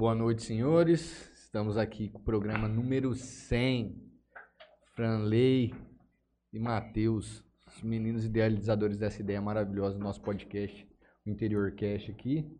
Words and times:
Boa 0.00 0.14
noite, 0.14 0.44
senhores. 0.44 1.30
Estamos 1.34 1.76
aqui 1.76 2.08
com 2.08 2.20
o 2.20 2.22
programa 2.22 2.66
número 2.66 3.12
100. 3.12 4.02
Franley 4.96 5.74
e 6.50 6.58
Matheus, 6.58 7.44
os 7.66 7.82
meninos 7.82 8.24
idealizadores 8.24 8.96
dessa 8.96 9.20
ideia 9.20 9.42
maravilhosa 9.42 9.98
do 9.98 10.02
nosso 10.02 10.22
podcast, 10.22 10.88
o 11.26 11.28
Interior 11.28 11.72
Cash 11.72 12.08
aqui. 12.08 12.50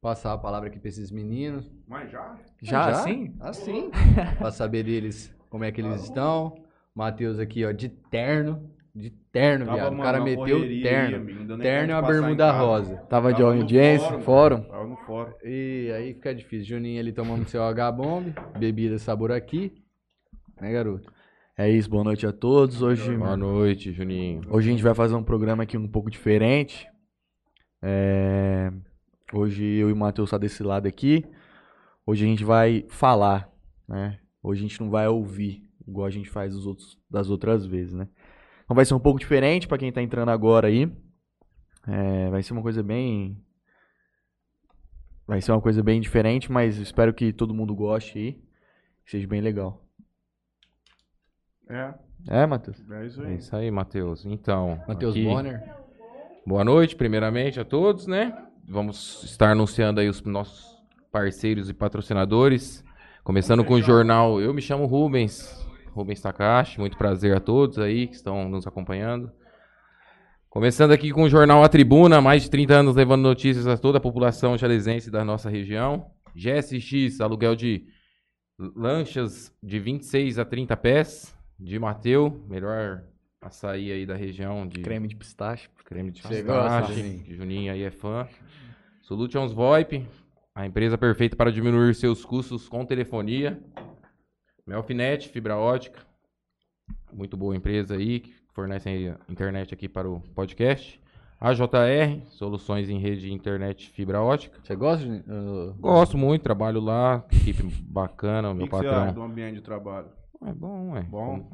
Passar 0.00 0.32
a 0.32 0.38
palavra 0.38 0.68
aqui 0.68 0.78
para 0.78 0.88
esses 0.88 1.10
meninos. 1.10 1.68
Mas 1.88 2.08
já? 2.08 2.38
Já, 2.62 2.86
assim? 2.86 3.34
Assim. 3.40 3.90
para 4.38 4.52
saber 4.52 4.84
deles 4.84 5.34
como 5.50 5.64
é 5.64 5.72
que 5.72 5.80
eles 5.80 6.04
estão. 6.04 6.64
Matheus 6.94 7.40
aqui, 7.40 7.64
ó, 7.64 7.72
de 7.72 7.88
terno. 7.88 8.72
De 8.98 9.10
terno, 9.32 9.64
Tava, 9.66 9.76
viado. 9.76 9.94
O 9.94 10.02
cara 10.02 10.20
meteu 10.20 10.56
correria 10.56 10.82
terno. 10.82 11.16
amigo, 11.16 11.38
terno 11.38 11.62
e 11.62 11.62
tempo 11.62 11.92
uma 11.92 12.02
de 12.02 12.08
bermuda 12.08 12.50
rosa. 12.50 12.96
Tava 13.08 13.32
de 13.32 13.38
Tava 13.38 13.54
no 13.54 13.60
audiência, 13.60 14.08
fórum, 14.08 14.22
fórum. 14.22 14.60
Tava 14.62 14.86
no 14.86 14.96
fórum. 14.96 15.32
E 15.44 15.92
aí 15.94 16.14
fica 16.14 16.34
difícil. 16.34 16.66
Juninho 16.76 17.00
ali 17.00 17.12
tomando 17.12 17.48
seu 17.48 17.62
H-Bomb, 17.62 18.34
bebida 18.58 18.98
sabor 18.98 19.30
aqui. 19.30 19.72
Né, 20.60 20.72
garoto? 20.72 21.12
É 21.56 21.70
isso, 21.70 21.88
boa 21.88 22.02
noite 22.02 22.26
a 22.26 22.32
todos. 22.32 22.82
Hoje, 22.82 23.16
Boa 23.16 23.36
noite, 23.36 23.92
Juninho. 23.92 24.42
hoje 24.50 24.68
a 24.68 24.72
gente 24.72 24.82
vai 24.82 24.94
fazer 24.94 25.14
um 25.14 25.22
programa 25.22 25.62
aqui 25.62 25.76
um 25.76 25.88
pouco 25.88 26.10
diferente. 26.10 26.88
É, 27.82 28.72
Hoje 29.32 29.64
eu 29.64 29.90
e 29.90 29.92
o 29.92 29.96
Matheus 29.96 30.30
tá 30.30 30.38
desse 30.38 30.62
lado 30.62 30.86
aqui. 30.88 31.24
Hoje 32.06 32.24
a 32.24 32.28
gente 32.28 32.42
vai 32.44 32.84
falar, 32.88 33.48
né? 33.86 34.18
Hoje 34.42 34.60
a 34.64 34.68
gente 34.68 34.80
não 34.80 34.88
vai 34.88 35.06
ouvir, 35.06 35.62
igual 35.86 36.06
a 36.06 36.10
gente 36.10 36.30
faz 36.30 36.54
os 36.54 36.66
outros, 36.66 36.98
das 37.10 37.28
outras 37.28 37.66
vezes, 37.66 37.92
né? 37.92 38.08
Então 38.68 38.74
vai 38.74 38.84
ser 38.84 38.92
um 38.92 39.00
pouco 39.00 39.18
diferente 39.18 39.66
pra 39.66 39.78
quem 39.78 39.90
tá 39.90 40.02
entrando 40.02 40.28
agora 40.30 40.68
aí. 40.68 40.92
É, 41.86 42.28
vai 42.28 42.42
ser 42.42 42.52
uma 42.52 42.60
coisa 42.60 42.82
bem. 42.82 43.42
Vai 45.26 45.40
ser 45.40 45.52
uma 45.52 45.60
coisa 45.60 45.82
bem 45.82 46.00
diferente, 46.02 46.52
mas 46.52 46.76
espero 46.76 47.14
que 47.14 47.32
todo 47.32 47.54
mundo 47.54 47.74
goste 47.74 48.18
aí. 48.18 48.32
Que 49.04 49.10
seja 49.12 49.26
bem 49.26 49.40
legal. 49.40 49.82
É, 51.68 51.94
É, 52.28 52.46
Matheus? 52.46 52.78
é 52.90 53.06
isso 53.06 53.22
É 53.22 53.26
aí. 53.26 53.36
isso 53.36 53.56
aí, 53.56 53.70
Matheus. 53.70 54.26
Então, 54.26 54.82
Matheus 54.86 55.14
aqui- 55.14 55.24
Bonner. 55.24 55.62
boa 56.46 56.64
noite, 56.64 56.94
primeiramente, 56.94 57.58
a 57.60 57.64
todos, 57.64 58.06
né? 58.06 58.36
Vamos 58.68 59.22
estar 59.24 59.50
anunciando 59.52 60.00
aí 60.00 60.08
os 60.10 60.22
nossos 60.22 60.76
parceiros 61.10 61.70
e 61.70 61.74
patrocinadores. 61.74 62.84
Começando 63.24 63.64
com 63.64 63.74
o 63.74 63.82
jornal 63.82 64.40
Eu 64.42 64.52
Me 64.52 64.60
Chamo 64.60 64.84
Rubens, 64.86 65.66
Rubens 65.98 66.20
Takashi. 66.20 66.78
Muito 66.78 66.96
prazer 66.96 67.36
a 67.36 67.40
todos 67.40 67.78
aí 67.78 68.06
que 68.06 68.14
estão 68.14 68.48
nos 68.48 68.66
acompanhando. 68.66 69.30
Começando 70.48 70.92
aqui 70.92 71.10
com 71.10 71.24
o 71.24 71.28
jornal 71.28 71.62
A 71.62 71.68
Tribuna, 71.68 72.20
mais 72.20 72.44
de 72.44 72.50
30 72.50 72.74
anos 72.74 72.96
levando 72.96 73.22
notícias 73.22 73.66
a 73.66 73.76
toda 73.76 73.98
a 73.98 74.00
população 74.00 74.56
jalesense 74.56 75.10
da 75.10 75.24
nossa 75.24 75.50
região. 75.50 76.10
GSX, 76.34 77.20
aluguel 77.20 77.56
de 77.56 77.84
lanchas 78.76 79.52
de 79.62 79.78
26 79.78 80.38
a 80.38 80.44
30 80.44 80.76
pés. 80.76 81.36
De 81.60 81.76
Mateu, 81.76 82.44
melhor 82.48 83.02
açaí 83.42 83.90
aí 83.90 84.06
da 84.06 84.14
região 84.14 84.66
de 84.68 84.80
Creme 84.80 85.08
de 85.08 85.16
pistache. 85.16 85.68
creme 85.84 86.12
de 86.12 86.22
pistache. 86.22 86.94
Juninho? 86.94 87.34
Juninho 87.34 87.72
aí 87.72 87.82
é 87.82 87.90
fã. 87.90 88.28
Solutions 89.02 89.52
VoIP, 89.52 90.06
a 90.54 90.64
empresa 90.64 90.96
perfeita 90.96 91.34
para 91.34 91.50
diminuir 91.50 91.94
seus 91.96 92.24
custos 92.24 92.68
com 92.68 92.84
telefonia. 92.86 93.60
Melfinet, 94.68 95.30
fibra 95.30 95.56
ótica. 95.56 96.00
Muito 97.10 97.38
boa 97.38 97.56
empresa 97.56 97.94
aí, 97.94 98.20
que 98.20 98.34
fornece 98.52 99.14
internet 99.26 99.72
aqui 99.72 99.88
para 99.88 100.06
o 100.08 100.20
podcast. 100.34 101.00
AJR, 101.40 102.20
soluções 102.26 102.90
em 102.90 102.98
rede 102.98 103.22
de 103.22 103.32
internet 103.32 103.88
fibra 103.90 104.20
ótica. 104.20 104.58
Você 104.62 104.76
gosta, 104.76 105.06
Juninho? 105.06 105.24
Uh, 105.26 105.74
Gosto 105.80 106.18
muito, 106.18 106.42
trabalho 106.42 106.80
lá, 106.80 107.24
equipe 107.32 107.62
bacana, 107.82 108.50
o 108.50 108.54
meu 108.54 108.66
que, 108.66 108.70
que 108.70 108.76
você 108.76 108.86
acha 108.88 109.00
do 109.00 109.06
patrão. 109.06 109.24
ambiente 109.24 109.54
de 109.54 109.62
trabalho? 109.62 110.08
É 110.44 110.52
bom, 110.52 110.96
é. 110.96 111.02
Bom? 111.02 111.48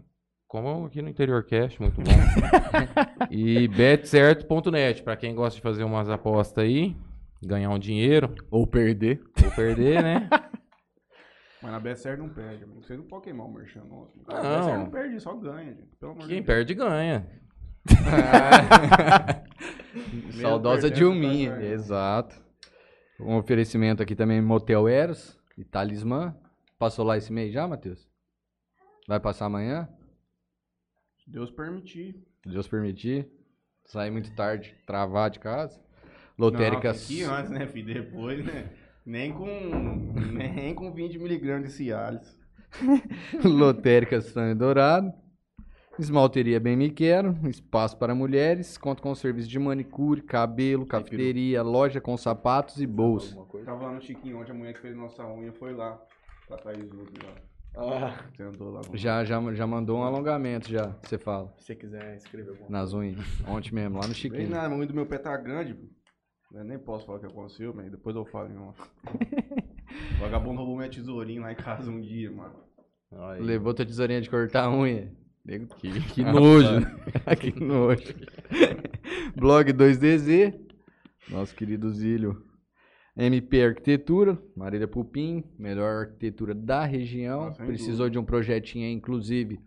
Como, 0.48 0.68
como 0.72 0.86
aqui 0.86 1.00
no 1.00 1.08
Interior 1.08 1.44
Cast, 1.44 1.80
muito 1.80 2.00
bom. 2.00 2.10
e 3.30 3.68
betcerto.net, 3.68 5.04
para 5.04 5.16
quem 5.16 5.36
gosta 5.36 5.54
de 5.56 5.62
fazer 5.62 5.84
umas 5.84 6.10
apostas 6.10 6.64
aí, 6.64 6.96
ganhar 7.40 7.70
um 7.70 7.78
dinheiro 7.78 8.34
Ou 8.50 8.66
perder. 8.66 9.22
ou 9.44 9.50
perder, 9.52 10.02
né? 10.02 10.28
Mas 11.64 11.72
na 11.72 11.80
BSR 11.80 12.18
não 12.18 12.28
perde, 12.28 12.62
amigo. 12.62 12.82
Você 12.82 12.94
não 12.94 13.04
pode 13.04 13.24
queimar 13.24 13.46
o 13.46 13.50
merchan 13.50 13.82
nosso. 13.84 14.12
Não. 14.28 14.36
A 14.36 14.42
BSR 14.42 14.76
não 14.76 14.90
perde, 14.90 15.18
só 15.18 15.34
ganha, 15.34 15.72
gente. 15.72 15.96
Pelo 15.96 16.12
amor 16.12 16.28
Quem 16.28 16.42
de 16.42 16.46
perde 16.46 16.74
ganha. 16.74 17.26
Saudosa 20.42 20.90
Dilminha, 20.90 21.56
ganhando. 21.56 21.72
exato. 21.72 22.44
Um 23.18 23.36
oferecimento 23.36 24.02
aqui 24.02 24.14
também, 24.14 24.42
Motel 24.42 24.86
Eros 24.86 25.40
e 25.56 25.64
Talismã. 25.64 26.36
Passou 26.78 27.02
lá 27.02 27.16
esse 27.16 27.32
mês 27.32 27.50
já, 27.50 27.66
Matheus? 27.66 28.06
Vai 29.08 29.18
passar 29.18 29.46
amanhã? 29.46 29.88
Se 31.24 31.30
Deus 31.30 31.50
permitir. 31.50 32.22
Se 32.42 32.50
Deus 32.50 32.68
permitir. 32.68 33.26
Sair 33.86 34.10
muito 34.10 34.34
tarde, 34.34 34.76
travar 34.86 35.30
de 35.30 35.38
casa. 35.38 35.80
Não, 36.36 36.48
Lotérica. 36.48 36.92
ir 37.08 37.22
antes, 37.22 37.50
né, 37.50 37.66
filho? 37.66 37.94
Depois, 37.94 38.44
né? 38.44 38.70
Nem 39.04 39.32
com, 39.32 39.46
nem 40.32 40.74
com 40.74 40.92
20 40.92 41.18
miligramas 41.18 41.68
de 41.68 41.74
Cialis. 41.74 42.38
Lotérica 43.44 44.20
Sonho 44.20 44.56
Dourado. 44.56 45.12
Esmalteria 45.98 46.58
Bem 46.58 46.76
Me 46.76 46.90
Quero. 46.90 47.36
Espaço 47.48 47.96
para 47.96 48.14
mulheres. 48.14 48.76
Conta 48.76 49.02
com 49.02 49.14
serviço 49.14 49.48
de 49.48 49.58
manicure, 49.58 50.22
cabelo, 50.22 50.86
cafeteria, 50.86 51.62
loja 51.62 52.00
com 52.00 52.16
sapatos 52.16 52.80
e 52.80 52.86
bolsa. 52.86 53.36
Tava 53.64 53.84
lá 53.84 53.92
no 53.92 54.00
Chiquinho 54.00 54.40
ontem, 54.40 54.50
a 54.50 54.54
mulher 54.54 54.74
que 54.74 54.80
fez 54.80 54.96
nossa 54.96 55.24
unha 55.24 55.52
foi 55.52 55.72
lá. 55.72 56.00
Pra 56.48 56.56
Thaís 56.56 56.90
Luz 56.90 57.10
lá. 57.22 57.34
Ah, 57.76 58.24
lá. 58.60 58.80
Já, 58.92 59.24
já, 59.24 59.54
já 59.54 59.66
mandou 59.66 59.98
um 59.98 60.02
alongamento, 60.02 60.70
já, 60.70 60.94
você 61.02 61.18
fala. 61.18 61.52
se 61.56 61.64
você 61.66 61.74
quiser 61.74 62.16
escrever 62.16 62.50
alguma 62.50 62.70
Nas 62.70 62.92
unhas. 62.92 63.18
Ontem 63.48 63.74
mesmo, 63.74 63.96
lá 63.96 64.02
no 64.02 64.08
Bem 64.08 64.14
Chiquinho. 64.14 64.50
nada, 64.50 64.72
a 64.72 64.76
unha 64.76 64.86
do 64.86 64.94
meu 64.94 65.06
pé 65.06 65.18
tá 65.18 65.36
grande. 65.36 65.74
pô. 65.74 65.86
Eu 66.52 66.64
nem 66.64 66.78
posso 66.78 67.04
falar 67.06 67.18
o 67.18 67.20
que 67.20 67.26
aconteceu, 67.26 67.72
mas 67.74 67.90
depois 67.90 68.14
eu 68.14 68.24
falo 68.26 68.48
em 68.48 68.56
off. 68.58 68.80
O 70.16 70.20
vagabundo 70.20 70.58
roubou 70.58 70.76
minha 70.76 70.88
tesourinha 70.88 71.40
lá 71.40 71.52
em 71.52 71.56
casa 71.56 71.90
um 71.90 72.00
dia, 72.00 72.30
mano. 72.30 72.54
Aí. 73.12 73.40
Levou 73.42 73.74
tua 73.74 73.84
tesourinha 73.86 74.20
de 74.20 74.30
cortar 74.30 74.64
a 74.64 74.70
unha. 74.72 75.12
Nego, 75.44 75.66
Que, 75.76 75.90
que 76.14 76.22
Ah, 76.24 76.32
nojo. 76.32 76.80
né? 76.80 76.86
que 77.40 77.60
nojo. 77.60 78.14
Blog 79.36 79.72
2DZ. 79.72 80.58
Nosso 81.30 81.54
querido 81.54 81.90
Zílio. 81.90 82.42
MP 83.16 83.62
Arquitetura. 83.64 84.38
Marília 84.56 84.86
Pupim. 84.88 85.44
Melhor 85.58 86.06
arquitetura 86.06 86.54
da 86.54 86.84
região. 86.84 87.48
Ah, 87.48 87.52
Precisou 87.52 88.08
de 88.08 88.18
um 88.18 88.24
projetinho 88.24 88.86
aí, 88.86 88.92
inclusive. 88.92 89.60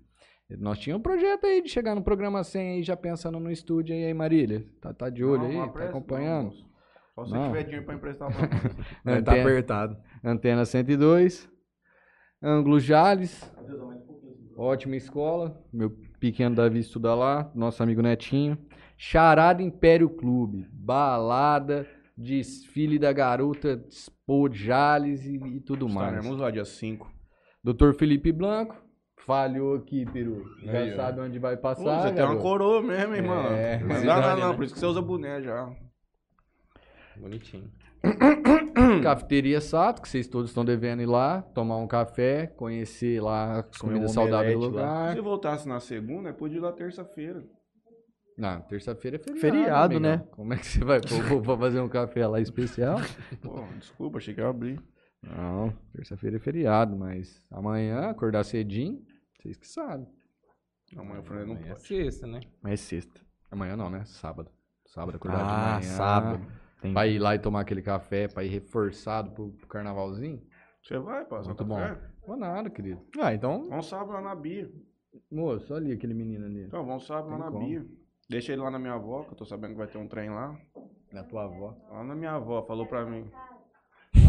Nós 0.57 0.79
tínhamos 0.79 1.01
um 1.01 1.03
projeto 1.03 1.45
aí 1.45 1.61
de 1.61 1.69
chegar 1.69 1.93
no 1.95 2.01
programa 2.01 2.41
100 2.43 2.71
aí, 2.75 2.83
já 2.83 2.95
pensando 2.95 3.37
no 3.39 3.51
estúdio 3.51 3.93
aí, 3.93 4.05
aí 4.05 4.13
Marília. 4.13 4.65
Tá, 4.81 4.93
tá 4.93 5.09
de 5.09 5.21
olho 5.23 5.43
Não, 5.51 5.63
aí? 5.63 5.69
tá 5.73 5.83
acompanhando? 5.85 6.51
não. 6.51 6.66
Só 7.17 7.25
se 7.25 7.33
Não. 7.33 7.47
tiver 7.47 7.63
dinheiro 7.63 7.83
pra 7.85 7.95
emprestar 7.95 8.29
pra 8.31 8.47
nós. 9.03 9.23
Tá 9.23 9.31
apertado. 9.31 9.97
Antena 10.23 10.63
102. 10.65 11.49
Ângulo 12.43 12.79
Jales. 12.79 13.51
Ótima 14.55 14.95
escola. 14.95 15.59
Meu 15.73 15.89
pequeno 16.19 16.55
Davi 16.55 16.77
estuda 16.77 17.15
lá. 17.15 17.51
Nosso 17.55 17.81
amigo 17.81 18.03
Netinho. 18.03 18.55
Charada 18.95 19.63
Império 19.63 20.09
Clube. 20.11 20.67
Balada. 20.71 21.87
Desfile 22.15 22.99
da 22.99 23.11
garota. 23.11 23.83
Expo 23.89 24.47
Jales 24.51 25.25
e, 25.25 25.37
e 25.37 25.59
tudo 25.59 25.89
mais. 25.89 26.13
Estaremos 26.17 26.39
lá 26.39 26.51
dia 26.51 26.65
5. 26.65 27.11
Doutor 27.63 27.95
Felipe 27.95 28.31
Blanco. 28.31 28.75
Falhou 29.25 29.75
aqui, 29.75 30.05
Peru. 30.05 30.45
Já 30.63 30.71
Aí, 30.71 30.93
ó. 30.93 30.95
sabe 30.95 31.21
onde 31.21 31.39
vai 31.39 31.55
Pô, 31.57 31.63
passar. 31.63 32.01
você 32.03 32.13
tem 32.13 32.23
uma 32.23 32.37
coroa 32.37 32.81
mesmo, 32.83 33.15
hein, 33.15 33.21
mano. 33.23 33.49
É, 33.49 33.79
não, 33.79 34.21
não, 34.21 34.37
não, 34.39 34.49
né? 34.51 34.55
por 34.55 34.63
isso 34.63 34.73
que 34.75 34.79
você 34.79 34.85
usa 34.85 35.01
boné 35.01 35.41
já. 35.41 35.67
Bonitinho. 37.19 37.69
Cafeteria 39.03 39.59
Sato, 39.61 40.01
que 40.01 40.09
vocês 40.09 40.27
todos 40.27 40.49
estão 40.51 40.63
devendo 40.63 41.01
ir 41.01 41.05
lá, 41.07 41.41
tomar 41.41 41.77
um 41.77 41.87
café, 41.87 42.47
conhecer 42.47 43.21
lá 43.21 43.59
as 43.59 43.77
comidas 43.77 44.11
um 44.11 44.13
saudáveis 44.13 44.53
do 44.53 44.59
lá. 44.61 44.67
lugar. 44.67 45.15
Se 45.15 45.21
voltasse 45.21 45.67
na 45.67 45.79
segunda, 45.79 46.33
podia 46.33 46.57
ir 46.57 46.61
lá 46.61 46.71
terça-feira. 46.71 47.43
Não, 48.37 48.61
terça-feira 48.61 49.17
é 49.17 49.19
feriado. 49.19 49.39
Feriado, 49.41 49.99
né? 49.99 50.23
Como 50.31 50.53
é 50.53 50.57
que 50.57 50.65
você 50.67 50.83
vai 50.83 51.01
pôr 51.01 51.21
vou- 51.23 51.41
vou 51.41 51.57
fazer 51.57 51.79
um 51.79 51.89
café 51.89 52.27
lá 52.27 52.39
especial? 52.39 52.97
Pô, 53.41 53.63
desculpa, 53.79 54.19
achei 54.19 54.33
que 54.33 54.41
ia 54.41 54.47
abrir. 54.47 54.79
Não, 55.23 55.73
terça-feira 55.91 56.37
é 56.37 56.39
feriado, 56.39 56.95
mas 56.95 57.43
amanhã, 57.49 58.01
acordar 58.09 58.43
cedinho, 58.43 59.01
vocês 59.41 59.57
que 59.57 59.67
sabem. 59.67 60.07
Amanhã 60.95 61.17
eu 61.17 61.23
falei, 61.23 61.45
não 61.45 61.53
Amanhã 61.55 61.67
é 61.67 61.73
pode. 61.73 61.87
sexta, 61.87 62.27
né? 62.27 62.39
Mas 62.61 62.73
é 62.73 62.77
sexta. 62.77 63.19
Amanhã 63.49 63.75
não, 63.75 63.89
né? 63.89 64.03
Sábado. 64.05 64.51
Sábado, 64.85 65.15
acordar 65.15 65.37
de 65.39 65.51
Ah, 65.51 65.79
manhã. 65.79 65.81
sábado. 65.81 66.47
Entendi. 66.79 66.93
Pra 66.93 67.07
ir 67.07 67.19
lá 67.19 67.35
e 67.35 67.39
tomar 67.39 67.61
aquele 67.61 67.81
café, 67.81 68.27
pra 68.27 68.43
ir 68.43 68.49
reforçado 68.49 69.31
pro, 69.31 69.49
pro 69.49 69.67
carnavalzinho? 69.67 70.41
Você 70.83 70.97
vai, 70.99 71.25
passar 71.25 71.49
Muito 71.49 71.65
café? 71.65 71.99
Vou 72.25 72.37
nada, 72.37 72.69
querido. 72.69 73.01
Ah, 73.19 73.33
então. 73.33 73.67
Vamos 73.69 73.87
sábado 73.87 74.11
lá 74.11 74.21
na 74.21 74.35
Bia. 74.35 74.69
Moço, 75.31 75.73
olha 75.73 75.85
ali 75.85 75.93
aquele 75.93 76.13
menino 76.13 76.45
ali. 76.45 76.63
Então, 76.63 76.85
vamos 76.85 77.05
sábado 77.05 77.29
lá 77.29 77.35
Tem 77.35 77.45
na 77.45 77.51
como. 77.51 77.65
Bia. 77.65 77.85
Deixa 78.29 78.51
ele 78.51 78.61
lá 78.61 78.69
na 78.69 78.77
minha 78.77 78.93
avó, 78.93 79.23
que 79.23 79.31
eu 79.31 79.37
tô 79.37 79.45
sabendo 79.45 79.71
que 79.71 79.77
vai 79.77 79.87
ter 79.87 79.97
um 79.97 80.07
trem 80.07 80.29
lá. 80.29 80.57
Da 81.11 81.23
tua 81.23 81.45
avó. 81.45 81.75
Lá 81.89 82.03
na 82.03 82.15
minha 82.15 82.33
avó, 82.33 82.61
falou 82.63 82.85
pra 82.85 83.05
mim. 83.05 83.29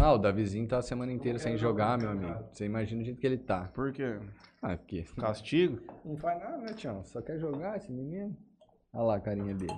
Ah, 0.01 0.13
o 0.13 0.19
Davizinho 0.19 0.69
tá 0.69 0.79
a 0.79 0.83
semana 0.83 1.13
inteira 1.13 1.39
sem 1.39 1.57
jogar, 1.57 1.99
meu 1.99 2.11
amigo. 2.11 2.45
Você 2.53 2.65
imagina 2.65 3.03
o 3.03 3.05
jeito 3.05 3.21
que 3.21 3.27
ele 3.27 3.39
tá. 3.39 3.65
Por 3.75 3.93
quê? 3.93 4.19
Ah, 4.63 4.77
porque 4.77 5.05
Castigo? 5.17 5.81
não 6.05 6.17
faz 6.17 6.39
nada, 6.41 6.59
né, 6.59 6.73
Tião? 6.75 7.03
Só 7.05 7.21
quer 7.21 7.39
jogar 7.39 7.77
esse 7.77 7.91
menino. 7.91 8.37
Olha 8.93 9.03
lá 9.05 9.17
a 9.17 9.21
carinha 9.21 9.55
dele. 9.55 9.75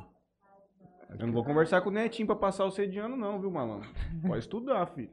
Eu 1.19 1.27
não 1.27 1.33
vou 1.33 1.45
conversar 1.45 1.81
com 1.81 1.91
o 1.91 1.93
Netinho 1.93 2.27
pra 2.27 2.37
passar 2.37 2.65
o 2.65 2.71
sediano, 2.71 3.17
não, 3.17 3.41
viu, 3.41 3.51
malandro? 3.51 3.89
Pode 4.23 4.39
estudar, 4.39 4.87
filho. 4.87 5.11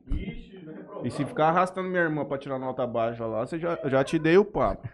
E 1.03 1.09
se 1.09 1.25
ficar 1.25 1.49
arrastando 1.49 1.89
minha 1.89 2.03
irmã 2.03 2.23
pra 2.23 2.37
tirar 2.37 2.59
nota 2.59 2.85
baixa 2.85 3.25
lá, 3.25 3.45
você 3.45 3.57
já, 3.57 3.79
já 3.85 4.03
te 4.03 4.19
dei 4.19 4.37
o 4.37 4.45
papo. 4.45 4.87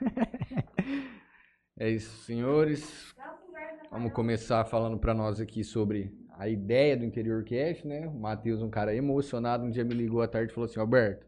É 1.78 1.90
isso, 1.90 2.24
senhores. 2.24 3.14
Vamos 3.92 4.14
começar 4.14 4.64
falando 4.66 4.98
pra 4.98 5.14
nós 5.14 5.42
aqui 5.42 5.64
sobre 5.64 6.16
a 6.38 6.48
ideia 6.48 6.96
do 6.96 7.04
Interior 7.04 7.44
Cast, 7.44 7.88
né? 7.88 8.08
O 8.08 8.14
Matheus, 8.14 8.62
um 8.62 8.70
cara 8.70 8.96
emocionado, 8.96 9.66
um 9.66 9.70
dia 9.70 9.84
me 9.84 9.94
ligou 9.94 10.22
à 10.22 10.28
tarde 10.28 10.52
e 10.52 10.56
falou 10.56 10.70
assim: 10.70 10.80
Alberto, 10.80 11.26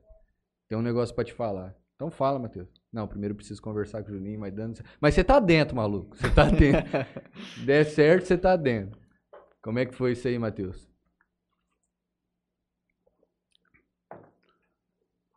tem 0.70 0.78
um 0.78 0.82
negócio 0.82 1.14
pra 1.14 1.24
te 1.24 1.34
falar. 1.34 1.76
Então 1.96 2.12
fala, 2.12 2.40
Matheus. 2.40 2.68
Não, 2.92 3.08
primeiro 3.08 3.34
eu 3.34 3.38
preciso 3.38 3.62
conversar 3.62 4.04
com 4.04 4.12
o 4.12 4.14
Juninho, 4.14 4.40
mas 4.40 4.54
dando. 4.54 4.80
Mas 5.00 5.14
você 5.14 5.24
tá 5.24 5.40
dentro, 5.40 5.76
maluco. 5.76 6.16
Você 6.16 6.30
tá 6.30 6.46
dentro. 6.50 6.84
Der 7.66 7.86
certo, 7.86 8.26
você 8.26 8.38
tá 8.38 8.56
dentro. 8.56 9.05
Como 9.66 9.80
é 9.80 9.86
que 9.88 9.96
foi 9.96 10.12
isso 10.12 10.28
aí, 10.28 10.38
Matheus? 10.38 10.88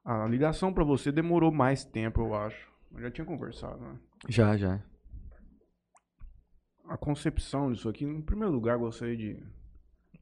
A 0.05 0.27
ligação 0.27 0.71
pra 0.71 0.85
você 0.85 1.11
demorou 1.11 1.51
mais 1.51 1.83
tempo, 1.83 2.21
eu 2.21 2.35
acho. 2.35 2.71
Eu 2.93 3.01
já 3.01 3.11
tinha 3.11 3.25
conversado, 3.25 3.81
né? 3.81 3.99
Já, 4.29 4.55
já. 4.55 4.85
A 6.85 6.99
concepção 6.99 7.73
disso 7.73 7.89
aqui, 7.89 8.05
em 8.05 8.21
primeiro 8.21 8.53
lugar, 8.53 8.77
gostaria 8.77 9.17
de 9.17 9.43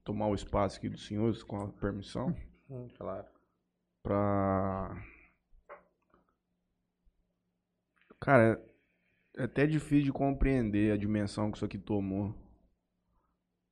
tomar 0.04 0.28
o 0.28 0.36
espaço 0.36 0.78
aqui 0.78 0.88
dos 0.88 1.04
senhores, 1.04 1.42
com 1.42 1.60
a 1.60 1.68
permissão. 1.72 2.32
Claro. 2.98 3.26
pra. 4.02 5.04
Cara, 8.20 8.64
é 9.36 9.44
até 9.44 9.66
difícil 9.66 10.06
de 10.06 10.12
compreender 10.12 10.92
a 10.92 10.96
dimensão 10.96 11.50
que 11.50 11.58
isso 11.58 11.64
aqui 11.64 11.78
tomou. 11.78 12.45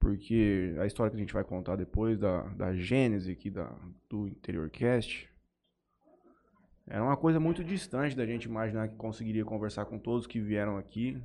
Porque 0.05 0.77
a 0.79 0.85
história 0.85 1.11
que 1.11 1.17
a 1.17 1.19
gente 1.21 1.33
vai 1.33 1.43
contar 1.43 1.77
depois 1.77 2.19
da, 2.19 2.43
da 2.49 2.75
gênese 2.75 3.33
aqui 3.33 3.49
da, 3.49 3.75
do 4.07 4.29
Interior 4.29 4.69
Cast 4.69 5.27
era 6.87 7.03
uma 7.03 7.17
coisa 7.17 7.41
muito 7.41 7.65
distante 7.65 8.15
da 8.15 8.27
gente 8.27 8.45
imaginar 8.45 8.87
que 8.89 8.97
conseguiria 8.97 9.47
conversar 9.47 9.87
com 9.87 9.99
todos 9.99 10.27
que 10.27 10.39
vieram 10.39 10.77
aqui, 10.77 11.19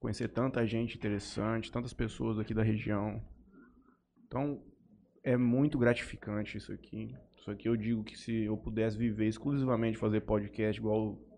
conhecer 0.00 0.26
tanta 0.26 0.66
gente 0.66 0.96
interessante, 0.96 1.70
tantas 1.70 1.92
pessoas 1.92 2.40
aqui 2.40 2.52
da 2.52 2.64
região. 2.64 3.22
Então, 4.26 4.60
é 5.22 5.36
muito 5.36 5.78
gratificante 5.78 6.58
isso 6.58 6.72
aqui. 6.72 7.14
Isso 7.36 7.52
aqui 7.52 7.68
eu 7.68 7.76
digo 7.76 8.02
que 8.02 8.18
se 8.18 8.46
eu 8.46 8.56
pudesse 8.56 8.98
viver 8.98 9.28
exclusivamente 9.28 9.96
fazer 9.96 10.22
podcast 10.22 10.80
igual 10.80 11.00
o, 11.00 11.28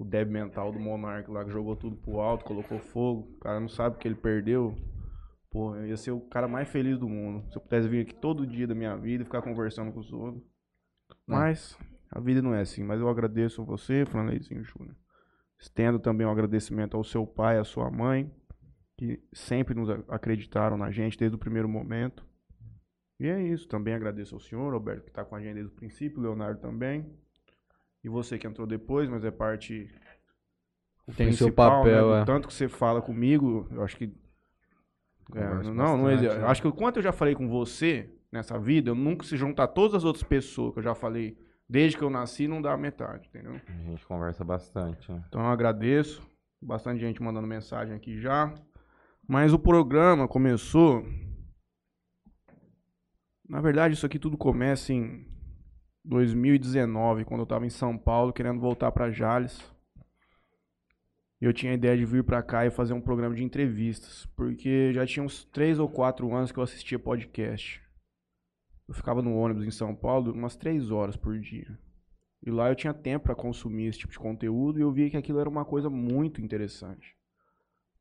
o 0.00 0.04
Deb 0.04 0.28
Mental 0.28 0.70
do 0.70 0.78
Monark 0.78 1.30
lá, 1.30 1.46
que 1.46 1.50
jogou 1.50 1.76
tudo 1.76 1.96
pro 1.96 2.20
alto, 2.20 2.44
colocou 2.44 2.78
fogo, 2.78 3.22
o 3.36 3.38
cara 3.38 3.58
não 3.58 3.70
sabe 3.70 3.96
que 3.96 4.06
ele 4.06 4.16
perdeu. 4.16 4.91
Pô, 5.52 5.76
eu 5.76 5.86
ia 5.86 5.96
ser 5.98 6.10
o 6.12 6.20
cara 6.20 6.48
mais 6.48 6.68
feliz 6.68 6.98
do 6.98 7.08
mundo. 7.08 7.44
Se 7.50 7.58
eu 7.58 7.60
pudesse 7.60 7.86
vir 7.86 8.00
aqui 8.00 8.14
todo 8.14 8.46
dia 8.46 8.66
da 8.66 8.74
minha 8.74 8.96
vida 8.96 9.22
e 9.22 9.26
ficar 9.26 9.42
conversando 9.42 9.92
com 9.92 10.00
os 10.00 10.12
outros. 10.12 10.42
Mas 11.26 11.78
a 12.10 12.18
vida 12.18 12.40
não 12.40 12.54
é 12.54 12.62
assim. 12.62 12.82
Mas 12.82 13.00
eu 13.00 13.08
agradeço 13.08 13.60
a 13.60 13.64
você, 13.64 14.06
Franleizinho 14.06 14.64
Júnior. 14.64 14.96
Estendo 15.58 15.98
também 15.98 16.26
um 16.26 16.30
agradecimento 16.30 16.96
ao 16.96 17.04
seu 17.04 17.26
pai, 17.26 17.58
à 17.58 17.64
sua 17.64 17.90
mãe, 17.90 18.32
que 18.96 19.22
sempre 19.32 19.74
nos 19.74 19.90
acreditaram 20.08 20.76
na 20.76 20.90
gente 20.90 21.18
desde 21.18 21.36
o 21.36 21.38
primeiro 21.38 21.68
momento. 21.68 22.26
E 23.20 23.28
é 23.28 23.40
isso. 23.40 23.68
Também 23.68 23.94
agradeço 23.94 24.34
ao 24.34 24.40
senhor, 24.40 24.72
Alberto, 24.72 25.04
que 25.04 25.10
está 25.10 25.24
com 25.24 25.36
a 25.36 25.40
gente 25.40 25.54
desde 25.54 25.72
o 25.72 25.76
princípio, 25.76 26.18
o 26.18 26.22
Leonardo 26.22 26.60
também. 26.60 27.06
E 28.02 28.08
você 28.08 28.38
que 28.38 28.46
entrou 28.46 28.66
depois, 28.66 29.08
mas 29.08 29.24
é 29.24 29.30
parte. 29.30 29.88
Tem 31.16 31.32
seu 31.32 31.46
principal, 31.46 31.82
papel, 31.82 32.10
né, 32.10 32.22
é. 32.22 32.24
Tanto 32.24 32.48
que 32.48 32.54
você 32.54 32.68
fala 32.68 33.00
comigo, 33.00 33.68
eu 33.70 33.82
acho 33.82 33.96
que. 33.96 34.12
É, 35.34 35.44
não, 35.64 35.72
não 35.74 36.04
bastante, 36.04 36.26
exi- 36.26 36.38
né? 36.38 36.44
Acho 36.46 36.62
que 36.62 36.68
o 36.68 36.72
quanto 36.72 36.96
eu 36.98 37.02
já 37.02 37.12
falei 37.12 37.34
com 37.34 37.48
você 37.48 38.10
nessa 38.30 38.58
vida, 38.58 38.90
eu 38.90 38.94
nunca 38.94 39.24
se 39.26 39.36
juntar 39.36 39.68
todas 39.68 39.94
as 39.94 40.04
outras 40.04 40.22
pessoas 40.24 40.72
que 40.72 40.78
eu 40.78 40.82
já 40.82 40.94
falei 40.94 41.36
desde 41.68 41.96
que 41.96 42.04
eu 42.04 42.10
nasci, 42.10 42.46
não 42.48 42.60
dá 42.60 42.76
metade, 42.76 43.28
entendeu? 43.28 43.60
A 43.66 43.72
gente 43.90 44.04
conversa 44.06 44.44
bastante, 44.44 45.10
né? 45.10 45.22
Então 45.28 45.40
eu 45.40 45.46
agradeço. 45.48 46.22
Bastante 46.60 47.00
gente 47.00 47.22
mandando 47.22 47.46
mensagem 47.46 47.94
aqui 47.94 48.20
já. 48.20 48.54
Mas 49.26 49.52
o 49.52 49.58
programa 49.58 50.28
começou. 50.28 51.04
Na 53.48 53.60
verdade, 53.60 53.94
isso 53.94 54.06
aqui 54.06 54.18
tudo 54.18 54.36
começa 54.38 54.92
em 54.92 55.26
2019, 56.04 57.24
quando 57.24 57.40
eu 57.40 57.44
estava 57.44 57.66
em 57.66 57.70
São 57.70 57.96
Paulo, 57.98 58.32
querendo 58.32 58.60
voltar 58.60 58.90
para 58.92 59.10
Jales. 59.10 59.60
Eu 61.42 61.52
tinha 61.52 61.72
a 61.72 61.74
ideia 61.74 61.96
de 61.96 62.04
vir 62.04 62.22
para 62.22 62.40
cá 62.40 62.64
e 62.64 62.70
fazer 62.70 62.92
um 62.92 63.00
programa 63.00 63.34
de 63.34 63.42
entrevistas, 63.42 64.26
porque 64.36 64.92
já 64.92 65.04
tinha 65.04 65.24
uns 65.24 65.42
três 65.42 65.80
ou 65.80 65.88
quatro 65.88 66.32
anos 66.32 66.52
que 66.52 66.58
eu 66.60 66.62
assistia 66.62 67.00
podcast. 67.00 67.82
Eu 68.86 68.94
ficava 68.94 69.20
no 69.20 69.34
ônibus 69.34 69.66
em 69.66 69.70
São 69.72 69.92
Paulo 69.92 70.32
umas 70.32 70.54
três 70.54 70.92
horas 70.92 71.16
por 71.16 71.36
dia. 71.40 71.76
E 72.46 72.48
lá 72.48 72.68
eu 72.68 72.76
tinha 72.76 72.94
tempo 72.94 73.24
para 73.24 73.34
consumir 73.34 73.86
esse 73.86 73.98
tipo 73.98 74.12
de 74.12 74.20
conteúdo 74.20 74.78
e 74.78 74.82
eu 74.82 74.92
via 74.92 75.10
que 75.10 75.16
aquilo 75.16 75.40
era 75.40 75.48
uma 75.48 75.64
coisa 75.64 75.90
muito 75.90 76.40
interessante. 76.40 77.16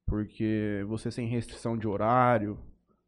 Porque 0.05 0.85
você 0.87 1.09
sem 1.09 1.27
restrição 1.27 1.75
de 1.75 1.87
horário, 1.87 2.59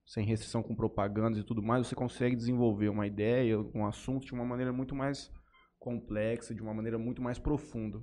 sem 0.03 0.25
restrição 0.25 0.63
com 0.63 0.75
propagandas 0.75 1.38
e 1.38 1.44
tudo 1.44 1.62
mais, 1.62 1.85
você 1.85 1.94
consegue 1.94 2.35
desenvolver 2.35 2.89
uma 2.89 3.06
ideia, 3.06 3.59
um 3.75 3.85
assunto 3.85 4.25
de 4.25 4.33
uma 4.33 4.44
maneira 4.44 4.74
muito 4.74 4.95
mais 4.95 5.31
complexa, 5.77 6.56
de 6.56 6.62
uma 6.63 6.74
maneira 6.74 6.97
muito 6.97 7.21
mais 7.21 7.38
profunda. 7.38 8.01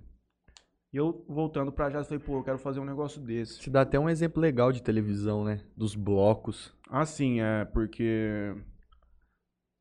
E 0.93 0.97
eu, 0.97 1.25
voltando 1.29 1.71
pra 1.71 1.89
já, 1.89 2.03
falei, 2.03 2.19
pô, 2.19 2.39
eu 2.39 2.43
quero 2.43 2.59
fazer 2.59 2.81
um 2.81 2.85
negócio 2.85 3.21
desse. 3.21 3.61
Te 3.61 3.71
dá 3.71 3.83
até 3.83 3.99
um 3.99 4.09
exemplo 4.09 4.41
legal 4.41 4.73
de 4.73 4.83
televisão, 4.83 5.45
né? 5.45 5.61
Dos 5.77 5.95
blocos. 5.95 6.77
Ah, 6.89 7.07
sim, 7.07 7.41
é, 7.41 7.65
porque 7.67 8.53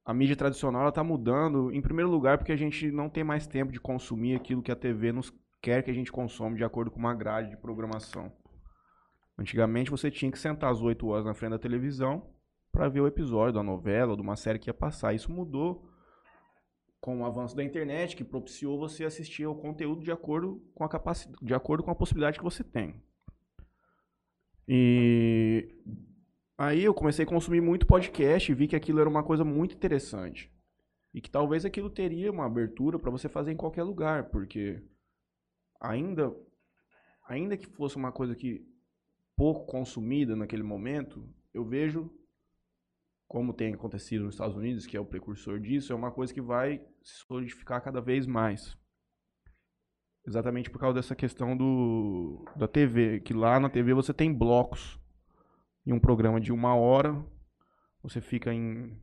a 0.06 0.14
mídia 0.14 0.36
tradicional 0.36 0.84
ela 0.84 0.92
tá 0.92 1.04
mudando, 1.04 1.72
em 1.72 1.82
primeiro 1.82 2.12
lugar, 2.12 2.38
porque 2.38 2.52
a 2.52 2.56
gente 2.56 2.92
não 2.92 3.10
tem 3.10 3.24
mais 3.24 3.48
tempo 3.48 3.72
de 3.72 3.80
consumir 3.80 4.36
aquilo 4.36 4.62
que 4.62 4.72
a 4.72 4.76
TV 4.76 5.12
nos 5.12 5.34
quer 5.62 5.84
que 5.84 5.92
a 5.92 5.94
gente 5.94 6.12
consome 6.12 6.58
de 6.58 6.64
acordo 6.64 6.92
com 6.92 7.00
uma 7.00 7.14
grade 7.14 7.50
de 7.50 7.58
programação. 7.58 8.32
Antigamente 9.38 9.92
você 9.92 10.12
tinha 10.12 10.32
que 10.32 10.38
sentar 10.38 10.72
às 10.72 10.82
8 10.82 11.08
horas 11.08 11.26
na 11.26 11.34
frente 11.34 11.52
da 11.52 11.60
televisão 11.60 12.30
para 12.72 12.90
ver 12.90 13.02
o 13.02 13.08
episódio 13.08 13.54
da 13.54 13.64
novela 13.64 14.12
ou 14.12 14.16
de 14.16 14.22
uma 14.22 14.36
série 14.36 14.60
que 14.60 14.70
ia 14.70 14.74
passar. 14.74 15.14
Isso 15.14 15.32
mudou 15.32 15.89
com 17.02 17.22
o 17.22 17.26
avanço 17.26 17.56
da 17.56 17.64
internet, 17.64 18.16
que 18.16 18.24
propiciou 18.24 18.78
você 18.78 19.06
assistir 19.06 19.46
ao 19.46 19.56
conteúdo 19.56 20.04
de 20.04 20.12
acordo 20.12 20.62
com 20.76 20.84
a 20.84 20.90
capacidade, 20.90 21.46
de 21.46 21.54
acordo 21.54 21.84
com 21.84 21.92
a 21.92 21.96
possibilidade 21.96 22.38
que 22.38 22.44
você 22.44 22.64
tem. 22.64 23.02
E 24.68 25.74
Aí 26.60 26.84
eu 26.84 26.94
comecei 26.94 27.24
a 27.24 27.26
consumir 27.28 27.62
muito 27.62 27.86
podcast 27.86 28.52
e 28.52 28.54
vi 28.54 28.68
que 28.68 28.76
aquilo 28.76 29.00
era 29.00 29.08
uma 29.08 29.24
coisa 29.24 29.46
muito 29.46 29.74
interessante. 29.74 30.52
E 31.14 31.22
que 31.22 31.32
talvez 31.32 31.64
aquilo 31.64 31.90
teria 31.90 32.30
uma 32.30 32.46
abertura 32.46 33.00
para 33.00 33.10
você 33.10 33.30
fazer 33.30 33.54
em 33.54 33.56
qualquer 33.56 33.84
lugar, 33.84 34.26
porque 34.26 34.84
ainda 35.80 36.36
ainda 37.26 37.56
que 37.56 37.66
fosse 37.66 37.96
uma 37.96 38.12
coisa 38.12 38.36
que 38.36 38.68
pouco 39.38 39.66
consumida 39.68 40.36
naquele 40.36 40.62
momento, 40.62 41.26
eu 41.54 41.64
vejo 41.64 42.12
como 43.30 43.54
tem 43.54 43.76
acontecido 43.76 44.26
nos 44.26 44.34
Estados 44.34 44.58
Unidos, 44.58 44.88
que 44.88 44.98
é 44.98 45.00
o 45.00 45.06
precursor 45.06 45.60
disso, 45.60 45.94
é 45.94 45.96
uma 45.96 46.12
coisa 46.12 46.34
que 46.34 46.42
vai 46.42 46.82
se 47.04 47.20
solidificar 47.28 47.80
cada 47.80 48.02
vez 48.02 48.26
mais. 48.26 48.76
Exatamente 50.26 50.68
por 50.72 50.80
causa 50.80 50.96
dessa 50.96 51.16
questão 51.16 51.56
do 51.56 52.44
da 52.56 52.68
TV, 52.68 53.20
que 53.20 53.32
lá 53.32 53.60
na 53.60 53.70
TV 53.70 53.94
você 53.94 54.12
tem 54.12 54.34
blocos 54.34 55.00
em 55.86 55.94
um 55.94 56.00
programa 56.00 56.42
de 56.42 56.52
uma 56.52 56.76
hora, 56.76 57.24
você 58.02 58.20
fica 58.20 58.52
em 58.52 59.00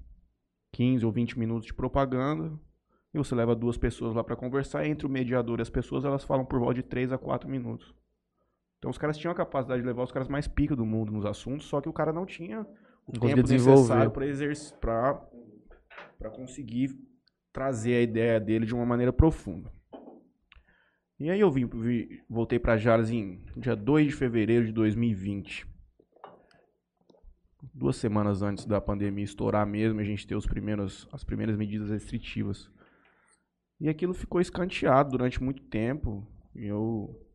15 0.73 1.06
ou 1.06 1.12
20 1.12 1.38
minutos 1.38 1.64
de 1.64 1.73
propaganda, 1.73 2.52
e 3.14 3.18
você 3.18 3.33
leva 3.33 3.54
duas 3.54 3.78
pessoas 3.78 4.12
lá 4.12 4.25
para 4.25 4.35
conversar, 4.35 4.85
entre 4.87 5.06
o 5.06 5.11
mediador 5.11 5.61
e 5.61 5.62
as 5.62 5.71
pessoas, 5.71 6.04
elas 6.04 6.25
falam 6.25 6.45
por 6.45 6.59
volta 6.59 6.75
de 6.75 6.83
3 6.83 7.12
a 7.12 7.18
4 7.18 7.49
minutos. 7.49 7.95
Então 8.78 8.90
os 8.90 8.99
caras 8.99 9.16
tinham 9.16 9.30
a 9.30 9.37
capacidade 9.37 9.83
de 9.83 9.87
levar 9.87 10.02
os 10.02 10.12
caras 10.12 10.28
mais 10.28 10.49
pica 10.49 10.75
do 10.75 10.85
mundo 10.85 11.12
nos 11.12 11.25
assuntos, 11.25 11.66
só 11.66 11.80
que 11.80 11.88
o 11.88 11.92
cara 11.92 12.12
não 12.12 12.26
tinha 12.26 12.66
o 13.06 13.12
tempo 13.12 13.36
necessário 13.70 14.10
para 14.10 14.26
exercer 14.26 14.76
para 14.78 15.20
para 16.18 16.30
conseguir 16.30 16.98
trazer 17.52 17.94
a 17.96 18.02
ideia 18.02 18.40
dele 18.40 18.66
de 18.66 18.75
uma 18.75 18.86
maneira 18.86 19.12
profunda. 19.12 19.70
E 21.18 21.30
aí 21.30 21.40
eu 21.40 21.50
vim, 21.50 21.66
vi- 21.66 22.22
voltei 22.28 22.58
para 22.58 22.76
Jales 22.76 23.10
em 23.10 23.42
dia 23.56 23.75
2 23.76 24.08
de 24.08 24.12
fevereiro 24.14 24.66
de 24.66 24.72
2020 24.72 25.66
duas 27.75 27.96
semanas 27.96 28.42
antes 28.42 28.64
da 28.64 28.80
pandemia 28.80 29.25
estourar 29.25 29.66
mesmo, 29.66 30.00
a 30.00 30.04
gente 30.04 30.26
ter 30.26 30.34
os 30.36 30.46
primeiros, 30.46 31.08
as 31.12 31.25
primeiras 31.25 31.56
medidas 31.56 31.90
restritivas. 31.90 32.70
E 33.80 33.88
aquilo 33.88 34.14
ficou 34.14 34.40
escanteado 34.40 35.10
durante 35.10 35.42
muito 35.42 35.62
tempo. 35.64 36.26
E 36.54 36.64
eu 36.66 37.25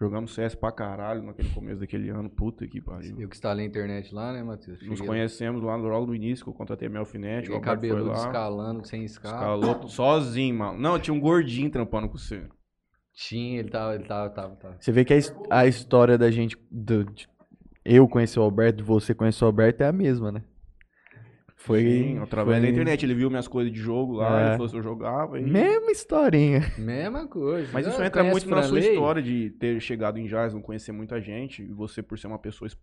Jogamos 0.00 0.34
CS 0.34 0.54
pra 0.56 0.72
caralho 0.72 1.22
naquele 1.22 1.48
começo 1.50 1.78
daquele 1.80 2.08
ano. 2.10 2.28
Puta 2.28 2.66
que 2.66 2.80
pariu. 2.80 3.20
Eu 3.20 3.28
que 3.28 3.36
instalei 3.36 3.64
a 3.66 3.68
internet 3.68 4.12
lá, 4.12 4.32
né, 4.32 4.42
Matheus? 4.42 4.80
Nos 4.80 4.98
Cheguei- 4.98 5.06
conhecemos 5.06 5.62
lá 5.62 5.76
logo 5.76 6.06
no 6.06 6.14
início, 6.14 6.44
que 6.44 6.50
eu 6.50 6.54
contratei 6.54 6.88
a 6.88 6.90
Melfinete. 6.90 7.50
O 7.50 7.54
Roberto 7.54 7.80
foi 7.88 8.00
lá. 8.02 8.14
escalando, 8.14 8.86
sem 8.86 9.04
escala. 9.04 9.34
Escalou 9.36 9.86
sozinho, 9.88 10.56
mano. 10.56 10.78
Não, 10.78 10.98
tinha 10.98 11.14
um 11.14 11.20
gordinho 11.20 11.70
trampando 11.70 12.08
com 12.08 12.18
você. 12.18 12.48
Tinha, 13.14 13.60
ele 13.60 13.70
tava, 13.70 13.94
ele 13.94 14.04
tava, 14.04 14.30
tava, 14.30 14.56
tava. 14.56 14.76
Você 14.80 14.90
vê 14.90 15.04
que 15.04 15.12
a, 15.14 15.18
a 15.50 15.66
história 15.66 16.16
da 16.18 16.30
gente. 16.30 16.56
do- 16.70 17.04
de- 17.04 17.28
eu 17.84 18.08
conhecer 18.08 18.38
o 18.40 18.42
Alberto, 18.42 18.82
você 18.84 19.14
conhecer 19.14 19.44
o 19.44 19.46
Alberto 19.48 19.82
é 19.82 19.86
a 19.88 19.92
mesma, 19.92 20.32
né? 20.32 20.42
Foi. 21.56 21.80
Sim, 21.82 22.18
através 22.18 22.58
foi 22.58 22.66
da 22.66 22.72
internet. 22.72 23.04
Ele 23.06 23.14
viu 23.14 23.30
minhas 23.30 23.46
coisas 23.46 23.72
de 23.72 23.78
jogo 23.78 24.14
lá, 24.14 24.40
É. 24.40 24.46
ele 24.46 24.52
falou 24.52 24.68
se 24.68 24.76
eu 24.76 24.82
jogava. 24.82 25.38
E... 25.38 25.42
Mesma 25.44 25.90
historinha. 25.92 26.60
Mesma 26.78 27.26
coisa. 27.28 27.68
Mas 27.72 27.86
isso 27.86 28.00
Ah, 28.02 28.06
entra 28.06 28.24
muito 28.24 28.48
na 28.48 28.62
sua 28.62 28.72
Franley? 28.78 28.90
história 28.94 29.22
de 29.22 29.50
ter 29.50 29.80
chegado 29.80 30.18
em 30.18 30.26
Jazz, 30.26 30.52
não 30.54 30.60
conhecer 30.62 30.90
muita 30.92 31.20
gente, 31.20 31.62
e 31.62 31.72
você 31.72 32.02
por 32.02 32.18
ser 32.18 32.26
uma 32.26 32.38
pessoa 32.38 32.66
es- 32.66 32.76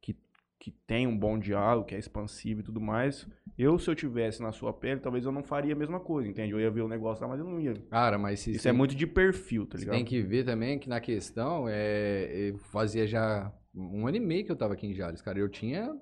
que, 0.00 0.16
que 0.58 0.70
tem 0.86 1.06
um 1.06 1.16
bom 1.18 1.38
diálogo, 1.38 1.86
que 1.86 1.94
é 1.94 1.98
expansivo 1.98 2.60
e 2.60 2.62
tudo 2.62 2.80
mais. 2.80 3.26
Eu, 3.58 3.78
se 3.78 3.90
eu 3.90 3.94
tivesse 3.94 4.40
na 4.42 4.52
sua 4.52 4.72
pele, 4.72 5.00
talvez 5.00 5.24
eu 5.24 5.32
não 5.32 5.42
faria 5.42 5.74
a 5.74 5.76
mesma 5.76 5.98
coisa, 6.00 6.28
entende? 6.28 6.52
Eu 6.52 6.60
ia 6.60 6.70
ver 6.70 6.82
o 6.82 6.88
negócio 6.88 7.22
lá, 7.22 7.28
mas 7.28 7.40
eu 7.40 7.46
não 7.46 7.60
ia. 7.60 7.74
Cara, 7.90 8.16
mas 8.18 8.40
se 8.40 8.52
Isso 8.52 8.68
é 8.68 8.72
muito 8.72 8.94
de 8.94 9.06
perfil, 9.06 9.66
tá 9.66 9.76
Você 9.76 9.84
ligado? 9.84 9.96
tem 9.96 10.04
que 10.04 10.20
ver 10.22 10.44
também 10.44 10.78
que 10.78 10.88
na 10.88 11.00
questão, 11.00 11.66
é, 11.68 12.50
eu 12.50 12.58
fazia 12.58 13.06
já 13.06 13.52
um 13.74 14.06
ano 14.06 14.16
e 14.16 14.20
meio 14.20 14.44
que 14.44 14.50
eu 14.52 14.56
tava 14.56 14.72
aqui 14.74 14.86
em 14.86 14.94
Jales, 14.94 15.20
cara. 15.20 15.38
Eu 15.38 15.48
tinha 15.48 15.94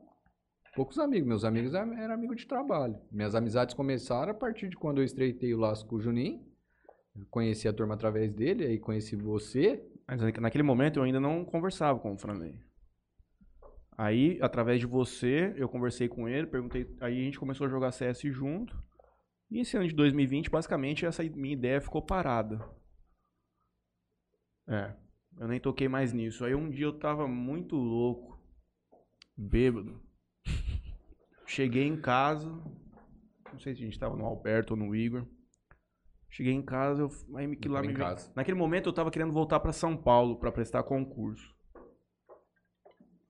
poucos 0.74 0.98
amigos. 0.98 1.26
Meus 1.28 1.44
amigos 1.44 1.74
eram 1.74 1.92
eram 1.94 2.14
amigos 2.14 2.36
de 2.36 2.46
trabalho. 2.46 2.98
Minhas 3.10 3.34
amizades 3.34 3.74
começaram 3.74 4.32
a 4.32 4.34
partir 4.34 4.68
de 4.68 4.76
quando 4.76 4.98
eu 4.98 5.04
estreitei 5.04 5.54
o 5.54 5.58
laço 5.58 5.86
com 5.86 5.96
o 5.96 6.00
Juninho. 6.00 6.44
Conheci 7.30 7.68
a 7.68 7.72
turma 7.72 7.94
através 7.94 8.32
dele, 8.32 8.64
aí 8.64 8.78
conheci 8.78 9.14
você. 9.16 9.84
Mas 10.06 10.20
na- 10.20 10.40
naquele 10.40 10.64
momento 10.64 10.98
eu 10.98 11.02
ainda 11.04 11.20
não 11.20 11.44
conversava 11.44 11.98
com 12.00 12.12
o 12.12 12.18
Franley. 12.18 12.58
Aí, 13.96 14.38
através 14.42 14.80
de 14.80 14.86
você, 14.86 15.54
eu 15.56 15.68
conversei 15.68 16.08
com 16.08 16.28
ele, 16.28 16.48
perguntei. 16.48 16.84
Aí 17.00 17.20
a 17.20 17.24
gente 17.24 17.38
começou 17.38 17.66
a 17.66 17.70
jogar 17.70 17.92
CS 17.92 18.22
junto. 18.28 18.76
E 19.48 19.60
esse 19.60 19.76
ano 19.76 19.86
de 19.86 19.94
2020, 19.94 20.50
basicamente, 20.50 21.06
essa 21.06 21.22
minha 21.22 21.54
ideia 21.54 21.80
ficou 21.80 22.02
parada. 22.02 22.58
É. 24.68 24.96
Eu 25.38 25.46
nem 25.46 25.60
toquei 25.60 25.88
mais 25.88 26.12
nisso. 26.12 26.44
Aí 26.44 26.54
um 26.54 26.68
dia 26.70 26.86
eu 26.86 26.98
tava 26.98 27.28
muito 27.28 27.76
louco, 27.76 28.36
bêbado. 29.36 30.02
Cheguei 31.54 31.86
em 31.86 32.00
casa. 32.00 32.48
Não 33.52 33.60
sei 33.60 33.74
se 33.74 33.82
a 33.82 33.84
gente 33.84 33.98
tava 33.98 34.16
no 34.16 34.24
Alberto 34.24 34.72
ou 34.74 34.76
no 34.76 34.94
Igor. 34.94 35.24
Cheguei 36.28 36.52
em 36.52 36.62
casa, 36.62 37.02
eu, 37.02 37.10
aí 37.36 37.46
me- 37.46 37.56
lá 37.68 37.80
me 37.80 37.94
casa. 37.94 38.32
Naquele 38.34 38.58
momento 38.58 38.88
eu 38.88 38.92
tava 38.92 39.08
querendo 39.10 39.32
voltar 39.32 39.60
pra 39.60 39.72
São 39.72 39.96
Paulo 39.96 40.36
pra 40.36 40.50
prestar 40.50 40.82
concurso. 40.82 41.54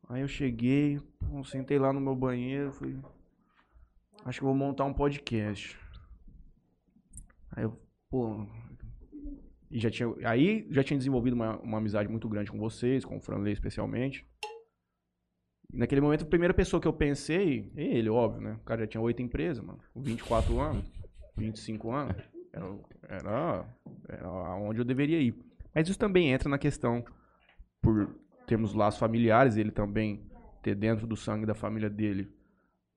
Aí 0.09 0.23
eu 0.23 0.29
cheguei, 0.29 0.99
pô, 1.19 1.45
sentei 1.45 1.79
lá 1.79 1.93
no 1.93 2.01
meu 2.01 2.15
banheiro, 2.15 2.73
falei, 2.73 2.97
acho 4.25 4.39
que 4.39 4.45
eu 4.45 4.49
vou 4.49 4.57
montar 4.57 4.85
um 4.87 4.95
podcast. 4.95 5.79
Aí 7.53 7.65
eu, 7.65 7.79
pô, 8.09 8.47
e 9.71 9.79
já 9.79 9.91
tinha, 9.91 10.09
aí 10.27 10.67
já 10.71 10.83
tinha 10.83 10.97
desenvolvido 10.97 11.35
uma, 11.35 11.59
uma 11.61 11.77
amizade 11.79 12.09
muito 12.09 12.29
grande 12.29 12.51
com 12.51 12.59
vocês, 12.59 13.05
com 13.05 13.19
o 13.19 13.21
Franley 13.21 13.53
especialmente. 13.53 14.27
E 15.73 15.79
naquele 15.79 16.01
momento, 16.01 16.25
a 16.25 16.29
primeira 16.29 16.55
pessoa 16.55 16.81
que 16.81 16.89
eu 16.89 16.93
pensei, 16.93 17.73
é 17.77 17.83
ele, 17.83 18.09
óbvio, 18.09 18.41
né? 18.41 18.59
O 18.61 18.65
cara 18.65 18.83
já 18.83 18.87
tinha 18.87 19.01
oito 19.01 19.23
empresas, 19.23 19.65
mano, 19.65 19.79
com 19.93 20.01
24 20.01 20.61
anos, 20.61 20.93
25 21.37 21.91
anos. 21.91 22.17
Era, 22.53 22.67
era, 23.09 23.67
era 24.09 24.27
aonde 24.29 24.81
eu 24.81 24.85
deveria 24.85 25.21
ir. 25.21 25.35
Mas 25.75 25.89
isso 25.89 25.99
também 25.99 26.31
entra 26.31 26.49
na 26.49 26.59
questão, 26.59 27.05
por 27.83 28.15
termos 28.47 28.75
laços 28.75 29.01
familiares, 29.01 29.57
ele 29.57 29.73
também 29.73 30.31
ter 30.63 30.75
dentro 30.75 31.07
do 31.07 31.17
sangue 31.17 31.45
da 31.45 31.55
família 31.55 31.91
dele 31.91 32.33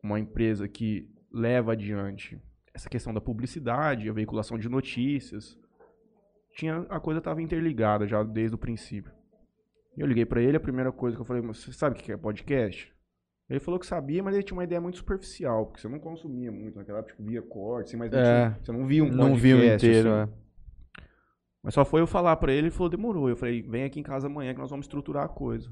uma 0.03 0.19
empresa 0.19 0.67
que 0.67 1.09
leva 1.31 1.74
adiante 1.74 2.39
essa 2.74 2.89
questão 2.89 3.13
da 3.13 3.19
publicidade, 3.19 4.09
a 4.09 4.13
veiculação 4.13 4.57
de 4.57 4.69
notícias. 4.69 5.57
Tinha, 6.55 6.86
a 6.89 7.00
coisa 7.00 7.17
estava 7.17 7.41
interligada 7.41 8.07
já 8.07 8.24
desde 8.24 8.55
o 8.55 8.57
princípio. 8.57 9.12
Eu 9.98 10.06
liguei 10.08 10.25
pra 10.25 10.42
ele, 10.42 10.56
a 10.58 10.60
primeira 10.60 10.92
coisa 10.92 11.16
que 11.18 11.22
eu 11.22 11.25
falei, 11.25 11.42
"Mas 11.42 11.58
você 11.58 11.74
sabe 11.74 12.00
o 12.00 12.01
que 12.01 12.12
é 12.12 12.18
podcast? 12.18 12.94
Ele 13.50 13.60
falou 13.60 13.80
que 13.80 13.86
sabia, 13.88 14.22
mas 14.22 14.36
ele 14.36 14.44
tinha 14.44 14.56
uma 14.58 14.63
ideia 14.63 14.80
muito 14.82 14.98
superficial, 14.98 15.66
porque 15.66 15.80
você 15.82 15.88
não 15.88 16.00
consumia 16.00 16.51
muito 16.51 16.77
naquela 16.77 17.00
época, 17.00 17.13
tipo, 17.16 17.27
via 17.27 17.42
corte, 17.42 17.88
assim, 17.88 17.98
mas 17.98 18.12
não 18.12 18.20
É. 18.20 18.24
tinha- 18.50 18.60
você 18.63 18.72
não 18.74 18.86
via 18.86 19.04
um 19.04 19.10
não 19.10 19.36
vi 19.36 19.54
o 19.54 19.58
podcast, 19.58 19.88
inteiro, 19.88 20.10
assim. 20.13 20.32
é. 20.34 20.38
Mas 21.63 21.74
só 21.74 21.84
foi 21.86 22.01
eu 22.01 22.08
falar 22.08 22.36
pra 22.38 22.51
ele, 22.51 22.68
ele 22.68 22.72
falou, 22.72 22.89
demorou. 22.89 23.30
Eu 23.30 23.36
falei, 23.38 23.62
vem 23.62 23.84
aqui 23.86 24.00
em 24.00 24.04
casa 24.04 24.27
amanhã 24.27 24.54
que 24.54 24.60
nós 24.60 24.70
vamos 24.70 24.86
estruturar 24.86 25.25
a 25.25 25.30
coisa. 25.30 25.70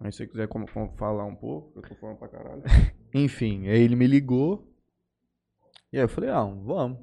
Aí 0.00 0.12
se 0.12 0.18
você 0.18 0.26
quiser 0.26 0.46
como- 0.48 0.70
como 0.70 0.92
falar 0.96 1.24
um 1.24 1.34
pouco, 1.34 1.72
eu 1.78 1.82
tô 1.82 1.94
falando 1.96 2.18
pra 2.18 2.28
caralho. 2.28 2.62
Enfim, 3.14 3.66
aí 3.68 3.80
ele 3.80 3.96
me 3.96 4.06
ligou. 4.06 4.68
E 5.92 5.96
aí 5.96 6.04
eu 6.04 6.08
falei, 6.08 6.30
ah, 6.30 6.44
vamos. 6.44 6.98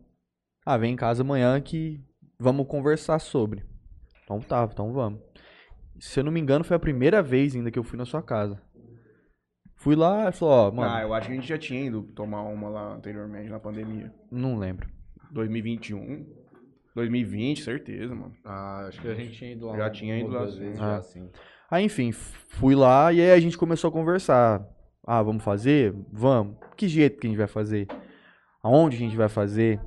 Ah, 0.66 0.78
vem 0.78 0.94
em 0.94 0.96
casa 0.96 1.24
amanhã 1.24 1.60
que 1.60 2.02
vamos 2.40 2.68
conversar 2.68 3.20
sobre. 3.20 3.66
Então 4.24 4.40
tá, 4.40 4.68
então 4.72 4.94
vamos. 4.94 5.20
Se 6.00 6.20
eu 6.20 6.24
não 6.24 6.32
me 6.32 6.40
engano, 6.40 6.64
foi 6.64 6.76
a 6.76 6.80
primeira 6.80 7.22
vez 7.24 7.56
ainda 7.56 7.72
que 7.72 7.80
eu 7.80 7.84
fui 7.84 7.98
na 7.98 8.06
sua 8.06 8.22
casa. 8.22 8.62
Fui 9.78 9.96
lá 9.96 10.30
e 10.30 10.32
falou, 10.32 10.54
ó, 10.54 10.72
mano, 10.72 10.92
Ah, 10.94 11.02
eu 11.02 11.14
acho 11.14 11.28
que 11.28 11.34
a 11.34 11.36
gente 11.36 11.48
já 11.48 11.58
tinha 11.58 11.82
ido 11.86 12.04
tomar 12.16 12.42
uma 12.44 12.70
lá 12.70 12.94
anteriormente, 12.96 13.50
na 13.50 13.60
pandemia. 13.60 14.14
não 14.32 14.58
lembro. 14.58 14.90
2021, 15.32 16.26
2020, 16.96 17.62
certeza, 17.64 18.16
mano. 18.16 18.34
Ah, 18.44 18.86
acho 18.88 19.02
que 19.02 19.08
a 19.08 19.14
gente 19.16 19.34
tinha 19.34 19.52
ido 19.52 19.68
lá. 19.68 19.78
Já 19.78 19.90
tinha 19.90 20.18
ido 20.20 20.30
lá, 20.30 20.46
vezes 20.46 20.80
Ah. 20.80 20.96
já, 20.96 21.02
sim. 21.02 21.30
Aí, 21.70 21.84
enfim, 21.84 22.10
f- 22.10 22.38
fui 22.50 22.74
lá 22.76 23.12
e 23.12 23.20
aí 23.22 23.32
a 23.32 23.40
gente 23.40 23.58
começou 23.58 23.90
a 23.90 23.92
conversar. 23.92 24.66
Ah, 25.06 25.22
vamos 25.22 25.44
fazer? 25.44 25.94
Vamos. 26.12 26.56
Que 26.78 26.88
jeito 26.88 27.20
que 27.20 27.28
a 27.28 27.30
gente 27.30 27.38
vai 27.38 27.48
fazer? 27.48 27.88
Aonde 28.64 28.96
a 28.96 29.00
gente 29.00 29.16
vai 29.16 29.30
fazer? 29.30 29.80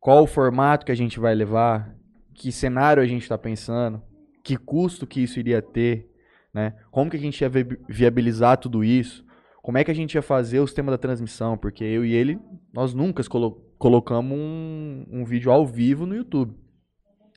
Qual 0.00 0.22
o 0.22 0.26
formato 0.26 0.86
que 0.86 0.92
a 0.92 0.96
gente 0.96 1.18
vai 1.18 1.34
levar? 1.34 1.94
Que 2.34 2.52
cenário 2.52 3.02
a 3.02 3.06
gente 3.06 3.22
está 3.22 3.36
pensando? 3.36 4.00
Que 4.48 4.56
custo 4.56 5.06
que 5.06 5.20
isso 5.20 5.38
iria 5.38 5.60
ter? 5.60 6.10
Né? 6.54 6.74
Como 6.90 7.10
que 7.10 7.18
a 7.18 7.20
gente 7.20 7.38
ia 7.42 7.50
vi- 7.50 7.78
viabilizar 7.86 8.56
tudo 8.56 8.82
isso? 8.82 9.22
Como 9.60 9.76
é 9.76 9.84
que 9.84 9.90
a 9.90 9.94
gente 9.94 10.14
ia 10.14 10.22
fazer 10.22 10.58
o 10.58 10.66
sistema 10.66 10.90
da 10.90 10.96
transmissão? 10.96 11.58
Porque 11.58 11.84
eu 11.84 12.02
e 12.02 12.14
ele, 12.14 12.40
nós 12.72 12.94
nunca 12.94 13.22
colo- 13.24 13.74
colocamos 13.76 14.32
um, 14.38 15.04
um 15.10 15.22
vídeo 15.26 15.52
ao 15.52 15.66
vivo 15.66 16.06
no 16.06 16.16
YouTube. 16.16 16.56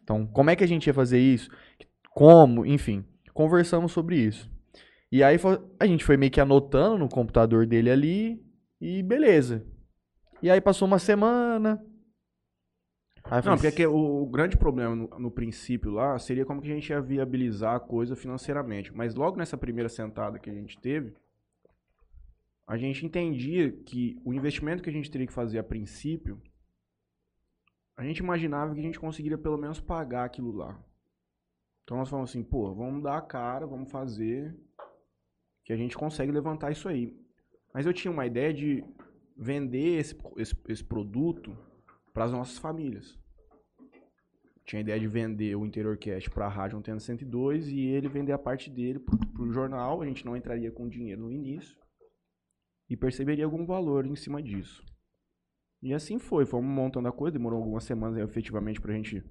Então, 0.01 0.25
como 0.25 0.51
é 0.51 0.55
que 0.55 0.63
a 0.63 0.67
gente 0.67 0.87
ia 0.87 0.93
fazer 0.93 1.19
isso? 1.19 1.49
Como? 2.11 2.65
Enfim, 2.65 3.03
conversamos 3.33 3.91
sobre 3.91 4.15
isso. 4.15 4.49
E 5.11 5.21
aí 5.21 5.35
a 5.77 5.85
gente 5.85 6.05
foi 6.05 6.15
meio 6.15 6.31
que 6.31 6.39
anotando 6.39 6.97
no 6.99 7.09
computador 7.09 7.65
dele 7.65 7.91
ali 7.91 8.41
e 8.79 9.03
beleza. 9.03 9.65
E 10.41 10.49
aí 10.49 10.61
passou 10.61 10.87
uma 10.87 10.97
semana. 10.97 11.83
Aí 13.31 13.41
Não, 13.45 13.57
porque 13.57 13.83
é 13.83 13.87
o, 13.87 14.23
o 14.23 14.25
grande 14.25 14.57
problema 14.57 14.93
no, 14.93 15.07
no 15.17 15.31
princípio 15.31 15.89
lá 15.89 16.19
seria 16.19 16.45
como 16.45 16.61
que 16.61 16.69
a 16.69 16.75
gente 16.75 16.89
ia 16.89 16.99
viabilizar 16.99 17.75
a 17.75 17.79
coisa 17.79 18.13
financeiramente. 18.13 18.93
Mas 18.93 19.15
logo 19.15 19.37
nessa 19.37 19.57
primeira 19.57 19.87
sentada 19.87 20.37
que 20.37 20.49
a 20.49 20.53
gente 20.53 20.77
teve, 20.77 21.15
a 22.67 22.75
gente 22.75 23.05
entendia 23.05 23.71
que 23.71 24.19
o 24.25 24.33
investimento 24.33 24.83
que 24.83 24.89
a 24.89 24.93
gente 24.93 25.09
teria 25.09 25.25
que 25.25 25.31
fazer 25.31 25.59
a 25.59 25.63
princípio, 25.63 26.41
a 27.95 28.03
gente 28.03 28.17
imaginava 28.17 28.73
que 28.73 28.81
a 28.81 28.83
gente 28.83 28.99
conseguiria 28.99 29.37
pelo 29.37 29.57
menos 29.57 29.79
pagar 29.79 30.25
aquilo 30.25 30.51
lá. 30.51 30.77
Então 31.85 31.95
nós 31.95 32.09
falamos 32.09 32.31
assim, 32.31 32.43
pô, 32.43 32.75
vamos 32.75 33.01
dar 33.01 33.17
a 33.17 33.21
cara, 33.21 33.65
vamos 33.65 33.89
fazer, 33.89 34.53
que 35.63 35.71
a 35.71 35.77
gente 35.77 35.97
consegue 35.97 36.33
levantar 36.33 36.69
isso 36.71 36.89
aí. 36.89 37.17
Mas 37.73 37.85
eu 37.85 37.93
tinha 37.93 38.11
uma 38.11 38.25
ideia 38.25 38.53
de 38.53 38.83
vender 39.37 39.99
esse, 39.99 40.17
esse, 40.35 40.53
esse 40.67 40.83
produto 40.83 41.57
para 42.13 42.25
as 42.25 42.31
nossas 42.33 42.57
famílias. 42.57 43.20
Tinha 44.65 44.79
a 44.79 44.83
ideia 44.83 44.99
de 44.99 45.07
vender 45.07 45.55
o 45.55 45.65
Interior 45.65 45.97
Cast 45.97 46.29
para 46.29 46.45
a 46.45 46.49
Rádio 46.49 46.77
Antena 46.77 46.99
102 46.99 47.67
e 47.67 47.79
ele 47.79 48.07
vender 48.07 48.31
a 48.31 48.37
parte 48.37 48.69
dele 48.69 48.99
para 48.99 49.43
o 49.43 49.51
jornal. 49.51 50.01
A 50.01 50.05
gente 50.05 50.25
não 50.25 50.37
entraria 50.37 50.71
com 50.71 50.87
dinheiro 50.87 51.21
no 51.21 51.31
início 51.31 51.77
e 52.89 52.95
perceberia 52.95 53.45
algum 53.45 53.65
valor 53.65 54.05
em 54.05 54.15
cima 54.15 54.41
disso. 54.41 54.85
E 55.81 55.93
assim 55.93 56.19
foi, 56.19 56.45
fomos 56.45 56.69
montando 56.69 57.07
a 57.07 57.11
coisa, 57.11 57.37
demorou 57.37 57.57
algumas 57.57 57.83
semanas 57.83 58.17
efetivamente 58.17 58.79
para 58.79 58.91
a 58.91 58.95
gente 58.95 59.23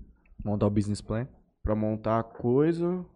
montar 0.45 0.67
o 0.67 0.71
business 0.71 1.01
plan. 1.01 1.29
para 1.63 1.77
montar 1.77 2.19
a 2.19 2.25
coisa. 2.25 3.07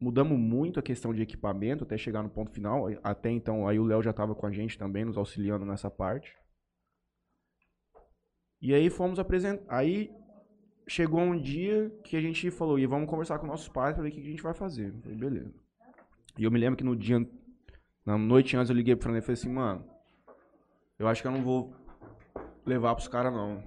Mudamos 0.00 0.38
muito 0.38 0.80
a 0.80 0.82
questão 0.82 1.12
de 1.12 1.22
equipamento 1.22 1.84
até 1.84 1.96
chegar 1.96 2.22
no 2.22 2.30
ponto 2.30 2.50
final. 2.50 2.86
Até 3.02 3.30
então, 3.30 3.68
aí 3.68 3.78
o 3.78 3.84
Léo 3.84 4.02
já 4.02 4.10
estava 4.10 4.34
com 4.34 4.46
a 4.46 4.50
gente 4.50 4.78
também, 4.78 5.04
nos 5.04 5.16
auxiliando 5.16 5.64
nessa 5.64 5.90
parte. 5.90 6.34
E 8.60 8.74
aí 8.74 8.90
fomos 8.90 9.18
apresentar. 9.18 9.64
Aí 9.68 10.10
chegou 10.88 11.20
um 11.20 11.40
dia 11.40 11.90
que 12.04 12.16
a 12.16 12.20
gente 12.20 12.50
falou, 12.50 12.78
e 12.78 12.86
vamos 12.86 13.08
conversar 13.08 13.38
com 13.38 13.46
nossos 13.46 13.68
pais 13.68 13.94
para 13.94 14.02
ver 14.02 14.10
o 14.10 14.12
que 14.12 14.20
a 14.20 14.30
gente 14.30 14.42
vai 14.42 14.54
fazer. 14.54 14.88
Eu 14.94 15.00
falei, 15.00 15.16
beleza. 15.16 15.54
E 16.38 16.44
eu 16.44 16.50
me 16.50 16.58
lembro 16.58 16.76
que 16.76 16.84
no 16.84 16.94
dia, 16.94 17.26
na 18.04 18.16
noite 18.16 18.56
antes, 18.56 18.70
eu 18.70 18.76
liguei 18.76 18.94
pro 18.94 19.04
Fernando 19.04 19.22
e 19.22 19.24
falei 19.24 19.38
assim, 19.40 19.52
mano, 19.52 19.84
eu 20.98 21.08
acho 21.08 21.22
que 21.22 21.28
eu 21.28 21.32
não 21.32 21.42
vou 21.42 21.74
levar 22.64 22.94
pros 22.94 23.08
caras 23.08 23.32
não. 23.32 23.62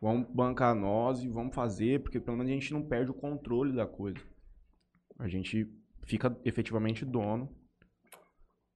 vamos 0.00 0.28
bancar 0.28 0.74
nós 0.74 1.22
e 1.22 1.28
vamos 1.28 1.54
fazer, 1.54 2.02
porque 2.02 2.20
pelo 2.20 2.36
menos 2.36 2.50
a 2.50 2.54
gente 2.54 2.72
não 2.72 2.82
perde 2.82 3.10
o 3.10 3.14
controle 3.14 3.72
da 3.72 3.86
coisa. 3.86 4.20
A 5.18 5.28
gente 5.28 5.68
fica 6.04 6.36
efetivamente 6.44 7.04
dono. 7.04 7.48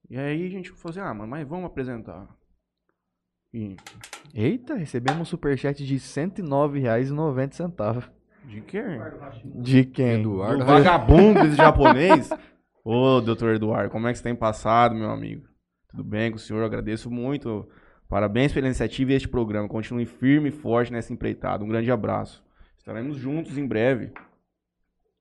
E 0.09 0.19
aí 0.19 0.47
a 0.47 0.51
gente 0.51 0.71
falou 0.71 0.91
assim, 0.91 1.01
ah, 1.01 1.15
mas 1.27 1.49
vamos 1.49 1.67
apresentar. 1.67 2.29
E 3.55 3.77
Eita, 4.35 4.75
recebemos 4.75 5.21
um 5.21 5.25
superchat 5.25 5.87
de 5.87 5.95
R$ 5.95 6.01
109,90. 6.01 8.11
de 8.49 8.61
quê? 8.63 8.83
De 9.45 9.85
quem? 9.85 10.21
Do 10.21 10.43
Eduardo. 10.43 10.65
vagabundo 10.65 11.41
desse 11.41 11.55
japonês? 11.55 12.29
Ô, 12.85 13.21
doutor 13.21 13.55
Eduardo, 13.55 13.91
como 13.91 14.09
é 14.09 14.13
que 14.13 14.19
você 14.19 14.25
tem 14.25 14.35
passado, 14.35 14.97
meu 14.97 15.09
amigo? 15.09 15.47
Tudo 15.89 16.03
bem 16.03 16.33
com 16.33 16.37
o 16.37 16.41
senhor? 16.41 16.63
Eu 16.63 16.67
agradeço 16.67 17.09
muito. 17.09 17.69
Parabéns 18.09 18.53
pela 18.53 18.67
iniciativa 18.67 19.13
e 19.13 19.15
este 19.15 19.29
programa. 19.29 19.69
Continue 19.69 20.05
firme 20.05 20.49
e 20.49 20.53
forte 20.53 20.93
nessa 20.93 21.13
empreitada. 21.13 21.63
Um 21.63 21.69
grande 21.69 21.93
abraço. 21.93 22.45
Estaremos 22.77 23.17
juntos 23.17 23.57
em 23.57 23.65
breve. 23.65 24.11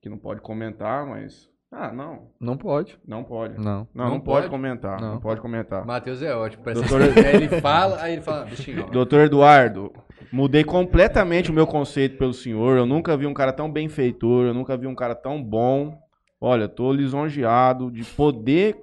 Que 0.01 0.09
não 0.09 0.17
pode 0.17 0.41
comentar, 0.41 1.05
mas. 1.05 1.52
Ah, 1.75 1.91
não. 1.91 2.27
Não 2.39 2.55
pode. 2.55 2.99
Não 3.05 3.23
pode. 3.23 3.57
Não. 3.57 3.87
Não, 3.95 4.05
não, 4.05 4.09
Não 4.11 4.19
pode, 4.19 4.41
pode? 4.41 4.49
comentar. 4.49 5.01
Não. 5.01 5.13
Não. 5.13 5.19
pode 5.19 5.41
comentar. 5.41 5.83
Matheus 5.83 6.21
é 6.21 6.35
ótimo. 6.35 6.63
Parece 6.63 6.81
Doutor- 6.81 7.01
ele 7.17 7.47
fala, 7.59 7.99
aí 7.99 8.13
ele 8.13 8.21
fala, 8.21 8.45
bichinho. 8.45 8.85
Doutor 8.91 9.21
Eduardo, 9.21 9.91
mudei 10.31 10.63
completamente 10.63 11.49
o 11.49 11.53
meu 11.53 11.65
conceito 11.65 12.15
pelo 12.17 12.31
senhor. 12.33 12.77
Eu 12.77 12.85
nunca 12.85 13.17
vi 13.17 13.25
um 13.25 13.33
cara 13.33 13.51
tão 13.51 13.71
benfeitor, 13.71 14.45
eu 14.45 14.53
nunca 14.53 14.77
vi 14.77 14.85
um 14.85 14.93
cara 14.93 15.15
tão 15.15 15.43
bom. 15.43 15.97
Olha, 16.39 16.67
tô 16.67 16.91
lisonjeado 16.93 17.89
de 17.89 18.03
poder 18.03 18.77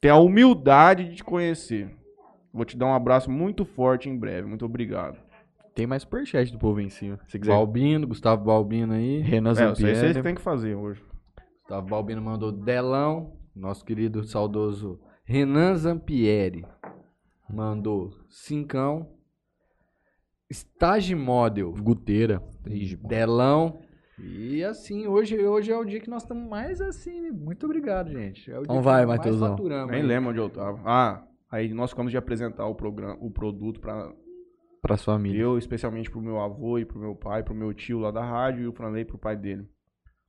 ter 0.00 0.10
a 0.10 0.16
humildade 0.16 1.08
de 1.08 1.16
te 1.16 1.24
conhecer. 1.24 1.88
Vou 2.52 2.66
te 2.66 2.76
dar 2.76 2.86
um 2.86 2.94
abraço 2.94 3.30
muito 3.30 3.64
forte 3.64 4.10
em 4.10 4.18
breve. 4.18 4.46
Muito 4.46 4.66
obrigado. 4.66 5.16
Tem 5.74 5.86
mais 5.86 6.02
superchat 6.02 6.52
do 6.52 6.58
povo 6.58 6.80
em 6.80 6.90
cima. 6.90 7.18
Se 7.28 7.38
quiser. 7.38 7.50
Balbino, 7.52 8.06
Gustavo 8.06 8.44
Balbino 8.44 8.92
aí. 8.92 9.20
Renan 9.20 9.50
É, 9.50 9.52
isso 9.72 9.86
aí 9.86 9.94
vocês 9.96 10.16
têm 10.22 10.34
que 10.34 10.42
fazer 10.42 10.74
hoje. 10.74 11.00
Gustavo 11.62 11.86
Balbino 11.86 12.20
mandou 12.20 12.50
Delão. 12.52 13.36
Nosso 13.54 13.84
querido 13.84 14.24
saudoso 14.24 15.00
Renan 15.24 15.74
Zampieri 15.76 16.64
mandou 17.48 18.10
Cincão. 18.28 19.08
Stage 20.50 21.14
Model. 21.14 21.72
Guteira. 21.72 22.42
Delão. 23.06 23.80
E 24.18 24.62
assim, 24.62 25.06
hoje, 25.06 25.38
hoje 25.38 25.72
é 25.72 25.76
o 25.76 25.84
dia 25.84 26.00
que 26.00 26.10
nós 26.10 26.22
estamos 26.22 26.48
mais 26.48 26.80
assim. 26.80 27.30
Muito 27.30 27.64
obrigado, 27.64 28.10
gente. 28.10 28.50
É 28.50 28.58
o 28.58 28.62
dia 28.62 28.64
Então 28.64 28.76
que 28.76 28.82
vai, 28.82 29.06
Matheusão. 29.06 29.50
faturamos 29.50 29.90
Nem 29.90 30.02
aí. 30.02 30.06
lembro 30.06 30.30
onde 30.30 30.38
eu 30.38 30.50
tava. 30.50 30.80
Ah, 30.84 31.24
aí 31.50 31.72
nós 31.72 31.90
ficamos 31.90 32.10
de 32.12 32.18
apresentar 32.18 32.66
o, 32.66 32.74
programa, 32.74 33.16
o 33.20 33.30
produto 33.30 33.80
para 33.80 34.12
Pra 34.82 34.96
sua 34.96 35.14
família. 35.14 35.40
Eu, 35.40 35.56
especialmente 35.56 36.10
pro 36.10 36.20
meu 36.20 36.40
avô 36.40 36.76
e 36.78 36.84
pro 36.84 36.98
meu 36.98 37.14
pai, 37.14 37.42
pro 37.44 37.54
meu 37.54 37.72
tio 37.72 38.00
lá 38.00 38.10
da 38.10 38.24
rádio 38.24 38.64
e 38.64 38.66
o 38.66 38.72
Franley 38.72 39.04
pro 39.04 39.16
pai 39.16 39.36
dele. 39.36 39.66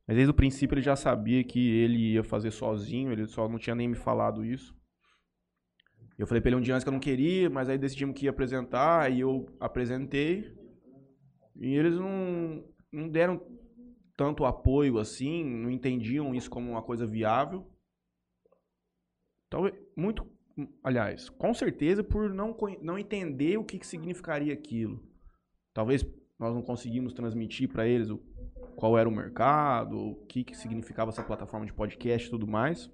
Mas 0.08 0.18
desde 0.18 0.32
o 0.32 0.36
princípio 0.36 0.76
ele 0.76 0.82
já 0.82 0.96
sabia 0.96 1.44
que 1.44 1.60
ele 1.60 2.14
ia 2.14 2.24
fazer 2.24 2.52
sozinho, 2.52 3.12
ele 3.12 3.26
só 3.26 3.48
não 3.48 3.58
tinha 3.58 3.76
nem 3.76 3.88
me 3.88 3.96
falado 3.96 4.44
isso. 4.44 4.76
Eu 6.18 6.28
falei 6.28 6.42
pra 6.42 6.50
ele 6.50 6.58
um 6.58 6.62
dia 6.62 6.76
antes 6.76 6.84
que 6.84 6.90
eu 6.90 6.94
não 6.94 7.00
queria, 7.00 7.50
mas 7.50 7.70
aí 7.70 7.78
decidimos 7.78 8.18
que 8.18 8.26
ia 8.26 8.30
apresentar, 8.30 9.02
aí 9.02 9.20
eu 9.20 9.48
apresentei. 9.60 10.54
E 11.56 11.74
eles 11.74 11.98
não, 11.98 12.64
não 12.92 13.10
deram 13.10 13.42
tanto 14.16 14.46
apoio 14.46 15.00
assim, 15.00 15.44
não 15.44 15.72
entendiam 15.72 16.36
isso 16.36 16.50
como 16.50 16.70
uma 16.70 16.84
coisa 16.84 17.08
viável. 17.08 17.68
Talvez, 19.50 19.76
muito, 19.96 20.26
aliás, 20.84 21.30
com 21.30 21.54
certeza 21.54 22.04
por 22.04 22.34
não, 22.34 22.56
não 22.82 22.98
entender 22.98 23.58
o 23.58 23.64
que, 23.64 23.80
que 23.80 23.88
significaria 23.88 24.54
aquilo. 24.54 25.04
Talvez 25.74 26.06
nós 26.38 26.54
não 26.54 26.62
conseguimos 26.62 27.14
transmitir 27.14 27.70
para 27.70 27.88
eles 27.88 28.10
o, 28.10 28.22
qual 28.76 28.98
era 28.98 29.08
o 29.08 29.12
mercado, 29.12 29.98
o 29.98 30.16
que, 30.26 30.44
que 30.44 30.56
significava 30.56 31.10
essa 31.10 31.24
plataforma 31.24 31.66
de 31.66 31.74
podcast 31.74 32.28
e 32.28 32.32
tudo 32.32 32.48
mais. 32.48 32.92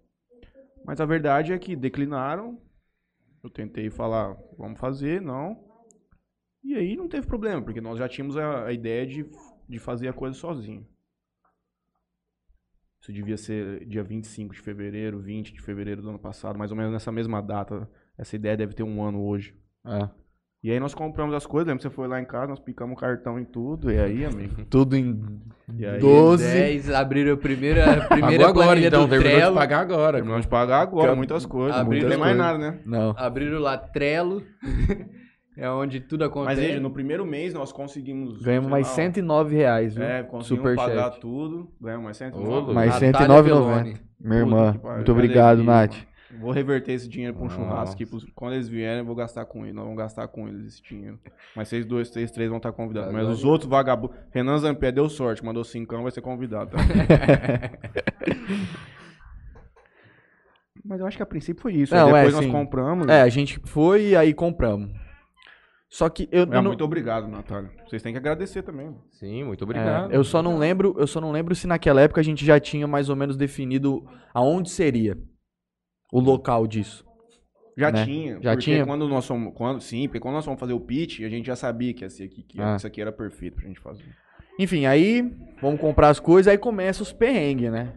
Mas 0.86 1.00
a 1.00 1.06
verdade 1.06 1.54
é 1.54 1.60
que 1.60 1.76
declinaram. 1.76 2.62
Eu 3.44 3.50
tentei 3.50 3.90
falar, 3.90 4.36
vamos 4.58 4.80
fazer, 4.80 5.22
não. 5.22 5.64
E 6.64 6.76
aí 6.76 6.96
não 6.96 7.08
teve 7.08 7.26
problema, 7.26 7.62
porque 7.62 7.80
nós 7.80 7.98
já 7.98 8.08
tínhamos 8.08 8.36
a, 8.36 8.66
a 8.66 8.74
ideia 8.74 9.06
de, 9.06 9.26
de 9.68 9.80
fazer 9.80 10.08
a 10.10 10.14
coisa 10.14 10.36
sozinho. 10.36 10.86
Isso 13.02 13.14
devia 13.14 13.38
ser 13.38 13.86
dia 13.86 14.04
25 14.04 14.54
de 14.54 14.60
fevereiro, 14.60 15.20
20 15.20 15.54
de 15.54 15.62
fevereiro 15.62 16.02
do 16.02 16.10
ano 16.10 16.20
passado, 16.20 16.60
mais 16.60 16.70
ou 16.70 16.78
menos 16.78 16.92
nessa 16.92 17.12
mesma 17.12 17.42
data. 17.42 17.90
Essa 18.18 18.36
ideia 18.36 18.58
deve 18.58 18.74
ter 18.74 18.84
um 18.84 19.02
ano 19.02 19.24
hoje. 19.24 19.58
É. 19.86 20.10
E 20.62 20.70
aí 20.72 20.80
nós 20.80 20.94
compramos 20.94 21.34
as 21.34 21.46
coisas, 21.46 21.68
lembra 21.68 21.78
que 21.78 21.84
você 21.84 21.96
foi 21.96 22.06
lá 22.06 22.20
em 22.20 22.26
casa, 22.26 22.48
nós 22.48 22.60
picamos 22.60 22.98
o 22.98 23.00
cartão 23.00 23.40
em 23.40 23.46
tudo, 23.46 23.90
e 23.90 23.98
aí, 23.98 24.26
amigo? 24.26 24.56
Tudo 24.70 24.98
em 24.98 25.40
E 25.78 25.86
aí, 25.86 26.00
12. 26.00 26.44
10, 26.44 26.92
abriram 26.92 27.34
a 27.34 27.38
primeira, 27.38 27.94
a 27.94 28.08
primeira 28.10 28.46
Pagou 28.46 28.64
agora, 28.64 28.80
então. 28.80 29.04
do 29.04 29.10
Terminou 29.10 29.32
de 29.32 29.38
Trello. 29.40 29.56
pagar 29.56 29.80
agora. 29.80 30.18
Terminamos 30.18 30.46
de 30.46 30.50
pagar 30.50 30.82
agora, 30.82 31.16
muitas 31.16 31.46
coisas, 31.46 31.80
Abrir 31.80 32.02
não 32.02 32.10
tem 32.10 32.18
mais 32.18 32.36
nada, 32.36 32.58
né? 32.58 32.80
Não. 32.86 33.14
Abriram 33.16 33.60
lá 33.60 33.78
Trello. 33.78 34.44
é 35.56 35.70
onde 35.70 36.02
tudo 36.02 36.26
acontece. 36.26 36.58
Mas 36.58 36.68
veja, 36.68 36.80
no 36.82 36.92
primeiro 36.92 37.26
mês 37.26 37.54
nós 37.54 37.72
conseguimos... 37.72 38.42
Ganhamos 38.42 38.70
mais 38.70 38.86
lá, 38.86 38.94
109 38.96 39.56
reais, 39.56 39.96
viu? 39.96 40.04
É, 40.04 40.24
conseguimos 40.24 40.72
Superchat. 40.72 40.90
pagar 40.90 41.10
tudo, 41.22 41.72
ganhamos 41.80 42.04
mais 42.04 42.18
109. 42.18 42.72
Ô, 42.72 42.74
Mais 42.74 43.00
Natália 43.00 43.28
109,90. 43.28 43.44
Belloni. 43.44 43.96
Minha 44.20 44.40
irmã. 44.40 44.76
Muito 44.84 45.12
obrigado, 45.14 45.64
Nath. 45.64 45.96
Vou 46.40 46.52
reverter 46.52 46.92
esse 46.94 47.08
dinheiro 47.10 47.34
pra 47.34 47.44
um 47.44 47.48
Nossa. 47.48 47.58
churrasco 47.60 47.96
aqui. 47.96 48.06
pros- 48.06 48.26
Quando 48.36 48.54
eles 48.54 48.68
vierem, 48.70 49.00
eu 49.00 49.06
vou 49.06 49.16
gastar 49.16 49.46
com 49.46 49.64
eles. 49.64 49.74
Nós 49.74 49.84
vamos 49.84 49.98
gastar 49.98 50.28
com 50.28 50.48
eles 50.48 50.68
esse 50.74 50.84
dinheiro. 50.84 51.18
Mas 51.56 51.68
vocês 51.70 51.86
dois, 51.86 52.08
vocês 52.10 52.30
três 52.30 52.50
vão 52.50 52.58
estar 52.58 52.72
convidados. 52.72 53.12
Mas 53.12 53.22
Agora- 53.22 53.34
os 53.36 53.44
outros 53.44 53.70
vagabundos. 53.70 54.16
Renan 54.32 54.58
Zampier 54.60 54.92
deu 54.94 55.10
sorte, 55.10 55.44
mandou 55.44 55.64
cincão, 55.64 56.04
vai 56.04 56.12
ser 56.12 56.22
convidado. 56.22 56.72
Tá? 56.72 56.78
Mas 60.86 61.00
eu 61.00 61.06
acho 61.08 61.18
que 61.18 61.24
a 61.24 61.26
princípio 61.26 61.62
foi 61.62 61.74
isso. 61.74 61.94
Aí 61.94 62.00
Não, 62.02 62.10
é, 62.10 62.14
depois 62.24 62.34
nós 62.36 62.46
sim. 62.46 62.52
compramos. 62.52 63.08
É, 63.08 63.22
a 63.22 63.30
gente 63.30 63.60
foi 63.66 64.10
e 64.10 64.16
aí 64.16 64.34
compramos. 64.34 64.90
Só 65.90 66.08
que 66.08 66.30
eu, 66.32 66.42
É, 66.44 66.44
eu 66.44 66.48
não- 66.48 66.64
muito 66.64 66.84
obrigado, 66.84 67.28
Natália. 67.28 67.70
Vocês 67.88 68.02
têm 68.02 68.12
que 68.14 68.18
agradecer 68.20 68.62
também. 68.62 68.96
Sim, 69.12 69.44
muito 69.44 69.64
é, 69.64 69.66
obrigado. 69.66 70.12
eu 70.12 70.24
só 70.24 70.42
não 70.42 70.58
lembro, 70.58 70.96
eu 71.00 71.08
só 71.08 71.20
não 71.20 71.32
lembro 71.32 71.56
se 71.56 71.66
naquela 71.68 72.02
época 72.02 72.22
a 72.22 72.24
gente 72.24 72.46
já 72.46 72.60
tinha 72.60 72.88
mais 72.88 73.10
ou 73.10 73.16
menos 73.16 73.36
definido 73.36 74.06
aonde 74.34 74.70
seria 74.70 75.18
o 76.12 76.20
local 76.20 76.66
disso. 76.68 77.06
Já 77.78 77.92
Né? 77.92 78.06
tinha. 78.06 78.34
Já 78.42 78.52
porque 78.52 78.66
tinha? 78.72 78.86
Quando 78.86 79.08
nós 79.08 79.26
fomos, 79.26 79.54
quando, 79.56 79.80
sim, 79.82 80.08
porque 80.08 80.20
quando 80.20 80.36
nós 80.36 80.44
fomos 80.46 80.60
fazer 80.60 80.74
o 80.74 80.80
pitch, 80.80 81.22
a 81.22 81.30
gente 81.30 81.46
já 81.46 81.56
sabia 81.56 81.94
que 81.94 82.04
ia 82.04 82.10
ser 82.10 82.24
aqui. 82.26 82.44
Que 82.44 82.62
Ah. 82.62 82.76
isso 82.76 82.86
aqui 82.88 83.00
era 83.02 83.12
perfeito 83.12 83.56
pra 83.56 83.68
gente 83.68 83.80
fazer. 83.80 84.04
Enfim, 84.60 84.86
aí 84.86 85.22
vamos 85.62 85.80
comprar 85.80 86.10
as 86.10 86.20
coisas, 86.20 86.52
aí 86.52 86.58
começa 86.58 87.02
os 87.02 87.14
perrengues, 87.14 87.72
né? 87.72 87.94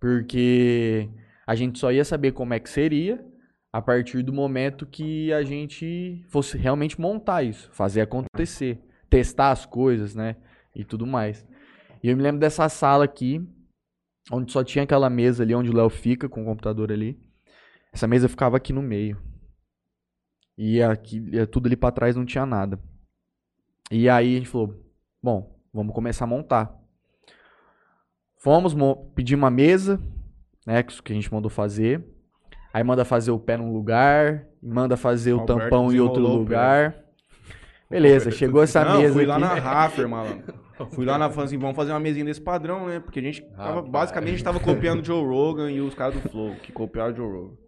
Porque 0.00 1.08
a 1.46 1.54
gente 1.56 1.78
só 1.78 1.90
ia 1.90 2.04
saber 2.04 2.32
como 2.32 2.54
é 2.54 2.60
que 2.60 2.68
seria 2.70 3.24
a 3.72 3.82
partir 3.82 4.22
do 4.22 4.32
momento 4.32 4.86
que 4.86 5.32
a 5.32 5.42
gente 5.42 6.24
fosse 6.28 6.56
realmente 6.56 7.00
montar 7.00 7.42
isso, 7.42 7.68
fazer 7.72 8.02
acontecer, 8.02 8.78
testar 9.10 9.50
as 9.50 9.66
coisas, 9.66 10.14
né? 10.14 10.36
E 10.74 10.84
tudo 10.84 11.06
mais. 11.06 11.44
E 12.02 12.08
eu 12.08 12.16
me 12.16 12.22
lembro 12.22 12.38
dessa 12.38 12.68
sala 12.68 13.04
aqui, 13.04 13.44
onde 14.30 14.52
só 14.52 14.62
tinha 14.62 14.84
aquela 14.84 15.10
mesa 15.10 15.42
ali 15.42 15.54
onde 15.54 15.70
o 15.70 15.74
Léo 15.74 15.90
fica 15.90 16.28
com 16.28 16.42
o 16.42 16.44
computador 16.44 16.92
ali. 16.92 17.18
Essa 17.96 18.06
mesa 18.06 18.28
ficava 18.28 18.58
aqui 18.58 18.74
no 18.74 18.82
meio. 18.82 19.16
E 20.58 20.82
aqui, 20.82 21.18
tudo 21.50 21.64
ali 21.66 21.74
pra 21.76 21.90
trás 21.90 22.14
não 22.14 22.26
tinha 22.26 22.44
nada. 22.44 22.78
E 23.90 24.06
aí 24.06 24.34
a 24.34 24.38
gente 24.38 24.50
falou, 24.50 24.78
bom, 25.22 25.58
vamos 25.72 25.94
começar 25.94 26.24
a 26.24 26.28
montar. 26.28 26.74
Fomos 28.36 28.74
mo- 28.74 29.10
pedir 29.14 29.34
uma 29.34 29.48
mesa, 29.50 29.98
né, 30.66 30.82
que 30.82 31.10
a 31.10 31.14
gente 31.14 31.32
mandou 31.32 31.48
fazer. 31.48 32.04
Aí 32.70 32.84
manda 32.84 33.02
fazer 33.02 33.30
o 33.30 33.38
pé 33.38 33.56
num 33.56 33.72
lugar, 33.72 34.44
manda 34.62 34.94
fazer 34.98 35.32
o 35.32 35.40
Alberto 35.40 35.58
tampão 35.62 35.90
em 35.90 35.98
outro 35.98 36.22
lugar. 36.22 37.02
Beleza, 37.88 38.30
chegou 38.30 38.62
essa 38.62 38.84
Não, 38.84 38.98
mesa 39.00 39.14
fui 39.14 39.22
aqui. 39.22 39.30
lá 39.30 39.38
na 39.38 39.54
Raffer, 39.54 40.06
malandro. 40.06 40.66
Fui 40.90 41.06
lá 41.06 41.16
na 41.16 41.30
falei 41.30 41.46
assim, 41.46 41.56
vamos 41.56 41.74
fazer 41.74 41.92
uma 41.92 42.00
mesinha 42.00 42.26
desse 42.26 42.42
padrão, 42.42 42.86
né? 42.86 43.00
Porque 43.00 43.18
a 43.18 43.22
gente 43.22 43.40
tava, 43.56 43.80
basicamente, 43.80 44.28
a 44.28 44.32
gente 44.32 44.44
tava 44.44 44.60
copiando 44.60 45.00
o 45.00 45.02
Joe 45.04 45.24
Rogan 45.24 45.70
e 45.72 45.80
os 45.80 45.94
caras 45.94 46.20
do 46.20 46.28
Flow, 46.28 46.54
que 46.56 46.70
copiaram 46.70 47.14
o 47.14 47.16
Joe 47.16 47.26
Rogan. 47.32 47.65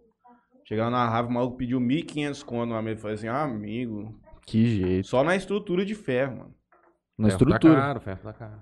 Chegaram 0.69 0.91
na 0.91 1.09
Raffer, 1.09 1.31
o 1.31 1.33
maluco 1.33 1.57
pediu 1.57 1.79
1.500 1.79 2.43
conto 2.45 2.69
na 2.69 2.79
mesa. 2.79 2.97
Eu 2.97 3.01
Falei 3.01 3.15
assim, 3.15 3.27
ah, 3.27 3.41
amigo, 3.41 4.13
Que 4.45 4.67
jeito. 4.67 5.07
só 5.07 5.23
na 5.23 5.35
estrutura 5.35 5.83
de 5.83 5.95
ferro, 5.95 6.37
mano. 6.37 6.55
Na 7.17 7.29
Ferro 7.29 7.39
tá 7.39 7.45
estrutura. 7.55 7.81
caro, 7.81 7.99
ferro 7.99 8.19
tá 8.21 8.33
caro. 8.33 8.61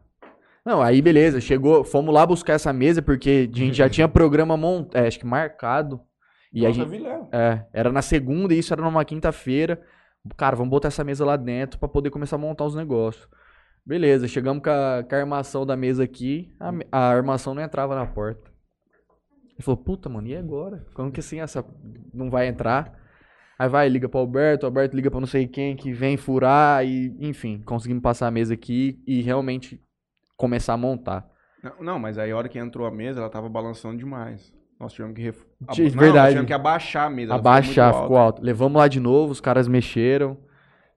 Não, 0.66 0.82
aí 0.82 1.02
beleza, 1.02 1.42
chegou, 1.42 1.84
fomos 1.84 2.14
lá 2.14 2.26
buscar 2.26 2.54
essa 2.54 2.72
mesa 2.72 3.02
porque 3.02 3.50
a 3.54 3.58
gente 3.58 3.76
já 3.76 3.90
tinha 3.92 4.08
programa 4.08 4.56
mont... 4.56 4.90
é, 4.96 5.06
acho 5.06 5.20
que 5.20 5.26
marcado. 5.26 6.00
E 6.54 6.66
a 6.66 6.72
gente, 6.72 7.06
é, 7.34 7.66
era 7.74 7.92
na 7.92 8.02
segunda 8.02 8.54
e 8.54 8.60
isso 8.60 8.74
era 8.74 8.82
numa 8.82 9.04
quinta-feira. 9.04 9.82
Cara, 10.38 10.56
vamos 10.56 10.72
botar 10.72 10.88
essa 10.88 11.04
mesa 11.04 11.26
lá 11.26 11.36
dentro 11.36 11.78
pra 11.78 11.90
poder 11.90 12.10
começar 12.10 12.38
a 12.38 12.40
montar 12.40 12.64
os 12.64 12.74
negócios. 12.74 13.28
Beleza, 13.86 14.30
chegamos 14.30 14.64
com 14.64 14.70
a, 14.70 15.04
com 15.04 15.14
a 15.14 15.20
armação 15.20 15.66
da 15.66 15.76
mesa 15.76 16.06
aqui, 16.06 16.56
a, 16.58 16.72
a 16.90 17.10
armação 17.10 17.54
não 17.54 17.62
entrava 17.62 17.96
na 17.96 18.06
porta. 18.06 18.50
Ele 19.58 19.66
falou, 19.66 19.78
puta, 19.78 20.08
mano, 20.08 20.28
e 20.28 20.36
agora? 20.36 20.86
Como 20.94 21.12
que 21.12 21.20
assim 21.20 21.40
essa 21.40 21.66
não 22.14 22.30
vai 22.30 22.48
entrar? 22.48 22.94
Aí 23.58 23.68
vai, 23.68 23.90
liga 23.90 24.08
pro 24.08 24.20
Alberto, 24.20 24.66
o 24.66 24.68
Alberto 24.68 24.96
liga 24.96 25.10
pra 25.10 25.20
não 25.20 25.26
sei 25.26 25.48
quem 25.48 25.76
que 25.76 25.92
vem 25.92 26.16
furar 26.16 26.86
e, 26.86 27.16
enfim, 27.20 27.60
conseguimos 27.66 28.04
passar 28.04 28.28
a 28.28 28.32
mesa 28.32 28.54
aqui 28.54 29.02
e 29.08 29.22
realmente 29.22 29.82
começar 30.36 30.74
a 30.74 30.78
montar. 30.78 31.28
Não, 31.64 31.74
não, 31.82 32.00
mas 32.00 32.20
aí 32.20 32.32
a 32.32 32.38
hora 32.38 32.48
que 32.48 32.60
entrou 32.60 32.86
a 32.86 32.92
mesa, 32.92 33.20
ela 33.20 33.30
tava 33.32 33.50
balançando 33.50 33.98
demais. 33.98 34.54
Nós 34.80 34.94
tivemos 34.94 35.16
que... 35.16 35.24
Ref... 35.24 35.42
De 35.74 35.82
Não, 35.82 35.86
nós 35.86 35.96
verdade. 35.96 36.28
tivemos 36.30 36.48
que 36.48 36.54
abaixar 36.54 37.08
a 37.08 37.10
mesa. 37.10 37.34
Abaixar, 37.34 37.92
ficou 37.92 38.04
ficou 38.04 38.18
alto. 38.18 38.44
Levamos 38.44 38.78
lá 38.78 38.88
de 38.88 39.00
novo, 39.00 39.32
os 39.32 39.42
caras 39.42 39.68
mexeram. 39.68 40.38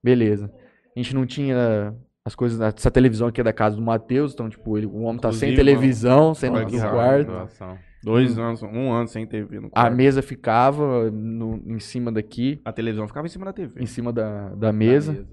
Beleza. 0.04 0.52
A 0.94 1.00
gente 1.00 1.14
não 1.14 1.24
tinha 1.24 1.94
as 2.22 2.34
coisas. 2.34 2.60
Essa 2.60 2.90
televisão 2.90 3.28
aqui 3.28 3.40
é 3.40 3.44
da 3.44 3.54
casa 3.54 3.76
do 3.76 3.82
Matheus, 3.82 4.34
então, 4.34 4.50
tipo, 4.50 4.76
ele, 4.76 4.86
o 4.86 5.00
homem 5.00 5.18
tá 5.18 5.32
sem 5.32 5.52
Inclusive, 5.52 5.56
televisão, 5.56 6.34
sem 6.34 6.50
no 6.50 6.60
quarto. 6.90 7.26
Doação. 7.26 7.78
Dois 8.02 8.38
anos, 8.38 8.62
um 8.62 8.92
ano 8.92 9.08
sem 9.08 9.26
TV 9.26 9.60
no 9.60 9.66
A 9.68 9.70
quarto. 9.70 9.94
mesa 9.96 10.22
ficava 10.22 11.10
no- 11.10 11.62
em 11.66 11.78
cima 11.78 12.10
daqui, 12.10 12.60
A 12.64 12.72
televisão 12.72 13.06
ficava 13.06 13.26
em 13.26 13.30
cima 13.30 13.44
da 13.44 13.52
TV. 13.52 13.80
em 13.82 13.86
cima 13.86 14.12
da, 14.12 14.48
da 14.54 14.72
mesa. 14.72 15.26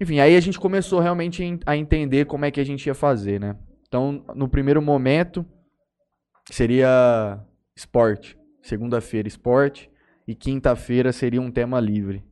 Enfim, 0.00 0.18
aí 0.18 0.34
a 0.34 0.40
gente 0.40 0.58
começou 0.58 0.98
realmente 1.00 1.42
a 1.66 1.76
entender 1.76 2.24
como 2.24 2.44
é 2.46 2.50
que 2.50 2.58
a 2.60 2.64
gente 2.64 2.86
ia 2.86 2.94
fazer, 2.94 3.38
né? 3.38 3.54
Então, 3.86 4.24
no 4.34 4.48
primeiro 4.48 4.80
momento, 4.80 5.44
seria 6.50 7.38
esporte. 7.76 8.38
Segunda-feira, 8.62 9.28
esporte. 9.28 9.90
E 10.26 10.34
quinta-feira 10.34 11.12
seria 11.12 11.40
um 11.40 11.50
tema 11.50 11.80
livre. 11.80 12.24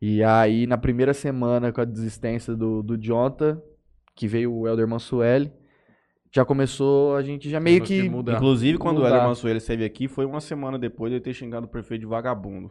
E 0.00 0.22
aí, 0.22 0.66
na 0.66 0.76
primeira 0.76 1.14
semana, 1.14 1.72
com 1.72 1.80
a 1.80 1.84
desistência 1.84 2.54
do, 2.54 2.82
do 2.82 2.98
Jonta, 2.98 3.62
que 4.14 4.26
veio 4.26 4.52
o 4.52 4.66
Helder 4.66 4.86
Mansueli, 4.88 5.52
já 6.36 6.44
começou, 6.44 7.16
a 7.16 7.22
gente 7.22 7.48
já 7.48 7.58
meio 7.58 7.82
que 7.82 8.08
mudar. 8.08 8.36
Inclusive, 8.36 8.78
quando 8.78 8.98
o 8.98 9.00
Mudar. 9.00 9.16
Éder 9.16 9.28
Mansueli 9.28 9.58
esteve 9.58 9.84
aqui, 9.84 10.06
foi 10.06 10.24
uma 10.24 10.40
semana 10.40 10.78
depois 10.78 11.10
de 11.10 11.16
eu 11.16 11.20
ter 11.20 11.32
xingado 11.32 11.66
o 11.66 11.68
prefeito 11.68 12.00
de 12.02 12.06
vagabundo. 12.06 12.70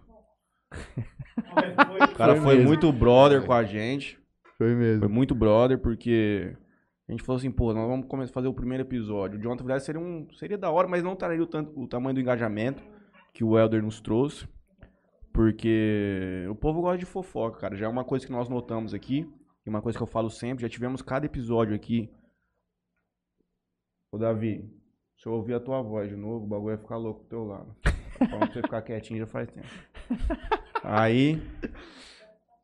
O 0.72 2.16
cara 2.16 2.36
Foi 2.36 2.56
foi, 2.58 2.64
muito 2.64 2.92
brother 2.92 3.44
com 3.44 3.54
a 3.54 3.64
gente. 3.64 4.20
Foi 4.58 4.68
Foi 4.68 4.76
mesmo. 4.76 5.10
muito 5.10 5.34
brother, 5.34 5.80
porque 5.80 6.56
a 7.08 7.12
gente 7.12 7.24
falou 7.24 7.38
assim, 7.38 7.52
pô, 7.52 7.74
nós 7.74 7.88
vamos 7.88 8.08
começar 8.08 8.32
a 8.32 8.34
fazer 8.36 8.48
o 8.48 8.54
primeiro 8.54 8.84
episódio. 8.84 9.40
O 9.40 9.42
Jonathan 9.42 9.64
Vidal 9.64 9.80
seria, 9.80 10.02
um, 10.02 10.28
seria 10.38 10.58
da 10.58 10.70
hora, 10.70 10.88
mas 10.88 11.04
não 11.04 11.16
traria 11.16 11.42
o, 11.42 11.48
tanto, 11.48 11.78
o 11.80 11.88
tamanho 11.88 12.14
do 12.14 12.22
engajamento 12.22 12.84
que 13.34 13.44
o 13.44 13.58
Elder 13.58 13.84
nos 13.84 14.00
trouxe. 14.00 14.48
Porque 15.34 16.46
o 16.50 16.56
povo 16.56 16.82
gosta 16.82 17.00
de 17.00 17.06
fofoca, 17.06 17.60
cara. 17.60 17.76
Já 17.76 17.88
é 17.88 17.90
uma 17.90 18.06
coisa 18.06 18.26
que 18.26 18.32
nós 18.32 18.48
notamos 18.48 18.94
aqui. 18.94 19.28
E 19.66 19.70
uma 19.70 19.82
coisa 19.82 19.98
que 19.98 20.04
eu 20.04 20.08
falo 20.08 20.30
sempre, 20.30 20.62
já 20.62 20.70
tivemos 20.70 21.02
cada 21.02 21.26
episódio 21.26 21.76
aqui. 21.76 22.10
Ô 24.16 24.18
Davi, 24.18 24.74
se 25.18 25.28
eu 25.28 25.34
ouvir 25.34 25.56
a 25.56 25.60
tua 25.60 25.82
voz 25.82 26.10
de 26.10 26.16
novo, 26.16 26.46
o 26.46 26.48
bagulho 26.48 26.78
vai 26.78 26.82
ficar 26.82 26.96
louco 26.96 27.24
do 27.24 27.28
teu 27.28 27.44
lado. 27.44 27.76
Falando 28.18 28.40
pra 28.40 28.48
você 28.54 28.62
ficar 28.62 28.82
quietinho 28.82 29.20
já 29.20 29.28
faz 29.28 29.50
tempo. 29.52 29.68
Aí. 30.82 31.42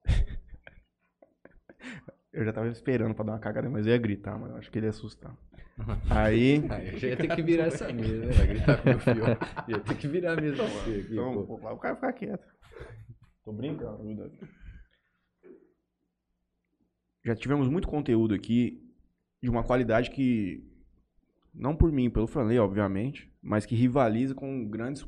Eu 2.31 2.45
já 2.45 2.53
tava 2.53 2.69
esperando 2.69 3.13
pra 3.13 3.25
dar 3.25 3.33
uma 3.33 3.39
cagada, 3.39 3.69
mas 3.69 3.85
eu 3.85 3.91
ia 3.91 3.97
gritar, 3.97 4.39
mas 4.39 4.51
eu 4.51 4.55
acho 4.55 4.71
que 4.71 4.79
ele 4.79 4.85
ia 4.85 4.91
assustar. 4.91 5.35
Aí. 6.09 6.63
Aí, 6.69 6.97
já 6.97 7.09
ia 7.09 7.17
ter 7.17 7.35
que 7.35 7.41
virar 7.41 7.65
essa 7.65 7.91
mesa, 7.91 8.25
né? 8.25 8.31
Vai 8.31 8.47
gritar 8.47 8.77
com 8.81 8.83
o 8.83 8.85
meu 8.93 8.99
filho. 9.01 9.23
Ia 9.67 9.79
ter 9.81 9.97
que 9.97 10.07
virar 10.07 10.37
a 10.37 10.41
mesa 10.41 10.63
você 10.63 10.99
aqui, 11.01 11.11
Então, 11.11 11.45
pô. 11.45 11.57
pô, 11.57 11.69
o 11.73 11.77
cara 11.77 11.95
ficar 11.95 12.13
quieto. 12.13 12.47
Tô 13.43 13.51
brincando, 13.51 14.01
viu, 14.03 14.15
Davi? 14.15 14.39
Já 17.25 17.35
tivemos 17.35 17.67
muito 17.67 17.89
conteúdo 17.89 18.33
aqui 18.33 18.89
de 19.43 19.49
uma 19.49 19.65
qualidade 19.65 20.09
que, 20.11 20.70
não 21.53 21.75
por 21.75 21.91
mim, 21.91 22.09
pelo 22.09 22.27
Franley, 22.27 22.59
obviamente, 22.59 23.31
mas 23.41 23.65
que 23.65 23.75
rivaliza 23.75 24.33
com 24.33 24.67
grandes 24.67 25.05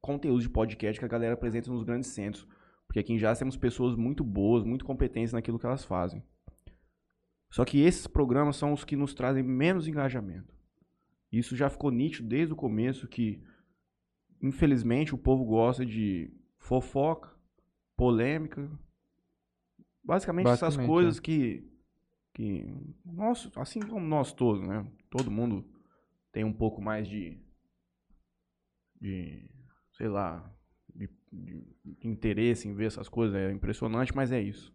conteúdos 0.00 0.42
de 0.42 0.50
podcast 0.50 0.98
que 0.98 1.04
a 1.04 1.08
galera 1.08 1.34
apresenta 1.34 1.70
nos 1.70 1.82
grandes 1.82 2.10
centros. 2.10 2.46
Porque 2.86 3.00
aqui 3.00 3.12
em 3.12 3.16
Jazz 3.16 3.38
temos 3.38 3.56
pessoas 3.56 3.96
muito 3.96 4.22
boas, 4.22 4.62
muito 4.62 4.84
competentes 4.84 5.32
naquilo 5.32 5.58
que 5.58 5.66
elas 5.66 5.84
fazem. 5.84 6.22
Só 7.50 7.64
que 7.64 7.80
esses 7.80 8.06
programas 8.06 8.56
são 8.56 8.72
os 8.72 8.84
que 8.84 8.96
nos 8.96 9.14
trazem 9.14 9.42
menos 9.42 9.88
engajamento. 9.88 10.54
Isso 11.32 11.56
já 11.56 11.68
ficou 11.68 11.90
nítido 11.90 12.28
desde 12.28 12.52
o 12.52 12.56
começo 12.56 13.08
que, 13.08 13.42
infelizmente, 14.42 15.14
o 15.14 15.18
povo 15.18 15.44
gosta 15.44 15.84
de 15.84 16.32
fofoca, 16.58 17.30
polêmica, 17.96 18.70
basicamente, 20.04 20.46
essas 20.46 20.60
Basicamente, 20.60 20.88
coisas 20.88 21.20
que, 21.20 21.68
que 22.34 22.66
nós, 23.04 23.50
assim 23.56 23.80
como 23.80 24.06
nós 24.06 24.32
todos, 24.32 24.66
né? 24.66 24.86
Todo 25.10 25.30
mundo 25.30 25.64
tem 26.36 26.44
um 26.44 26.52
pouco 26.52 26.82
mais 26.82 27.08
de, 27.08 27.38
de 29.00 29.48
sei 29.96 30.06
lá, 30.06 30.44
de, 30.94 31.08
de 31.32 32.06
interesse 32.06 32.68
em 32.68 32.74
ver 32.74 32.88
essas 32.88 33.08
coisas. 33.08 33.34
É 33.34 33.50
impressionante, 33.50 34.14
mas 34.14 34.30
é 34.30 34.38
isso. 34.38 34.70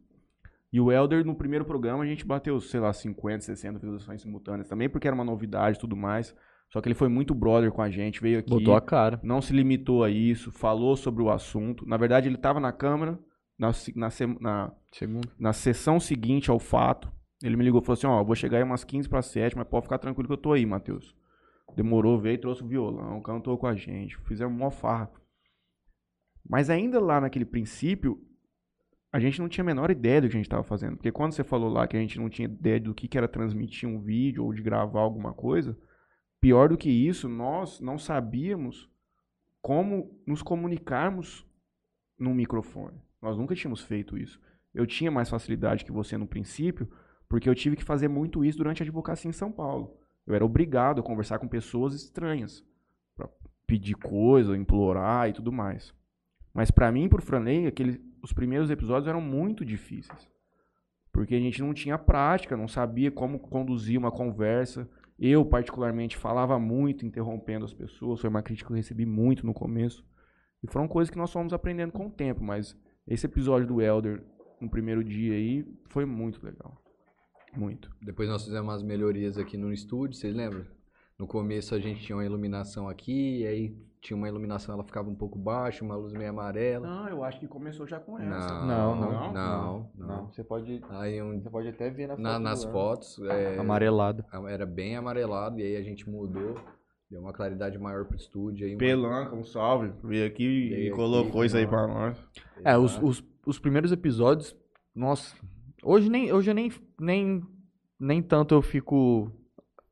E 0.74 0.82
o 0.82 0.92
Elder, 0.92 1.24
no 1.24 1.36
primeiro 1.36 1.64
programa, 1.64 2.04
a 2.04 2.08
gente 2.08 2.26
bateu, 2.26 2.60
sei 2.60 2.80
lá, 2.80 2.92
50, 2.92 3.42
60 3.42 3.78
visualizações 3.78 4.24
simultâneas 4.24 4.68
também, 4.68 4.90
porque 4.90 5.08
era 5.08 5.14
uma 5.14 5.24
novidade 5.24 5.78
e 5.78 5.80
tudo 5.80 5.96
mais. 5.96 6.36
Só 6.72 6.82
que 6.82 6.88
ele 6.88 6.96
foi 6.96 7.10
muito 7.10 7.36
brother 7.36 7.72
com 7.72 7.84
a 7.84 7.92
gente, 7.92 8.20
veio 8.20 8.40
aqui, 8.40 8.50
Botou 8.50 8.76
a 8.76 8.82
cara. 8.82 9.20
não 9.22 9.40
se 9.40 9.54
limitou 9.54 10.04
a 10.04 10.10
isso, 10.10 10.52
falou 10.52 10.96
sobre 10.96 11.22
o 11.22 11.30
assunto. 11.30 11.86
Na 11.86 11.96
verdade, 11.98 12.28
ele 12.28 12.38
estava 12.38 12.60
na 12.60 12.72
câmara, 12.72 13.20
na, 13.56 13.70
na, 13.96 14.10
na, 14.40 14.74
na 15.38 15.54
sessão 15.54 16.00
seguinte 16.00 16.50
ao 16.50 16.58
fato. 16.58 17.12
Ele 17.44 17.56
me 17.56 17.64
ligou 17.64 17.82
e 17.82 17.86
falou 17.86 17.94
assim: 17.94 18.08
Ó, 18.08 18.20
eu 18.20 18.26
vou 18.26 18.36
chegar 18.36 18.58
aí 18.58 18.64
umas 18.64 18.84
15 18.84 19.08
para 19.08 19.22
7, 19.22 19.56
mas 19.56 19.68
pode 19.68 19.86
ficar 19.86 20.00
tranquilo 20.00 20.28
que 20.28 20.34
eu 20.34 20.38
tô 20.38 20.54
aí, 20.54 20.66
Matheus. 20.66 21.21
Demorou, 21.76 22.20
veio, 22.20 22.40
trouxe 22.40 22.64
o 22.64 22.68
violão, 22.68 23.22
cantou 23.22 23.58
com 23.58 23.68
a 23.68 23.76
gente, 23.76 24.18
fizemos 24.20 24.56
uma 24.56 24.72
farra. 24.72 25.12
Mas 26.48 26.70
ainda 26.70 27.00
lá 27.00 27.22
naquele 27.22 27.46
princípio, 27.46 28.20
a 29.12 29.20
gente 29.20 29.40
não 29.40 29.50
tinha 29.50 29.64
a 29.64 29.66
menor 29.66 29.92
ideia 29.92 30.22
do 30.22 30.28
que 30.28 30.36
a 30.36 30.38
gente 30.38 30.46
estava 30.46 30.64
fazendo. 30.64 30.96
Porque 30.96 31.12
quando 31.12 31.34
você 31.34 31.44
falou 31.44 31.70
lá 31.70 31.88
que 31.88 31.98
a 31.98 32.00
gente 32.00 32.20
não 32.20 32.30
tinha 32.30 32.46
ideia 32.46 32.80
do 32.80 32.94
que 32.94 33.08
que 33.08 33.18
era 33.18 33.28
transmitir 33.28 33.88
um 33.88 34.00
vídeo 34.00 34.44
ou 34.44 34.54
de 34.54 34.62
gravar 34.62 35.02
alguma 35.02 35.34
coisa, 35.34 35.78
pior 36.40 36.70
do 36.70 36.78
que 36.78 36.90
isso, 36.90 37.28
nós 37.28 37.80
não 37.80 37.98
sabíamos 37.98 38.90
como 39.62 40.20
nos 40.26 40.42
comunicarmos 40.42 41.46
num 42.18 42.34
microfone. 42.34 43.00
Nós 43.22 43.38
nunca 43.38 43.54
tínhamos 43.54 43.82
feito 43.82 44.18
isso. 44.18 44.42
Eu 44.74 44.88
tinha 44.88 45.12
mais 45.12 45.30
facilidade 45.30 45.86
que 45.86 45.92
você 45.92 46.18
no 46.18 46.28
princípio, 46.28 46.90
porque 47.28 47.48
eu 47.48 47.56
tive 47.56 47.76
que 47.76 47.84
fazer 47.84 48.08
muito 48.08 48.44
isso 48.44 48.58
durante 48.58 48.82
a 48.82 48.86
advocacia 48.86 49.30
em 49.30 49.34
São 49.34 49.52
Paulo. 49.52 50.01
Eu 50.26 50.36
era 50.36 50.46
obrigado 50.46 51.00
a 51.00 51.04
conversar 51.04 51.40
com 51.40 51.48
pessoas 51.48 51.94
estranhas 51.94 52.64
para 53.16 53.30
pedir 53.66 53.96
coisa, 53.96 54.56
implorar 54.56 55.30
e 55.30 55.34
tudo 55.34 55.52
mais. 55.52 55.94
Mas 56.54 56.70
para 56.70 56.92
mim, 56.92 57.08
por 57.08 57.22
Franley, 57.22 57.68
aquele, 57.68 58.02
os 58.22 58.34
primeiros 58.34 58.70
episódios 58.70 59.08
eram 59.08 59.22
muito 59.22 59.66
difíceis. 59.66 60.30
Porque 61.12 61.36
a 61.36 61.40
gente 61.40 61.62
não 61.62 61.74
tinha 61.74 61.98
prática, 61.98 62.56
não 62.56 62.68
sabia 62.68 63.12
como 63.12 63.40
conduzir 63.40 63.98
uma 63.98 64.12
conversa. 64.12 64.90
Eu, 65.20 65.46
particularmente, 65.46 66.18
falava 66.18 66.58
muito, 66.58 67.06
interrompendo 67.06 67.66
as 67.66 67.74
pessoas. 67.74 68.22
Foi 68.22 68.30
uma 68.30 68.42
crítica 68.42 68.68
que 68.68 68.74
eu 68.74 68.78
recebi 68.78 69.06
muito 69.06 69.46
no 69.46 69.54
começo. 69.54 70.06
E 70.64 70.68
foram 70.68 70.88
coisas 70.88 71.10
que 71.10 71.18
nós 71.18 71.32
fomos 71.32 71.54
aprendendo 71.54 71.92
com 71.92 72.08
o 72.08 72.12
tempo. 72.12 72.44
Mas 72.44 72.78
esse 73.08 73.26
episódio 73.26 73.68
do 73.68 73.82
Elder, 73.82 74.24
no 74.60 74.70
primeiro 74.70 75.04
dia 75.04 75.34
aí, 75.34 75.66
foi 75.90 76.06
muito 76.06 76.44
legal. 76.46 76.82
Muito. 77.56 77.92
Depois 78.02 78.30
nós 78.30 78.44
fizemos 78.44 78.68
umas 78.68 78.84
melhorias 78.84 79.38
aqui 79.38 79.58
no 79.58 79.72
estúdio, 79.74 80.16
vocês 80.18 80.34
lembram? 80.36 80.66
No 81.20 81.28
começo 81.28 81.76
a 81.76 81.80
gente 81.80 82.02
tinha 82.02 82.16
uma 82.16 82.26
iluminação 82.26 82.88
aqui, 82.90 83.42
e 83.42 83.46
aí 83.48 83.76
tinha 84.02 84.18
uma 84.18 84.28
iluminação, 84.28 84.74
ela 84.74 84.84
ficava 84.84 85.08
um 85.10 85.14
pouco 85.16 85.38
baixa, 85.38 85.86
uma 85.86 85.96
luz 85.96 86.12
meio 86.14 86.30
amarela. 86.32 86.88
Não, 86.88 87.08
eu 87.10 87.24
acho 87.24 87.40
que 87.40 87.48
começou 87.48 87.86
já 87.86 88.00
com 88.00 88.18
essa. 88.18 88.66
Não, 88.66 88.96
Não, 88.96 88.96
não, 88.96 89.34
não. 89.34 89.92
não. 89.96 90.28
Você 90.32 90.44
pode, 90.44 90.82
Aí 90.90 91.22
um- 91.22 91.40
você 91.40 91.50
pode 91.50 91.68
até 91.68 91.90
ver 91.92 92.08
na 92.08 92.18
na- 92.18 92.32
foto 92.34 92.42
nas 92.42 92.66
do- 92.66 92.72
fotos 92.72 93.20
é, 93.30 93.58
Amarelado. 93.60 94.26
era 94.50 94.66
bem 94.66 94.96
amarelado, 94.96 95.60
e 95.60 95.64
aí 95.64 95.76
a 95.78 95.84
gente 95.84 96.10
mudou, 96.10 96.56
deu 97.12 97.22
uma 97.22 97.32
claridade 97.34 97.78
maior 97.78 98.06
pro 98.06 98.16
estúdio. 98.18 98.66
Aí 98.66 98.74
uma- 98.74 98.80
Pelanca, 98.80 99.36
um 99.36 99.44
salve. 99.44 99.92
Veio 100.04 100.26
aqui 100.26 100.44
e 100.44 100.70
Veio 100.70 100.96
colocou 100.96 101.42
aqui, 101.42 101.48
isso 101.48 101.58
aí 101.58 101.68
pra 101.68 101.86
nós. 101.86 102.18
É, 102.64 102.76
os, 102.76 102.98
os, 103.00 103.24
os 103.46 103.60
primeiros 103.60 103.92
episódios, 103.92 104.56
nossa, 104.96 105.36
hoje 105.84 106.10
nem, 106.10 106.32
hoje 106.32 106.52
eu 106.52 106.56
nem, 106.56 106.72
nem, 107.00 107.42
nem 108.00 108.22
tanto 108.22 108.54
eu 108.56 108.62
fico, 108.62 109.32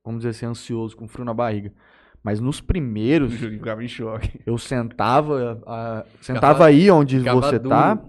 vamos 0.03 0.19
dizer 0.21 0.29
assim, 0.29 0.45
ansioso, 0.45 0.95
com 0.95 1.07
frio 1.07 1.25
na 1.25 1.33
barriga. 1.33 1.73
Mas 2.23 2.39
nos 2.39 2.59
primeiros, 2.59 3.33
Eu 3.41 3.51
ficava 3.51 3.83
em 3.83 3.87
choque. 3.87 4.39
eu 4.45 4.57
sentava, 4.57 5.61
a- 5.65 6.05
sentava 6.21 6.65
aí 6.65 6.91
onde 6.91 7.19
você 7.19 7.57
duro. 7.59 7.69
tá 7.69 8.05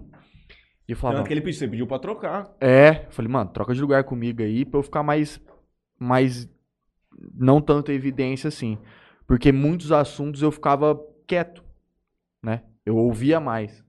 e 0.89 0.95
falava, 0.95 1.19
Tanto 1.19 1.29
que 1.29 1.35
ele 1.35 1.41
pediu, 1.41 1.59
você 1.59 1.69
pediu 1.69 1.87
pra 1.87 1.99
trocar. 1.99 2.51
é, 2.61 3.07
eu 3.07 3.13
falei, 3.13 3.31
mano, 3.31 3.51
troca 3.51 3.73
de 3.75 3.81
lugar 3.81 4.03
comigo 4.05 4.43
aí 4.43 4.65
pra 4.65 4.79
eu 4.79 4.83
ficar 4.83 5.03
mais, 5.05 5.41
mais, 5.99 6.49
não 7.35 7.61
tanta 7.61 7.93
evidência 7.93 8.49
assim. 8.49 8.79
Porque 9.27 9.53
muitos 9.53 9.93
assuntos 9.93 10.43
eu 10.43 10.51
ficava 10.51 10.99
quieto, 11.27 11.63
né? 12.43 12.65
Eu 12.85 12.97
ouvia 12.97 13.39
mais, 13.39 13.85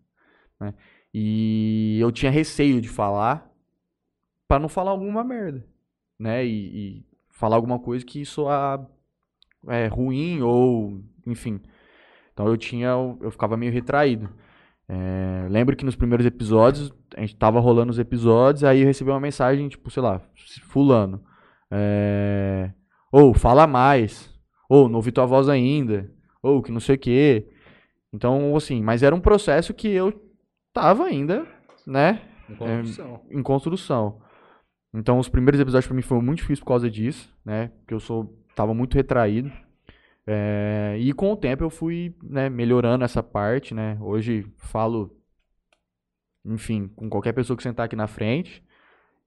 né? 0.59 0.73
E 1.13 1.97
eu 1.99 2.11
tinha 2.11 2.31
receio 2.31 2.79
de 2.79 2.87
falar 2.87 3.50
pra 4.51 4.59
não 4.59 4.67
falar 4.67 4.91
alguma 4.91 5.23
merda, 5.23 5.65
né? 6.19 6.45
E, 6.45 6.49
e 6.49 7.05
falar 7.29 7.55
alguma 7.55 7.79
coisa 7.79 8.05
que 8.05 8.25
soar 8.25 8.85
é, 9.65 9.87
ruim 9.87 10.41
ou, 10.41 11.01
enfim. 11.25 11.61
Então 12.33 12.49
eu 12.49 12.57
tinha, 12.57 12.89
eu 13.21 13.31
ficava 13.31 13.55
meio 13.55 13.71
retraído. 13.71 14.29
É, 14.89 15.47
lembro 15.49 15.73
que 15.73 15.85
nos 15.85 15.95
primeiros 15.95 16.25
episódios, 16.25 16.93
a 17.15 17.21
gente 17.21 17.37
tava 17.37 17.61
rolando 17.61 17.91
os 17.91 17.97
episódios, 17.97 18.65
aí 18.65 18.81
eu 18.81 18.87
recebi 18.87 19.09
uma 19.09 19.21
mensagem, 19.21 19.69
tipo, 19.69 19.89
sei 19.89 20.03
lá, 20.03 20.19
fulano. 20.63 21.23
É, 21.71 22.73
ou 23.09 23.33
fala 23.33 23.65
mais. 23.65 24.37
Ou 24.67 24.89
não 24.89 24.97
ouvi 24.97 25.13
tua 25.13 25.25
voz 25.25 25.47
ainda. 25.47 26.11
Ou 26.43 26.61
que 26.61 26.73
não 26.73 26.81
sei 26.81 26.95
o 26.95 26.99
quê. 26.99 27.47
Então, 28.11 28.53
assim, 28.53 28.83
mas 28.83 29.01
era 29.01 29.15
um 29.15 29.21
processo 29.21 29.73
que 29.73 29.87
eu 29.87 30.13
tava 30.73 31.05
ainda, 31.05 31.47
né? 31.87 32.19
Em 32.49 32.55
construção. 32.55 33.21
É, 33.29 33.37
em 33.37 33.41
construção. 33.41 34.30
Então, 34.93 35.19
os 35.19 35.29
primeiros 35.29 35.59
episódios 35.59 35.87
pra 35.87 35.95
mim 35.95 36.01
foram 36.01 36.21
muito 36.21 36.39
difíceis 36.39 36.59
por 36.59 36.67
causa 36.67 36.89
disso, 36.89 37.33
né? 37.45 37.69
Porque 37.79 37.93
eu 37.93 37.99
sou, 37.99 38.37
tava 38.55 38.73
muito 38.73 38.95
retraído. 38.95 39.51
É, 40.27 40.97
e 40.99 41.13
com 41.13 41.31
o 41.31 41.37
tempo 41.37 41.63
eu 41.63 41.69
fui 41.69 42.15
né, 42.23 42.49
melhorando 42.49 43.03
essa 43.03 43.23
parte, 43.23 43.73
né? 43.73 43.97
Hoje 44.01 44.45
falo, 44.57 45.15
enfim, 46.45 46.87
com 46.89 47.09
qualquer 47.09 47.33
pessoa 47.33 47.57
que 47.57 47.63
sentar 47.63 47.85
aqui 47.85 47.95
na 47.95 48.07
frente 48.07 48.63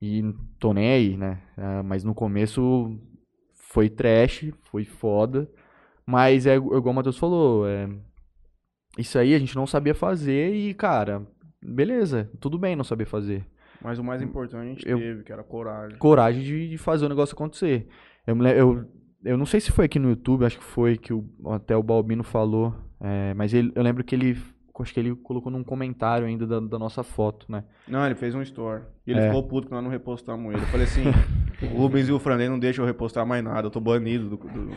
e 0.01 0.23
tô 0.59 0.73
nem 0.73 0.93
aí, 0.93 1.17
né? 1.17 1.43
É, 1.57 1.83
mas 1.83 2.05
no 2.05 2.15
começo 2.15 2.99
foi 3.55 3.89
trash, 3.89 4.53
foi 4.65 4.85
foda. 4.85 5.51
Mas 6.07 6.47
é 6.47 6.57
igual 6.57 6.83
o 6.83 6.95
Matheus 6.95 7.19
falou, 7.19 7.67
é, 7.67 7.89
isso 8.99 9.19
aí 9.19 9.35
a 9.35 9.39
gente 9.39 9.57
não 9.57 9.67
sabia 9.67 9.95
fazer 9.95 10.55
e, 10.55 10.75
cara, 10.75 11.27
beleza, 11.63 12.31
tudo 12.41 12.59
bem 12.59 12.77
não 12.77 12.85
saber 12.85 13.07
fazer. 13.07 13.47
Mas 13.85 13.99
o 13.99 14.03
mais 14.05 14.23
importante 14.23 14.63
a 14.63 14.65
gente 14.75 14.89
Eu- 14.89 14.99
teve, 14.99 15.23
que 15.23 15.31
era 15.33 15.45
coragem. 15.45 15.99
Coragem 15.99 16.43
de, 16.43 16.69
de 16.71 16.79
fazer 16.79 17.05
o 17.05 17.09
negócio 17.09 17.35
acontecer. 17.35 17.87
Eu, 18.27 18.35
eu, 18.47 18.85
eu 19.25 19.37
não 19.37 19.45
sei 19.45 19.61
se 19.61 19.71
foi 19.71 19.85
aqui 19.85 19.99
no 19.99 20.09
YouTube, 20.09 20.45
acho 20.47 20.57
que 20.59 20.65
foi 20.65 20.97
que 20.97 21.13
o, 21.13 21.23
até 21.51 21.77
o 21.77 21.83
Balbino 21.83 22.25
falou, 22.25 22.75
é, 23.01 23.35
mas 23.35 23.53
ele- 23.53 23.71
eu 23.75 23.83
lembro 23.83 24.03
que 24.03 24.15
ele, 24.15 24.39
acho 24.81 24.95
que 24.95 24.99
ele 24.99 25.15
colocou 25.15 25.53
num 25.53 25.63
comentário 25.63 26.27
ainda 26.27 26.47
da, 26.47 26.61
da 26.61 26.79
nossa 26.79 27.03
foto, 27.03 27.45
né? 27.53 27.63
Não, 27.87 28.05
ele 28.07 28.15
fez 28.15 28.35
um 28.35 28.41
story. 28.41 28.83
E 29.07 29.11
ele 29.11 29.21
É. 29.21 29.27
ficou 29.27 29.43
puto 29.47 29.67
que 29.69 29.75
nós 29.75 29.85
não 29.85 29.91
repostamos 29.91 30.51
ele. 30.55 30.63
Eu 30.63 30.67
falei 30.69 30.87
assim, 30.87 31.03
o 31.63 31.77
Rubens 31.77 32.09
e 32.09 32.13
o 32.13 32.19
Franley 32.19 32.49
não 32.49 32.59
deixam 32.59 32.85
eu 32.85 32.87
repostar 32.87 33.27
mais 33.27 33.45
nada. 33.45 33.67
Eu 33.67 33.71
tô 33.71 33.81
banido 33.81 34.31
do, 34.31 34.37
do, 34.39 34.71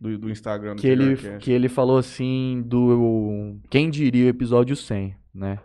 do- 0.00 0.18
do 0.18 0.30
Instagram 0.30 0.74
do 0.74 0.80
que 0.82 0.88
ele, 0.88 1.16
que 1.38 1.52
ele 1.52 1.68
falou 1.68 1.96
assim 1.98 2.62
do 2.66 3.56
quem 3.70 3.88
diria 3.88 4.26
o 4.26 4.28
episódio 4.28 4.74
100, 4.74 5.14
né? 5.34 5.58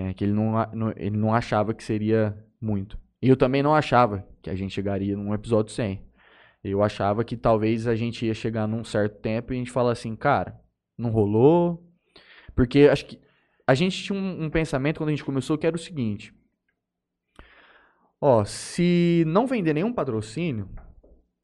É, 0.00 0.14
que 0.14 0.22
ele 0.22 0.32
não, 0.32 0.52
não- 0.72 0.92
ele 0.96 1.16
não 1.16 1.34
achava 1.34 1.74
que 1.74 1.82
seria 1.82 2.36
muito. 2.60 2.96
E 3.20 3.28
eu 3.28 3.36
também 3.36 3.64
não 3.64 3.74
achava 3.74 4.24
que 4.40 4.48
a 4.48 4.54
gente 4.54 4.72
chegaria 4.72 5.16
num 5.16 5.34
episódio 5.34 5.72
100. 5.72 6.06
Eu 6.62 6.84
achava 6.84 7.24
que 7.24 7.36
talvez 7.36 7.84
a 7.88 7.96
gente 7.96 8.24
ia 8.24 8.32
chegar 8.34 8.68
num 8.68 8.84
certo 8.84 9.20
tempo 9.20 9.52
e 9.52 9.56
a 9.56 9.58
gente 9.58 9.72
fala 9.72 9.90
assim, 9.90 10.14
cara, 10.14 10.60
não 10.96 11.10
rolou. 11.10 11.84
Porque 12.54 12.88
acho 12.90 13.06
que 13.06 13.18
a 13.66 13.74
gente 13.74 14.00
tinha 14.04 14.16
um, 14.16 14.44
um 14.44 14.50
pensamento 14.50 14.98
quando 14.98 15.08
a 15.08 15.12
gente 15.12 15.24
começou 15.24 15.58
que 15.58 15.66
era 15.66 15.74
o 15.74 15.80
seguinte. 15.80 16.32
Ó, 18.20 18.44
se 18.44 19.24
não 19.26 19.46
vender 19.48 19.74
nenhum 19.74 19.92
patrocínio, 19.92 20.68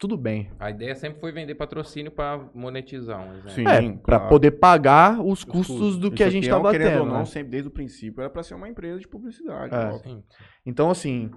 tudo 0.05 0.19
bem. 0.19 0.51
A 0.61 0.69
ideia 0.71 0.95
sempre 0.95 1.19
foi 1.19 1.33
vender 1.33 1.55
patrocínio 1.55 2.13
pra 2.13 2.39
monetizar 2.55 3.19
um 3.27 3.33
exemplo. 3.33 3.51
Sim, 3.51 3.67
É, 3.67 3.81
pra 3.93 4.19
claro. 4.19 4.29
poder 4.29 4.51
pagar 4.51 5.19
os 5.19 5.43
custos 5.45 5.79
custos. 5.79 5.97
do 5.99 6.09
Isso 6.09 6.17
que 6.17 6.23
a 6.23 6.27
aqui 6.27 6.35
gente 6.35 6.51
é 6.51 6.55
um, 6.55 6.59
tava 6.59 6.73
querendo 6.73 6.89
tendo. 6.91 7.01
ou 7.01 7.07
não, 7.07 7.19
né? 7.21 7.25
sempre 7.25 7.51
desde 7.53 7.69
o 7.69 7.71
princípio 7.71 8.21
era 8.21 8.29
pra 8.29 8.43
ser 8.43 8.55
uma 8.55 8.69
empresa 8.69 9.01
de 9.01 9.09
publicidade. 9.09 9.75
É. 9.75 10.19
Então, 10.67 10.91
assim, 10.91 11.31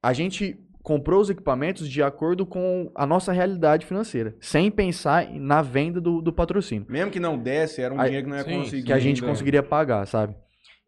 a 0.00 0.12
gente 0.12 0.56
comprou 0.84 1.20
os 1.20 1.30
equipamentos 1.30 1.88
de 1.88 2.00
acordo 2.02 2.46
com 2.46 2.90
a 2.94 3.04
nossa 3.04 3.32
realidade 3.32 3.86
financeira, 3.86 4.36
sem 4.40 4.70
pensar 4.70 5.28
na 5.32 5.62
venda 5.62 6.00
do, 6.00 6.20
do 6.22 6.32
patrocínio, 6.32 6.86
Mesmo 6.88 7.10
que 7.10 7.18
não 7.20 7.36
desse, 7.38 7.80
era 7.82 7.92
um 7.92 7.98
Aí- 8.00 8.06
dinheiro 8.06 8.24
que 8.26 8.30
não 8.30 8.38
ia 8.38 8.44
sim, 8.44 8.58
conseguir. 8.58 8.82
que 8.84 8.92
a 8.92 8.98
gente 9.00 9.20
ainda. 9.20 9.26
conseguiria 9.32 9.62
pagar, 9.64 10.06
sabe? 10.06 10.34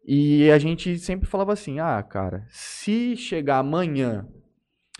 E 0.07 0.49
a 0.51 0.57
gente 0.57 0.97
sempre 0.99 1.27
falava 1.27 1.51
assim: 1.51 1.79
ah, 1.79 2.01
cara, 2.03 2.45
se 2.49 3.15
chegar 3.17 3.57
amanhã 3.57 4.25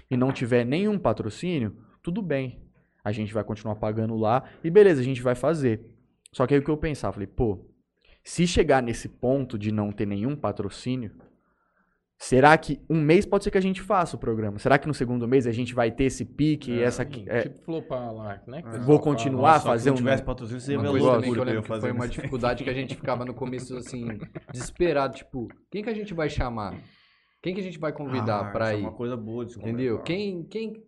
e 0.09 0.17
não 0.17 0.31
tiver 0.31 0.65
nenhum 0.65 0.97
patrocínio, 0.97 1.75
tudo 2.05 2.21
bem. 2.21 2.61
A 3.03 3.11
gente 3.11 3.33
vai 3.33 3.43
continuar 3.43 3.75
pagando 3.75 4.15
lá 4.15 4.43
e 4.63 4.69
beleza, 4.69 5.01
a 5.01 5.03
gente 5.03 5.23
vai 5.23 5.33
fazer. 5.33 5.83
Só 6.31 6.45
que 6.45 6.53
aí 6.53 6.59
o 6.59 6.63
que 6.63 6.69
eu 6.69 6.77
pensava, 6.77 7.13
falei, 7.13 7.27
pô, 7.27 7.65
se 8.23 8.45
chegar 8.45 8.83
nesse 8.83 9.09
ponto 9.09 9.57
de 9.57 9.71
não 9.71 9.91
ter 9.91 10.05
nenhum 10.05 10.35
patrocínio, 10.35 11.11
será 12.17 12.55
que 12.57 12.79
um 12.87 13.01
mês 13.01 13.25
pode 13.25 13.43
ser 13.43 13.49
que 13.51 13.57
a 13.57 13.61
gente 13.61 13.81
faça 13.81 14.15
o 14.15 14.19
programa? 14.19 14.59
Será 14.59 14.77
que 14.77 14.87
no 14.87 14.93
segundo 14.93 15.27
mês 15.27 15.47
a 15.47 15.51
gente 15.51 15.73
vai 15.73 15.89
ter 15.89 16.05
esse 16.05 16.23
pique 16.25 16.71
e 16.71 16.79
É, 16.79 16.83
essa. 16.83 17.03
Sim, 17.03 17.25
é, 17.27 17.41
Tipo 17.41 17.63
flopar 17.63 18.13
lá, 18.13 18.41
né? 18.47 18.61
pessoal 18.61 18.83
Vou 18.83 18.99
continuar 18.99 19.53
Nossa, 19.53 19.65
fazer 19.65 19.89
um. 19.91 19.95
tivesse 19.95 20.23
patrocínio, 20.23 20.61
você 20.61 20.73
ia 20.73 20.79
Uma 20.79 20.89
coisa 20.91 21.11
também 21.11 21.33
que 21.33 21.39
eu 21.39 21.43
lembro 21.43 21.63
que 21.63 21.79
foi 21.79 21.91
uma 21.91 22.07
dificuldade 22.07 22.63
que 22.63 22.69
a 22.69 22.73
gente 22.73 22.95
ficava 22.95 23.25
no 23.25 23.33
começo, 23.33 23.75
assim, 23.77 24.05
desesperado. 24.51 25.15
Tipo, 25.15 25.47
quem 25.71 25.83
que 25.83 25.89
a 25.89 25.93
gente 25.95 26.13
vai 26.13 26.29
chamar? 26.29 26.75
Quem 27.41 27.53
que 27.53 27.61
a 27.61 27.63
gente 27.63 27.79
vai 27.79 27.93
convidar 27.93 28.39
Ah, 28.47 28.51
pra 28.51 28.73
isso 28.73 28.81
ir? 28.81 28.83
É 28.83 28.87
uma 28.87 28.95
coisa 28.95 29.17
boa 29.17 29.45
de 29.45 29.57
Entendeu? 29.57 29.99
Quem, 30.03 30.43
quem... 30.43 30.83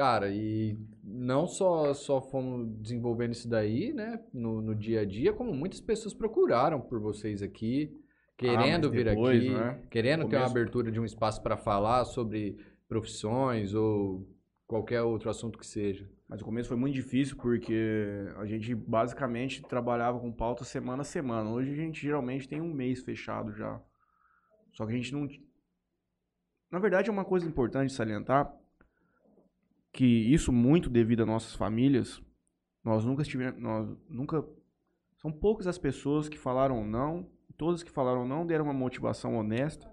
Cara, 0.00 0.30
e 0.30 0.78
não 1.04 1.46
só, 1.46 1.92
só 1.92 2.22
fomos 2.22 2.66
desenvolvendo 2.80 3.32
isso 3.32 3.46
daí, 3.46 3.92
né, 3.92 4.18
no, 4.32 4.62
no 4.62 4.74
dia 4.74 5.02
a 5.02 5.04
dia, 5.04 5.30
como 5.30 5.52
muitas 5.52 5.78
pessoas 5.78 6.14
procuraram 6.14 6.80
por 6.80 6.98
vocês 6.98 7.42
aqui, 7.42 7.94
querendo 8.34 8.90
vir 8.90 9.04
depois, 9.04 9.42
aqui, 9.42 9.50
né? 9.50 9.82
querendo 9.90 10.26
ter 10.26 10.38
uma 10.38 10.46
abertura 10.46 10.90
de 10.90 10.98
um 10.98 11.04
espaço 11.04 11.42
para 11.42 11.54
falar 11.54 12.06
sobre 12.06 12.56
profissões 12.88 13.74
ou 13.74 14.26
qualquer 14.66 15.02
outro 15.02 15.28
assunto 15.28 15.58
que 15.58 15.66
seja. 15.66 16.10
Mas 16.26 16.40
o 16.40 16.46
começo 16.46 16.70
foi 16.70 16.78
muito 16.78 16.94
difícil 16.94 17.36
porque 17.36 18.26
a 18.38 18.46
gente 18.46 18.74
basicamente 18.74 19.60
trabalhava 19.60 20.18
com 20.18 20.32
pauta 20.32 20.64
semana 20.64 21.02
a 21.02 21.04
semana. 21.04 21.50
Hoje 21.50 21.72
a 21.72 21.76
gente 21.76 22.00
geralmente 22.00 22.48
tem 22.48 22.62
um 22.62 22.72
mês 22.72 23.02
fechado 23.02 23.52
já. 23.52 23.78
Só 24.72 24.86
que 24.86 24.94
a 24.94 24.96
gente 24.96 25.12
não. 25.12 25.28
Na 26.72 26.78
verdade, 26.78 27.10
é 27.10 27.12
uma 27.12 27.26
coisa 27.26 27.46
importante 27.46 27.92
salientar 27.92 28.50
que 29.92 30.04
isso 30.04 30.52
muito 30.52 30.88
devido 30.88 31.22
às 31.22 31.26
nossas 31.26 31.54
famílias. 31.54 32.22
Nós 32.84 33.04
nunca 33.04 33.22
tivemos. 33.22 33.60
Nós 33.60 33.88
nunca. 34.08 34.44
São 35.16 35.30
poucas 35.30 35.66
as 35.66 35.78
pessoas 35.78 36.28
que 36.28 36.38
falaram 36.38 36.86
não. 36.86 37.28
Todas 37.56 37.82
que 37.82 37.90
falaram 37.90 38.26
não 38.26 38.46
deram 38.46 38.64
uma 38.64 38.72
motivação 38.72 39.36
honesta 39.36 39.90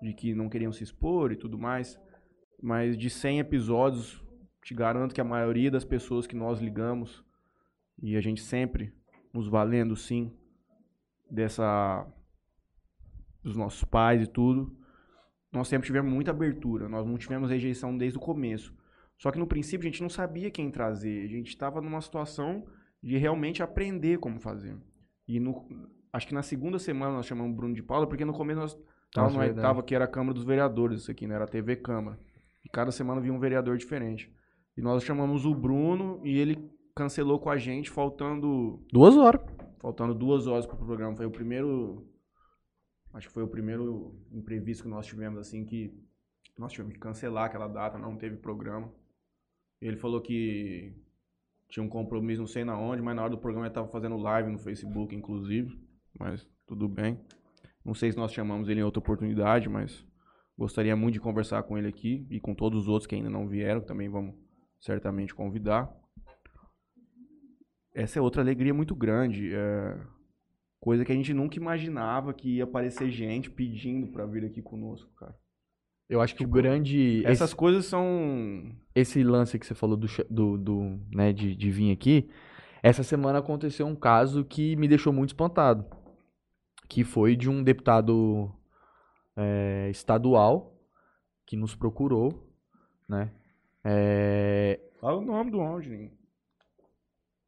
de 0.00 0.12
que 0.12 0.34
não 0.34 0.48
queriam 0.48 0.72
se 0.72 0.84
expor 0.84 1.32
e 1.32 1.36
tudo 1.36 1.58
mais. 1.58 1.98
Mas 2.62 2.96
de 2.96 3.10
100 3.10 3.40
episódios, 3.40 4.22
te 4.62 4.74
garanto 4.74 5.14
que 5.14 5.20
a 5.20 5.24
maioria 5.24 5.70
das 5.70 5.84
pessoas 5.84 6.26
que 6.26 6.36
nós 6.36 6.60
ligamos, 6.60 7.24
e 8.00 8.16
a 8.16 8.20
gente 8.20 8.40
sempre 8.40 8.94
nos 9.32 9.48
valendo 9.48 9.96
sim 9.96 10.32
dessa 11.30 12.06
dos 13.42 13.56
nossos 13.56 13.84
pais 13.84 14.22
e 14.22 14.26
tudo, 14.26 14.76
nós 15.52 15.68
sempre 15.68 15.86
tivemos 15.86 16.12
muita 16.12 16.32
abertura, 16.32 16.88
nós 16.88 17.06
não 17.06 17.16
tivemos 17.16 17.48
rejeição 17.48 17.96
desde 17.96 18.18
o 18.18 18.20
começo. 18.20 18.74
Só 19.18 19.30
que 19.30 19.38
no 19.38 19.46
princípio 19.46 19.88
a 19.88 19.90
gente 19.90 20.02
não 20.02 20.08
sabia 20.08 20.50
quem 20.50 20.70
trazer, 20.70 21.24
a 21.24 21.28
gente 21.28 21.48
estava 21.48 21.80
numa 21.80 22.00
situação 22.00 22.66
de 23.02 23.16
realmente 23.16 23.62
aprender 23.62 24.18
como 24.18 24.38
fazer. 24.38 24.76
E 25.26 25.40
no, 25.40 25.66
acho 26.12 26.26
que 26.26 26.34
na 26.34 26.42
segunda 26.42 26.78
semana 26.78 27.12
nós 27.12 27.26
chamamos 27.26 27.52
o 27.52 27.56
Bruno 27.56 27.74
de 27.74 27.82
Paula, 27.82 28.06
porque 28.06 28.24
no 28.24 28.32
começo 28.32 28.60
nós 28.60 28.78
estávamos 29.54 29.84
que 29.86 29.94
era 29.94 30.04
a 30.04 30.08
Câmara 30.08 30.34
dos 30.34 30.44
Vereadores, 30.44 31.02
isso 31.02 31.10
aqui, 31.10 31.26
né? 31.26 31.34
Era 31.34 31.44
a 31.44 31.48
TV 31.48 31.76
Câmara. 31.76 32.18
E 32.64 32.68
cada 32.68 32.90
semana 32.90 33.20
vinha 33.20 33.32
um 33.32 33.38
vereador 33.38 33.76
diferente. 33.76 34.30
E 34.76 34.82
nós 34.82 35.02
chamamos 35.02 35.46
o 35.46 35.54
Bruno 35.54 36.20
e 36.24 36.36
ele 36.38 36.70
cancelou 36.94 37.38
com 37.38 37.48
a 37.48 37.56
gente, 37.56 37.90
faltando 37.90 38.84
Duas 38.92 39.16
horas. 39.16 39.40
faltando 39.80 40.14
duas 40.14 40.46
horas 40.46 40.66
para 40.66 40.74
o 40.74 40.84
programa. 40.84 41.16
Foi 41.16 41.26
o 41.26 41.30
primeiro. 41.30 42.06
Acho 43.14 43.28
que 43.28 43.34
foi 43.34 43.42
o 43.42 43.48
primeiro 43.48 44.18
imprevisto 44.32 44.82
que 44.82 44.90
nós 44.90 45.06
tivemos, 45.06 45.38
assim, 45.38 45.64
que 45.64 45.94
nós 46.58 46.72
tivemos 46.72 46.92
que 46.92 46.98
cancelar 46.98 47.44
aquela 47.44 47.68
data, 47.68 47.98
não 47.98 48.16
teve 48.16 48.36
programa. 48.36 48.92
Ele 49.86 49.96
falou 49.96 50.20
que 50.20 50.92
tinha 51.68 51.84
um 51.84 51.88
compromisso, 51.88 52.40
não 52.40 52.46
sei 52.46 52.64
na 52.64 52.78
onde, 52.78 53.02
mas 53.02 53.14
na 53.14 53.22
hora 53.22 53.30
do 53.30 53.38
programa 53.38 53.66
ele 53.66 53.70
estava 53.70 53.88
fazendo 53.88 54.16
live 54.16 54.50
no 54.50 54.58
Facebook, 54.58 55.14
inclusive. 55.14 55.78
Mas 56.18 56.48
tudo 56.66 56.88
bem. 56.88 57.20
Não 57.84 57.94
sei 57.94 58.10
se 58.10 58.16
nós 58.16 58.32
chamamos 58.32 58.68
ele 58.68 58.80
em 58.80 58.82
outra 58.82 58.98
oportunidade, 58.98 59.68
mas 59.68 60.04
gostaria 60.58 60.96
muito 60.96 61.14
de 61.14 61.20
conversar 61.20 61.62
com 61.62 61.76
ele 61.76 61.88
aqui 61.88 62.26
e 62.30 62.40
com 62.40 62.54
todos 62.54 62.82
os 62.82 62.88
outros 62.88 63.06
que 63.06 63.14
ainda 63.14 63.30
não 63.30 63.46
vieram, 63.46 63.80
também 63.80 64.08
vamos 64.08 64.34
certamente 64.80 65.34
convidar. 65.34 65.94
Essa 67.94 68.18
é 68.18 68.22
outra 68.22 68.42
alegria 68.42 68.74
muito 68.74 68.94
grande. 68.94 69.54
é, 69.54 69.98
Coisa 70.80 71.04
que 71.04 71.10
a 71.12 71.14
gente 71.14 71.32
nunca 71.34 71.56
imaginava 71.56 72.32
que 72.32 72.56
ia 72.56 72.64
aparecer 72.64 73.10
gente 73.10 73.50
pedindo 73.50 74.06
pra 74.08 74.26
vir 74.26 74.44
aqui 74.44 74.62
conosco, 74.62 75.10
cara. 75.14 75.34
Eu 76.08 76.20
acho 76.20 76.34
que 76.36 76.44
o 76.44 76.48
grande. 76.48 77.22
Essas 77.24 77.48
esse, 77.50 77.56
coisas 77.56 77.86
são. 77.86 78.70
esse 78.94 79.22
lance 79.24 79.58
que 79.58 79.66
você 79.66 79.74
falou 79.74 79.96
do, 79.96 80.06
do, 80.30 80.56
do, 80.56 81.00
né, 81.10 81.32
de, 81.32 81.54
de 81.56 81.70
vir 81.70 81.90
aqui. 81.92 82.30
Essa 82.82 83.02
semana 83.02 83.40
aconteceu 83.40 83.86
um 83.86 83.96
caso 83.96 84.44
que 84.44 84.76
me 84.76 84.86
deixou 84.86 85.12
muito 85.12 85.30
espantado. 85.30 85.84
Que 86.88 87.02
foi 87.02 87.34
de 87.34 87.50
um 87.50 87.62
deputado 87.64 88.52
é, 89.36 89.88
estadual 89.90 90.78
que 91.44 91.56
nos 91.56 91.74
procurou, 91.74 92.48
né? 93.08 93.32
É, 93.84 94.78
Fala 95.00 95.18
o 95.18 95.24
nome 95.24 95.50
do 95.50 95.58
onde, 95.58 96.10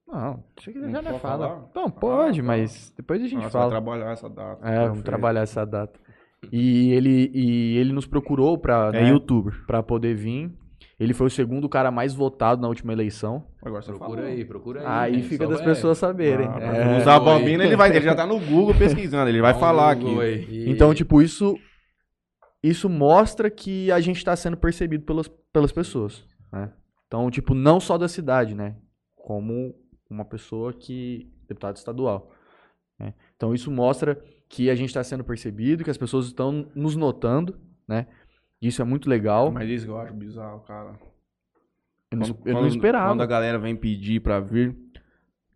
Não, 0.06 0.42
deixa 0.56 0.72
que 0.72 0.80
já 0.90 1.02
não 1.02 1.18
fala. 1.18 1.48
falar? 1.48 1.70
Não, 1.74 1.90
pode, 1.90 2.40
Ah, 2.40 2.44
mas 2.44 2.92
depois 2.96 3.20
a 3.22 3.26
gente 3.26 3.42
Nossa, 3.42 3.50
fala. 3.50 3.70
vai 3.70 3.80
trabalhar 3.82 4.12
essa 4.12 4.28
data. 4.28 4.68
É, 4.68 4.88
vamos 4.88 5.02
trabalhar 5.04 5.40
essa 5.42 5.64
data. 5.66 6.00
E 6.52 6.92
ele, 6.92 7.30
e 7.34 7.76
ele 7.78 7.92
nos 7.92 8.06
procurou 8.06 8.56
pra, 8.58 8.90
É 8.94 9.02
né, 9.02 9.10
youtuber. 9.10 9.64
pra 9.66 9.82
poder 9.82 10.14
vir. 10.14 10.52
Ele 10.98 11.14
foi 11.14 11.26
o 11.28 11.30
segundo 11.30 11.68
cara 11.68 11.90
mais 11.90 12.12
votado 12.14 12.60
na 12.60 12.68
última 12.68 12.92
eleição. 12.92 13.46
Agora 13.62 13.82
você 13.82 13.92
Procura 13.92 14.22
falou. 14.22 14.32
aí, 14.36 14.44
procura 14.44 14.80
aí. 14.80 15.14
Aí 15.14 15.22
fica 15.22 15.46
das 15.46 15.58
vai- 15.58 15.68
pessoas 15.68 15.98
saberem. 15.98 16.46
Ah, 16.48 16.60
É. 16.60 16.98
usar 16.98 17.16
a 17.16 17.20
bobina, 17.20 17.64
ele, 17.64 17.76
vai, 17.76 17.90
ele 17.90 18.00
já 18.04 18.14
tá 18.16 18.26
no 18.26 18.38
Google 18.40 18.74
pesquisando, 18.78 19.28
ele 19.28 19.40
vai 19.40 19.52
Dá 19.52 19.56
um 19.58 19.60
falar 19.60 19.92
aqui. 19.92 20.20
aí. 20.20 20.68
Então, 20.70 20.92
tipo, 20.94 21.22
isso 21.22 21.56
isso 22.62 22.88
mostra 22.88 23.48
que 23.50 23.90
a 23.92 24.00
gente 24.00 24.24
tá 24.24 24.34
sendo 24.34 24.56
percebido 24.56 25.04
pelas, 25.04 25.28
pelas 25.52 25.70
pessoas, 25.70 26.24
né? 26.52 26.72
Então, 27.06 27.30
tipo, 27.30 27.54
não 27.54 27.78
só 27.78 27.96
da 27.96 28.08
cidade, 28.08 28.54
né? 28.54 28.76
Como 29.16 29.74
uma 30.10 30.24
pessoa 30.24 30.72
que... 30.72 31.30
deputado 31.48 31.76
estadual. 31.76 32.32
né? 32.98 33.14
Então, 33.36 33.54
isso 33.54 33.70
mostra 33.70 34.20
que 34.48 34.70
a 34.70 34.74
gente 34.74 34.92
tá 34.94 35.02
sendo 35.04 35.22
percebido, 35.24 35.84
que 35.84 35.90
as 35.90 35.98
pessoas 35.98 36.26
estão 36.26 36.66
nos 36.74 36.96
notando, 36.96 37.58
né? 37.86 38.06
Isso 38.60 38.80
é 38.82 38.84
muito 38.84 39.08
legal. 39.08 39.52
Mas 39.52 39.68
isso 39.68 39.86
eu 39.86 39.98
acho 39.98 40.12
bizarro, 40.14 40.60
cara. 40.60 40.98
eu 42.10 42.18
não, 42.18 42.26
Quando- 42.26 42.48
eu 42.48 42.54
não 42.54 42.60
quando- 42.62 42.70
esperava. 42.70 43.10
Quando 43.12 43.22
a 43.22 43.26
galera 43.26 43.58
vem 43.58 43.76
pedir 43.76 44.20
pra 44.20 44.40
vir. 44.40 44.76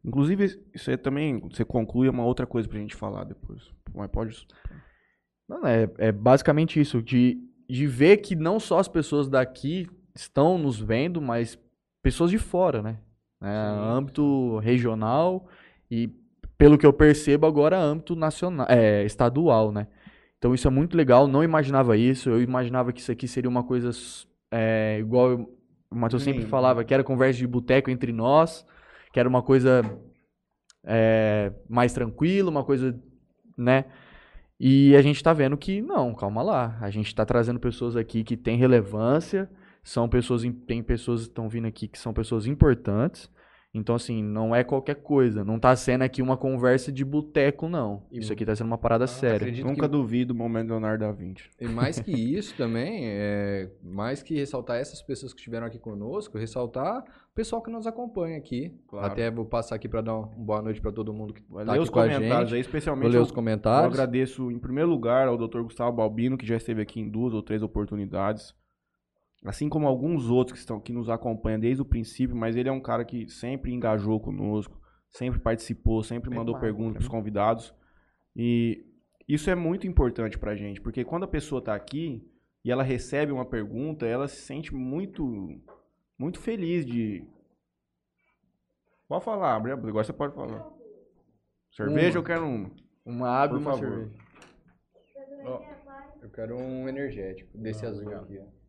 Inclusive, 0.05 0.61
isso 0.75 0.91
aí 0.91 0.97
também, 0.97 1.39
você 1.41 1.65
conclui 1.65 2.09
uma 2.09 2.25
outra 2.25 2.47
coisa 2.47 2.69
pra 2.69 2.79
gente 2.79 2.95
falar 2.95 3.25
depois. 3.25 3.71
Mas 3.95 4.11
pode. 4.11 4.47
Não, 5.49 5.67
é, 5.67 5.89
é 5.99 6.13
basicamente 6.13 6.81
isso, 6.81 7.01
de, 7.03 7.39
de 7.69 7.87
ver 7.87 8.19
que 8.19 8.35
não 8.37 8.59
só 8.61 8.79
as 8.79 8.89
pessoas 8.89 9.29
daqui 9.29 9.89
estão 10.15 10.59
nos 10.59 10.79
vendo, 10.79 11.21
mas 11.23 11.59
pessoas 12.03 12.31
de 12.31 12.39
fora, 12.39 12.83
né? 12.83 12.99
É, 13.41 13.49
âmbito 13.49 14.59
regional 14.59 15.49
e, 15.91 16.09
pelo 16.63 16.79
que 16.79 16.87
eu 16.87 16.93
percebo, 16.93 17.45
agora 17.45 17.77
âmbito 17.77 18.15
nacional, 18.15 18.69
é, 18.71 19.05
estadual, 19.05 19.73
né? 19.73 19.89
Então 20.39 20.55
isso 20.55 20.69
é 20.69 20.71
muito 20.71 20.97
legal, 20.97 21.27
não 21.27 21.43
imaginava 21.43 21.97
isso, 21.97 22.31
eu 22.31 22.41
imaginava 22.41 22.93
que 22.93 23.01
isso 23.01 23.11
aqui 23.11 23.27
seria 23.27 23.51
uma 23.51 23.65
coisa 23.65 23.91
é, 24.49 24.99
igual 25.01 25.31
eu- 25.33 25.59
o 25.91 25.97
Matheus 25.97 26.23
sempre 26.23 26.45
falava, 26.47 26.85
que 26.85 26.95
era 26.95 27.03
conversa 27.03 27.41
de 27.41 27.49
boteco 27.49 27.91
entre 27.91 28.13
nós, 28.13 28.65
que 29.13 29.19
era 29.19 29.29
uma 29.29 29.43
coisa 29.43 29.83
é, 30.85 31.53
mais 31.69 31.93
tranquila, 31.93 32.49
uma 32.49 32.63
coisa, 32.63 32.97
né? 33.59 33.87
E 34.59 34.95
a 34.95 35.03
gente 35.03 35.21
tá 35.21 35.33
vendo 35.33 35.57
que, 35.57 35.83
não, 35.83 36.15
calma 36.15 36.43
lá. 36.43 36.79
A 36.81 36.91
gente 36.91 37.13
tá 37.13 37.27
trazendo 37.27 37.59
pessoas 37.59 37.97
aqui 37.97 38.23
que 38.23 38.37
têm 38.37 38.57
relevância, 38.57 39.51
são 39.83 40.09
pessoas, 40.09 40.43
tem 40.67 40.81
pessoas 40.81 41.23
que 41.23 41.29
estão 41.29 41.49
vindo 41.49 41.67
aqui 41.67 41.89
que 41.89 41.99
são 41.99 42.13
pessoas 42.13 42.47
importantes. 42.47 43.29
Então, 43.75 43.95
assim, 43.95 44.23
não 44.23 44.55
é 44.55 44.63
qualquer 44.63 44.97
coisa. 44.97 45.43
Não 45.43 45.59
tá 45.59 45.75
sendo 45.75 46.03
aqui 46.03 46.21
uma 46.21 46.37
conversa 46.37 46.93
de 46.93 47.03
boteco, 47.05 47.69
não. 47.71 48.03
E- 48.13 48.19
Isso 48.19 48.31
aqui 48.31 48.45
tá 48.45 48.55
sendo 48.55 48.67
uma 48.67 48.77
parada 48.77 49.07
séria. 49.07 49.37
acredito 49.37 49.65
Nunca 49.67 49.83
que- 49.83 49.89
duvido 49.89 50.35
o 50.35 50.37
momento 50.37 50.69
Leonardo 50.69 51.05
da 51.07 51.11
Vinci. 51.11 51.49
E 51.59 51.67
mais 51.67 51.99
que 51.99 52.11
isso 52.37 52.55
também, 52.55 53.05
é, 53.07 53.71
mais 53.83 54.23
que 54.23 54.35
ressaltar 54.35 54.77
essas 54.79 55.01
pessoas 55.01 55.33
que 55.33 55.39
estiveram 55.41 55.67
aqui 55.67 55.79
conosco, 55.79 56.37
ressaltar 56.37 56.99
o 57.03 57.35
pessoal 57.35 57.63
que 57.63 57.71
nos 57.71 57.87
acompanha 57.87 58.37
aqui. 58.37 58.75
Claro. 58.89 59.07
Até 59.07 59.31
vou 59.31 59.47
passar 59.47 59.77
aqui 59.77 59.89
para 59.89 60.03
dar 60.03 60.17
uma 60.19 60.27
boa 60.27 60.61
noite 60.61 60.79
para 60.79 60.93
todo 60.93 61.11
mundo 61.15 61.33
que 61.33 61.43
Vai 61.49 61.65
tá 61.65 61.73
aqui 61.73 61.81
os 61.81 61.89
com 61.89 61.99
a 61.99 62.03
comentários 62.03 62.51
gente. 62.51 62.57
aí, 62.59 62.63
Vou 62.63 62.69
especialmente. 62.69 63.09
ler 63.11 63.17
Eu, 63.17 63.23
os 63.23 63.29
eu 63.31 63.35
comentários. 63.35 63.91
agradeço 63.95 64.51
em 64.51 64.59
primeiro 64.59 64.91
lugar 64.91 65.29
ao 65.29 65.39
Dr. 65.39 65.63
Gustavo 65.63 65.97
Balbino, 65.97 66.37
que 66.37 66.45
já 66.47 66.57
esteve 66.57 66.83
aqui 66.83 67.01
em 67.01 67.09
duas 67.09 67.33
ou 67.33 67.43
três 67.43 67.63
oportunidades. 67.63 68.55
Assim 69.45 69.69
como 69.69 69.89
alguns 69.89 70.31
outros 70.31 70.53
que, 70.53 70.59
estão, 70.61 70.81
que 70.81 70.93
nos 70.93 71.09
acompanham 71.11 71.59
desde 71.59 71.83
o 71.83 71.85
princípio, 71.85 72.37
mas 72.37 72.57
ele 72.57 72.69
é 72.69 72.73
um 72.73 72.81
cara 72.81 73.05
que 73.05 73.29
sempre 73.29 73.73
engajou 73.73 74.21
conosco, 74.21 74.81
sempre 75.11 75.41
participou, 75.41 76.03
sempre 76.05 76.31
Bem 76.31 76.39
mandou 76.39 76.59
perguntas 76.61 76.95
para 76.95 77.01
os 77.03 77.09
convidados. 77.09 77.75
E 78.37 78.85
isso 79.29 79.51
é 79.51 79.55
muito 79.55 79.87
importante 79.87 80.39
pra 80.39 80.55
gente, 80.55 80.81
porque 80.81 81.05
quando 81.05 81.25
a 81.25 81.29
pessoa 81.29 81.59
está 81.59 81.75
aqui 81.75 82.25
e 82.65 82.71
ela 82.71 82.85
recebe 82.85 83.33
uma 83.33 83.45
pergunta, 83.45 84.07
ela 84.07 84.29
se 84.29 84.43
sente 84.43 84.73
muito, 84.73 85.61
muito 86.17 86.39
feliz 86.39 86.87
de. 86.87 87.27
Pode 89.09 89.25
falar, 89.25 89.57
agora 89.57 89.77
você 90.05 90.13
pode 90.13 90.35
falar. 90.35 90.71
Cerveja, 91.73 92.19
Uma. 92.19 92.19
eu 92.19 92.23
quero 92.25 92.45
um. 92.47 92.71
Uma 93.05 93.29
água 93.29 93.59
e 93.59 93.63
Por 93.63 93.69
uma 93.69 93.77
favor. 93.77 93.91
cerveja. 93.99 94.23
Ó, 95.45 95.63
eu 96.23 96.31
quero 96.31 96.57
um 96.57 96.89
energético, 96.89 97.59
desse 97.59 97.85
azul 97.85 98.15
aqui. 98.15 98.39
ó. 98.39 98.62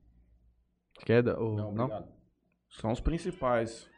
Quer 1.06 1.24
dar- 1.24 1.40
ou- 1.40 1.56
Não, 1.56 1.72
não? 1.72 2.08
São 2.70 2.92
os 2.92 3.00
principais. 3.00 3.90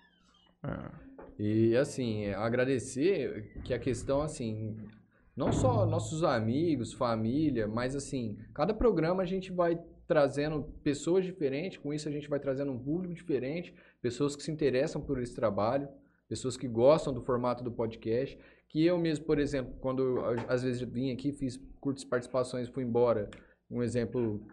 É. 0.63 1.05
E 1.37 1.75
assim, 1.75 2.27
agradecer 2.31 3.51
que 3.63 3.73
a 3.73 3.79
questão 3.79 4.21
assim, 4.21 4.77
não 5.35 5.51
só 5.51 5.85
nossos 5.85 6.23
amigos, 6.23 6.93
família, 6.93 7.67
mas 7.67 7.95
assim, 7.95 8.37
cada 8.53 8.73
programa 8.73 9.23
a 9.23 9.25
gente 9.25 9.51
vai 9.51 9.77
trazendo 10.07 10.63
pessoas 10.83 11.25
diferentes, 11.25 11.77
com 11.77 11.93
isso 11.93 12.07
a 12.07 12.11
gente 12.11 12.29
vai 12.29 12.39
trazendo 12.39 12.71
um 12.71 12.79
público 12.79 13.13
diferente, 13.13 13.73
pessoas 14.01 14.35
que 14.35 14.43
se 14.43 14.51
interessam 14.51 15.01
por 15.01 15.21
esse 15.21 15.35
trabalho, 15.35 15.89
pessoas 16.29 16.55
que 16.55 16.67
gostam 16.67 17.13
do 17.13 17.21
formato 17.21 17.63
do 17.63 17.71
podcast, 17.71 18.37
que 18.69 18.85
eu 18.85 18.97
mesmo, 18.97 19.25
por 19.25 19.39
exemplo, 19.39 19.73
quando 19.79 20.19
às 20.47 20.63
vezes 20.63 20.81
vim 20.81 21.11
aqui, 21.11 21.31
fiz 21.33 21.57
curtas 21.81 22.03
participações, 22.05 22.69
fui 22.69 22.83
embora, 22.83 23.29
um 23.69 23.81
exemplo 23.83 24.45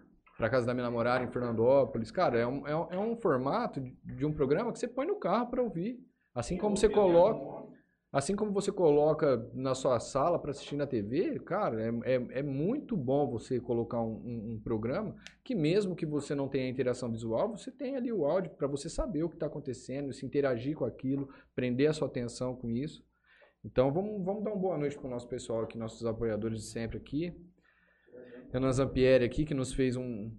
para 0.43 0.51
casa 0.51 0.67
da 0.67 0.75
minha 0.75 0.83
namorada 0.87 1.23
em 1.25 1.29
Fernandópolis, 1.31 2.11
cara, 2.11 2.37
é 2.37 2.45
um, 2.45 2.67
é 2.67 2.75
um, 2.77 2.87
é 2.91 2.99
um 2.99 3.17
formato 3.17 3.81
de- 3.81 3.97
de 4.03 4.27
um 4.27 4.33
programa 4.33 4.73
que 4.73 4.79
você 4.81 4.89
põe 4.89 5.07
no 5.07 5.15
carro 5.15 5.47
para 5.49 5.63
ouvir. 5.63 6.01
Assim 6.35 6.59
como 6.59 6.77
você 6.77 6.89
coloca, 6.89 7.69
assim 8.13 8.35
como 8.35 8.51
você 8.51 8.73
coloca 8.73 9.49
na 9.55 9.73
sua 9.73 10.01
sala 10.01 10.41
para 10.41 10.51
assistir 10.51 10.75
na 10.75 10.85
TV, 10.85 11.39
cara, 11.39 11.81
é, 11.81 12.15
é, 12.17 12.39
é 12.41 12.43
muito 12.43 12.97
bom 12.97 13.31
você 13.31 13.61
colocar 13.61 14.01
um, 14.03 14.15
um- 14.17 14.53
um 14.55 14.61
programa 14.65 15.15
que 15.45 15.55
mesmo 15.55 15.95
que 15.95 16.05
você 16.05 16.35
não 16.35 16.49
tenha 16.49 16.69
interação 16.69 17.09
visual, 17.09 17.57
você 17.57 17.71
tem 17.71 17.95
ali 17.95 18.13
o 18.13 18.25
áudio 18.27 18.51
para 18.51 18.67
você 18.67 18.89
saber 18.89 19.23
o 19.23 19.29
que 19.29 19.37
está 19.37 19.47
acontecendo, 19.47 20.13
se 20.13 20.27
interagir 20.27 20.77
com 20.77 20.85
aquilo, 20.85 21.29
prender 21.55 21.89
a 21.89 21.93
sua 21.93 22.09
atenção 22.09 22.57
com 22.57 22.69
isso. 22.69 23.01
Então 23.65 23.93
vamos, 23.93 24.25
vamos 24.25 24.43
dar 24.43 24.51
uma 24.51 24.61
boa 24.61 24.77
noite 24.77 24.99
para 24.99 25.07
o 25.07 25.11
nosso 25.11 25.29
pessoal 25.29 25.63
aqui, 25.63 25.79
nossos 25.79 26.05
apoiadores 26.05 26.59
de 26.59 26.67
sempre 26.67 26.97
aqui. 26.99 27.33
Renan 28.53 28.71
Zampieri 28.71 29.25
aqui, 29.25 29.47
que 29.47 29.55
nos 29.55 29.73
fez 29.73 29.97
um, 29.97 30.31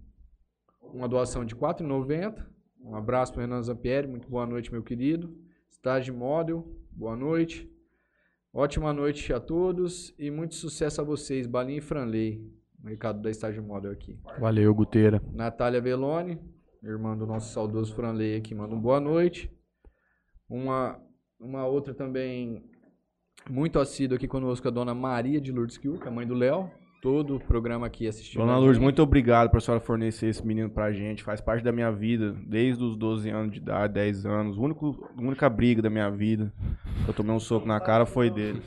uma 0.83 1.07
doação 1.07 1.43
de 1.43 1.55
R$ 1.55 1.61
4,90. 1.61 2.45
Um 2.79 2.95
abraço 2.95 3.33
para 3.33 3.41
Renan 3.41 3.63
Zampieri, 3.63 4.07
muito 4.07 4.29
boa 4.29 4.45
noite, 4.45 4.71
meu 4.71 4.83
querido. 4.83 5.35
Estágio 5.67 6.13
Model, 6.13 6.63
boa 6.91 7.15
noite. 7.15 7.67
Ótima 8.53 8.93
noite 8.93 9.33
a 9.33 9.39
todos 9.39 10.13
e 10.19 10.29
muito 10.29 10.53
sucesso 10.53 11.01
a 11.01 11.03
vocês, 11.03 11.47
Balinha 11.47 11.79
e 11.79 11.81
Franley. 11.81 12.53
O 12.83 12.87
recado 12.87 13.19
da 13.19 13.31
Estágio 13.31 13.63
Model 13.63 13.91
aqui. 13.91 14.19
Valeu, 14.39 14.75
Guteira. 14.75 15.19
Natália 15.33 15.81
Veloni, 15.81 16.39
irmã 16.83 17.17
do 17.17 17.25
nosso 17.25 17.51
saudoso 17.51 17.95
Franley 17.95 18.35
aqui, 18.35 18.53
manda 18.53 18.75
um 18.75 18.79
boa 18.79 18.99
noite. 18.99 19.51
Uma, 20.47 21.01
uma 21.39 21.65
outra 21.65 21.95
também 21.95 22.63
muito 23.49 23.79
assídua 23.79 24.17
aqui 24.17 24.27
conosco, 24.27 24.67
a 24.67 24.71
dona 24.71 24.93
Maria 24.93 25.41
de 25.41 25.51
Lourdes 25.51 25.79
a 26.05 26.11
mãe 26.11 26.27
do 26.27 26.35
Léo. 26.35 26.69
Todo 27.03 27.35
o 27.35 27.39
programa 27.39 27.85
aqui 27.85 28.07
assistindo. 28.07 28.39
Dona 28.39 28.57
Lourdes, 28.57 28.79
muito 28.79 29.03
obrigado 29.03 29.49
por 29.49 29.57
a 29.57 29.59
senhora 29.59 29.83
fornecer 29.83 30.27
esse 30.27 30.47
menino 30.47 30.69
pra 30.69 30.93
gente. 30.93 31.21
Faz 31.21 31.41
parte 31.41 31.61
da 31.61 31.69
minha 31.69 31.91
vida, 31.91 32.31
desde 32.47 32.81
os 32.81 32.95
12 32.95 33.29
anos 33.29 33.51
de 33.51 33.57
idade, 33.57 33.93
10 33.93 34.25
anos. 34.25 34.57
O 34.57 34.61
único, 34.61 35.11
a 35.17 35.21
única 35.21 35.49
briga 35.49 35.81
da 35.81 35.89
minha 35.89 36.09
vida 36.09 36.53
que 37.03 37.09
eu 37.09 37.13
tomei 37.13 37.35
um 37.35 37.41
soco 37.41 37.67
na 37.67 37.77
cara 37.81 38.05
foi 38.05 38.29
dele. 38.29 38.63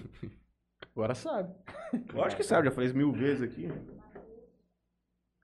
Agora 0.94 1.14
sabe. 1.14 1.50
Eu 2.14 2.22
acho 2.22 2.36
que 2.36 2.42
sabe, 2.42 2.66
já 2.66 2.70
falei 2.70 2.88
isso 2.88 2.96
mil 2.98 3.10
vezes 3.10 3.42
aqui. 3.42 3.72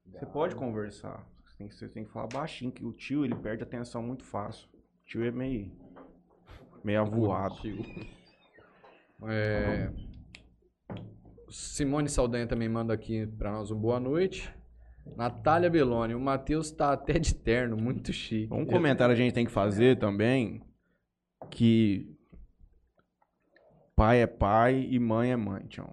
Você 0.05 0.27
pode 0.27 0.55
conversar. 0.55 1.27
Você 1.47 1.57
tem, 1.57 1.69
que, 1.69 1.75
você 1.75 1.89
tem 1.89 2.05
que 2.05 2.13
falar 2.13 2.27
baixinho, 2.27 2.71
que 2.71 2.85
o 2.85 2.93
tio 2.93 3.25
ele 3.25 3.35
perde 3.37 3.63
a 3.63 3.67
atenção 3.67 4.03
muito 4.03 4.23
fácil. 4.23 4.69
O 4.75 5.07
tio 5.07 5.25
é 5.25 5.31
meio. 5.31 5.73
meio 6.85 7.01
avoado. 7.01 7.57
É, 9.25 9.91
Simone 11.53 12.09
Saldanha 12.09 12.47
também 12.47 12.69
manda 12.69 12.95
aqui 12.95 13.27
para 13.27 13.53
nós 13.53 13.71
um 13.71 13.79
boa 13.79 14.01
noite. 14.01 14.53
Natália 15.17 15.69
Beloni, 15.69 16.15
o 16.15 16.21
Matheus 16.21 16.71
tá 16.71 16.93
até 16.93 17.19
de 17.19 17.35
terno, 17.35 17.77
muito 17.77 18.13
chique. 18.13 18.53
Um 18.53 18.65
comentário 18.65 19.13
a 19.13 19.17
gente 19.17 19.35
tem 19.35 19.45
que 19.45 19.51
fazer 19.53 19.99
também 19.99 20.63
que 21.51 22.17
pai 23.95 24.23
é 24.23 24.27
pai 24.27 24.89
e 24.91 24.99
mãe 24.99 25.33
é 25.33 25.37
mãe, 25.37 25.67
Tião. 25.67 25.93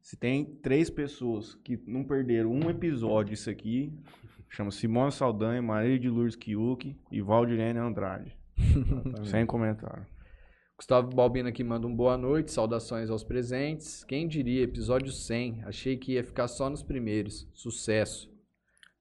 Se 0.00 0.16
tem 0.16 0.44
três 0.44 0.90
pessoas 0.90 1.54
que 1.54 1.80
não 1.86 2.02
perderam 2.02 2.50
um 2.50 2.68
episódio 2.68 3.34
disso 3.34 3.50
aqui, 3.50 3.92
chama 4.48 4.70
Simone 4.70 5.12
Saldanha, 5.12 5.62
Maria 5.62 5.98
de 5.98 6.08
Lourdes 6.08 6.36
Kiuk 6.36 6.96
e 7.12 7.20
Valdirene 7.20 7.78
Andrade. 7.78 8.36
Sem 9.24 9.46
comentário. 9.46 10.06
Gustavo 10.78 11.08
Balbino 11.14 11.48
aqui 11.48 11.64
manda 11.64 11.86
um 11.86 11.94
boa 11.96 12.18
noite, 12.18 12.52
saudações 12.52 13.08
aos 13.08 13.24
presentes. 13.24 14.04
Quem 14.04 14.28
diria, 14.28 14.62
episódio 14.62 15.10
100, 15.10 15.62
achei 15.64 15.96
que 15.96 16.12
ia 16.12 16.22
ficar 16.24 16.48
só 16.48 16.68
nos 16.68 16.82
primeiros. 16.82 17.48
Sucesso. 17.54 18.28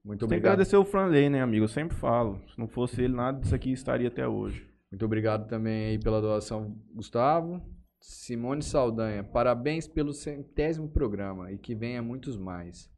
Muito 0.03 0.21
Tem 0.21 0.29
que 0.29 0.35
obrigado. 0.35 0.53
agradecer 0.53 0.77
o 0.77 0.85
Franley, 0.85 1.29
né, 1.29 1.41
amigo? 1.41 1.65
Eu 1.65 1.69
sempre 1.69 1.97
falo. 1.97 2.41
Se 2.47 2.57
não 2.57 2.67
fosse 2.67 3.01
ele, 3.01 3.13
nada 3.13 3.39
disso 3.41 3.53
aqui 3.53 3.71
estaria 3.73 4.07
até 4.07 4.25
hoje. 4.25 4.65
Muito 4.89 5.03
obrigado 5.03 5.49
também 5.49 5.87
aí 5.87 5.99
pela 5.99 6.21
doação, 6.21 6.77
Gustavo. 6.93 7.61
Simone 7.99 8.61
Saldanha, 8.61 9.23
parabéns 9.23 9.87
pelo 9.87 10.13
centésimo 10.13 10.87
programa 10.87 11.51
e 11.51 11.57
que 11.57 11.75
venha 11.75 12.01
muitos 12.01 12.37
mais. 12.37 12.89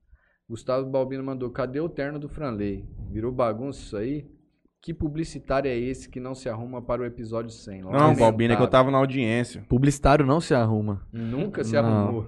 Gustavo 0.47 0.87
Balbino 0.89 1.23
mandou, 1.23 1.49
cadê 1.49 1.79
o 1.79 1.89
terno 1.89 2.19
do 2.19 2.29
Franley? 2.29 2.85
Virou 3.09 3.31
bagunça 3.31 3.79
isso 3.81 3.97
aí? 3.97 4.36
Que 4.81 4.93
publicitário 4.93 5.69
é 5.69 5.75
esse 5.77 6.09
que 6.09 6.19
não 6.19 6.33
se 6.33 6.47
arruma 6.47 6.81
para 6.81 7.01
o 7.01 7.05
episódio 7.05 7.49
100? 7.51 7.81
Não, 7.81 8.15
Balbino, 8.15 8.53
é 8.53 8.55
que 8.55 8.61
eu 8.61 8.67
tava 8.69 8.89
na 8.91 8.97
audiência. 8.97 9.65
Publicitário 9.67 10.25
não 10.25 10.39
se 10.39 10.53
arruma. 10.53 11.05
Nunca 11.11 11.63
se 11.63 11.73
Não. 11.73 11.85
arrumou. 11.85 12.27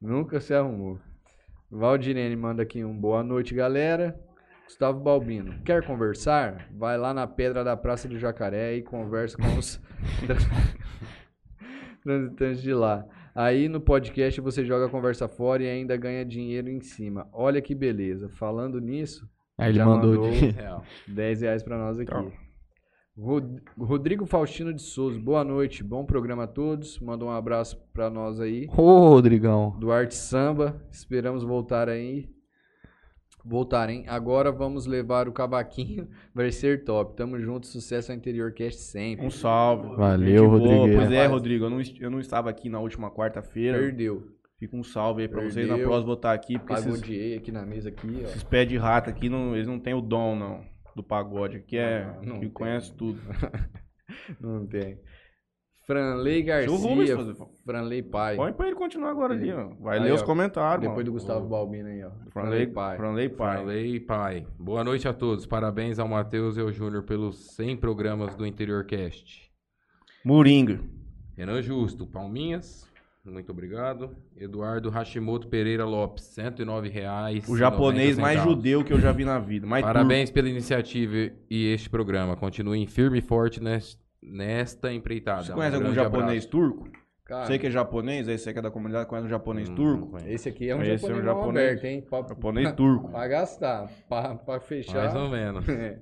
Nunca 0.00 0.40
se 0.40 0.54
arrumou. 0.54 0.98
Valdirene 1.70 2.36
manda 2.36 2.62
aqui 2.62 2.84
um 2.84 2.96
boa 2.96 3.22
noite, 3.24 3.54
galera. 3.54 4.18
Gustavo 4.64 5.00
Balbino, 5.00 5.62
quer 5.64 5.84
conversar? 5.86 6.68
Vai 6.76 6.98
lá 6.98 7.14
na 7.14 7.26
pedra 7.26 7.64
da 7.64 7.74
Praça 7.76 8.06
do 8.06 8.18
Jacaré 8.18 8.76
e 8.76 8.82
conversa 8.82 9.36
com 9.38 9.58
os 9.58 9.80
transitantes 12.04 12.62
de 12.62 12.74
lá. 12.74 13.04
Aí 13.34 13.68
no 13.68 13.80
podcast 13.80 14.40
você 14.40 14.64
joga 14.64 14.86
a 14.86 14.90
conversa 14.90 15.26
fora 15.26 15.62
e 15.62 15.68
ainda 15.68 15.96
ganha 15.96 16.24
dinheiro 16.24 16.68
em 16.68 16.80
cima. 16.80 17.26
Olha 17.32 17.62
que 17.62 17.74
beleza. 17.74 18.28
Falando 18.28 18.78
nisso, 18.80 19.28
Aí 19.58 19.70
ele 19.70 19.84
mandou, 19.84 20.14
mandou. 20.14 20.30
de- 20.30 20.50
Real. 20.50 20.84
10 21.06 21.40
reais 21.42 21.62
pra 21.62 21.76
nós 21.76 21.98
aqui. 21.98 22.10
Então. 22.10 22.32
Rod- 23.18 23.58
Rodrigo 23.76 24.24
Faustino 24.26 24.72
de 24.72 24.80
Souza, 24.80 25.18
boa 25.18 25.42
noite, 25.42 25.82
bom 25.82 26.04
programa 26.04 26.44
a 26.44 26.46
todos. 26.46 27.00
Manda 27.00 27.24
um 27.24 27.30
abraço 27.30 27.76
pra 27.92 28.08
nós 28.08 28.38
aí. 28.40 28.68
Ô, 28.76 29.08
Rodrigão. 29.08 29.76
Duarte 29.80 30.14
Samba, 30.14 30.80
esperamos 30.92 31.42
voltar 31.42 31.88
aí. 31.88 32.28
Voltarem. 33.44 34.04
Agora 34.08 34.52
vamos 34.52 34.86
levar 34.86 35.26
o 35.28 35.32
cavaquinho, 35.32 36.06
vai 36.34 36.52
ser 36.52 36.84
top. 36.84 37.16
Tamo 37.16 37.38
junto, 37.40 37.66
sucesso 37.66 38.12
ao 38.12 38.18
Interior 38.18 38.52
Cast 38.52 38.80
sempre. 38.82 39.26
Um 39.26 39.30
salve. 39.30 39.96
Valeu. 39.96 40.48
Rodrigueira. 40.48 40.96
Pois 41.00 41.10
é, 41.12 41.26
Rodrigo, 41.26 41.64
eu 41.64 41.70
não, 41.70 41.80
eu 42.00 42.10
não 42.10 42.20
estava 42.20 42.50
aqui 42.50 42.68
na 42.68 42.78
última 42.78 43.10
quarta-feira. 43.10 43.78
Perdeu. 43.78 44.28
Fica 44.58 44.76
um 44.76 44.82
salve 44.82 45.22
aí 45.22 45.28
pra 45.28 45.40
vocês. 45.42 45.66
Na 45.68 45.74
Perdeu. 45.74 45.86
próxima 45.88 46.06
vou 46.06 46.14
estar 46.14 46.32
aqui, 46.32 46.58
porque 46.58 46.72
esses, 46.72 46.84
Pagodeei 46.86 47.36
aqui 47.36 47.52
na 47.52 47.64
mesa 47.64 47.88
aqui, 47.90 48.08
ó. 48.22 48.24
esses 48.24 48.42
pés 48.42 48.68
de 48.68 48.76
rato 48.76 49.08
aqui, 49.08 49.28
não, 49.28 49.54
eles 49.54 49.68
não 49.68 49.78
têm 49.78 49.94
o 49.94 50.00
dom, 50.00 50.34
não, 50.34 50.64
do 50.96 51.02
pagode. 51.02 51.58
Aqui 51.58 51.76
é, 51.78 52.04
Não, 52.04 52.22
não 52.24 52.34
que 52.34 52.46
tem. 52.46 52.50
conhece 52.50 52.92
tudo. 52.94 53.20
Não 54.40 54.66
tem. 54.66 54.98
Franley 55.86 56.42
o 56.68 56.76
Rubens 56.76 57.08
Garcia, 57.10 57.16
fazer. 57.16 57.36
Franley 57.64 58.02
Pai. 58.02 58.36
Põe 58.36 58.52
pra 58.52 58.66
ele 58.66 58.76
continuar 58.76 59.10
agora 59.10 59.32
ali, 59.34 59.50
ó. 59.52 59.68
Vai 59.80 59.98
Aí, 59.98 60.04
ler 60.04 60.12
ó, 60.12 60.14
os 60.16 60.22
comentários, 60.22 60.86
Depois 60.86 61.04
do 61.04 61.10
mano. 61.12 61.20
Gustavo 61.20 61.46
Balbino 61.48 61.88
aí, 61.88 62.02
ó. 62.04 62.08
do 62.10 62.30
Franley, 62.30 62.66
Pai. 62.66 62.96
Franley 62.96 63.28
Pai. 63.28 63.56
Falei, 63.58 64.00
pai. 64.00 64.46
Boa 64.58 64.82
noite 64.84 65.06
a 65.08 65.12
todos. 65.14 65.46
Parabéns 65.46 65.98
ao 65.98 66.08
Matheus 66.08 66.56
e 66.56 66.60
ao 66.60 66.72
Júnior 66.72 67.04
pelos 67.04 67.54
100 67.54 67.76
programas 67.78 68.34
do 68.34 68.46
Interior 68.46 68.84
Cast. 68.86 69.50
Moringa. 70.24 70.80
Renan 71.36 71.62
Justo, 71.62 72.06
Palminhas. 72.06 72.87
Muito 73.30 73.50
obrigado. 73.52 74.10
Eduardo 74.36 74.90
Hashimoto 74.90 75.48
Pereira 75.48 75.84
Lopes, 75.84 76.24
109 76.24 76.88
reais. 76.88 77.48
O 77.48 77.56
japonês 77.56 78.18
mais 78.18 78.42
judeu 78.42 78.82
que 78.84 78.92
eu 78.92 79.00
já 79.00 79.12
vi 79.12 79.24
na 79.24 79.38
vida. 79.38 79.66
Mais 79.66 79.84
Parabéns 79.84 80.30
pela 80.30 80.48
iniciativa 80.48 81.32
e 81.50 81.66
este 81.72 81.88
programa. 81.90 82.36
Continuem 82.36 82.86
firme 82.86 83.18
e 83.18 83.22
forte 83.22 83.62
nes- 83.62 83.98
nesta 84.22 84.92
empreitada. 84.92 85.42
Você 85.44 85.52
Um 85.52 85.54
conhece 85.56 85.74
algum 85.76 85.84
grande 85.92 85.96
japonês 86.02 86.28
abraço. 86.44 86.48
turco? 86.48 86.88
Cara, 87.24 87.44
Você 87.44 87.58
que 87.58 87.66
é 87.66 87.70
japonês, 87.70 88.26
aí 88.26 88.38
você 88.38 88.54
que 88.54 88.58
é 88.58 88.62
da 88.62 88.70
comunidade, 88.70 89.06
conhece 89.06 89.26
um 89.26 89.30
japonês 89.30 89.68
Hum, 89.68 89.74
turco? 89.74 90.16
esse 90.26 90.48
aqui 90.48 90.70
é 90.70 90.74
um 90.74 90.80
Esse 90.82 90.90
é 90.90 90.94
um 90.94 91.22
japonês, 91.22 91.24
japonês. 91.26 91.66
aberto, 91.68 91.84
hein? 91.84 92.00
Pra, 92.08 92.22
Japonês 92.26 92.72
turco. 92.72 93.08
pra 93.12 93.28
gastar, 93.28 93.90
pra, 94.08 94.34
pra 94.34 94.60
fechar. 94.60 94.94
Mais 94.96 95.14
ou 95.14 95.28
menos. 95.28 95.64
É. 95.68 95.98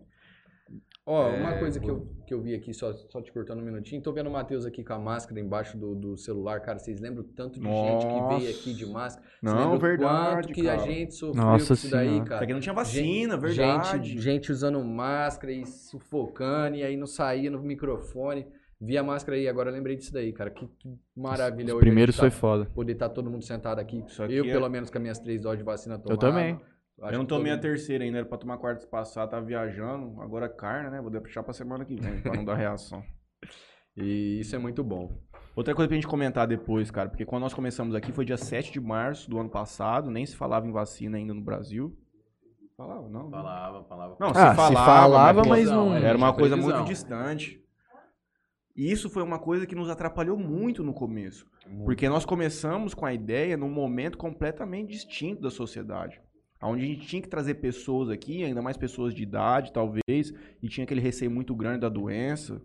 Ó, 1.08 1.28
É, 1.30 1.36
uma 1.40 1.52
coisa 1.58 1.78
que 1.78 1.88
eu, 1.88 2.04
que 2.26 2.34
eu 2.34 2.42
vi 2.42 2.52
aqui, 2.52 2.74
só, 2.74 2.92
só 2.92 3.22
te 3.22 3.30
cortando 3.32 3.60
um 3.60 3.64
minutinho. 3.64 4.02
Tô 4.02 4.12
vendo 4.12 4.26
o 4.28 4.32
Matheus 4.32 4.66
aqui 4.66 4.82
com 4.82 4.92
a 4.92 4.98
máscara 4.98 5.40
embaixo 5.40 5.78
do, 5.78 5.94
do 5.94 6.16
celular. 6.16 6.58
Cara, 6.60 6.80
vocês 6.80 6.98
lembram 7.00 7.22
tanto 7.36 7.60
de 7.60 7.66
gente 7.66 8.06
que 8.06 8.12
veio 8.12 8.20
Nossa. 8.22 8.50
aqui 8.50 8.74
de 8.74 8.86
máscara? 8.86 9.24
Vocês 9.40 9.54
Não, 9.54 9.78
verdade, 9.78 10.34
quanto 10.48 10.52
que 10.52 10.68
a 10.68 10.76
cara. 10.76 10.90
gente 10.92 11.14
sofreu 11.14 11.44
Nossa 11.44 11.72
isso 11.74 11.88
daí, 11.90 12.08
Senhora. 12.08 12.24
cara? 12.24 12.34
Isso 12.38 12.44
aqui 12.44 12.52
não 12.54 12.60
tinha 12.60 12.74
vacina, 12.74 13.34
Gente- 13.34 13.40
verdade. 13.56 14.08
Gente, 14.08 14.20
gente 14.20 14.50
usando 14.52 14.82
máscara 14.84 15.52
e 15.52 15.64
sufocando, 15.64 16.76
e 16.76 16.82
aí 16.82 16.96
não 16.96 17.06
saía 17.06 17.50
no 17.52 17.62
microfone. 17.62 18.44
Vi 18.80 18.98
a 18.98 19.02
máscara 19.02 19.38
aí, 19.38 19.48
agora 19.48 19.70
eu 19.70 19.74
lembrei 19.74 19.96
disso 19.96 20.12
daí, 20.12 20.32
cara. 20.32 20.50
Que, 20.50 20.66
que 20.66 20.92
maravilha 21.16 21.68
Os 21.68 21.74
hoje. 21.74 21.80
primeiros 21.80 22.16
a 22.16 22.18
foi 22.18 22.30
tá- 22.30 22.36
foda. 22.36 22.64
Poder 22.74 22.92
estar 22.92 23.08
todo 23.10 23.30
mundo 23.30 23.44
sentado 23.44 23.78
aqui. 23.78 24.02
Aqui 24.18 24.34
eu, 24.34 24.44
é- 24.44 24.50
pelo 24.52 24.68
menos, 24.68 24.90
com 24.90 24.98
as 24.98 25.02
minhas 25.02 25.18
três 25.20 25.40
doses 25.40 25.58
de 25.58 25.64
vacina 25.64 25.98
tomadas. 25.98 26.18
também. 26.18 26.60
Acho 27.02 27.14
eu 27.14 27.18
não 27.18 27.26
tomei 27.26 27.52
a 27.52 27.58
terceira 27.58 28.04
ainda, 28.04 28.18
era 28.18 28.26
pra 28.26 28.38
tomar 28.38 28.56
quarta 28.56 28.86
passada, 28.86 29.30
tava 29.30 29.44
viajando. 29.44 30.20
Agora 30.22 30.48
carne, 30.48 30.90
né? 30.90 31.00
Vou 31.00 31.10
deixar 31.10 31.42
pra 31.42 31.52
semana 31.52 31.84
que 31.84 31.94
vem, 31.94 32.20
pra 32.22 32.34
não 32.34 32.44
dar 32.44 32.54
reação. 32.56 33.02
E 33.96 34.40
isso 34.40 34.54
é 34.56 34.58
muito 34.58 34.82
bom. 34.82 35.18
Outra 35.54 35.74
coisa 35.74 35.88
pra 35.88 35.94
gente 35.94 36.06
comentar 36.06 36.46
depois, 36.46 36.90
cara, 36.90 37.08
porque 37.08 37.24
quando 37.24 37.42
nós 37.42 37.54
começamos 37.54 37.94
aqui 37.94 38.12
foi 38.12 38.24
dia 38.24 38.36
7 38.36 38.72
de 38.72 38.80
março 38.80 39.28
do 39.28 39.38
ano 39.38 39.48
passado, 39.50 40.10
nem 40.10 40.24
se 40.24 40.36
falava 40.36 40.66
em 40.66 40.72
vacina 40.72 41.16
ainda 41.16 41.32
no 41.34 41.42
Brasil. 41.42 41.96
Falava, 42.76 43.08
não? 43.08 43.24
né? 43.24 43.30
Falava, 43.30 43.84
falava. 43.84 44.16
Não, 44.20 44.34
se 44.34 44.40
Ah, 44.40 44.50
se 44.50 44.56
falava, 44.56 44.84
falava, 44.86 45.42
pô, 45.42 45.48
mas 45.48 45.70
não, 45.70 45.94
é. 45.96 46.02
Era 46.04 46.18
uma 46.18 46.34
coisa 46.34 46.56
muito 46.56 46.84
distante. 46.84 47.62
E 48.76 48.92
isso 48.92 49.08
foi 49.08 49.22
uma 49.22 49.38
coisa 49.38 49.66
que 49.66 49.74
nos 49.74 49.88
atrapalhou 49.88 50.36
muito 50.36 50.84
no 50.84 50.92
começo. 50.92 51.46
Porque 51.86 52.06
nós 52.06 52.26
começamos 52.26 52.92
com 52.92 53.06
a 53.06 53.14
ideia 53.14 53.56
num 53.56 53.70
momento 53.70 54.18
completamente 54.18 54.90
distinto 54.90 55.40
da 55.40 55.50
sociedade. 55.50 56.20
Onde 56.62 56.84
a 56.84 56.86
gente 56.86 57.06
tinha 57.06 57.20
que 57.22 57.28
trazer 57.28 57.54
pessoas 57.56 58.08
aqui, 58.08 58.42
ainda 58.44 58.62
mais 58.62 58.76
pessoas 58.76 59.14
de 59.14 59.22
idade, 59.22 59.72
talvez, 59.72 60.32
e 60.62 60.68
tinha 60.68 60.84
aquele 60.84 61.00
receio 61.00 61.30
muito 61.30 61.54
grande 61.54 61.80
da 61.80 61.88
doença. 61.88 62.60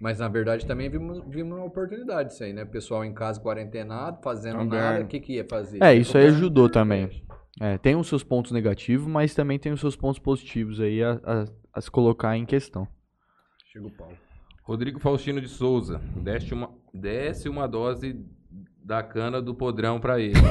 Mas 0.00 0.18
na 0.18 0.28
verdade 0.28 0.66
também 0.66 0.90
vimos, 0.90 1.22
vimos 1.26 1.56
uma 1.56 1.64
oportunidade 1.64 2.32
isso 2.32 2.44
aí, 2.44 2.52
né? 2.52 2.64
Pessoal 2.64 3.04
em 3.04 3.14
casa 3.14 3.40
quarentenado, 3.40 4.20
fazendo 4.22 4.58
Também. 4.58 4.78
nada, 4.78 5.04
o 5.04 5.06
que, 5.08 5.20
que 5.20 5.34
ia 5.34 5.44
fazer? 5.48 5.82
É, 5.82 5.94
isso 5.94 6.18
aí 6.18 6.26
ajudou 6.26 6.68
também. 6.68 7.22
É, 7.60 7.78
tem 7.78 7.96
os 7.96 8.06
seus 8.06 8.22
pontos 8.22 8.52
negativos, 8.52 9.06
mas 9.06 9.34
também 9.34 9.58
tem 9.58 9.72
os 9.72 9.80
seus 9.80 9.96
pontos 9.96 10.18
positivos 10.18 10.80
aí 10.80 11.02
a, 11.02 11.12
a- 11.24 11.44
a 11.72 11.80
se 11.80 11.90
colocar 11.90 12.36
em 12.36 12.44
questão. 12.44 12.86
Chega 13.72 13.86
o 13.86 13.90
pau. 13.90 14.12
Rodrigo 14.62 15.00
Faustino 15.00 15.40
de 15.40 15.48
Souza, 15.48 15.98
desce 16.16 16.52
uma, 16.52 16.70
desce 16.92 17.48
uma 17.48 17.66
dose 17.66 18.20
da 18.84 19.02
cana 19.02 19.40
do 19.40 19.54
podrão 19.54 19.98
pra 19.98 20.20
ele. 20.20 20.34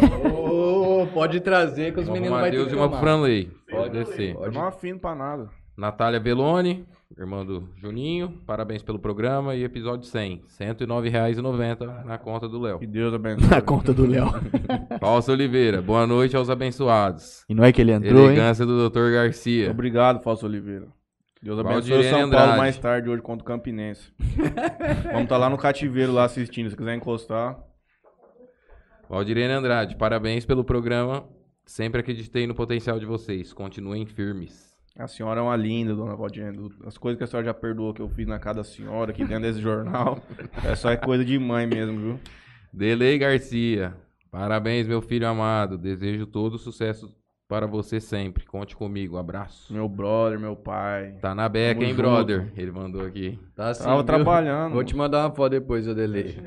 Pode 1.06 1.39
trazer 1.41 1.93
que 1.93 2.00
os 2.00 2.08
meninos 2.08 2.39
vão 2.39 2.50
ter 2.50 2.66
que 2.66 2.74
e 2.74 2.76
uma 2.76 2.89
pro. 2.89 3.00
Franley. 3.00 3.52
Pode 3.70 3.91
Pode 3.91 4.06
descer. 4.06 4.36
Eu 4.36 4.52
não 4.52 4.66
afino 4.66 5.00
pra 5.00 5.14
nada. 5.14 5.50
Natália 5.78 6.20
Belloni, 6.20 6.88
irmã 7.16 7.45
do 7.45 7.70
Juninho, 7.76 8.41
parabéns 8.48 8.82
pelo 8.82 8.98
programa 8.98 9.54
e 9.54 9.64
episódio 9.64 10.08
100. 10.08 10.41
R$ 10.60 10.74
109,90 10.74 12.04
na 12.04 12.18
conta 12.18 12.50
do 12.50 12.60
Léo. 12.60 12.80
Que 12.80 12.88
Deus 12.88 13.14
abençoe. 13.14 13.48
Na 13.48 13.62
conta 13.62 13.93
do 13.93 14.08
Léo. 14.08 14.26
Fausto 15.00 15.32
Oliveira, 15.32 15.80
boa 15.80 16.08
noite 16.08 16.36
aos 16.36 16.50
abençoados. 16.50 17.43
E 17.48 17.54
não 17.54 17.64
é 17.64 17.72
que 17.72 17.80
ele 17.80 17.91
entrou, 17.91 18.22
hein? 18.22 18.30
Elegância 18.30 18.66
do 18.66 18.89
Dr. 18.89 19.12
Garcia. 19.12 19.70
Obrigado, 19.70 20.24
Fausto 20.24 20.48
Oliveira. 20.48 20.88
Deus 21.43 21.60
abençoe 21.60 22.00
o 22.00 22.04
São 22.04 22.22
Andrade. 22.24 22.45
Paulo 22.45 22.58
mais 22.58 22.78
tarde 22.80 23.10
hoje 23.10 23.22
contra 23.22 23.43
o 23.43 23.45
Campinense. 23.45 24.12
Vamos 25.06 25.24
estar 25.24 25.38
lá 25.38 25.48
no 25.50 25.58
cativeiro 25.58 26.12
lá 26.12 26.24
assistindo. 26.24 26.72
Se 26.72 26.76
quiser 26.76 26.95
encostar. 26.95 27.56
Valdirene 29.10 29.53
Andrade, 29.53 29.95
parabéns 29.95 30.45
pelo 30.45 30.66
programa. 30.66 31.26
Sempre 31.66 32.01
acreditei 32.01 32.45
no 32.45 32.53
potencial 32.53 32.99
de 32.99 33.05
vocês. 33.05 33.53
Continuem 33.53 34.05
firmes. 34.05 34.76
A 34.97 35.08
senhora 35.08 35.39
é 35.39 35.43
uma 35.43 35.55
linda, 35.55 35.95
dona 35.95 36.16
Valdinha. 36.16 36.51
As 36.86 36.97
coisas 36.97 37.18
que 37.18 37.24
a 37.24 37.28
senhora 37.28 37.45
já 37.45 37.53
perdoou 37.53 37.93
que 37.93 38.01
eu 38.01 38.10
fiz 38.10 38.28
na 38.28 38.38
casa 38.38 38.58
da 38.58 38.64
senhora 38.66 39.12
aqui 39.12 39.24
dentro 39.24 39.43
desse 39.43 39.62
jornal. 39.62 40.20
É 40.66 40.76
só 40.76 40.89
é 40.89 40.97
coisa 40.97 41.24
de 41.24 41.38
mãe 41.39 41.66
mesmo, 41.66 41.97
viu? 41.99 42.20
Delei 42.74 43.18
Garcia, 43.18 43.95
parabéns, 44.30 44.88
meu 44.88 45.01
filho 45.01 45.28
amado. 45.28 45.78
Desejo 45.78 46.26
todo 46.26 46.58
sucesso 46.58 47.16
para 47.48 47.66
você 47.66 48.00
sempre. 48.02 48.45
Conte 48.45 48.76
comigo. 48.76 49.18
Abraço. 49.18 49.74
Meu 49.74 49.88
brother, 49.88 50.38
meu 50.39 50.56
pai. 50.56 51.14
Tá 51.22 51.34
na 51.34 51.48
beca, 51.48 51.76
Tamo 51.76 51.84
hein, 51.86 51.89
junto. 51.95 52.02
brother? 52.02 52.52
Ele 52.58 52.72
mandou 52.72 53.06
aqui. 53.06 53.39
Tá 53.56 53.70
assim, 53.70 53.84
Tava 53.84 53.95
viu? 53.98 54.04
trabalhando. 54.04 54.74
Vou 54.74 54.84
te 54.84 54.95
mandar 54.95 55.26
uma 55.26 55.32
foto 55.36 55.52
depois, 55.52 55.88
eu 55.88 55.95
delei. 55.95 56.38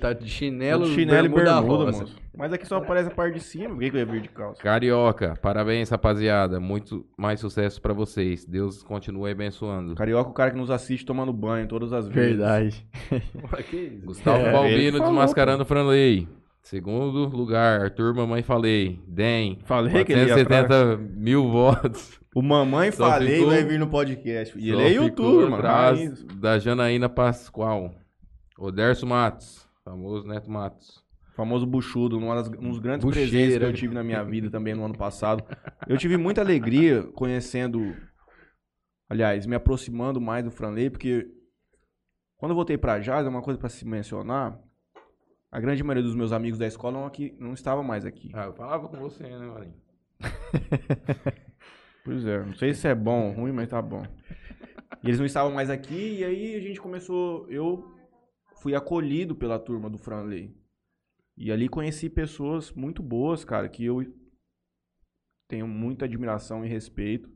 Tá 0.00 0.12
de 0.12 0.28
chinelo, 0.28 0.82
Tô 0.82 0.88
de 0.90 0.94
chinelo 0.94 1.26
e 1.26 1.28
bermuda 1.28 1.58
rosa. 1.58 2.00
moço. 2.00 2.22
Mas 2.36 2.52
aqui 2.52 2.66
só 2.66 2.76
aparece 2.76 3.08
a 3.08 3.14
parte 3.14 3.34
de 3.34 3.40
cima. 3.40 3.70
Por 3.74 3.78
que 3.78 3.86
eu 3.94 4.00
ia 4.00 4.06
vir 4.06 4.20
de 4.22 4.28
calça? 4.28 4.62
Carioca, 4.62 5.38
parabéns, 5.40 5.88
rapaziada. 5.90 6.58
Muito 6.60 7.04
mais 7.16 7.40
sucesso 7.40 7.80
pra 7.80 7.92
vocês. 7.92 8.44
Deus 8.44 8.82
continue 8.82 9.30
abençoando. 9.30 9.94
Carioca, 9.94 10.30
o 10.30 10.34
cara 10.34 10.50
que 10.50 10.56
nos 10.56 10.70
assiste 10.70 11.04
tomando 11.04 11.32
banho 11.32 11.66
todas 11.66 11.92
as 11.92 12.06
vezes. 12.08 12.36
Verdade. 12.36 12.86
Gustavo 14.04 14.38
É, 14.46 14.52
Balbino 14.52 15.00
desmascarando 15.00 15.64
Franley. 15.64 16.28
Segundo 16.62 17.26
lugar, 17.26 17.80
Arthur 17.82 18.14
Mamãe 18.14 18.42
Falei. 18.42 19.00
DEM. 19.06 19.58
Falei 19.64 20.04
que 20.04 20.12
ele 20.12 20.26
ia 20.28 20.44
470 20.44 20.96
mil 20.96 21.50
votos. 21.50 22.20
O 22.34 22.40
mamãe 22.40 22.90
Só 22.92 23.10
falei 23.10 23.34
ficou- 23.36 23.50
vai 23.50 23.64
vir 23.64 23.78
no 23.78 23.88
podcast. 23.88 24.56
E 24.56 24.68
Só 24.70 24.74
ele 24.74 24.82
é 24.82 24.90
youtuber, 24.92 25.50
mano. 25.50 25.56
atrás 25.56 26.22
da 26.40 26.58
Janaína 26.58 27.08
Pascoal. 27.08 27.92
Oderso 28.56 29.06
Matos. 29.06 29.68
Famoso 29.84 30.26
Neto 30.26 30.50
Matos. 30.50 31.02
Famoso 31.34 31.66
buchudo, 31.66 32.20
das- 32.20 32.48
um 32.48 32.68
dos 32.70 32.78
grandes 32.78 33.04
Bucheira. 33.04 33.28
presentes 33.28 33.58
que 33.58 33.64
eu 33.64 33.72
tive 33.72 33.94
na 33.94 34.04
minha 34.04 34.22
vida 34.22 34.48
também 34.50 34.74
no 34.74 34.84
ano 34.84 34.96
passado. 34.96 35.42
Eu 35.88 35.98
tive 35.98 36.16
muita 36.16 36.40
alegria 36.42 37.02
conhecendo, 37.14 37.94
aliás, 39.10 39.46
me 39.46 39.56
aproximando 39.56 40.20
mais 40.20 40.44
do 40.44 40.50
Franley, 40.50 40.90
porque 40.90 41.26
Quando 42.36 42.50
eu 42.50 42.56
voltei 42.56 42.76
pra 42.76 43.00
Jales, 43.00 43.24
é 43.26 43.30
uma 43.30 43.40
coisa 43.40 43.56
pra 43.58 43.68
se 43.68 43.86
mencionar. 43.86 44.58
A 45.52 45.60
grande 45.60 45.84
maioria 45.84 46.02
dos 46.02 46.16
meus 46.16 46.32
amigos 46.32 46.58
da 46.58 46.66
escola 46.66 46.98
não, 46.98 47.06
aqui, 47.06 47.36
não 47.38 47.52
estava 47.52 47.82
mais 47.82 48.06
aqui. 48.06 48.30
Ah, 48.32 48.46
eu 48.46 48.54
falava 48.54 48.88
com 48.88 48.96
você, 48.96 49.22
né, 49.22 49.46
Marinho? 49.46 49.74
Pois 52.04 52.26
é, 52.26 52.44
não 52.44 52.54
sei 52.54 52.74
se 52.74 52.88
é 52.88 52.94
bom 52.96 53.28
ou 53.28 53.32
ruim, 53.32 53.52
mas 53.52 53.68
tá 53.68 53.80
bom. 53.80 54.02
E 55.04 55.06
eles 55.06 55.18
não 55.18 55.26
estavam 55.26 55.52
mais 55.52 55.70
aqui, 55.70 56.18
e 56.18 56.24
aí 56.24 56.56
a 56.56 56.60
gente 56.60 56.80
começou. 56.80 57.48
Eu 57.48 57.96
fui 58.56 58.74
acolhido 58.74 59.36
pela 59.36 59.58
turma 59.58 59.88
do 59.88 59.98
Franley. 59.98 60.52
E 61.36 61.52
ali 61.52 61.68
conheci 61.68 62.10
pessoas 62.10 62.72
muito 62.72 63.02
boas, 63.02 63.44
cara, 63.44 63.68
que 63.68 63.84
eu 63.84 64.04
tenho 65.46 65.68
muita 65.68 66.04
admiração 66.04 66.64
e 66.64 66.68
respeito. 66.68 67.30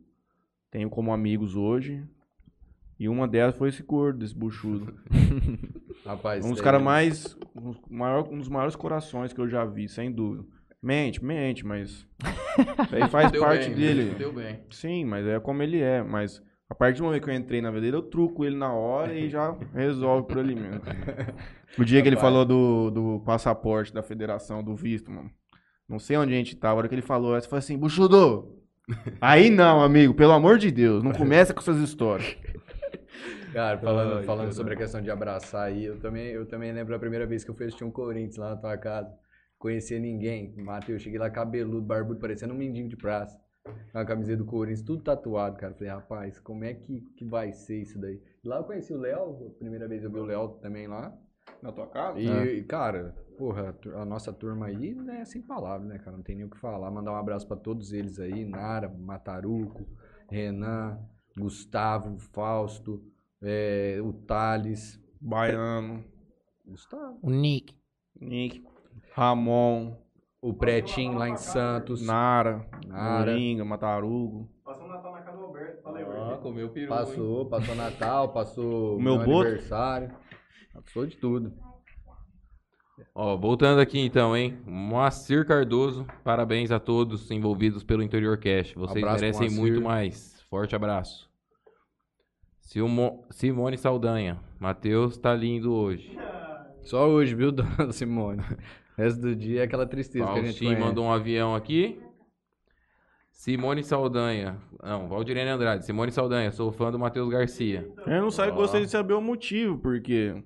Tenho 0.68 0.90
como 0.90 1.12
amigos 1.12 1.54
hoje. 1.54 2.04
E 2.98 3.08
uma 3.08 3.28
delas 3.28 3.56
foi 3.56 3.68
esse 3.68 3.84
gordo, 3.84 4.24
esse 4.24 4.34
buchudo. 4.34 4.98
Rapaz, 6.06 6.44
Um 6.44 6.48
dos 6.50 6.56
tem- 6.58 6.64
caras 6.64 6.82
mais. 6.82 7.36
Um 7.54 7.70
dos, 7.70 7.80
maior, 7.90 8.28
um 8.30 8.38
dos 8.38 8.48
maiores 8.48 8.76
corações 8.76 9.32
que 9.32 9.40
eu 9.40 9.48
já 9.48 9.64
vi, 9.64 9.88
sem 9.88 10.10
dúvida. 10.12 10.44
Mente, 10.82 11.24
mente, 11.24 11.66
mas. 11.66 12.06
Isso 12.86 12.94
aí 12.94 13.08
faz 13.08 13.30
Deu 13.32 13.42
parte 13.42 13.66
bem, 13.68 13.74
dele. 13.76 14.14
Deu 14.16 14.32
bem. 14.32 14.60
Sim, 14.70 15.04
mas 15.04 15.26
é 15.26 15.40
como 15.40 15.62
ele 15.62 15.80
é. 15.80 16.02
Mas 16.02 16.40
a 16.70 16.74
partir 16.74 16.98
do 16.98 17.04
momento 17.04 17.24
que 17.24 17.30
eu 17.30 17.34
entrei 17.34 17.60
na 17.60 17.70
vida 17.70 17.82
dele, 17.82 17.96
eu 17.96 18.02
truco 18.02 18.44
ele 18.44 18.56
na 18.56 18.72
hora 18.72 19.14
e 19.14 19.28
já 19.28 19.56
resolve 19.74 20.26
por 20.28 20.38
ali 20.38 20.54
mesmo. 20.54 20.80
O 21.78 21.84
dia 21.84 22.00
que 22.00 22.08
ele 22.08 22.16
falou 22.16 22.44
do, 22.44 22.90
do 22.90 23.22
passaporte 23.26 23.92
da 23.92 24.02
federação, 24.02 24.62
do 24.62 24.74
visto, 24.74 25.10
mano. 25.10 25.30
Não 25.86 25.98
sei 25.98 26.16
onde 26.16 26.32
a 26.32 26.36
gente 26.36 26.56
tava. 26.56 26.74
A 26.74 26.78
hora 26.78 26.88
que 26.88 26.94
ele 26.94 27.02
falou 27.02 27.36
essa, 27.36 27.46
eu 27.46 27.50
falei 27.50 27.58
assim, 27.58 27.76
Buxudo! 27.76 28.56
Aí 29.20 29.50
não, 29.50 29.82
amigo, 29.82 30.14
pelo 30.14 30.32
amor 30.32 30.56
de 30.58 30.70
Deus, 30.70 31.02
não 31.02 31.12
começa 31.12 31.52
com 31.52 31.60
essas 31.60 31.78
histórias. 31.78 32.36
Cara, 33.56 33.78
falando, 33.78 34.22
falando 34.26 34.52
sobre 34.52 34.74
a 34.74 34.76
questão 34.76 35.00
de 35.00 35.10
abraçar 35.10 35.68
aí, 35.68 35.86
eu 35.86 35.98
também, 35.98 36.26
eu 36.26 36.44
também 36.44 36.70
lembro 36.74 36.94
a 36.94 36.98
primeira 36.98 37.26
vez 37.26 37.42
que 37.42 37.50
eu 37.50 37.54
fui 37.54 37.64
assistir 37.64 37.84
um 37.84 37.90
Corinthians 37.90 38.36
lá 38.36 38.50
na 38.50 38.56
tua 38.58 38.76
casa. 38.76 39.18
Conhecia 39.58 39.98
ninguém. 39.98 40.54
Matheus, 40.58 41.00
cheguei 41.00 41.18
lá 41.18 41.30
cabeludo, 41.30 41.80
barbudo, 41.80 42.20
parecendo 42.20 42.52
um 42.52 42.56
mendigo 42.58 42.86
de 42.86 42.98
praça. 42.98 43.40
Com 43.92 43.98
a 43.98 44.04
camiseta 44.04 44.36
do 44.36 44.44
Corinthians, 44.44 44.82
tudo 44.82 45.02
tatuado, 45.02 45.56
cara. 45.56 45.72
Falei, 45.72 45.90
rapaz, 45.90 46.38
como 46.38 46.64
é 46.64 46.74
que, 46.74 47.00
que 47.16 47.24
vai 47.24 47.50
ser 47.50 47.80
isso 47.80 47.98
daí? 47.98 48.20
Lá 48.44 48.58
eu 48.58 48.64
conheci 48.64 48.92
o 48.92 48.98
Léo, 48.98 49.54
a 49.56 49.58
primeira 49.58 49.88
vez 49.88 50.04
eu 50.04 50.10
vi 50.10 50.18
o 50.18 50.26
Léo 50.26 50.48
também 50.60 50.86
lá. 50.86 51.16
Na 51.62 51.72
tua 51.72 51.86
casa? 51.86 52.20
E, 52.20 52.62
cara, 52.64 53.14
porra, 53.38 53.74
a 53.94 54.04
nossa 54.04 54.34
turma 54.34 54.66
aí 54.66 54.94
é 55.12 55.24
sem 55.24 55.40
palavras, 55.40 55.88
né, 55.88 55.98
cara? 55.98 56.14
Não 56.14 56.22
tem 56.22 56.36
nem 56.36 56.44
o 56.44 56.50
que 56.50 56.58
falar. 56.58 56.90
Mandar 56.90 57.12
um 57.12 57.16
abraço 57.16 57.48
pra 57.48 57.56
todos 57.56 57.94
eles 57.94 58.20
aí, 58.20 58.44
Nara, 58.44 58.90
Mataruco, 58.90 59.88
Renan, 60.28 60.98
Gustavo, 61.38 62.18
Fausto, 62.18 63.02
é, 63.42 63.98
o 64.02 64.12
Thales. 64.12 65.00
Baiano, 65.20 66.04
Gustavo. 66.64 67.18
O 67.22 67.30
Nick. 67.30 67.74
Nick, 68.20 68.64
Ramon, 69.14 69.96
O 70.40 70.54
Pretinho 70.54 71.18
lá 71.18 71.28
em 71.28 71.36
Santos. 71.36 72.00
Nara, 72.06 72.66
Nara. 72.86 73.32
Moringa, 73.32 73.64
Matarugo. 73.64 74.48
Ah, 75.84 76.38
comeu 76.42 76.68
peru, 76.70 76.84
hein? 76.84 76.88
Passou, 76.98 77.46
passou 77.46 77.74
Natal, 77.74 78.28
passou 78.32 78.96
O 78.96 79.00
meu 79.02 79.18
boto? 79.18 79.48
aniversário. 79.48 80.10
Passou 80.72 81.06
de 81.06 81.16
tudo. 81.16 81.52
Ó, 83.14 83.36
voltando 83.36 83.80
aqui 83.80 83.98
então, 83.98 84.36
hein? 84.36 84.58
Moacir 84.66 85.46
Cardoso, 85.46 86.06
parabéns 86.24 86.70
a 86.70 86.78
todos 86.80 87.30
envolvidos 87.30 87.82
pelo 87.84 88.02
Interior 88.02 88.38
Cash. 88.38 88.72
Vocês 88.74 89.02
Abraço, 89.04 89.22
merecem 89.22 89.48
Moacir. 89.48 89.60
muito 89.60 89.82
mais. 89.82 90.40
Forte 90.48 90.74
abraço. 90.74 91.30
Silmo- 92.66 93.24
Simone 93.30 93.78
Saldanha. 93.78 94.40
Matheus 94.58 95.16
tá 95.16 95.32
lindo 95.34 95.72
hoje. 95.72 96.18
Só 96.82 97.08
hoje, 97.08 97.34
viu, 97.34 97.50
dona 97.52 97.92
Simone? 97.92 98.40
O 98.98 99.02
resto 99.02 99.20
do 99.20 99.36
dia 99.36 99.60
é 99.60 99.64
aquela 99.64 99.86
tristeza 99.86 100.24
que 100.26 100.30
a 100.32 100.34
gente 100.36 100.44
Faustinho 100.46 100.70
conhece. 100.72 100.86
mandou 100.88 101.04
um 101.04 101.12
avião 101.12 101.54
aqui. 101.54 102.00
Simone 103.30 103.84
Saldanha. 103.84 104.56
Não, 104.82 105.08
Valdirene 105.08 105.50
Andrade. 105.50 105.84
Simone 105.84 106.10
Saldanha, 106.10 106.50
sou 106.50 106.72
fã 106.72 106.90
do 106.90 106.98
Matheus 106.98 107.28
Garcia. 107.28 107.88
Eu 108.06 108.22
não 108.22 108.30
sei, 108.30 108.48
Ó. 108.48 108.54
gostaria 108.54 108.86
de 108.86 108.90
saber 108.92 109.14
o 109.14 109.20
motivo, 109.20 109.78
porque. 109.78 110.42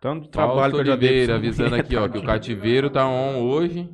Tanto 0.00 0.28
trabalho 0.28 0.72
Fausto 0.72 0.74
que 0.76 0.80
eu 0.82 0.86
já 0.86 0.92
Oliveira 0.92 1.34
avisando 1.36 1.74
aqui, 1.74 1.96
ó, 1.96 2.08
que 2.08 2.18
o 2.18 2.22
cativeiro 2.24 2.88
tá 2.90 3.06
on 3.08 3.42
hoje. 3.42 3.88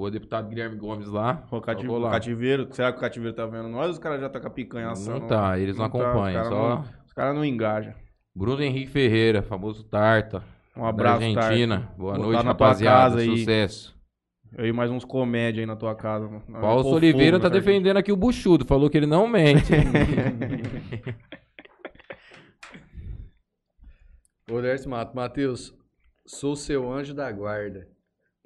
O 0.00 0.08
deputado 0.10 0.48
Guilherme 0.48 0.76
Gomes 0.76 1.08
lá. 1.08 1.42
O 1.50 1.60
cati- 1.60 1.82
tocou 1.82 1.96
o 1.96 2.00
lá. 2.02 2.10
cativeiro, 2.12 2.68
será 2.70 2.92
que 2.92 2.98
o 2.98 3.00
cativeiro 3.00 3.34
tá 3.34 3.44
vendo 3.46 3.68
nós? 3.68 3.90
Os 3.90 3.98
caras 3.98 4.20
já 4.20 4.28
tá 4.28 4.38
com 4.38 4.46
a 4.46 4.50
picanha 4.50 4.90
assando. 4.90 5.18
Não 5.20 5.26
tá, 5.26 5.58
eles 5.58 5.76
não, 5.76 5.88
Não 5.88 5.90
tá, 5.90 5.98
acompanham. 5.98 6.28
os 6.42 6.44
caras 6.48 6.48
só 6.48 6.68
não- 6.68 6.84
Os 7.06 7.12
caras 7.12 7.34
não 7.34 7.44
engajam. 7.44 7.94
Bruno 8.34 8.62
Henrique 8.62 8.90
Ferreira, 8.92 9.42
famoso 9.42 9.82
Tarta. 9.82 10.44
Um 10.76 10.82
da 10.82 10.88
abraço, 10.90 11.24
Argentina. 11.24 11.80
Tarso. 11.80 11.94
Boa 11.98 12.14
Vou 12.14 12.22
noite, 12.26 12.42
tá 12.42 12.48
rapaziada. 12.48 13.16
casa 13.16 13.18
aí. 13.18 13.38
Sucesso. 13.38 13.98
Eu 14.56 14.66
e 14.66 14.72
mais 14.72 14.88
uns 14.90 15.04
comédia 15.04 15.62
aí 15.62 15.66
na 15.66 15.74
tua 15.74 15.96
casa. 15.96 16.26
mano. 16.28 16.42
Paulo 16.60 16.84
pôr 16.84 16.94
Oliveira 16.94 17.40
tá 17.40 17.50
tua 17.50 17.58
defendendo 17.58 17.96
aqui 17.96 18.12
o 18.12 18.16
Buchudo. 18.16 18.64
Falou 18.64 18.88
que 18.88 18.96
ele 18.96 19.06
não 19.06 19.26
mente. 19.26 19.72
Ô, 24.50 24.62
Dercy 24.62 24.88
Mato, 24.88 25.14
Matheus, 25.14 25.74
sou 26.26 26.56
seu 26.56 26.90
anjo 26.90 27.12
da 27.12 27.30
guarda. 27.30 27.86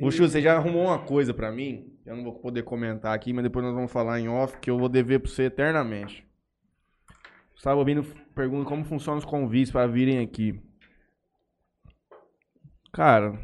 Buxu, 0.03 0.29
você 0.29 0.43
já 0.43 0.57
arrumou 0.57 0.87
uma 0.87 0.99
coisa 0.99 1.33
pra 1.33 1.53
mim? 1.53 1.97
Eu 2.05 2.17
não 2.17 2.25
vou 2.25 2.33
poder 2.33 2.65
comentar 2.65 3.15
aqui, 3.15 3.33
mas 3.33 3.45
depois 3.45 3.65
nós 3.65 3.73
vamos 3.73 3.93
falar 3.93 4.19
em 4.19 4.29
off, 4.29 4.59
que 4.59 4.69
eu 4.69 4.77
vou 4.77 4.89
dever 4.89 5.21
pra 5.21 5.31
você 5.31 5.45
eternamente. 5.45 6.27
Gustavo 7.53 7.79
Albino 7.79 8.03
pergunta 8.35 8.69
como 8.69 8.85
funcionam 8.85 9.21
os 9.21 9.25
convites 9.25 9.71
para 9.71 9.87
virem 9.87 10.19
aqui. 10.19 10.61
Cara, 12.93 13.39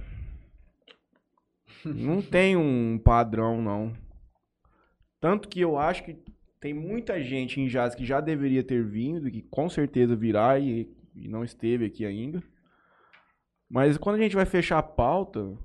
não 1.87 2.21
tem 2.21 2.57
um 2.57 2.99
padrão, 2.99 3.63
não. 3.63 3.93
Tanto 5.21 5.49
que 5.49 5.61
eu 5.61 5.79
acho 5.79 6.03
que 6.03 6.19
tem 6.59 6.75
muita 6.75 7.23
gente 7.23 7.61
em 7.61 7.69
Jazz 7.69 7.95
que 7.95 8.05
já 8.05 8.21
deveria 8.21 8.65
ter 8.65 8.85
vindo, 8.85 9.31
que 9.31 9.43
com 9.43 9.69
certeza 9.69 10.17
virá 10.17 10.59
e, 10.59 10.93
e 11.15 11.29
não 11.29 11.45
esteve 11.45 11.85
aqui 11.85 12.05
ainda. 12.05 12.43
Mas 13.71 13.97
quando 13.97 14.17
a 14.17 14.23
gente 14.23 14.35
vai 14.35 14.45
fechar 14.45 14.79
a 14.79 14.83
pauta, 14.83 15.57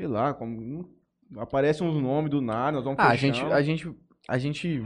sei 0.00 0.06
lá, 0.08 0.32
como, 0.32 0.88
aparecem 1.36 1.86
uns 1.86 2.00
nomes 2.02 2.30
do 2.30 2.40
nada, 2.40 2.72
nós 2.72 2.84
vamos 2.84 2.98
Ah, 2.98 3.10
a 3.10 3.16
gente, 3.16 3.42
a 3.44 3.60
gente, 3.60 3.94
a 4.26 4.38
gente 4.38 4.82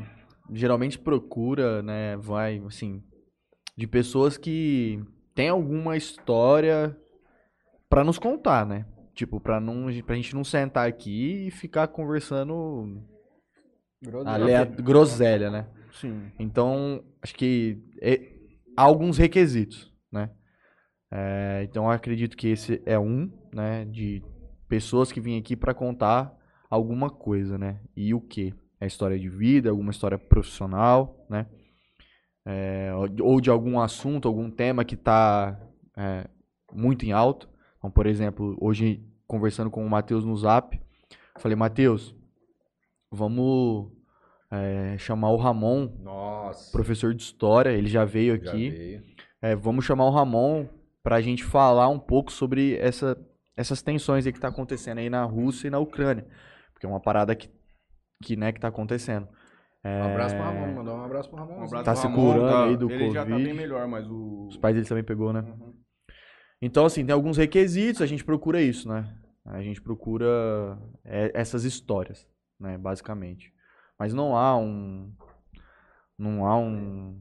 geralmente 0.53 0.99
procura, 0.99 1.81
né, 1.85 2.17
vai, 2.17 2.61
assim, 2.67 3.01
de 3.77 3.87
pessoas 3.87 4.37
que 4.37 5.01
têm 5.33 5.49
alguma 5.51 5.97
história 5.97 6.97
pra 7.89 8.03
nos 8.03 8.19
contar, 8.19 8.67
né? 8.67 8.87
Tipo, 9.15 9.39
pra, 9.39 9.61
não, 9.61 9.87
pra 10.05 10.17
gente 10.17 10.35
não 10.35 10.43
sentar 10.43 10.89
aqui 10.89 11.47
e 11.47 11.51
ficar 11.53 11.87
conversando 11.87 13.01
alea- 14.27 14.65
groselha, 14.65 15.49
né? 15.49 15.69
Sim. 15.93 16.33
Então, 16.41 17.05
acho 17.23 17.37
que 17.37 17.81
é- 18.03 18.33
há 18.77 18.83
alguns 18.83 19.17
requisitos, 19.17 19.93
né? 20.11 20.29
É, 21.09 21.63
então, 21.71 21.85
eu 21.85 21.91
acredito 21.91 22.37
que 22.37 22.49
esse 22.49 22.83
é 22.85 22.99
um, 22.99 23.31
né? 23.53 23.85
De 23.85 24.21
pessoas 24.75 25.13
que 25.13 25.21
vêm 25.21 25.39
aqui 25.39 25.55
para 25.55 25.73
contar 25.73 26.37
alguma 26.69 27.09
coisa, 27.09 27.57
né? 27.57 27.79
E 27.97 28.13
o 28.13 28.21
que? 28.21 28.53
É 28.81 28.87
história 28.87 29.17
de 29.19 29.29
vida, 29.29 29.71
alguma 29.71 29.93
história 29.93 30.19
profissional, 30.19 31.25
né? 31.31 31.47
É, 32.45 32.93
ou- 33.23 33.41
de 33.41 33.51
algum 33.51 33.79
assunto, 33.79 34.27
algum 34.27 34.51
tema 34.51 34.85
que 34.85 34.97
está 34.97 35.59
muito 36.73 37.07
em 37.07 37.13
alto. 37.13 37.49
Então, 37.79 37.89
por 37.91 38.05
exemplo, 38.07 38.57
hoje, 38.61 39.01
conversando 39.29 39.71
com 39.71 39.87
o 39.87 39.89
Matheus 39.89 40.25
no 40.25 40.37
Zap, 40.37 40.79
falei, 41.39 41.55
Matheus, 41.57 42.13
vamos 43.11 43.93
é, 44.51 44.97
chamar 44.99 45.31
o 45.31 45.37
Ramon 45.37 45.89
Nossa. 46.01 46.73
professor 46.73 47.15
de 47.15 47.23
história, 47.23 47.71
ele 47.71 47.89
já 47.89 48.05
veio 48.05 48.43
Já 48.43 48.51
aqui. 48.51 48.71
veio. 48.71 49.03
É, 49.41 49.55
vamos 49.55 49.85
chamar 49.85 50.07
o 50.07 50.11
Ramon 50.11 50.67
para 51.03 51.17
a 51.17 51.21
gente 51.21 51.45
falar 51.45 51.89
um 51.89 51.99
pouco 51.99 52.33
sobre 52.33 52.77
essa, 52.79 53.17
essas 53.57 53.83
tensões 53.83 54.27
aí 54.27 54.33
que 54.33 54.41
tá 54.41 54.49
acontecendo 54.49 54.99
aí 54.99 55.09
na 55.11 55.25
Rússia 55.25 55.69
e 55.69 55.71
na 55.71 55.79
Ucrânia. 55.79 56.27
Porque 56.73 56.87
é 56.87 56.89
uma 56.89 57.01
parada 57.01 57.35
que, 57.35 57.51
que, 58.23 58.37
né, 58.37 58.53
que 58.53 58.61
tá 58.61 58.69
acontecendo. 58.69 59.29
É, 59.83 60.01
Um 60.03 60.13
abraço 60.13 60.35
pro 60.35 60.45
Ramon, 60.45 60.75
mandar 60.75 60.95
um 60.95 61.05
abraço 61.05 61.29
pro 61.29 61.39
Ramon. 61.39 61.53
Um 61.61 61.65
abraço 61.65 61.85
Tá 61.85 61.93
pro 61.93 62.01
se 62.01 62.07
Ramon, 62.07 62.17
curando 62.33 62.49
tá- 62.49 62.65
aí 62.65 62.77
do 62.77 62.91
Ele 62.91 63.11
já 63.11 63.23
tá 63.25 63.31
Covid. 63.31 63.45
bem 63.45 63.55
melhor, 63.55 63.87
mas 63.87 64.07
o... 64.11 64.47
Os 64.49 64.57
pais 64.57 64.75
dele 64.75 64.87
também 64.89 65.05
pegou, 65.05 65.33
né? 65.33 65.41
Uhum. 65.41 65.75
Então, 66.63 66.87
assim, 66.87 67.05
tem 67.05 67.13
alguns 67.13 67.37
requisitos, 67.37 68.01
a 68.01 68.07
gente 68.07 68.25
procura 68.25 68.63
isso, 68.63 68.89
né? 68.89 69.15
A 69.45 69.61
gente 69.61 69.83
procura 69.83 70.79
é, 71.05 71.31
essas 71.35 71.65
histórias, 71.65 72.27
né, 72.59 72.79
basicamente. 72.79 73.53
Mas 73.99 74.15
não 74.15 74.35
há 74.37 74.57
um... 74.57 75.13
Não 76.19 76.47
há 76.47 76.57
um... 76.57 77.21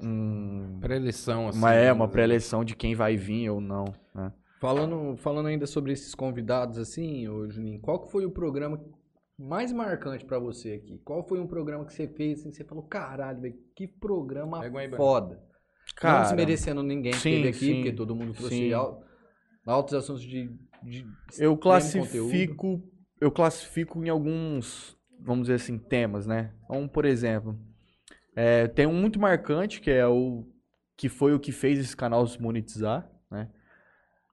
um 0.00 0.78
Pré-eleição, 0.80 1.48
assim. 1.48 1.58
uma, 1.58 1.74
é, 1.74 1.92
uma 1.92 2.06
né? 2.06 2.12
pré-eleição 2.12 2.64
de 2.64 2.76
quem 2.76 2.94
vai 2.94 3.16
vir 3.16 3.50
ou 3.50 3.60
não, 3.60 3.86
né? 4.14 4.32
Falando, 4.60 5.16
falando 5.16 5.46
ainda 5.46 5.66
sobre 5.66 5.92
esses 5.92 6.14
convidados 6.14 6.78
assim, 6.78 7.28
ô 7.28 7.48
Juninho, 7.48 7.80
qual 7.80 8.00
que 8.00 8.10
foi 8.10 8.26
o 8.26 8.30
programa 8.30 8.84
mais 9.38 9.72
marcante 9.72 10.24
pra 10.24 10.38
você 10.38 10.72
aqui? 10.72 10.98
Qual 11.04 11.22
foi 11.22 11.38
um 11.38 11.46
programa 11.46 11.84
que 11.84 11.92
você 11.92 12.08
fez 12.08 12.40
assim, 12.40 12.50
você 12.50 12.64
falou, 12.64 12.82
caralho, 12.84 13.40
velho, 13.40 13.54
que 13.76 13.86
programa 13.86 14.58
um 14.68 14.76
aí, 14.76 14.90
foda. 14.90 15.40
Cara, 15.94 16.16
não 16.16 16.22
desmerecendo 16.22 16.82
ninguém 16.82 17.12
que 17.12 17.18
sim, 17.18 17.30
esteve 17.34 17.48
aqui, 17.48 17.58
sim, 17.58 17.74
porque 17.76 17.92
todo 17.92 18.16
mundo 18.16 18.32
trouxe 18.34 18.56
sim. 18.56 18.72
al- 18.72 19.02
altos 19.64 19.94
assuntos 19.94 20.22
de, 20.22 20.50
de 20.82 21.06
Eu 21.38 21.56
classifico, 21.56 22.82
eu 23.20 23.30
classifico 23.30 24.04
em 24.04 24.08
alguns, 24.08 24.96
vamos 25.20 25.42
dizer 25.42 25.54
assim, 25.54 25.78
temas, 25.78 26.26
né? 26.26 26.52
Então, 26.64 26.88
por 26.88 27.04
exemplo, 27.04 27.56
é, 28.34 28.66
tem 28.66 28.86
um 28.86 28.94
muito 28.94 29.20
marcante 29.20 29.80
que 29.80 29.90
é 29.90 30.06
o 30.06 30.44
que 30.96 31.08
foi 31.08 31.32
o 31.32 31.38
que 31.38 31.52
fez 31.52 31.78
esse 31.78 31.96
canal 31.96 32.26
se 32.26 32.40
monetizar? 32.42 33.08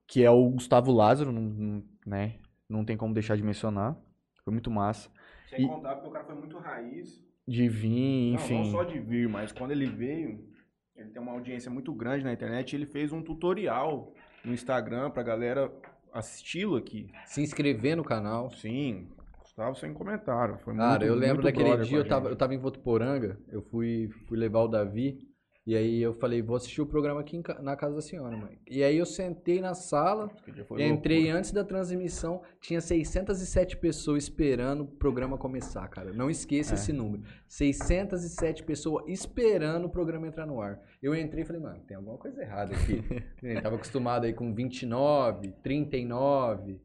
Que 0.08 0.24
é 0.24 0.30
o 0.30 0.50
Gustavo 0.50 0.92
Lázaro, 0.92 1.32
não, 1.32 1.42
não- 1.42 1.84
né? 2.06 2.36
Não 2.70 2.84
tem 2.86 2.96
como 2.98 3.14
deixar 3.14 3.36
de 3.36 3.44
mencionar. 3.44 3.96
Foi 4.44 4.52
muito 4.54 4.70
massa. 4.70 5.10
Sem 5.50 5.66
E- 5.66 5.68
contar 5.68 5.96
porque 5.96 6.10
o 6.10 6.12
cara 6.12 6.26
foi 6.26 6.36
muito 6.36 6.58
raiz. 6.58 7.24
De 7.48 7.70
vir, 7.70 8.30
Não, 8.34 8.36
enfim. 8.36 8.58
Não, 8.58 8.66
só 8.72 8.84
de 8.84 9.00
vir, 9.00 9.30
mas 9.30 9.52
quando 9.52 9.72
ele 9.72 9.86
veio, 9.86 10.48
ele 10.96 11.10
tem 11.10 11.22
uma 11.22 11.32
audiência 11.32 11.70
muito 11.70 11.94
grande 11.94 12.24
na 12.24 12.34
internet. 12.34 12.74
e 12.74 12.76
Ele 12.76 12.86
fez 12.88 13.12
um 13.12 13.22
tutorial 13.22 14.14
no 14.44 14.52
Instagram 14.54 15.12
pra 15.12 15.22
galera 15.24 15.72
assisti-lo 16.12 16.76
aqui. 16.76 17.12
Se 17.26 17.42
inscrever 17.42 17.96
no 17.96 18.04
canal. 18.04 18.50
Sim, 18.52 19.10
Gustavo 19.40 19.76
sem 19.76 19.94
comentário. 19.94 20.58
Foi 20.60 20.76
Cara, 20.76 20.92
muito, 21.00 21.06
eu 21.06 21.16
lembro 21.16 21.44
daquele 21.44 21.78
dia, 21.84 21.98
eu 22.00 22.08
tava, 22.08 22.30
eu 22.30 22.36
tava 22.36 22.54
em 22.56 22.58
Votuporanga, 22.58 23.40
eu 23.50 23.62
fui, 23.62 24.10
fui 24.28 24.38
levar 24.38 24.62
o 24.62 24.68
Davi, 24.68 25.20
e 25.68 25.76
aí 25.76 26.00
eu 26.02 26.14
falei, 26.14 26.42
vou 26.44 26.56
assistir 26.56 26.80
o 26.82 26.86
programa 26.86 27.22
aqui 27.22 27.42
ca- 27.42 27.60
na 27.62 27.76
casa 27.76 27.96
da 27.96 28.02
senhora, 28.02 28.38
mãe. 28.38 28.60
E 28.70 28.84
aí 28.84 28.98
eu 28.98 29.06
sentei 29.06 29.60
na 29.60 29.74
sala, 29.74 30.30
entrei 30.78 31.20
loucura. 31.24 31.38
antes 31.40 31.52
da 31.52 31.64
transmissão, 31.64 32.42
tinha 32.62 32.80
607 32.80 33.78
pessoas 33.78 34.24
esperando 34.26 34.82
o 34.84 34.88
programa 34.88 35.38
começar, 35.38 35.88
cara. 35.88 36.14
Não 36.14 36.30
esqueça 36.30 36.74
É. 36.74 36.76
esse 36.76 36.94
número. 36.94 37.24
607 37.48 38.64
pessoas 38.64 39.06
esperando 39.08 39.86
o 39.86 39.90
programa 39.90 40.28
entrar 40.28 40.46
no 40.46 40.62
ar. 40.62 40.80
Eu 41.02 41.16
entrei 41.16 41.44
e 41.44 41.46
falei, 41.46 41.62
mano, 41.62 41.80
tem 41.88 41.98
alguma 41.98 42.18
coisa 42.18 42.42
errada 42.42 42.74
aqui. 42.76 43.02
Eu 43.42 43.62
tava 43.62 43.76
acostumado 43.76 44.26
aí 44.26 44.34
com 44.34 44.54
29, 44.54 45.52
39, 45.64 46.80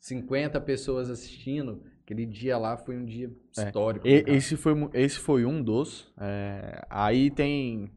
50 0.00 0.60
pessoas 0.60 1.10
assistindo. 1.10 1.82
Aquele 2.02 2.26
dia 2.26 2.58
lá 2.58 2.76
foi 2.76 2.96
um 2.96 3.04
dia 3.04 3.30
É. 3.58 3.64
histórico. 3.64 4.06
E- 4.06 4.22
cara. 4.22 4.36
esse, 4.36 4.56
foi, 4.56 4.74
esse 4.92 5.18
foi 5.18 5.44
um 5.44 5.62
dos. 5.62 6.12
é, 6.20 6.82
aí 6.90 7.30
tem 7.30 7.90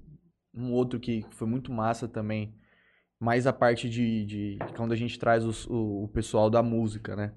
um 0.57 0.71
outro 0.73 0.99
que 0.99 1.23
foi 1.31 1.47
muito 1.47 1.71
massa 1.71 2.07
também. 2.07 2.53
Mais 3.19 3.47
a 3.47 3.53
parte 3.53 3.89
de, 3.89 4.25
de 4.25 4.57
quando 4.75 4.91
a 4.91 4.95
gente 4.95 5.17
traz 5.17 5.43
os- 5.43 5.65
o, 5.67 6.03
o 6.03 6.07
pessoal 6.09 6.49
da 6.49 6.61
música, 6.61 7.15
né? 7.15 7.33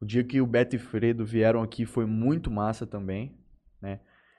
O 0.00 0.04
dia 0.04 0.22
que 0.22 0.40
o 0.40 0.46
Beto 0.46 0.76
e 0.76 0.78
Fredo 0.78 1.24
vieram 1.24 1.62
aqui 1.62 1.86
foi 1.86 2.04
muito 2.04 2.50
massa 2.50 2.86
também. 2.86 3.38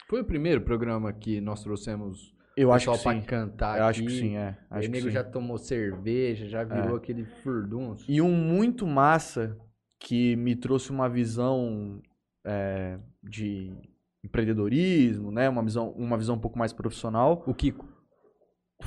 Foi 0.07 0.21
o 0.21 0.26
primeiro 0.26 0.61
programa 0.61 1.11
que 1.11 1.41
nós 1.41 1.63
trouxemos 1.63 2.36
Eu 2.55 2.71
acho 2.71 2.91
que 2.91 2.97
sim. 2.97 3.03
pra 3.03 3.21
cantar 3.21 3.78
Eu 3.80 3.86
aqui. 3.86 3.89
acho 3.89 4.03
que 4.03 4.11
sim, 4.11 4.38
é. 4.38 4.55
Acho 4.69 4.88
o 4.88 4.91
nego 4.91 5.09
já 5.09 5.23
tomou 5.23 5.57
cerveja, 5.57 6.47
já 6.47 6.63
virou 6.63 6.95
aquele 6.95 7.26
furdunço. 7.26 8.05
E 8.07 8.21
um 8.21 8.32
muito 8.32 8.86
massa 8.86 9.57
que 9.99 10.36
me 10.36 10.55
trouxe 10.55 10.91
uma 10.91 11.09
visão 11.09 11.99
é, 12.45 12.99
de 13.23 13.73
empreendedorismo, 14.23 15.32
né? 15.32 15.49
Uma 15.49 15.63
visão, 15.63 15.89
uma 15.91 16.17
visão 16.17 16.36
um 16.36 16.39
pouco 16.39 16.57
mais 16.59 16.71
profissional. 16.73 17.43
O 17.47 17.53
Kiko. 17.53 17.88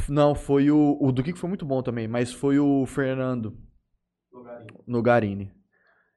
Não, 0.09 0.35
foi 0.35 0.71
o. 0.71 0.97
O 1.01 1.13
do 1.13 1.23
Kiko 1.23 1.39
foi 1.39 1.49
muito 1.49 1.67
bom 1.67 1.83
também, 1.83 2.07
mas 2.09 2.33
foi 2.33 2.59
o 2.59 2.85
Fernando 2.87 3.57
Nogarini. 4.87 5.53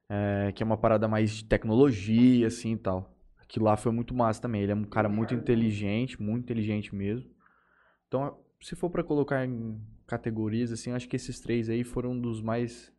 É, 0.09 0.51
que 0.51 0.61
é 0.61 0.65
uma 0.65 0.77
parada 0.77 1.07
mais 1.07 1.31
de 1.37 1.45
tecnologia, 1.45 2.47
assim 2.47 2.73
e 2.73 2.77
tal. 2.77 3.15
Aquilo 3.39 3.65
lá 3.65 3.77
foi 3.77 3.91
muito 3.93 4.13
massa 4.13 4.41
também. 4.41 4.61
Ele 4.61 4.71
é 4.73 4.75
um 4.75 4.83
cara 4.83 5.07
muito 5.07 5.33
inteligente, 5.33 6.21
muito 6.21 6.43
inteligente 6.43 6.93
mesmo. 6.93 7.29
Então, 8.07 8.37
se 8.61 8.75
for 8.75 8.89
pra 8.89 9.03
colocar 9.03 9.45
em 9.45 9.79
categorias, 10.05 10.71
assim, 10.71 10.91
acho 10.91 11.07
que 11.07 11.15
esses 11.15 11.39
três 11.39 11.69
aí 11.69 11.83
foram 11.85 12.11
um 12.11 12.19
dos 12.19 12.41
mais 12.41 12.91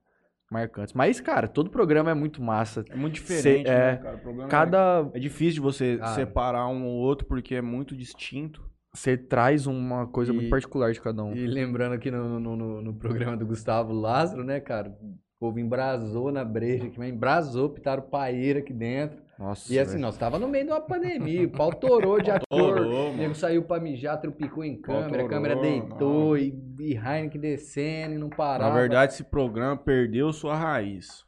marcantes. 0.50 0.94
Mas, 0.94 1.20
cara, 1.20 1.46
todo 1.46 1.68
programa 1.70 2.10
é 2.10 2.14
muito 2.14 2.42
massa. 2.42 2.82
É 2.88 2.96
muito 2.96 3.14
diferente, 3.14 3.66
Cê- 3.68 3.72
é, 3.72 3.92
né, 3.92 3.96
cara? 3.98 4.48
Cada. 4.48 5.10
é, 5.12 5.18
é 5.18 5.20
difícil 5.20 5.54
de 5.54 5.60
você 5.60 5.98
Cara. 5.98 6.14
separar 6.14 6.68
um 6.68 6.86
ou 6.86 6.94
outro 6.96 7.26
porque 7.26 7.54
é 7.54 7.62
muito 7.62 7.94
distinto. 7.94 8.71
Você 8.94 9.16
traz 9.16 9.66
uma 9.66 10.06
coisa 10.06 10.32
E- 10.32 10.34
muito 10.34 10.50
particular 10.50 10.92
de 10.92 11.00
cada 11.00 11.24
um. 11.24 11.34
E 11.34 11.46
lembrando 11.46 11.94
aqui 11.94 12.10
no, 12.10 12.38
no, 12.38 12.56
no, 12.56 12.82
no 12.82 12.94
programa 12.94 13.36
do 13.36 13.46
Gustavo 13.46 13.92
Lázaro, 13.92 14.44
né, 14.44 14.60
cara? 14.60 14.90
O 14.90 15.16
povo 15.40 15.58
embrasou 15.58 16.30
na 16.30 16.44
breja 16.44 16.84
aqui, 16.86 16.98
mas 16.98 17.12
embrasou, 17.12 17.70
pitaram 17.70 18.02
paeira 18.02 18.58
aqui 18.60 18.72
dentro. 18.72 19.20
Nossa. 19.38 19.72
E 19.72 19.78
assim, 19.78 19.98
nós 19.98 20.16
tava 20.16 20.38
no 20.38 20.46
meio 20.46 20.66
de 20.66 20.70
uma 20.70 20.80
pandemia, 20.80 21.46
o 21.46 21.50
pau 21.50 21.72
torou 21.72 22.20
de 22.20 22.30
ator. 22.30 22.80
O 22.80 23.16
nego 23.16 23.34
saiu 23.34 23.62
pra 23.64 23.80
mijar, 23.80 24.20
trupicou 24.20 24.62
em 24.62 24.80
câmera, 24.80 25.24
a 25.24 25.28
câmera 25.28 25.56
deitou 25.56 26.36
e, 26.36 26.54
e 26.78 26.94
Heineken 26.94 27.40
descendo 27.40 28.14
e 28.14 28.18
não 28.18 28.28
parava. 28.28 28.70
Na 28.72 28.78
verdade, 28.78 29.14
esse 29.14 29.24
programa 29.24 29.76
perdeu 29.76 30.32
sua 30.32 30.54
raiz. 30.54 31.24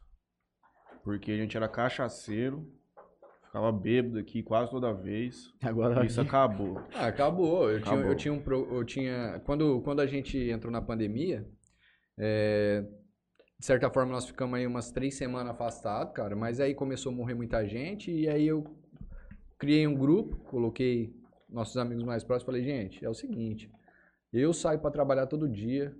Porque 1.03 1.31
a 1.31 1.35
gente 1.35 1.57
era 1.57 1.67
cachaceiro, 1.67 2.65
ficava 3.55 3.71
bêbado 3.71 4.19
aqui 4.19 4.43
quase 4.43 4.69
toda 4.69 4.93
vez. 4.93 5.53
Agora. 5.63 6.05
Isso 6.05 6.19
acabou. 6.19 6.81
Ah, 6.93 7.07
acabou. 7.07 7.71
Eu, 7.71 7.79
Tinha, 7.81 7.93
Acabou. 7.93 8.11
eu 8.11 8.15
tinha 8.15 8.33
um. 8.33 8.39
pro- 8.41 8.75
Eu 8.75 8.83
tinha, 8.83 9.41
quando, 9.45 9.81
quando 9.81 10.01
a 10.01 10.05
gente 10.05 10.37
entrou 10.49 10.71
na 10.71 10.81
pandemia, 10.81 11.47
é, 12.17 12.83
de 13.57 13.65
certa 13.65 13.89
forma 13.89 14.11
nós 14.11 14.25
ficamos 14.27 14.59
aí 14.59 14.67
umas 14.67 14.91
três 14.91 15.15
semanas 15.15 15.53
afastados, 15.53 16.13
cara. 16.13 16.35
Mas 16.35 16.59
aí 16.59 16.73
começou 16.75 17.11
a 17.11 17.15
morrer 17.15 17.33
muita 17.33 17.65
gente. 17.65 18.11
E 18.11 18.27
aí 18.27 18.45
eu 18.45 18.65
criei 19.57 19.87
um 19.87 19.95
grupo, 19.95 20.35
coloquei 20.49 21.13
nossos 21.49 21.77
amigos 21.77 22.03
mais 22.03 22.23
próximos. 22.25 22.45
Falei, 22.47 22.63
gente, 22.63 23.03
é 23.05 23.09
o 23.09 23.13
seguinte. 23.13 23.71
Eu 24.33 24.51
saio 24.51 24.79
para 24.79 24.91
trabalhar 24.91 25.27
todo 25.27 25.47
dia. 25.47 25.95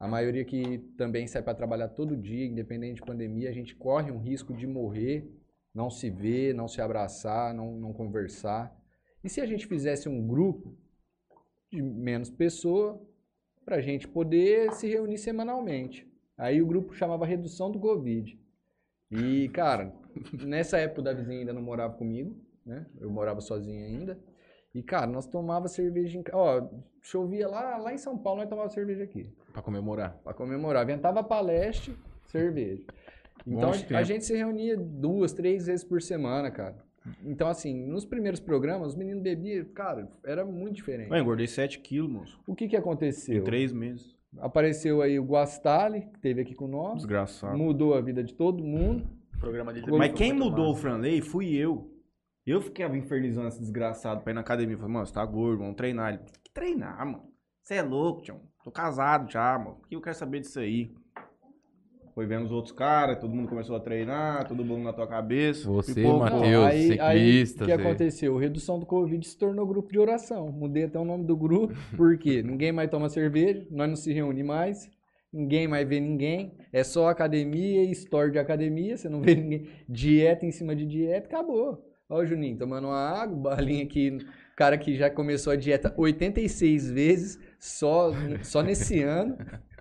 A 0.00 0.08
maioria 0.08 0.44
que 0.44 0.78
também 0.96 1.26
sai 1.26 1.42
para 1.42 1.54
trabalhar 1.54 1.88
todo 1.88 2.16
dia, 2.16 2.44
independente 2.46 2.96
de 2.96 3.02
pandemia, 3.06 3.48
a 3.48 3.52
gente 3.52 3.74
corre 3.74 4.10
um 4.10 4.18
risco 4.18 4.52
de 4.54 4.66
morrer, 4.66 5.26
não 5.76 5.90
se 5.90 6.08
ver, 6.08 6.54
não 6.54 6.66
se 6.66 6.80
abraçar, 6.80 7.52
não, 7.52 7.76
não 7.76 7.92
conversar. 7.92 8.74
E 9.22 9.28
se 9.28 9.42
a 9.42 9.46
gente 9.46 9.66
fizesse 9.66 10.08
um 10.08 10.26
grupo 10.26 10.74
de 11.70 11.82
menos 11.82 12.30
pessoas 12.30 12.98
para 13.62 13.76
a 13.76 13.80
gente 13.82 14.08
poder 14.08 14.72
se 14.72 14.88
reunir 14.88 15.18
semanalmente? 15.18 16.10
Aí 16.38 16.62
o 16.62 16.66
grupo 16.66 16.94
chamava 16.94 17.26
Redução 17.26 17.70
do 17.70 17.78
Covid. 17.78 18.40
E, 19.10 19.50
cara, 19.50 19.92
nessa 20.32 20.78
época 20.78 21.02
o 21.02 21.04
Davizinho 21.04 21.40
ainda 21.40 21.52
não 21.52 21.60
morava 21.60 21.92
comigo, 21.92 22.34
né? 22.64 22.86
Eu 22.98 23.10
morava 23.10 23.42
sozinho 23.42 23.84
ainda. 23.84 24.18
E, 24.74 24.82
cara, 24.82 25.06
nós 25.06 25.26
tomava 25.26 25.68
cerveja 25.68 26.18
em 26.18 26.22
casa. 26.22 26.38
Ó, 26.38 26.68
chovia 27.02 27.46
lá, 27.48 27.76
lá 27.76 27.92
em 27.92 27.98
São 27.98 28.16
Paulo, 28.16 28.40
nós 28.40 28.48
tomava 28.48 28.70
cerveja 28.70 29.04
aqui. 29.04 29.30
Pra 29.52 29.60
comemorar. 29.60 30.18
Pra 30.24 30.32
comemorar. 30.32 30.86
Ventava 30.86 31.22
pra 31.22 31.42
leste, 31.42 31.94
cerveja. 32.24 32.82
Então 33.46 33.70
a, 33.70 33.98
a 33.98 34.02
gente 34.02 34.24
se 34.24 34.34
reunia 34.36 34.76
duas, 34.76 35.32
três 35.32 35.66
vezes 35.66 35.84
por 35.84 36.02
semana, 36.02 36.50
cara. 36.50 36.84
Então, 37.24 37.48
assim, 37.48 37.86
nos 37.86 38.04
primeiros 38.04 38.40
programas, 38.40 38.88
os 38.88 38.96
meninos 38.96 39.22
bebiam, 39.22 39.64
cara, 39.66 40.10
era 40.24 40.44
muito 40.44 40.74
diferente. 40.74 41.10
Eu 41.10 41.16
engordei 41.16 41.46
7 41.46 41.78
quilos, 41.78 42.10
moço. 42.10 42.40
O 42.46 42.54
que 42.54 42.66
que 42.68 42.76
aconteceu? 42.76 43.42
Em 43.42 43.44
3 43.44 43.72
meses. 43.72 44.16
Apareceu 44.38 45.00
aí 45.00 45.18
o 45.18 45.24
Guastali, 45.24 46.02
que 46.02 46.16
esteve 46.16 46.42
aqui 46.42 46.54
com 46.54 46.66
nós, 46.66 46.96
Desgraçado. 46.96 47.56
mudou 47.56 47.94
a 47.94 48.00
vida 48.00 48.22
de 48.22 48.34
todo 48.34 48.62
mundo. 48.62 49.08
O 49.34 49.38
programa 49.38 49.72
dele 49.72 49.86
Mas 49.92 50.12
quem 50.12 50.32
mudou 50.32 50.72
o. 50.72 50.74
Franley 50.74 51.20
fui 51.20 51.54
eu. 51.54 51.92
Eu 52.44 52.60
ficava 52.60 52.96
infernizando 52.96 53.48
esse 53.48 53.60
desgraçado 53.60 54.22
pra 54.22 54.32
ir 54.32 54.34
na 54.34 54.40
academia. 54.40 54.76
Falei, 54.76 54.92
mano, 54.92 55.06
você 55.06 55.12
tá 55.12 55.24
gordo, 55.24 55.58
vamos 55.58 55.74
treinar. 55.74 56.14
Ele, 56.14 56.22
que 56.42 56.50
treinar, 56.52 57.04
mano? 57.04 57.24
Você 57.62 57.74
é 57.74 57.82
louco, 57.82 58.22
tio. 58.22 58.40
Tô 58.62 58.70
casado 58.70 59.30
já, 59.30 59.58
mano. 59.58 59.78
O 59.82 59.88
que 59.88 59.96
eu 59.96 60.00
quero 60.00 60.16
saber 60.16 60.40
disso 60.40 60.60
aí? 60.60 60.92
Foi 62.16 62.24
vendo 62.24 62.46
os 62.46 62.50
outros 62.50 62.72
caras, 62.72 63.18
todo 63.18 63.34
mundo 63.34 63.46
começou 63.46 63.76
a 63.76 63.80
treinar, 63.80 64.48
todo 64.48 64.64
mundo 64.64 64.82
na 64.82 64.92
tua 64.94 65.06
cabeça. 65.06 65.68
Você. 65.68 66.00
Matheus, 66.00 66.72
ciclista, 66.72 67.64
o 67.64 67.66
que 67.66 67.72
aconteceu? 67.72 68.38
Redução 68.38 68.80
do 68.80 68.86
Covid 68.86 69.28
se 69.28 69.36
tornou 69.36 69.66
grupo 69.66 69.92
de 69.92 69.98
oração. 69.98 70.48
Mudei 70.48 70.84
até 70.84 70.98
o 70.98 71.04
nome 71.04 71.26
do 71.26 71.36
grupo, 71.36 71.74
porque 71.94 72.40
ninguém 72.42 72.72
mais 72.72 72.88
toma 72.88 73.10
cerveja, 73.10 73.66
nós 73.70 73.86
não 73.86 73.96
se 73.96 74.14
reúne 74.14 74.42
mais, 74.42 74.90
ninguém 75.30 75.68
mais 75.68 75.86
vê 75.86 76.00
ninguém, 76.00 76.54
é 76.72 76.82
só 76.82 77.10
academia 77.10 77.84
e 77.84 77.90
store 77.90 78.30
de 78.30 78.38
academia, 78.38 78.96
você 78.96 79.10
não 79.10 79.20
vê 79.20 79.34
ninguém. 79.34 79.68
Dieta 79.86 80.46
em 80.46 80.50
cima 80.50 80.74
de 80.74 80.86
dieta, 80.86 81.26
acabou. 81.26 81.84
Ó 82.08 82.20
o 82.20 82.24
Juninho 82.24 82.56
tomando 82.56 82.86
uma 82.86 83.10
água, 83.10 83.36
balinha 83.36 83.84
aqui, 83.84 84.16
cara 84.56 84.78
que 84.78 84.96
já 84.96 85.10
começou 85.10 85.52
a 85.52 85.56
dieta 85.56 85.92
86 85.94 86.90
vezes, 86.90 87.38
só, 87.58 88.10
só 88.42 88.62
nesse 88.62 89.02
ano. 89.02 89.36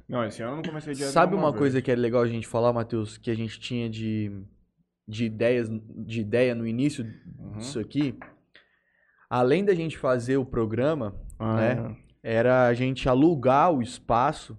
Não, 0.07 0.23
esse 0.23 0.41
ano 0.41 0.53
eu 0.53 0.55
não 0.57 0.63
comecei 0.63 0.93
a 0.93 0.95
dieta 0.95 1.11
Sabe 1.11 1.35
uma 1.35 1.49
vez. 1.49 1.57
coisa 1.59 1.81
que 1.81 1.91
é 1.91 1.95
legal 1.95 2.21
a 2.21 2.27
gente 2.27 2.47
falar, 2.47 2.71
Matheus, 2.71 3.17
que 3.17 3.31
a 3.31 3.35
gente 3.35 3.59
tinha 3.59 3.89
de, 3.89 4.31
de 5.07 5.25
ideias, 5.25 5.67
de 5.69 6.21
ideia 6.21 6.53
no 6.53 6.67
início 6.67 7.03
Uhum. 7.39 7.57
disso 7.57 7.79
aqui? 7.79 8.15
Além 9.29 9.65
da 9.65 9.73
gente 9.73 9.97
fazer 9.97 10.37
o 10.37 10.45
programa, 10.45 11.15
Ah, 11.39 11.55
né? 11.55 11.95
era 12.23 12.67
a 12.67 12.73
gente 12.73 13.09
alugar 13.09 13.71
o 13.73 13.81
espaço 13.81 14.57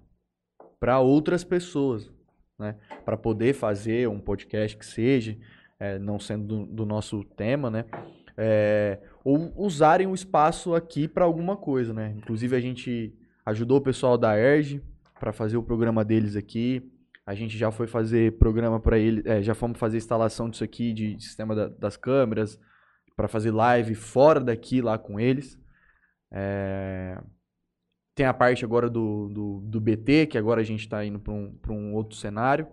para 0.79 0.99
outras 0.99 1.43
pessoas, 1.43 2.11
né? 2.59 2.75
Para 3.05 3.17
poder 3.17 3.53
fazer 3.53 4.07
um 4.09 4.19
podcast 4.19 4.75
que 4.77 4.85
seja, 4.85 5.37
é, 5.79 5.97
não 5.97 6.19
sendo 6.19 6.45
do, 6.45 6.65
do 6.65 6.85
nosso 6.85 7.23
tema, 7.23 7.69
né? 7.71 7.85
É, 8.35 8.99
ou 9.23 9.51
usarem 9.57 10.05
o 10.07 10.13
espaço 10.13 10.75
aqui 10.75 11.07
para 11.07 11.25
alguma 11.25 11.55
coisa, 11.57 11.93
né? 11.93 12.13
Inclusive 12.17 12.55
a 12.55 12.59
gente 12.59 13.15
ajudou 13.45 13.77
o 13.77 13.81
pessoal 13.81 14.17
da 14.17 14.37
ERG 14.37 14.81
para 15.19 15.31
fazer 15.33 15.57
o 15.57 15.63
programa 15.63 16.03
deles 16.05 16.35
aqui. 16.35 16.91
A 17.25 17.33
gente 17.35 17.57
já 17.57 17.71
foi 17.71 17.87
fazer 17.87 18.37
programa 18.37 18.79
para 18.79 18.97
ele, 18.97 19.21
é, 19.25 19.41
já 19.41 19.53
fomos 19.53 19.77
fazer 19.77 19.97
instalação 19.97 20.49
disso 20.49 20.63
aqui, 20.63 20.93
de 20.93 21.19
sistema 21.21 21.53
da- 21.55 21.67
das 21.67 21.97
câmeras, 21.97 22.59
para 23.15 23.27
fazer 23.27 23.51
live 23.51 23.95
fora 23.95 24.39
daqui 24.39 24.81
lá 24.81 24.97
com 24.97 25.19
eles. 25.19 25.59
É, 26.31 27.19
Tem 28.15 28.25
a 28.25 28.33
parte 28.33 28.65
agora 28.65 28.89
do, 28.89 29.27
do, 29.29 29.61
do 29.63 29.79
BT, 29.81 30.25
que 30.27 30.37
agora 30.37 30.61
a 30.61 30.63
gente 30.63 30.79
está 30.81 31.05
indo 31.05 31.19
para 31.19 31.33
um, 31.33 31.53
pra 31.61 31.71
um 31.73 31.93
outro 31.93 32.15
cenário. 32.17 32.67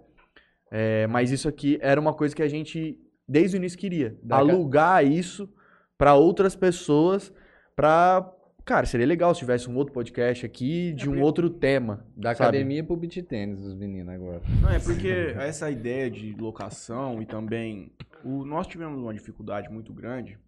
É, 0.70 1.06
mas 1.06 1.30
isso 1.30 1.48
aqui 1.48 1.78
era 1.82 2.00
uma 2.00 2.14
coisa 2.14 2.34
que 2.34 2.42
a 2.42 2.48
gente, 2.48 2.98
desde 3.28 3.56
o 3.56 3.58
início, 3.58 3.78
queria. 3.78 4.18
Alugar 4.54 5.04
isso 5.04 5.52
para 5.98 6.14
outras 6.14 6.56
pessoas, 6.56 7.32
para... 7.76 8.30
Cara, 8.64 8.86
seria 8.86 9.06
legal 9.06 9.34
se 9.34 9.40
tivesse 9.40 9.68
um 9.68 9.76
outro 9.76 9.92
podcast 9.92 10.46
aqui 10.46 10.92
de 10.94 11.08
um 11.10 11.20
outro 11.20 11.50
tema. 11.50 12.06
Da 12.16 12.34
sabe? 12.34 12.48
academia 12.56 12.82
pro 12.82 12.96
beat 12.96 13.22
tênis, 13.26 13.60
os 13.60 13.74
meninos 13.74 14.14
agora. 14.14 14.40
Não, 14.62 14.70
é 14.70 14.78
porque 14.80 15.08
essa 15.36 15.70
ideia 15.70 16.10
de 16.10 16.32
locação 16.32 17.20
e 17.20 17.26
também. 17.26 17.92
O, 18.24 18.42
nós 18.44 18.66
tivemos 18.66 18.98
uma 18.98 19.12
dificuldade 19.12 19.68
muito 19.68 19.92
grande 19.92 20.38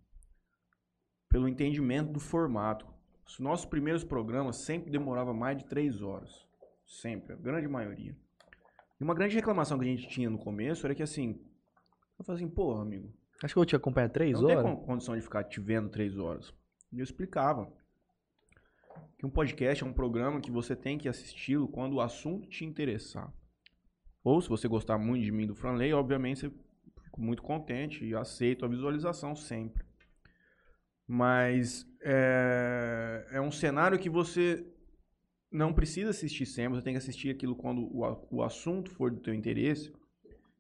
pelo 1.31 1.47
entendimento 1.47 2.11
do 2.11 2.19
formato. 2.21 2.87
Os 3.27 3.39
nossos 3.39 3.67
primeiros 3.67 4.03
programas 4.03 4.57
sempre 4.57 4.91
demoravam 4.91 5.35
mais 5.35 5.59
de 5.59 5.67
três 5.67 6.01
horas. 6.01 6.31
Sempre, 6.87 7.35
a 7.35 7.37
grande 7.37 7.69
maioria. 7.69 8.17
E 8.99 9.05
uma 9.05 9.13
grande 9.15 9.35
reclamação 9.35 9.79
que 9.79 9.85
a 9.85 9.89
gente 9.89 10.09
tinha 10.09 10.31
no 10.31 10.39
começo 10.39 10.87
era 10.87 10.95
que 10.95 11.03
assim. 11.03 11.39
Eu 12.19 12.25
falei 12.25 12.43
assim, 12.43 12.51
porra, 12.51 12.81
amigo, 12.81 13.13
Acho 13.43 13.53
que 13.53 13.61
eu 13.61 13.67
te 13.67 13.77
acompanho 13.77 14.07
há 14.07 14.11
três 14.11 14.41
não 14.41 14.49
horas. 14.49 14.65
tem 14.65 14.75
con- 14.77 14.83
condição 14.87 15.15
de 15.15 15.21
ficar 15.21 15.45
te 15.45 15.61
vendo 15.61 15.91
três 15.91 16.17
horas. 16.17 16.55
E 16.91 16.99
eu 17.01 17.05
explicava 17.05 17.71
que 19.19 19.25
um 19.25 19.31
podcast 19.31 19.83
é 19.83 19.87
um 19.87 19.93
programa 19.93 20.41
que 20.41 20.51
você 20.51 20.77
tem 20.77 20.99
que 20.99 21.09
assisti-lo 21.09 21.69
quando 21.69 21.95
o 21.95 22.01
assunto 22.01 22.49
te 22.49 22.65
interessar. 22.65 23.33
Ou 24.23 24.41
se 24.41 24.49
você 24.49 24.69
gostar 24.69 24.99
muito 24.99 25.25
de 25.25 25.33
mim 25.33 25.47
do 25.47 25.55
Franley, 25.55 25.93
obviamente 25.93 26.45
eu 26.45 26.53
fico 27.05 27.21
muito 27.21 27.43
contente 27.43 28.05
e 28.05 28.15
aceito 28.15 28.65
a 28.65 28.69
visualização 28.69 29.35
sempre. 29.35 29.85
Mas 31.07 31.87
é, 32.03 33.27
é 33.31 33.41
um 33.41 33.51
cenário 33.51 33.99
que 33.99 34.11
você 34.11 34.67
não 35.51 35.73
precisa 35.73 36.11
assistir 36.11 36.45
sempre, 36.45 36.79
você 36.79 36.85
tem 36.85 36.93
que 36.93 36.99
assistir 36.99 37.31
aquilo 37.31 37.57
quando 37.57 37.83
o, 37.83 38.27
o 38.31 38.43
assunto 38.43 38.91
for 38.91 39.11
do 39.11 39.21
teu 39.21 39.33
interesse. 39.33 39.93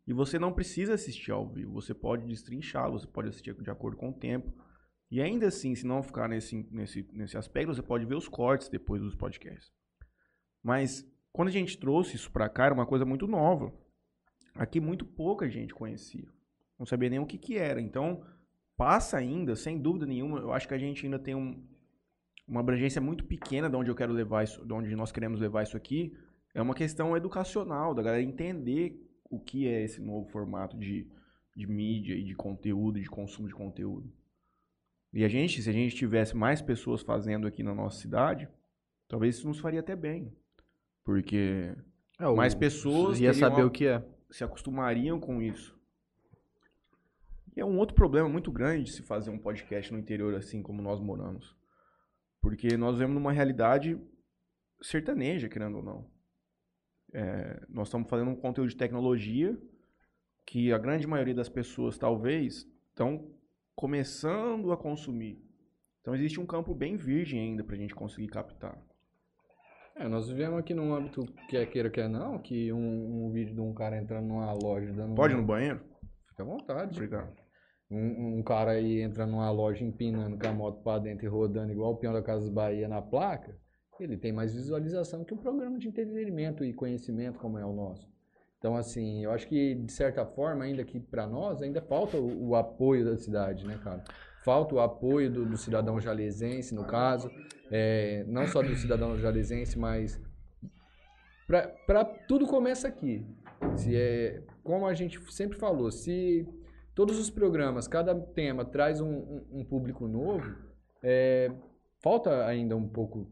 E 0.06 0.12
você 0.12 0.38
não 0.38 0.52
precisa 0.52 0.94
assistir 0.94 1.32
ao 1.32 1.46
vivo, 1.48 1.72
você 1.72 1.92
pode 1.92 2.24
destrinchar, 2.24 2.90
você 2.90 3.06
pode 3.06 3.28
assistir 3.28 3.54
de 3.54 3.70
acordo 3.70 3.96
com 3.96 4.10
o 4.10 4.14
tempo. 4.14 4.52
E 5.10 5.20
ainda 5.20 5.46
assim, 5.46 5.74
se 5.74 5.86
não 5.86 6.02
ficar 6.02 6.28
nesse, 6.28 6.66
nesse, 6.70 7.08
nesse 7.12 7.36
aspecto, 7.36 7.74
você 7.74 7.82
pode 7.82 8.04
ver 8.04 8.16
os 8.16 8.28
cortes 8.28 8.68
depois 8.68 9.00
dos 9.00 9.14
podcasts. 9.14 9.72
Mas 10.62 11.08
quando 11.32 11.48
a 11.48 11.52
gente 11.52 11.78
trouxe 11.78 12.16
isso 12.16 12.30
pra 12.30 12.48
cá, 12.48 12.66
era 12.66 12.74
uma 12.74 12.86
coisa 12.86 13.04
muito 13.04 13.26
nova. 13.26 13.72
Aqui 14.54 14.80
muito 14.80 15.04
pouca 15.04 15.48
gente 15.48 15.74
conhecia. 15.74 16.26
Não 16.78 16.86
sabia 16.86 17.08
nem 17.08 17.18
o 17.18 17.26
que, 17.26 17.38
que 17.38 17.56
era. 17.56 17.80
Então, 17.80 18.24
passa 18.76 19.16
ainda, 19.16 19.54
sem 19.54 19.80
dúvida 19.80 20.06
nenhuma, 20.06 20.38
eu 20.38 20.52
acho 20.52 20.66
que 20.66 20.74
a 20.74 20.78
gente 20.78 21.04
ainda 21.04 21.18
tem 21.18 21.34
um, 21.34 21.64
uma 22.48 22.60
abrangência 22.60 23.00
muito 23.00 23.24
pequena 23.24 23.70
de 23.70 23.76
onde 23.76 23.90
eu 23.90 23.94
quero 23.94 24.12
levar 24.12 24.44
isso, 24.44 24.64
de 24.64 24.72
onde 24.72 24.94
nós 24.96 25.12
queremos 25.12 25.40
levar 25.40 25.62
isso 25.62 25.76
aqui. 25.76 26.16
É 26.54 26.60
uma 26.60 26.74
questão 26.74 27.16
educacional, 27.16 27.94
da 27.94 28.02
galera 28.02 28.22
entender 28.22 28.98
o 29.30 29.38
que 29.38 29.66
é 29.68 29.84
esse 29.84 30.00
novo 30.00 30.28
formato 30.30 30.76
de, 30.76 31.06
de 31.54 31.66
mídia 31.66 32.14
e 32.14 32.24
de 32.24 32.34
conteúdo, 32.34 33.00
de 33.00 33.08
consumo 33.08 33.46
de 33.46 33.54
conteúdo. 33.54 34.12
E 35.16 35.24
a 35.24 35.28
gente, 35.28 35.62
se 35.62 35.70
a 35.70 35.72
gente 35.72 35.96
tivesse 35.96 36.36
mais 36.36 36.60
pessoas 36.60 37.00
fazendo 37.00 37.46
aqui 37.46 37.62
na 37.62 37.74
nossa 37.74 37.98
cidade, 37.98 38.46
talvez 39.08 39.36
isso 39.36 39.48
nos 39.48 39.58
faria 39.58 39.80
até 39.80 39.96
bem. 39.96 40.30
Porque 41.02 41.74
É, 42.18 42.26
mais 42.34 42.54
pessoas 42.54 43.18
ia 43.18 43.32
saber 43.32 43.64
o 43.64 43.70
que 43.70 43.86
é. 43.86 44.04
se 44.30 44.44
acostumariam 44.44 45.18
com 45.18 45.40
isso. 45.40 45.74
E 47.56 47.60
é 47.60 47.64
um 47.64 47.78
outro 47.78 47.94
problema 47.94 48.28
muito 48.28 48.52
grande 48.52 48.84
de 48.84 48.92
se 48.92 49.00
fazer 49.00 49.30
um 49.30 49.38
podcast 49.38 49.90
no 49.90 49.98
interior 49.98 50.34
assim 50.34 50.62
como 50.62 50.82
nós 50.82 51.00
moramos. 51.00 51.56
Porque 52.38 52.76
nós 52.76 52.96
vivemos 52.96 53.14
numa 53.14 53.32
realidade 53.32 53.98
sertaneja, 54.82 55.48
querendo 55.48 55.78
ou 55.78 55.82
não. 55.82 56.10
É, 57.14 57.62
nós 57.70 57.88
estamos 57.88 58.06
fazendo 58.10 58.32
um 58.32 58.36
conteúdo 58.36 58.68
de 58.68 58.76
tecnologia 58.76 59.58
que 60.44 60.70
a 60.74 60.76
grande 60.76 61.06
maioria 61.06 61.34
das 61.34 61.48
pessoas 61.48 61.96
talvez 61.96 62.70
estão 62.90 63.34
começando 63.76 64.72
a 64.72 64.76
consumir. 64.76 65.38
Então 66.00 66.14
existe 66.14 66.40
um 66.40 66.46
campo 66.46 66.74
bem 66.74 66.96
virgem 66.96 67.40
ainda 67.40 67.62
para 67.62 67.76
a 67.76 67.78
gente 67.78 67.94
conseguir 67.94 68.28
captar. 68.28 68.76
É, 69.94 70.08
nós 70.08 70.28
vivemos 70.28 70.58
aqui 70.58 70.74
num 70.74 70.94
âmbito, 70.94 71.24
quer 71.48 71.66
queira, 71.66 71.90
quer 71.90 72.08
não, 72.08 72.38
que 72.38 72.72
um, 72.72 73.26
um 73.26 73.30
vídeo 73.30 73.54
de 73.54 73.60
um 73.60 73.72
cara 73.72 73.96
entrando 73.96 74.26
numa 74.26 74.52
loja 74.52 74.92
dando... 74.92 75.14
Pode 75.14 75.34
ir 75.34 75.36
um- 75.36 75.40
no 75.40 75.46
banheiro? 75.46 75.80
Fica 76.28 76.42
à 76.42 76.46
vontade. 76.46 76.96
Obrigado. 76.96 77.34
Um, 77.90 78.38
um 78.38 78.42
cara 78.42 78.72
aí 78.72 79.00
entra 79.00 79.26
numa 79.26 79.50
loja 79.50 79.84
empinando 79.84 80.38
com 80.38 80.46
a 80.48 80.52
moto 80.52 80.82
pra 80.82 80.98
dentro 80.98 81.24
e 81.24 81.28
rodando 81.28 81.72
igual 81.72 81.92
o 81.92 81.96
peão 81.96 82.12
da 82.12 82.22
Casas 82.22 82.48
Bahia 82.48 82.88
na 82.88 83.00
placa, 83.00 83.56
ele 84.00 84.16
tem 84.16 84.32
mais 84.32 84.54
visualização 84.54 85.24
que 85.24 85.32
um 85.32 85.38
programa 85.38 85.78
de 85.78 85.88
entretenimento 85.88 86.64
e 86.64 86.74
conhecimento 86.74 87.38
como 87.38 87.58
é 87.58 87.64
o 87.64 87.72
nosso. 87.72 88.06
Então, 88.66 88.76
assim, 88.76 89.22
eu 89.22 89.30
acho 89.30 89.46
que, 89.46 89.76
de 89.76 89.92
certa 89.92 90.26
forma, 90.26 90.64
ainda 90.64 90.82
que 90.84 90.98
para 90.98 91.24
nós, 91.24 91.62
ainda 91.62 91.80
falta 91.80 92.16
o, 92.16 92.48
o 92.48 92.56
apoio 92.56 93.04
da 93.04 93.16
cidade, 93.16 93.64
né, 93.64 93.78
cara? 93.84 94.02
Falta 94.44 94.74
o 94.74 94.80
apoio 94.80 95.30
do, 95.30 95.46
do 95.46 95.56
cidadão 95.56 96.00
jalesense, 96.00 96.74
no 96.74 96.84
caso, 96.84 97.30
é, 97.70 98.24
não 98.26 98.44
só 98.48 98.62
do 98.62 98.74
cidadão 98.74 99.16
jalesense, 99.18 99.78
mas 99.78 100.20
para 101.86 102.04
tudo 102.04 102.44
começa 102.48 102.88
aqui. 102.88 103.24
Se 103.76 103.94
é, 103.94 104.42
como 104.64 104.84
a 104.84 104.94
gente 104.94 105.20
sempre 105.32 105.56
falou, 105.56 105.92
se 105.92 106.44
todos 106.92 107.20
os 107.20 107.30
programas, 107.30 107.86
cada 107.86 108.16
tema 108.16 108.64
traz 108.64 109.00
um, 109.00 109.08
um- 109.12 109.46
um 109.60 109.64
público 109.64 110.08
novo, 110.08 110.56
é, 111.04 111.52
falta 112.02 112.44
ainda 112.46 112.74
um 112.76 112.88
pouco 112.88 113.28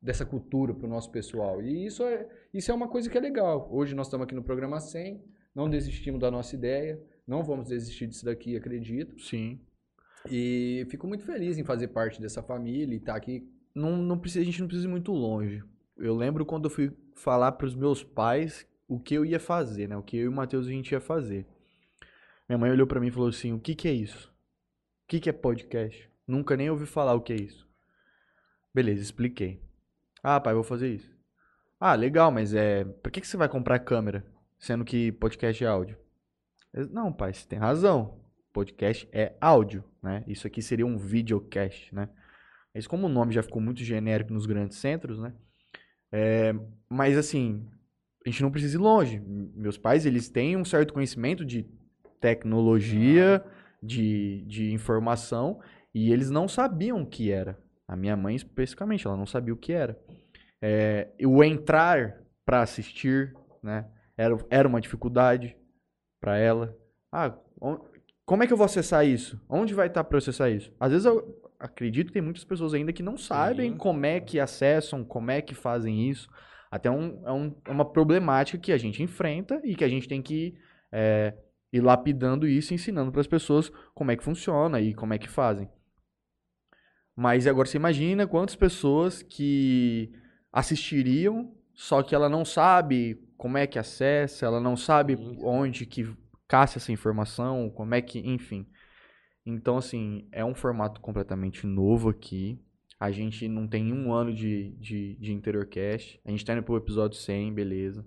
dessa 0.00 0.24
cultura 0.24 0.72
para 0.72 0.86
o 0.86 0.88
nosso 0.88 1.10
pessoal. 1.10 1.60
E 1.60 1.86
isso 1.86 2.02
é, 2.04 2.28
isso 2.54 2.70
é 2.70 2.74
uma 2.74 2.88
coisa 2.88 3.10
que 3.10 3.18
é 3.18 3.20
legal. 3.20 3.68
Hoje 3.70 3.94
nós 3.94 4.06
estamos 4.06 4.24
aqui 4.24 4.34
no 4.34 4.42
programa 4.42 4.80
100, 4.80 5.22
não 5.54 5.68
desistimos 5.68 6.20
da 6.20 6.30
nossa 6.30 6.54
ideia, 6.54 7.00
não 7.26 7.42
vamos 7.42 7.68
desistir 7.68 8.06
disso 8.06 8.24
daqui, 8.24 8.56
acredito. 8.56 9.20
Sim. 9.20 9.60
E 10.30 10.86
fico 10.88 11.06
muito 11.06 11.24
feliz 11.24 11.58
em 11.58 11.64
fazer 11.64 11.88
parte 11.88 12.20
dessa 12.20 12.42
família 12.42 12.94
e 12.94 12.98
estar 12.98 13.16
aqui. 13.16 13.48
Não, 13.74 13.96
não 13.96 14.18
precisa, 14.18 14.42
a 14.42 14.44
gente 14.44 14.60
não 14.60 14.68
precisa 14.68 14.88
ir 14.88 14.90
muito 14.90 15.12
longe. 15.12 15.62
Eu 15.96 16.14
lembro 16.14 16.46
quando 16.46 16.66
eu 16.66 16.70
fui 16.70 16.92
falar 17.14 17.52
para 17.52 17.66
os 17.66 17.74
meus 17.74 18.02
pais 18.02 18.66
o 18.86 18.98
que 18.98 19.14
eu 19.14 19.24
ia 19.24 19.40
fazer, 19.40 19.88
né? 19.88 19.96
O 19.96 20.02
que 20.02 20.16
eu 20.16 20.24
e 20.24 20.28
o 20.28 20.32
Matheus 20.32 20.66
a 20.66 20.70
gente 20.70 20.92
ia 20.92 21.00
fazer. 21.00 21.46
Minha 22.48 22.58
mãe 22.58 22.70
olhou 22.70 22.86
para 22.86 23.00
mim 23.00 23.08
e 23.08 23.10
falou 23.10 23.28
assim: 23.28 23.52
"O 23.52 23.60
que 23.60 23.74
que 23.74 23.88
é 23.88 23.92
isso? 23.92 24.28
O 24.28 25.08
que 25.08 25.20
que 25.20 25.28
é 25.28 25.32
podcast? 25.32 26.08
Nunca 26.26 26.56
nem 26.56 26.70
ouvi 26.70 26.86
falar 26.86 27.14
o 27.14 27.20
que 27.20 27.32
é 27.32 27.36
isso." 27.36 27.68
Beleza, 28.74 29.02
expliquei. 29.02 29.60
Ah, 30.22 30.40
pai, 30.40 30.54
vou 30.54 30.62
fazer 30.62 30.94
isso. 30.94 31.16
Ah, 31.80 31.94
legal, 31.94 32.30
mas 32.30 32.54
é, 32.54 32.84
por 32.84 33.10
que 33.10 33.20
que 33.20 33.26
você 33.28 33.36
vai 33.36 33.48
comprar 33.48 33.78
câmera, 33.78 34.24
sendo 34.58 34.84
que 34.84 35.12
podcast 35.12 35.62
é 35.62 35.66
áudio? 35.66 35.96
Eu, 36.72 36.88
Não, 36.88 37.12
pai, 37.12 37.32
você 37.32 37.46
tem 37.46 37.58
razão. 37.58 38.18
Podcast 38.52 39.08
é 39.12 39.34
áudio, 39.40 39.84
né? 40.02 40.24
Isso 40.26 40.46
aqui 40.46 40.60
seria 40.60 40.86
um 40.86 40.98
videocast, 40.98 41.94
né? 41.94 42.08
Mas 42.74 42.86
como 42.86 43.06
o 43.06 43.10
nome 43.10 43.32
já 43.32 43.42
ficou 43.42 43.62
muito 43.62 43.82
genérico 43.82 44.32
nos 44.32 44.46
grandes 44.46 44.78
centros, 44.78 45.18
né? 45.18 45.32
É, 46.10 46.54
mas 46.88 47.16
assim, 47.16 47.68
a 48.24 48.28
gente 48.28 48.42
não 48.42 48.50
precisa 48.50 48.76
ir 48.76 48.80
longe. 48.80 49.20
Meus 49.20 49.78
pais, 49.78 50.04
eles 50.04 50.28
têm 50.28 50.56
um 50.56 50.64
certo 50.64 50.92
conhecimento 50.92 51.44
de 51.44 51.66
tecnologia, 52.20 53.44
de, 53.82 54.44
de 54.46 54.72
informação, 54.72 55.60
e 55.94 56.12
eles 56.12 56.30
não 56.30 56.48
sabiam 56.48 57.02
o 57.02 57.06
que 57.06 57.30
era. 57.30 57.58
A 57.88 57.96
minha 57.96 58.16
mãe, 58.16 58.36
especificamente, 58.36 59.06
ela 59.06 59.16
não 59.16 59.26
sabia 59.26 59.54
o 59.54 59.56
que 59.56 59.72
era. 59.72 59.98
É, 60.62 61.08
o 61.24 61.42
entrar 61.42 62.20
para 62.44 62.62
assistir, 62.62 63.34
né? 63.62 63.86
Era, 64.16 64.36
era 64.50 64.68
uma 64.68 64.80
dificuldade 64.80 65.56
para 66.20 66.36
ela. 66.36 66.76
Ah, 67.10 67.34
on- 67.60 67.78
como 68.26 68.42
é 68.42 68.46
que 68.46 68.52
eu 68.52 68.56
vou 68.56 68.66
acessar 68.66 69.06
isso? 69.06 69.40
Onde 69.48 69.72
vai 69.74 69.86
estar 69.86 70.04
para 70.04 70.16
eu 70.16 70.18
acessar 70.18 70.50
isso? 70.50 70.72
Às 70.78 70.90
vezes 70.90 71.06
eu 71.06 71.40
acredito 71.58 72.08
que 72.08 72.12
tem 72.12 72.22
muitas 72.22 72.44
pessoas 72.44 72.74
ainda 72.74 72.92
que 72.92 73.02
não 73.02 73.16
sabem 73.16 73.76
como 73.76 74.04
é 74.04 74.20
que 74.20 74.38
acessam, 74.38 75.04
como 75.04 75.30
é 75.30 75.40
que 75.40 75.54
fazem 75.54 76.08
isso. 76.10 76.28
Até 76.70 76.90
um, 76.90 77.22
é, 77.26 77.32
um- 77.32 77.54
é 77.64 77.70
uma 77.70 77.84
problemática 77.90 78.58
que 78.58 78.72
a 78.72 78.78
gente 78.78 79.02
enfrenta 79.02 79.60
e 79.64 79.74
que 79.74 79.84
a 79.84 79.88
gente 79.88 80.06
tem 80.06 80.20
que 80.20 80.54
é, 80.92 81.34
ir 81.72 81.80
lapidando 81.80 82.46
isso 82.46 82.74
ensinando 82.74 83.10
para 83.12 83.20
as 83.20 83.26
pessoas 83.26 83.70
como 83.94 84.10
é 84.10 84.16
que 84.16 84.24
funciona 84.24 84.80
e 84.80 84.92
como 84.94 85.14
é 85.14 85.18
que 85.18 85.28
fazem. 85.28 85.68
Mas 87.20 87.48
agora 87.48 87.66
você 87.66 87.76
imagina 87.76 88.28
quantas 88.28 88.54
pessoas 88.54 89.24
que 89.24 90.12
assistiriam, 90.52 91.52
só 91.74 92.00
que 92.00 92.14
ela 92.14 92.28
não 92.28 92.44
sabe 92.44 93.20
como 93.36 93.58
é 93.58 93.66
que 93.66 93.76
acessa, 93.76 94.46
ela 94.46 94.60
não 94.60 94.76
sabe 94.76 95.16
Sim, 95.16 95.36
onde 95.42 95.84
que 95.84 96.16
caça 96.46 96.78
essa 96.78 96.92
informação, 96.92 97.70
como 97.70 97.92
é 97.92 98.00
que, 98.00 98.20
enfim. 98.20 98.68
Então, 99.44 99.78
assim, 99.78 100.28
é 100.30 100.44
um 100.44 100.54
formato 100.54 101.00
completamente 101.00 101.66
novo 101.66 102.08
aqui. 102.08 102.64
A 103.00 103.10
gente 103.10 103.48
não 103.48 103.66
tem 103.66 103.92
um 103.92 104.12
ano 104.12 104.32
de, 104.32 104.76
de, 104.78 105.16
de 105.16 105.32
Interiorcast. 105.32 106.20
A 106.24 106.30
gente 106.30 106.44
tá 106.44 106.52
indo 106.52 106.62
pro 106.62 106.76
episódio 106.76 107.18
100, 107.18 107.52
beleza. 107.52 108.06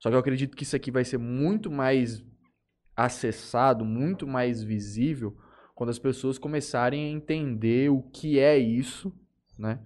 Só 0.00 0.08
que 0.08 0.16
eu 0.16 0.20
acredito 0.20 0.56
que 0.56 0.64
isso 0.64 0.74
aqui 0.74 0.90
vai 0.90 1.04
ser 1.04 1.18
muito 1.18 1.70
mais 1.70 2.24
acessado, 2.96 3.84
muito 3.84 4.26
mais 4.26 4.64
visível 4.64 5.38
quando 5.78 5.90
as 5.90 5.98
pessoas 6.00 6.38
começarem 6.38 7.04
a 7.06 7.08
entender 7.08 7.88
o 7.88 8.02
que 8.02 8.40
é 8.40 8.58
isso, 8.58 9.12
né? 9.56 9.78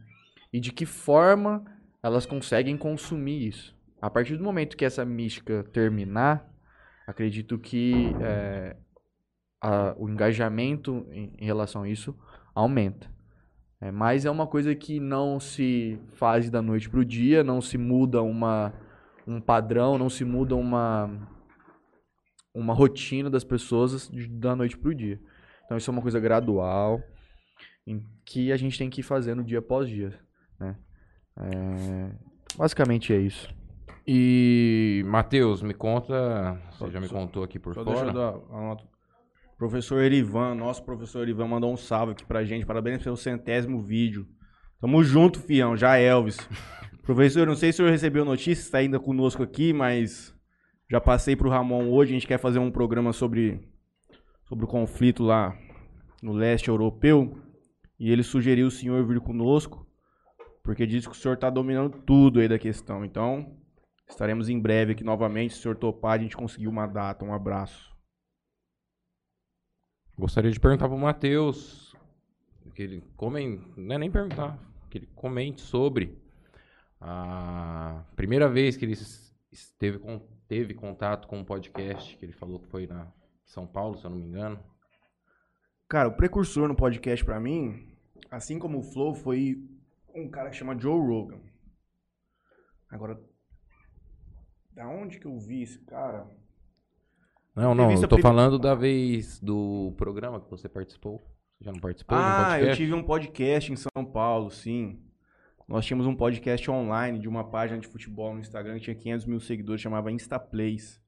E 0.50 0.58
de 0.58 0.72
que 0.72 0.86
forma 0.86 1.62
elas 2.02 2.24
conseguem 2.24 2.78
consumir 2.78 3.46
isso. 3.46 3.76
A 4.00 4.08
partir 4.08 4.38
do 4.38 4.42
momento 4.42 4.74
que 4.74 4.86
essa 4.86 5.04
mística 5.04 5.62
terminar, 5.64 6.50
acredito 7.06 7.58
que 7.58 8.06
é, 8.22 8.74
a- 9.60 9.94
o 9.98 10.08
engajamento 10.08 11.06
em, 11.12 11.34
em 11.38 11.44
relação 11.44 11.82
a 11.82 11.88
isso 11.90 12.18
aumenta. 12.54 13.06
É, 13.78 13.90
mas 13.90 14.24
é 14.24 14.30
uma 14.30 14.46
coisa 14.46 14.74
que 14.74 14.98
não 14.98 15.38
se 15.38 15.98
faz 16.14 16.48
da 16.48 16.62
noite 16.62 16.88
pro 16.88 17.04
dia, 17.04 17.44
não 17.44 17.60
se 17.60 17.76
muda 17.76 18.22
uma, 18.22 18.72
um 19.26 19.42
padrão, 19.42 19.98
não 19.98 20.08
se 20.08 20.24
muda 20.24 20.56
uma, 20.56 21.28
uma 22.54 22.72
rotina 22.72 23.28
das 23.28 23.44
pessoas 23.44 24.10
da 24.30 24.56
noite 24.56 24.78
pro 24.78 24.94
dia. 24.94 25.20
Então 25.72 25.78
isso 25.78 25.90
é 25.90 25.92
uma 25.92 26.02
coisa 26.02 26.20
gradual 26.20 27.00
em 27.86 28.04
que 28.26 28.52
a 28.52 28.58
gente 28.58 28.76
tem 28.76 28.90
que 28.90 29.00
ir 29.00 29.04
fazendo 29.04 29.42
dia 29.42 29.60
após 29.60 29.88
dia, 29.88 30.12
né? 30.60 30.76
É, 31.38 32.10
basicamente 32.58 33.10
é 33.10 33.16
isso. 33.16 33.48
E, 34.06 35.02
Matheus, 35.06 35.62
me 35.62 35.72
conta. 35.72 36.60
Você 36.72 36.90
já 36.90 37.00
me 37.00 37.08
Só- 37.08 37.14
contou 37.14 37.42
aqui 37.42 37.58
por 37.58 37.72
Só 37.72 37.82
deixa 37.84 38.00
eu 38.04 38.12
fora. 38.12 38.12
dar 38.12 38.36
uma 38.50 38.60
nota. 38.68 38.84
Professor 39.56 40.02
Erivan, 40.02 40.54
nosso 40.54 40.84
professor 40.84 41.22
Erivan 41.22 41.48
mandou 41.48 41.72
um 41.72 41.76
salve 41.78 42.12
aqui 42.12 42.26
pra 42.26 42.44
gente. 42.44 42.66
Parabéns 42.66 43.02
pelo 43.02 43.16
centésimo 43.16 43.80
vídeo. 43.80 44.26
Tamo 44.78 45.02
junto, 45.02 45.40
fião. 45.40 45.74
Já 45.74 45.96
Elvis. 45.96 46.36
Professor, 47.02 47.46
não 47.46 47.54
sei 47.56 47.72
se 47.72 47.76
o 47.76 47.84
senhor 47.84 47.90
recebeu 47.92 48.26
notícia, 48.26 48.60
está 48.62 48.76
ainda 48.76 49.00
conosco 49.00 49.42
aqui, 49.42 49.72
mas 49.72 50.34
já 50.90 51.00
passei 51.00 51.34
pro 51.34 51.48
Ramon 51.48 51.88
hoje. 51.88 52.10
A 52.10 52.14
gente 52.14 52.26
quer 52.26 52.38
fazer 52.38 52.58
um 52.58 52.70
programa 52.70 53.14
sobre, 53.14 53.71
sobre 54.52 54.66
o 54.66 54.68
conflito 54.68 55.22
lá 55.22 55.58
no 56.22 56.34
leste 56.34 56.68
europeu. 56.68 57.40
E 57.98 58.10
ele 58.10 58.22
sugeriu 58.22 58.66
o 58.66 58.70
senhor 58.70 59.02
vir 59.06 59.18
conosco, 59.18 59.86
porque 60.62 60.86
diz 60.86 61.06
que 61.06 61.12
o 61.12 61.14
senhor 61.14 61.38
tá 61.38 61.48
dominando 61.48 62.02
tudo 62.02 62.38
aí 62.38 62.46
da 62.46 62.58
questão. 62.58 63.02
Então, 63.02 63.56
estaremos 64.06 64.50
em 64.50 64.60
breve 64.60 64.92
aqui 64.92 65.02
novamente. 65.02 65.54
Se 65.54 65.60
o 65.60 65.62
senhor 65.62 65.76
topar, 65.78 66.18
a 66.18 66.22
gente 66.22 66.36
conseguiu 66.36 66.68
uma 66.68 66.86
data. 66.86 67.24
Um 67.24 67.32
abraço. 67.32 67.90
Gostaria 70.18 70.50
de 70.50 70.60
perguntar 70.60 70.86
pro 70.86 70.98
Matheus. 70.98 71.96
Que 72.74 72.82
ele 72.82 73.00
comente. 73.16 73.66
Não 73.74 73.94
é 73.94 73.98
nem 73.98 74.10
perguntar. 74.10 74.58
Que 74.90 74.98
ele 74.98 75.06
comente 75.14 75.62
sobre 75.62 76.20
a 77.00 78.04
primeira 78.14 78.50
vez 78.50 78.76
que 78.76 78.84
ele 78.84 78.92
es- 78.92 79.34
esteve 79.50 79.98
com, 79.98 80.20
teve 80.46 80.74
contato 80.74 81.26
com 81.26 81.38
um 81.38 81.44
podcast 81.44 82.16
que 82.18 82.24
ele 82.24 82.32
falou 82.32 82.60
que 82.60 82.68
foi 82.68 82.86
na 82.86 83.10
São 83.52 83.66
Paulo, 83.66 83.98
se 83.98 84.06
eu 84.06 84.10
não 84.10 84.16
me 84.16 84.24
engano. 84.24 84.58
Cara, 85.86 86.08
o 86.08 86.16
precursor 86.16 86.66
no 86.68 86.74
podcast 86.74 87.22
pra 87.22 87.38
mim, 87.38 87.94
assim 88.30 88.58
como 88.58 88.78
o 88.78 88.82
Flow, 88.82 89.14
foi 89.14 89.62
um 90.14 90.30
cara 90.30 90.48
que 90.48 90.56
chama 90.56 90.78
Joe 90.78 90.98
Rogan. 90.98 91.38
Agora, 92.88 93.20
da 94.70 94.88
onde 94.88 95.20
que 95.20 95.26
eu 95.26 95.38
vi 95.38 95.62
esse 95.64 95.78
cara? 95.80 96.26
Não, 97.54 97.74
não, 97.74 97.92
eu 97.92 98.08
tô 98.08 98.16
falando 98.16 98.58
da 98.58 98.74
vez 98.74 99.38
do 99.38 99.92
programa 99.98 100.40
que 100.40 100.48
você 100.48 100.66
participou. 100.66 101.18
Você 101.58 101.64
já 101.64 101.72
não 101.72 101.80
participou 101.80 102.16
Ah, 102.18 102.58
eu 102.58 102.74
tive 102.74 102.94
um 102.94 103.02
podcast 103.02 103.70
em 103.70 103.76
São 103.76 104.02
Paulo, 104.02 104.50
sim. 104.50 105.04
Nós 105.68 105.84
tínhamos 105.84 106.06
um 106.06 106.16
podcast 106.16 106.70
online 106.70 107.18
de 107.18 107.28
uma 107.28 107.44
página 107.50 107.78
de 107.78 107.86
futebol 107.86 108.32
no 108.32 108.40
Instagram 108.40 108.76
que 108.76 108.84
tinha 108.84 108.96
500 108.96 109.26
mil 109.26 109.40
seguidores, 109.40 109.82
chamava 109.82 110.10
Instaplays. 110.10 111.01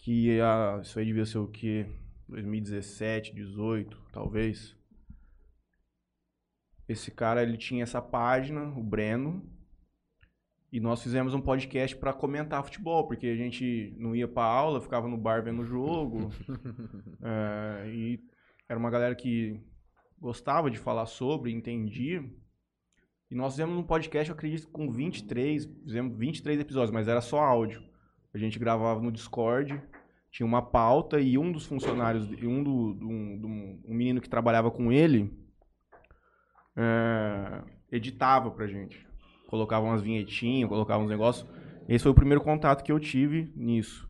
Que 0.00 0.40
ah, 0.40 0.78
isso 0.80 0.98
aí 0.98 1.04
devia 1.04 1.26
ser 1.26 1.38
o 1.38 1.48
quê? 1.48 1.86
2017, 2.28 3.34
18, 3.34 4.00
talvez. 4.12 4.76
Esse 6.88 7.10
cara, 7.10 7.42
ele 7.42 7.58
tinha 7.58 7.82
essa 7.82 8.00
página, 8.00 8.62
o 8.78 8.82
Breno, 8.82 9.44
e 10.70 10.78
nós 10.78 11.02
fizemos 11.02 11.34
um 11.34 11.40
podcast 11.40 11.96
pra 11.96 12.12
comentar 12.12 12.62
futebol, 12.62 13.08
porque 13.08 13.26
a 13.26 13.36
gente 13.36 13.92
não 13.98 14.14
ia 14.14 14.28
pra 14.28 14.44
aula, 14.44 14.80
ficava 14.80 15.08
no 15.08 15.18
bar 15.18 15.42
vendo 15.42 15.62
o 15.62 15.66
jogo. 15.66 16.30
É, 17.20 17.90
e 17.90 18.20
era 18.68 18.78
uma 18.78 18.90
galera 18.90 19.16
que 19.16 19.60
gostava 20.16 20.70
de 20.70 20.78
falar 20.78 21.06
sobre, 21.06 21.50
entendia. 21.50 22.24
E 23.28 23.34
nós 23.34 23.54
fizemos 23.54 23.76
um 23.76 23.82
podcast, 23.82 24.30
eu 24.30 24.36
acredito, 24.36 24.68
com 24.68 24.92
23, 24.92 25.66
fizemos 25.84 26.16
23 26.16 26.60
episódios, 26.60 26.92
mas 26.92 27.08
era 27.08 27.20
só 27.20 27.40
áudio. 27.40 27.82
A 28.38 28.40
gente 28.40 28.58
gravava 28.58 29.00
no 29.00 29.10
Discord, 29.10 29.82
tinha 30.30 30.46
uma 30.46 30.62
pauta 30.62 31.18
e 31.18 31.36
um 31.36 31.50
dos 31.50 31.66
funcionários, 31.66 32.28
um 32.42 32.62
do, 32.62 32.70
um, 33.02 33.82
um 33.84 33.94
menino 33.94 34.20
que 34.20 34.28
trabalhava 34.28 34.70
com 34.70 34.92
ele, 34.92 35.36
é, 36.76 37.62
editava 37.90 38.50
pra 38.50 38.68
gente. 38.68 39.04
Colocava 39.48 39.86
umas 39.86 40.02
vinhetinhas, 40.02 40.68
colocava 40.68 41.02
uns 41.02 41.08
negócios. 41.08 41.48
Esse 41.88 42.04
foi 42.04 42.12
o 42.12 42.14
primeiro 42.14 42.40
contato 42.40 42.84
que 42.84 42.92
eu 42.92 43.00
tive 43.00 43.52
nisso. 43.56 44.08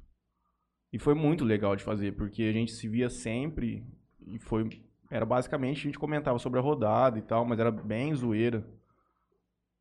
E 0.93 0.99
foi 0.99 1.15
muito 1.15 1.45
legal 1.45 1.75
de 1.75 1.83
fazer, 1.83 2.13
porque 2.13 2.43
a 2.43 2.53
gente 2.53 2.73
se 2.73 2.87
via 2.87 3.09
sempre 3.09 3.87
e 4.27 4.39
foi. 4.39 4.69
Era 5.11 5.25
basicamente, 5.25 5.79
a 5.79 5.85
gente 5.85 5.99
comentava 5.99 6.39
sobre 6.39 6.59
a 6.59 6.63
rodada 6.63 7.19
e 7.19 7.23
tal, 7.23 7.47
mas 7.47 7.59
era 7.59 7.71
bem 7.71 8.15
zoeira. 8.15 8.67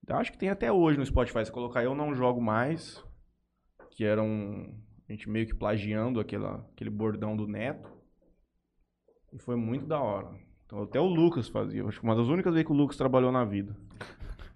Acho 0.08 0.32
que 0.32 0.38
tem 0.38 0.50
até 0.50 0.72
hoje 0.72 0.98
no 0.98 1.06
Spotify. 1.06 1.44
Se 1.44 1.52
colocar 1.52 1.84
Eu 1.84 1.94
Não 1.94 2.16
Jogo 2.16 2.40
Mais, 2.40 3.04
que 3.98 4.06
era 4.06 4.22
um. 4.22 4.74
A 5.10 5.12
gente 5.12 5.28
meio 5.30 5.48
que 5.48 5.56
plagiando 5.56 6.20
aquela, 6.20 6.64
aquele 6.74 6.90
bordão 6.92 7.36
do 7.36 7.48
Neto. 7.48 7.90
E 9.34 9.40
foi 9.40 9.56
muito 9.56 9.88
da 9.88 10.00
hora. 10.00 10.30
Então, 10.66 10.84
até 10.84 11.00
o 11.00 11.06
Lucas 11.06 11.50
fazia. 11.50 11.84
Acho 11.86 12.00
que 12.00 12.06
uma 12.06 12.16
das 12.16 12.28
únicas 12.28 12.54
vezes 12.54 12.68
que 12.68 12.72
o 12.74 12.76
Lucas 12.76 12.96
trabalhou 12.96 13.32
na 13.32 13.44
vida. 13.44 13.76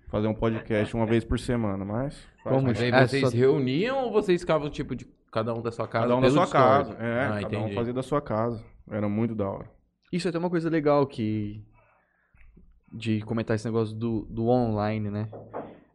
Fazer 0.10 0.28
um 0.28 0.34
podcast 0.34 0.94
uma 0.96 1.06
vez 1.06 1.24
por 1.26 1.40
semana, 1.40 1.84
mas. 1.84 2.28
Como 2.44 2.68
Mas 2.68 2.80
aí 2.82 2.92
É, 2.92 3.08
vocês 3.08 3.30
só- 3.32 3.36
reuniam 3.36 4.04
ou 4.06 4.12
vocês 4.12 4.42
ficavam 4.42 4.70
tipo 4.70 4.96
de 4.96 5.06
cada 5.32 5.54
um 5.54 5.62
da 5.62 5.72
sua 5.72 5.88
casa? 5.88 6.06
Cada 6.06 6.18
um 6.18 6.22
da 6.22 6.30
sua 6.30 6.48
casa. 6.48 6.94
É, 7.00 7.26
ah, 7.26 7.40
cada 7.42 7.58
um 7.58 7.62
entendi. 7.62 7.76
fazia 7.76 7.94
da 7.94 8.04
sua 8.04 8.22
casa. 8.22 8.64
Era 8.90 9.08
muito 9.10 9.34
da 9.34 9.50
hora. 9.50 9.72
Isso 10.12 10.28
é 10.28 10.30
até 10.30 10.38
uma 10.38 10.50
coisa 10.50 10.70
legal 10.70 11.08
que. 11.08 11.66
De 12.94 13.22
comentar 13.22 13.56
esse 13.56 13.66
negócio 13.66 13.96
do, 13.96 14.26
do 14.26 14.48
online, 14.50 15.10
né? 15.10 15.30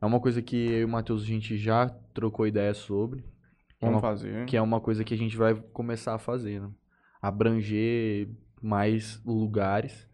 É 0.00 0.06
uma 0.06 0.18
coisa 0.18 0.40
que 0.40 0.56
eu 0.56 0.80
e 0.80 0.84
o 0.84 0.88
Matheus 0.88 1.22
a 1.22 1.26
gente 1.26 1.56
já 1.58 1.90
trocou 2.14 2.46
ideia 2.46 2.72
sobre. 2.72 3.22
Vamos 3.80 3.96
uma- 3.96 4.00
fazer. 4.00 4.46
Que 4.46 4.56
é 4.56 4.62
uma 4.62 4.80
coisa 4.80 5.04
que 5.04 5.14
a 5.14 5.18
gente 5.18 5.36
vai 5.36 5.54
começar 5.54 6.14
a 6.14 6.18
fazer, 6.18 6.60
né? 6.60 6.70
Abranger 7.20 8.28
mais 8.62 9.20
lugares 9.24 10.08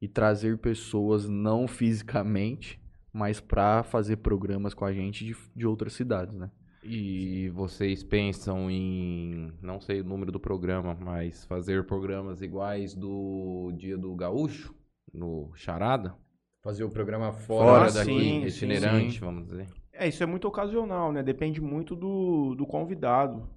e 0.00 0.06
trazer 0.06 0.58
pessoas 0.58 1.28
não 1.28 1.66
fisicamente, 1.66 2.80
mas 3.12 3.40
pra 3.40 3.82
fazer 3.82 4.16
programas 4.18 4.74
com 4.74 4.84
a 4.84 4.92
gente 4.92 5.24
de, 5.24 5.36
de 5.56 5.66
outras 5.66 5.94
cidades, 5.94 6.34
né? 6.34 6.50
E 6.84 7.48
vocês 7.50 8.04
pensam 8.04 8.70
em, 8.70 9.52
não 9.60 9.80
sei 9.80 10.00
o 10.00 10.04
número 10.04 10.30
do 10.30 10.38
programa, 10.38 10.94
mas 10.94 11.44
fazer 11.44 11.84
programas 11.86 12.40
iguais 12.40 12.94
do 12.94 13.72
Dia 13.76 13.98
do 13.98 14.14
Gaúcho, 14.14 14.72
no 15.12 15.50
Charada? 15.54 16.14
Fazer 16.62 16.84
o 16.84 16.90
programa 16.90 17.32
Fora, 17.32 17.88
fora, 17.88 17.92
daqui, 17.92 18.10
sim, 18.20 18.44
itinerante, 18.44 19.14
sim. 19.14 19.20
vamos 19.20 19.48
dizer. 19.48 19.66
É, 19.98 20.06
isso 20.08 20.22
é 20.22 20.26
muito 20.26 20.46
ocasional, 20.46 21.12
né? 21.12 21.22
Depende 21.22 21.60
muito 21.60 21.96
do, 21.96 22.54
do 22.54 22.66
convidado. 22.66 23.48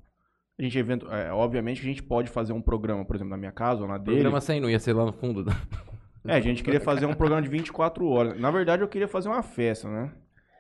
A 0.60 0.64
gente, 0.64 0.78
evento, 0.78 1.12
é, 1.12 1.32
obviamente, 1.32 1.82
que 1.82 1.88
a 1.88 1.90
gente 1.90 2.04
pode 2.04 2.30
fazer 2.30 2.52
um 2.54 2.62
programa, 2.62 3.06
por 3.06 3.16
exemplo, 3.16 3.32
na 3.32 3.38
minha 3.38 3.52
casa 3.52 3.82
ou 3.82 3.88
na 3.88 3.98
dele. 3.98 4.18
Programa 4.18 4.42
sem, 4.42 4.60
não 4.60 4.70
ia 4.70 4.80
ser 4.80 4.94
lá 4.94 5.06
no 5.06 5.14
fundo. 5.14 5.46
É, 6.28 6.36
a 6.36 6.40
gente 6.40 6.64
queria 6.64 6.80
fazer 6.80 7.08
um 7.08 7.16
programa 7.16 7.42
de 7.42 7.50
24 7.50 8.06
horas. 8.08 8.40
Na 8.40 8.52
verdade, 8.52 8.84
eu 8.84 8.88
queria 8.88 9.08
fazer 9.08 9.28
uma 9.28 9.42
festa, 9.42 9.90
né? 9.90 10.14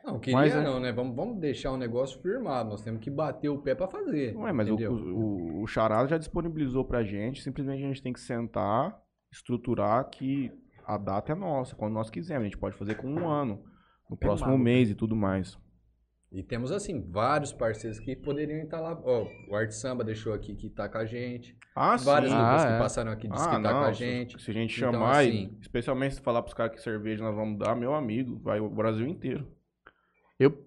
Não, 0.03 0.19
queria 0.19 0.39
Mas 0.39 0.55
é- 0.55 0.63
não, 0.63 0.79
né? 0.79 0.91
Vamos, 0.91 1.15
vamos 1.15 1.39
deixar 1.39 1.71
o 1.71 1.77
negócio 1.77 2.19
firmado. 2.19 2.69
Nós 2.69 2.81
temos 2.81 2.99
que 2.99 3.11
bater 3.11 3.49
o 3.49 3.59
pé 3.59 3.75
pra 3.75 3.87
fazer. 3.87 4.35
Ué, 4.35 4.51
mas 4.51 4.67
o, 4.67 4.73
entendeu? 4.73 4.93
o, 4.93 5.61
o 5.61 5.67
Charada 5.67 6.07
já 6.07 6.17
disponibilizou 6.17 6.83
pra 6.83 7.03
gente. 7.03 7.43
Simplesmente 7.43 7.83
a 7.83 7.87
gente 7.87 8.01
tem 8.01 8.11
que 8.11 8.19
sentar, 8.19 8.99
estruturar 9.31 10.09
que 10.09 10.51
a 10.85 10.97
data 10.97 11.31
é 11.31 11.35
nossa, 11.35 11.75
quando 11.75 11.93
nós 11.93 12.09
quisermos. 12.09 12.45
A 12.45 12.49
gente 12.49 12.57
pode 12.57 12.75
fazer 12.75 12.95
com 12.95 13.07
um 13.07 13.29
ano, 13.29 13.63
no 14.09 14.17
próximo 14.17 14.49
maluco. 14.49 14.63
mês 14.63 14.89
e 14.89 14.95
tudo 14.95 15.15
mais. 15.15 15.57
E 16.31 16.41
temos, 16.41 16.71
assim, 16.71 17.01
vários 17.01 17.51
parceiros 17.51 17.99
que 17.99 18.15
poderiam 18.15 18.63
estar 18.63 18.79
lá. 18.79 18.97
Ó, 19.03 19.27
o 19.49 19.55
Arte 19.55 19.75
Samba 19.75 20.01
deixou 20.03 20.33
aqui 20.33 20.55
que 20.55 20.69
tá 20.69 20.87
com 20.87 20.97
a 20.97 21.05
gente. 21.05 21.57
Ah, 21.75 21.97
Várias 21.97 22.31
sim. 22.31 22.37
Ah, 22.37 22.41
duplas 22.43 22.63
é. 22.63 22.73
que 22.73 22.79
passaram 22.79 23.11
aqui 23.11 23.27
disse 23.27 23.43
Ah, 23.43 23.49
que 23.57 23.61
tá 23.63 23.69
com 23.73 23.79
não, 23.79 23.83
a 23.83 23.93
se- 23.93 23.99
gente. 23.99 24.41
Se 24.41 24.49
a 24.51 24.53
gente 24.53 24.77
Então, 24.77 24.93
chamar, 24.93 25.25
e 25.25 25.27
assim- 25.27 25.57
especialmente 25.59 26.15
se 26.15 26.21
falar 26.21 26.41
pros 26.41 26.53
caras 26.53 26.73
que 26.73 26.81
cerveja 26.81 27.21
nós 27.23 27.35
vamos 27.35 27.59
dar, 27.59 27.75
meu 27.75 27.93
amigo, 27.93 28.39
vai 28.39 28.61
o 28.61 28.69
Brasil 28.69 29.05
inteiro. 29.07 29.45
Eu, 30.39 30.57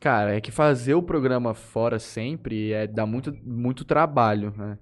cara, 0.00 0.34
é 0.36 0.40
que 0.42 0.52
fazer 0.52 0.94
o 0.94 1.02
programa 1.02 1.54
fora 1.54 1.98
sempre 1.98 2.72
é 2.72 2.86
dá 2.86 3.04
muito, 3.06 3.32
muito 3.42 3.84
trabalho, 3.84 4.52
né? 4.56 4.78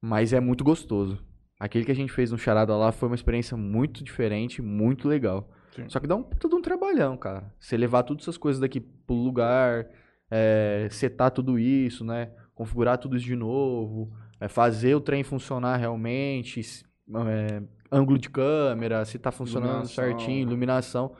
Mas 0.00 0.32
é 0.32 0.40
muito 0.40 0.64
gostoso. 0.64 1.24
Aquele 1.58 1.84
que 1.84 1.92
a 1.92 1.94
gente 1.94 2.12
fez 2.12 2.32
no 2.32 2.36
Charada 2.36 2.76
lá 2.76 2.90
foi 2.90 3.08
uma 3.08 3.14
experiência 3.14 3.56
muito 3.56 4.02
diferente, 4.02 4.60
muito 4.60 5.06
legal. 5.08 5.48
Sim. 5.74 5.88
Só 5.88 5.98
que 6.00 6.06
dá 6.06 6.14
um 6.16 6.22
todo 6.22 6.56
um 6.56 6.62
trabalhão, 6.62 7.16
cara. 7.16 7.52
Você 7.58 7.76
levar 7.76 8.02
todas 8.02 8.24
essas 8.24 8.36
coisas 8.36 8.60
daqui 8.60 8.80
pro 8.80 9.14
lugar, 9.14 9.88
é, 10.30 10.88
setar 10.90 11.30
tudo 11.30 11.58
isso, 11.58 12.04
né? 12.04 12.30
Configurar 12.54 12.98
tudo 12.98 13.16
isso 13.16 13.26
de 13.26 13.36
novo, 13.36 14.12
é, 14.38 14.48
fazer 14.48 14.94
o 14.94 15.00
trem 15.00 15.22
funcionar 15.22 15.76
realmente, 15.76 16.60
é, 17.26 17.62
ângulo 17.90 18.18
de 18.18 18.28
câmera, 18.30 19.04
se 19.04 19.18
tá 19.18 19.30
funcionando 19.30 19.70
Iluminação. 19.70 20.04
certinho, 20.04 20.42
iluminação. 20.46 21.12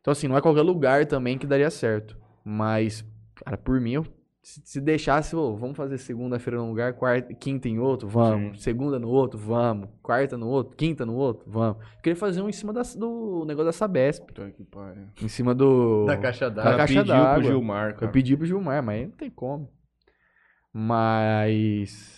Então, 0.00 0.12
assim, 0.12 0.28
não 0.28 0.36
é 0.36 0.40
qualquer 0.40 0.62
lugar 0.62 1.06
também 1.06 1.36
que 1.38 1.46
daria 1.46 1.70
certo. 1.70 2.16
Mas, 2.44 3.04
cara, 3.36 3.56
por 3.56 3.80
mim, 3.80 3.92
eu, 3.92 4.06
se, 4.48 4.62
se 4.64 4.80
deixasse, 4.80 5.34
ô, 5.34 5.56
vamos 5.56 5.76
fazer 5.76 5.98
segunda-feira 5.98 6.56
num 6.60 6.68
lugar, 6.68 6.92
quarta, 6.92 7.34
quinta 7.34 7.68
em 7.68 7.80
outro, 7.80 8.06
vamos. 8.08 8.62
Segunda 8.62 8.96
no 8.96 9.08
outro, 9.08 9.36
vamos. 9.36 9.88
Quarta 10.00 10.38
no 10.38 10.46
outro, 10.46 10.76
quinta 10.76 11.04
no 11.04 11.14
outro, 11.16 11.44
vamos. 11.50 11.78
Eu 11.96 12.00
queria 12.00 12.14
fazer 12.16 12.40
um 12.42 12.48
em 12.48 12.52
cima 12.52 12.72
da- 12.72 12.82
do 12.96 13.44
negócio 13.44 13.66
da 13.66 13.72
Sabesp. 13.72 14.22
Pariu. 14.70 15.08
Em 15.20 15.26
cima 15.26 15.52
do. 15.52 16.04
Da 16.06 16.16
caixa 16.16 16.48
d'água. 16.48 16.70
Da 16.70 16.76
caixa 16.76 17.02
d'água. 17.02 17.34
pro 17.34 17.42
Gilmar, 17.42 17.90
Eu 17.90 17.96
cara. 17.96 18.12
pedi 18.12 18.36
pro 18.36 18.46
Gilmar, 18.46 18.80
mas 18.84 19.02
não 19.08 19.16
tem 19.16 19.28
como. 19.30 19.68
Mas. 20.72 22.15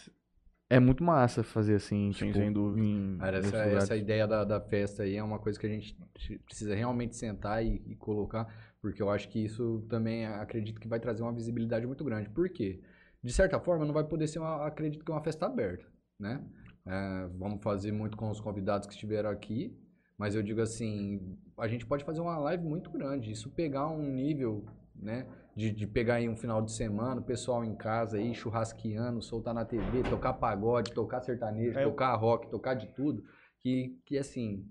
É 0.70 0.78
muito 0.78 1.02
massa 1.02 1.42
fazer 1.42 1.76
assim, 1.76 2.12
Sim, 2.12 2.26
tipo, 2.26 2.38
sem 2.38 2.52
dúvida. 2.52 2.86
em 2.86 3.16
Cara, 3.16 3.38
essa, 3.38 3.56
essa 3.56 3.96
ideia 3.96 4.26
da, 4.26 4.44
da 4.44 4.60
festa 4.60 5.02
aí 5.02 5.16
é 5.16 5.22
uma 5.22 5.38
coisa 5.38 5.58
que 5.58 5.66
a 5.66 5.70
gente 5.70 5.96
precisa 6.44 6.74
realmente 6.74 7.16
sentar 7.16 7.64
e, 7.64 7.82
e 7.86 7.96
colocar, 7.96 8.46
porque 8.80 9.00
eu 9.00 9.08
acho 9.08 9.30
que 9.30 9.42
isso 9.42 9.86
também 9.88 10.26
acredito 10.26 10.78
que 10.78 10.86
vai 10.86 11.00
trazer 11.00 11.22
uma 11.22 11.32
visibilidade 11.32 11.86
muito 11.86 12.04
grande. 12.04 12.28
Por 12.28 12.50
quê? 12.50 12.80
De 13.22 13.32
certa 13.32 13.58
forma, 13.58 13.86
não 13.86 13.94
vai 13.94 14.04
poder 14.04 14.26
ser, 14.26 14.40
uma, 14.40 14.66
acredito 14.66 15.04
que 15.04 15.10
uma 15.10 15.22
festa 15.22 15.46
aberta, 15.46 15.86
né? 16.20 16.44
É, 16.86 17.28
vamos 17.38 17.62
fazer 17.62 17.92
muito 17.92 18.16
com 18.16 18.30
os 18.30 18.40
convidados 18.40 18.86
que 18.86 18.92
estiveram 18.92 19.30
aqui, 19.30 19.74
mas 20.18 20.34
eu 20.34 20.42
digo 20.42 20.60
assim, 20.60 21.38
a 21.56 21.66
gente 21.66 21.86
pode 21.86 22.04
fazer 22.04 22.20
uma 22.20 22.38
live 22.38 22.64
muito 22.64 22.90
grande, 22.90 23.32
isso 23.32 23.50
pegar 23.50 23.88
um 23.88 24.02
nível, 24.02 24.66
né? 24.94 25.26
De, 25.58 25.72
de 25.72 25.88
pegar 25.88 26.14
aí 26.14 26.28
um 26.28 26.36
final 26.36 26.62
de 26.62 26.70
semana, 26.70 27.20
o 27.20 27.24
pessoal 27.24 27.64
em 27.64 27.74
casa 27.74 28.16
aí, 28.16 28.32
churrasqueando, 28.32 29.20
soltar 29.20 29.52
na 29.52 29.64
TV, 29.64 30.04
tocar 30.08 30.34
pagode, 30.34 30.92
tocar 30.92 31.20
sertanejo, 31.20 31.76
É, 31.76 31.82
tocar 31.82 32.14
rock, 32.14 32.48
tocar 32.48 32.74
de 32.74 32.86
tudo, 32.94 33.24
que, 33.58 33.98
que 34.06 34.16
assim, 34.16 34.64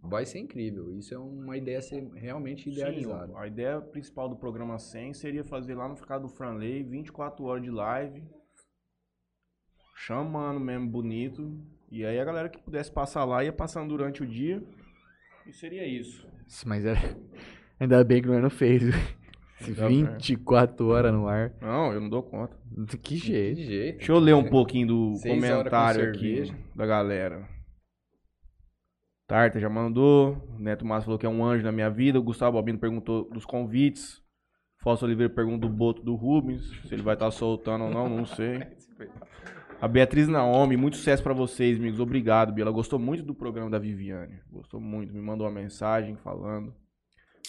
vai 0.00 0.24
ser 0.24 0.38
incrível. 0.38 0.96
Isso 0.96 1.12
é 1.12 1.18
uma 1.18 1.58
ideia 1.58 1.82
ser 1.82 2.08
realmente 2.14 2.70
idealizada. 2.70 3.26
Sim, 3.26 3.38
a 3.38 3.46
ideia 3.46 3.82
principal 3.82 4.30
do 4.30 4.36
programa 4.36 4.78
100 4.78 5.12
seria 5.12 5.44
fazer 5.44 5.74
lá 5.74 5.86
no 5.86 5.94
Ficado 5.94 6.22
do 6.22 6.28
Franley 6.30 6.82
24 6.84 7.44
horas 7.44 7.62
de 7.62 7.70
live, 7.70 8.22
chamando 9.94 10.58
mesmo 10.58 10.88
bonito. 10.88 11.54
E 11.90 12.02
aí 12.02 12.18
a 12.18 12.24
galera 12.24 12.48
que 12.48 12.62
pudesse 12.62 12.90
passar 12.90 13.26
lá 13.26 13.44
ia 13.44 13.52
passando 13.52 13.90
durante 13.90 14.22
o 14.22 14.26
dia. 14.26 14.62
E 15.46 15.52
seria 15.52 15.86
isso. 15.86 16.26
Mas 16.64 16.86
era... 16.86 16.98
ainda 17.78 18.02
bem 18.02 18.22
que 18.22 18.28
não 18.28 18.48
fez. 18.48 18.82
Esse 18.82 18.88
Ainda 18.88 18.96
bem. 18.96 19.19
24 19.60 20.88
horas 20.88 21.12
no 21.12 21.28
ar. 21.28 21.52
Não, 21.60 21.92
eu 21.92 22.00
não 22.00 22.08
dou 22.08 22.22
conta. 22.22 22.56
Que 23.02 23.16
jeito. 23.16 23.56
De 23.56 23.64
jeito. 23.66 23.96
Deixa 23.98 24.12
eu 24.12 24.18
ler 24.18 24.34
um 24.34 24.44
pouquinho 24.48 24.86
do 24.86 25.14
Seis 25.16 25.34
horas 25.42 25.44
com 25.44 25.56
comentário 25.58 26.08
aqui 26.08 26.18
cerveja. 26.36 26.54
da 26.74 26.86
galera. 26.86 27.48
Tarta 29.26 29.60
já 29.60 29.68
mandou. 29.68 30.36
Neto 30.58 30.84
Massa 30.84 31.04
falou 31.04 31.18
que 31.18 31.26
é 31.26 31.28
um 31.28 31.44
anjo 31.44 31.62
na 31.64 31.70
minha 31.72 31.88
vida. 31.88 32.18
O 32.18 32.22
Gustavo 32.22 32.56
Albino 32.56 32.78
perguntou 32.78 33.28
dos 33.30 33.44
convites. 33.44 34.20
Fausto 34.82 35.04
Oliveira 35.04 35.32
pergunta 35.32 35.68
do 35.68 35.72
boto 35.72 36.02
do 36.02 36.14
Rubens. 36.14 36.68
Se 36.88 36.94
ele 36.94 37.02
vai 37.02 37.14
estar 37.14 37.30
soltando 37.30 37.84
ou 37.84 37.90
não, 37.90 38.08
não 38.08 38.24
sei. 38.24 38.66
A 39.80 39.86
Beatriz 39.86 40.26
Naomi, 40.26 40.76
muito 40.76 40.96
sucesso 40.96 41.22
pra 41.22 41.32
vocês, 41.32 41.78
amigos. 41.78 42.00
Obrigado, 42.00 42.52
Bia. 42.52 42.64
Ela 42.64 42.70
gostou 42.72 42.98
muito 42.98 43.22
do 43.22 43.34
programa 43.34 43.70
da 43.70 43.78
Viviane. 43.78 44.40
Gostou 44.50 44.80
muito. 44.80 45.12
Me 45.12 45.20
mandou 45.20 45.46
uma 45.46 45.52
mensagem 45.52 46.16
falando. 46.16 46.74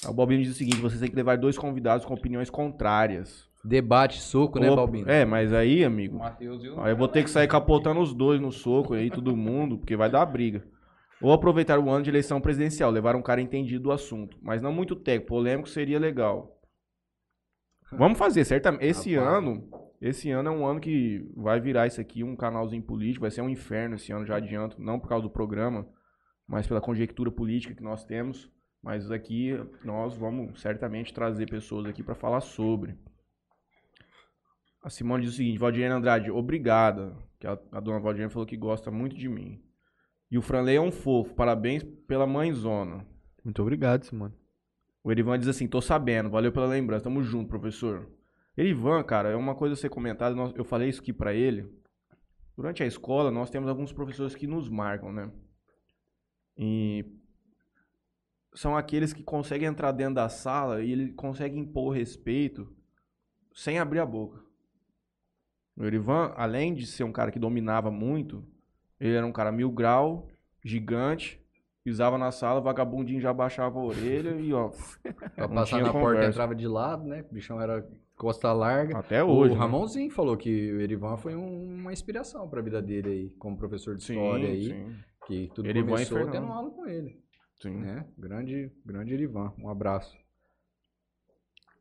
O 0.07 0.13
Balbino 0.13 0.43
diz 0.43 0.53
o 0.53 0.57
seguinte: 0.57 0.81
vocês 0.81 0.99
têm 0.99 1.09
que 1.09 1.15
levar 1.15 1.37
dois 1.37 1.57
convidados 1.57 2.05
com 2.05 2.13
opiniões 2.13 2.49
contrárias. 2.49 3.49
Debate, 3.63 4.19
soco, 4.19 4.59
né, 4.59 4.67
Opa, 4.67 4.77
Balbino? 4.77 5.09
É, 5.09 5.23
mas 5.23 5.53
aí, 5.53 5.83
amigo. 5.83 6.19
E 6.39 6.47
o... 6.47 6.81
Aí 6.81 6.91
eu 6.91 6.97
vou 6.97 7.07
ter 7.07 7.23
que 7.23 7.29
sair 7.29 7.47
capotando 7.47 7.99
os 7.99 8.13
dois 8.13 8.41
no 8.41 8.51
soco 8.51 8.95
aí, 8.95 9.11
todo 9.11 9.37
mundo, 9.37 9.77
porque 9.77 9.95
vai 9.95 10.09
dar 10.09 10.25
briga. 10.25 10.63
Ou 11.21 11.31
aproveitar 11.31 11.77
o 11.77 11.87
ano 11.89 12.03
de 12.03 12.09
eleição 12.09 12.41
presidencial, 12.41 12.89
levar 12.89 13.15
um 13.15 13.21
cara 13.21 13.39
entendido 13.39 13.83
do 13.83 13.91
assunto. 13.91 14.37
Mas 14.41 14.61
não 14.61 14.73
muito 14.73 14.95
técnico, 14.95 15.27
polêmico 15.27 15.69
seria 15.69 15.99
legal. 15.99 16.59
Vamos 17.91 18.17
fazer, 18.17 18.43
certamente. 18.43 18.85
Esse 18.85 19.15
Rapaz. 19.15 19.35
ano, 19.35 19.69
esse 20.01 20.31
ano 20.31 20.49
é 20.49 20.51
um 20.51 20.65
ano 20.65 20.79
que 20.79 21.23
vai 21.35 21.59
virar 21.59 21.85
isso 21.85 22.01
aqui 22.01 22.23
um 22.23 22.35
canalzinho 22.35 22.81
político, 22.81 23.21
vai 23.21 23.31
ser 23.31 23.41
um 23.41 23.49
inferno 23.49 23.95
esse 23.95 24.11
ano, 24.11 24.25
já 24.25 24.37
adianto, 24.37 24.81
não 24.81 24.99
por 24.99 25.07
causa 25.07 25.21
do 25.21 25.29
programa, 25.29 25.87
mas 26.47 26.65
pela 26.65 26.81
conjectura 26.81 27.29
política 27.29 27.75
que 27.75 27.83
nós 27.83 28.03
temos. 28.03 28.49
Mas 28.81 29.11
aqui 29.11 29.51
nós 29.83 30.15
vamos 30.17 30.59
certamente 30.59 31.13
trazer 31.13 31.49
pessoas 31.49 31.85
aqui 31.85 32.01
para 32.01 32.15
falar 32.15 32.41
sobre. 32.41 32.97
A 34.83 34.89
Simone 34.89 35.23
diz 35.23 35.33
o 35.33 35.37
seguinte, 35.37 35.59
Valdirene 35.59 35.93
Andrade, 35.93 36.31
obrigada. 36.31 37.15
Que 37.39 37.45
a, 37.45 37.59
a 37.71 37.79
dona 37.79 37.99
Valdirene 37.99 38.31
falou 38.31 38.47
que 38.47 38.57
gosta 38.57 38.89
muito 38.89 39.15
de 39.15 39.29
mim. 39.29 39.61
E 40.31 40.37
o 40.37 40.41
Franley 40.41 40.77
é 40.77 40.81
um 40.81 40.91
fofo, 40.91 41.35
parabéns 41.35 41.83
pela 41.83 42.25
mãezona. 42.25 43.05
Muito 43.43 43.61
obrigado, 43.61 44.03
Simone. 44.03 44.33
O 45.03 45.11
Erivan 45.11 45.37
diz 45.37 45.47
assim, 45.47 45.67
tô 45.67 45.81
sabendo, 45.81 46.29
valeu 46.29 46.51
pela 46.51 46.67
lembrança, 46.67 47.03
tamo 47.03 47.21
junto, 47.23 47.49
professor. 47.49 48.07
Erivan, 48.57 49.03
cara, 49.03 49.29
é 49.29 49.35
uma 49.35 49.55
coisa 49.55 49.73
a 49.73 49.77
ser 49.77 49.89
comentada, 49.89 50.35
nós- 50.35 50.53
eu 50.55 50.63
falei 50.63 50.89
isso 50.89 51.01
aqui 51.01 51.11
pra 51.11 51.33
ele. 51.33 51.67
Durante 52.55 52.83
a 52.83 52.85
escola, 52.85 53.31
nós 53.31 53.49
temos 53.49 53.67
alguns 53.67 53.91
professores 53.91 54.35
que 54.35 54.45
nos 54.45 54.69
marcam, 54.69 55.11
né? 55.11 55.31
E 56.57 57.05
são 58.53 58.75
aqueles 58.75 59.13
que 59.13 59.23
conseguem 59.23 59.67
entrar 59.67 59.91
dentro 59.91 60.15
da 60.15 60.27
sala 60.29 60.81
e 60.83 60.91
ele 60.91 61.13
consegue 61.13 61.57
impor 61.57 61.93
respeito 61.95 62.71
sem 63.53 63.79
abrir 63.79 63.99
a 63.99 64.05
boca. 64.05 64.39
O 65.77 65.83
Erivan, 65.85 66.33
além 66.35 66.73
de 66.73 66.85
ser 66.85 67.03
um 67.03 67.11
cara 67.11 67.31
que 67.31 67.39
dominava 67.39 67.89
muito, 67.89 68.45
ele 68.99 69.15
era 69.15 69.25
um 69.25 69.31
cara 69.31 69.51
mil 69.51 69.71
grau, 69.71 70.27
gigante, 70.63 71.41
pisava 71.83 72.17
na 72.17 72.31
sala, 72.31 72.61
vagabundinho 72.61 73.19
já 73.21 73.33
baixava 73.33 73.79
a 73.79 73.83
orelha 73.83 74.31
e 74.39 74.53
ó, 74.53 74.69
Pra 75.35 75.47
Não 75.47 75.55
passar 75.55 75.77
tinha 75.77 75.83
na 75.85 75.91
porta, 75.91 76.07
conversa. 76.09 76.29
entrava 76.29 76.53
de 76.55 76.67
lado, 76.67 77.05
né? 77.07 77.25
O 77.29 77.33
bichão 77.33 77.59
era 77.59 77.87
costa 78.15 78.51
larga. 78.53 78.97
até 78.97 79.23
hoje. 79.23 79.51
o 79.51 79.55
né? 79.55 79.59
Ramonzinho 79.59 80.11
falou 80.11 80.37
que 80.37 80.71
o 80.73 80.79
Erivan 80.81 81.17
foi 81.17 81.35
um- 81.35 81.75
uma 81.79 81.91
inspiração 81.93 82.47
pra 82.47 82.61
vida 82.61 82.79
dele 82.81 83.09
aí, 83.09 83.29
como 83.39 83.57
professor 83.57 83.95
de 83.95 84.03
Sim, 84.03 84.13
história 84.13 84.49
aí. 84.49 84.65
sim, 84.65 84.95
Que 85.25 85.49
tudo 85.55 85.67
Erivan 85.67 85.91
começou 85.93 86.29
tendo 86.29 86.51
aula 86.51 86.69
com 86.69 86.85
ele, 86.85 87.19
sim. 87.61 87.77
né? 87.77 88.05
Grande, 88.17 88.71
grande 88.85 89.13
Erivan. 89.13 89.53
Um 89.57 89.69
abraço. 89.69 90.15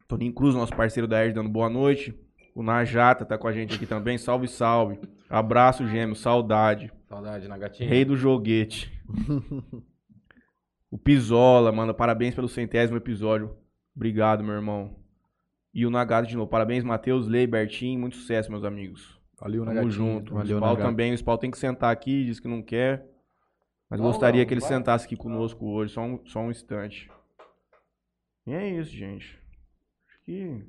Toninho 0.06 0.32
Cruz, 0.34 0.54
nosso 0.54 0.74
parceiro 0.74 1.06
da 1.06 1.24
Erd, 1.24 1.34
dando 1.34 1.48
boa 1.48 1.68
noite. 1.68 2.14
O 2.54 2.62
Najata 2.62 3.24
tá 3.24 3.38
com 3.38 3.46
a 3.46 3.52
gente 3.52 3.76
aqui 3.76 3.86
também. 3.86 4.18
Salve, 4.18 4.48
salve. 4.48 4.98
Abraço, 5.28 5.86
gêmeo. 5.86 6.16
Saudade. 6.16 6.92
Saudade 7.08 7.46
na 7.46 7.56
gatinha. 7.56 7.88
Rei 7.88 8.04
do 8.04 8.16
joguete. 8.16 8.92
o 10.90 10.98
Pisola, 10.98 11.70
manda 11.70 11.94
parabéns 11.94 12.34
pelo 12.34 12.48
centésimo 12.48 12.96
episódio. 12.96 13.56
Obrigado, 13.94 14.42
meu 14.42 14.54
irmão. 14.54 14.96
E 15.72 15.86
o 15.86 15.90
Nagato 15.90 16.28
de 16.28 16.36
novo. 16.36 16.50
Parabéns, 16.50 16.82
Matheus, 16.82 17.28
Lei, 17.28 17.46
Bertinho. 17.46 18.00
Muito 18.00 18.16
sucesso, 18.16 18.50
meus 18.50 18.64
amigos. 18.64 19.20
Valeu, 19.40 19.64
Tamo 19.64 19.74
Nagatinho. 19.74 19.92
junto. 19.92 20.34
Valeu, 20.34 20.56
o 20.56 20.60
Nagato. 20.60 20.82
também. 20.82 21.12
O 21.12 21.16
Spawn 21.16 21.38
tem 21.38 21.50
que 21.50 21.58
sentar 21.58 21.92
aqui, 21.92 22.24
diz 22.24 22.40
que 22.40 22.48
não 22.48 22.62
quer. 22.62 23.06
Mas 23.90 23.98
Não, 24.00 24.06
gostaria 24.06 24.42
não, 24.42 24.46
que 24.48 24.54
ele 24.54 24.60
vai. 24.60 24.68
sentasse 24.68 25.04
aqui 25.06 25.16
conosco 25.16 25.66
hoje, 25.66 25.92
só 25.92 26.00
um, 26.02 26.24
só 26.26 26.40
um 26.40 26.50
instante. 26.50 27.10
E 28.46 28.52
é 28.52 28.68
isso, 28.68 28.90
gente. 28.90 29.36
Acho 30.08 30.20
que. 30.24 30.64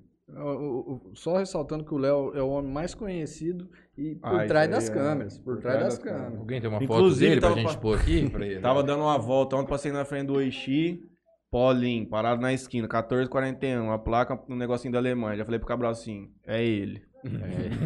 Só 1.13 1.38
ressaltando 1.38 1.84
que 1.84 1.93
o 1.93 1.97
Léo 1.97 2.32
é 2.36 2.41
o 2.41 2.49
homem 2.49 2.72
mais 2.72 2.95
conhecido 2.95 3.69
e 3.97 4.15
por 4.15 4.41
Ah, 4.41 4.45
trás 4.47 4.69
das 4.69 4.89
é- 4.89 4.93
câmeras. 4.93 5.38
Por, 5.38 5.59
trás, 5.59 5.80
das, 5.80 5.97
câmeras. 5.97 6.22
câmeras. 6.22 6.39
Alguém 6.39 6.61
tem 6.61 6.69
uma 6.69 6.80
foto 6.80 6.93
Inclusive, 6.93 7.30
dele 7.30 7.41
pra 7.41 7.51
gente 7.51 7.74
pa- 7.76 7.82
pôr 7.82 7.97
aqui? 7.99 8.30
Pra 8.30 8.45
ele? 8.47 8.61
Tava 8.61 8.82
dando 8.82 9.03
uma 9.03 9.17
volta 9.17 9.55
ontem, 9.57 9.67
passei 9.69 9.91
na 9.91 10.05
frente 10.05 10.28
do 10.28 10.36
Oixi, 10.36 11.03
Paulinho, 11.51 12.07
parado 12.07 12.41
na 12.41 12.53
esquina, 12.53 12.88
1441, 12.88 13.91
a 13.91 13.99
placa 13.99 14.41
no 14.47 14.55
negocinho 14.55 14.93
da 14.93 14.99
Alemanha. 14.99 15.36
Já 15.38 15.43
falei 15.45 15.59
pro 15.59 15.67
Cabral 15.67 15.91
assim, 15.91 16.32
é 16.47 16.63
ele. 16.63 17.03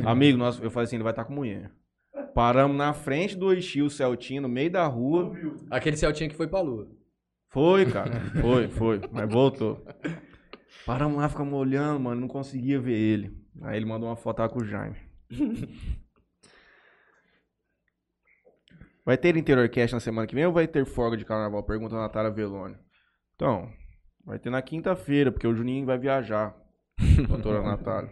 Amigo, 0.05 0.37
nós, 0.37 0.59
eu 0.61 0.69
falei 0.69 0.85
assim, 0.85 0.97
ele 0.97 1.03
vai 1.03 1.13
estar 1.13 1.25
com 1.25 1.33
mulher. 1.33 1.71
Paramos 2.35 2.75
na 2.75 2.93
frente 2.93 3.33
do 3.33 3.45
Oixi, 3.45 3.81
o 3.81 3.89
Celtinho, 3.89 4.41
no 4.41 4.49
meio 4.49 4.69
da 4.69 4.85
rua. 4.85 5.31
Aquele 5.71 5.95
Celtinha 5.95 6.29
que 6.29 6.35
foi 6.35 6.49
pra 6.49 6.59
lua. 6.59 6.85
Foi, 7.47 7.85
cara. 7.85 8.19
Foi, 8.41 8.67
foi. 8.67 8.99
Mas 9.09 9.31
voltou. 9.31 9.81
Paramos 10.85 11.17
lá, 11.17 11.29
ficamos 11.29 11.53
olhando, 11.53 11.97
mano. 12.01 12.19
Não 12.19 12.27
conseguia 12.27 12.77
ver 12.77 12.97
ele. 12.97 13.31
Aí 13.61 13.77
ele 13.77 13.85
mandou 13.85 14.09
uma 14.09 14.17
foto 14.17 14.39
lá 14.39 14.49
com 14.49 14.59
o 14.59 14.65
Jaime. 14.65 14.97
Vai 19.05 19.17
ter 19.17 19.37
Interiorcast 19.37 19.93
na 19.93 20.01
semana 20.01 20.27
que 20.27 20.35
vem 20.35 20.47
ou 20.47 20.51
vai 20.51 20.67
ter 20.67 20.83
folga 20.83 21.15
de 21.15 21.23
carnaval? 21.23 21.61
Pergunta 21.63 21.95
a 21.95 21.99
Natália 21.99 22.31
Velone. 22.31 22.75
Então, 23.35 23.71
vai 24.25 24.39
ter 24.39 24.49
na 24.49 24.63
quinta-feira, 24.63 25.31
porque 25.31 25.45
o 25.45 25.53
Juninho 25.53 25.85
vai 25.85 25.99
viajar. 25.99 26.57
Doutora 27.29 27.61
Natália. 27.61 28.11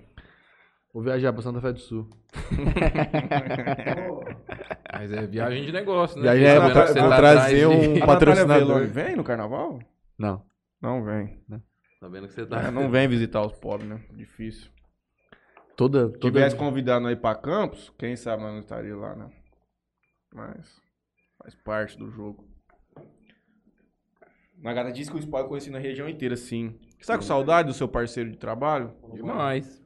Vou 0.93 1.01
viajar 1.01 1.33
pra 1.33 1.41
Santa 1.41 1.59
Fé 1.59 1.73
do 1.73 1.79
Sul. 1.79 2.07
Mas 4.93 5.11
é 5.11 5.25
viagem 5.27 5.65
de 5.65 5.71
negócio, 5.71 6.17
né? 6.17 6.23
Viagem 6.23 6.45
é, 6.45 6.55
sabendo 6.55 6.73
vou 6.73 6.83
tra- 6.85 7.01
vou 7.01 7.09
tá 7.09 7.17
trazer 7.17 7.55
de- 7.57 7.65
um- 7.65 7.71
Natália 7.99 8.05
patrocinador. 8.05 8.87
Vem 8.87 9.15
no 9.15 9.23
carnaval? 9.23 9.79
Não. 10.17 10.45
Não 10.81 11.03
vem. 11.03 11.39
Tá 11.99 12.07
vendo 12.07 12.27
que 12.27 12.33
você 12.33 12.45
tá. 12.45 12.61
É, 12.63 12.71
não 12.71 12.89
vem 12.91 13.07
visitar 13.07 13.41
os 13.45 13.53
pobres, 13.53 13.89
né? 13.89 14.01
Difícil. 14.11 14.69
Toda, 15.75 16.07
Se 16.11 16.19
toda... 16.19 16.31
tivesse 16.31 16.55
convidado 16.55 17.09
ir 17.09 17.19
pra 17.19 17.33
Campos, 17.33 17.91
quem 17.97 18.15
sabe 18.15 18.43
nós 18.43 18.51
não 18.53 18.59
estaria 18.59 18.95
lá, 18.95 19.15
né? 19.15 19.29
Mas 20.33 20.79
faz 21.41 21.55
parte 21.55 21.97
do 21.97 22.11
jogo. 22.11 22.47
Nagata 24.61 24.91
disse 24.91 25.09
que 25.09 25.17
o 25.17 25.19
Spoy 25.19 25.47
conheci 25.47 25.71
na 25.71 25.79
região 25.79 26.07
inteira, 26.07 26.37
sim. 26.37 26.77
Você 26.99 27.07
tá 27.07 27.17
com 27.17 27.23
saudade 27.23 27.67
do 27.67 27.73
seu 27.73 27.87
parceiro 27.87 28.29
de 28.31 28.37
trabalho? 28.37 28.93
Demais. 29.13 29.82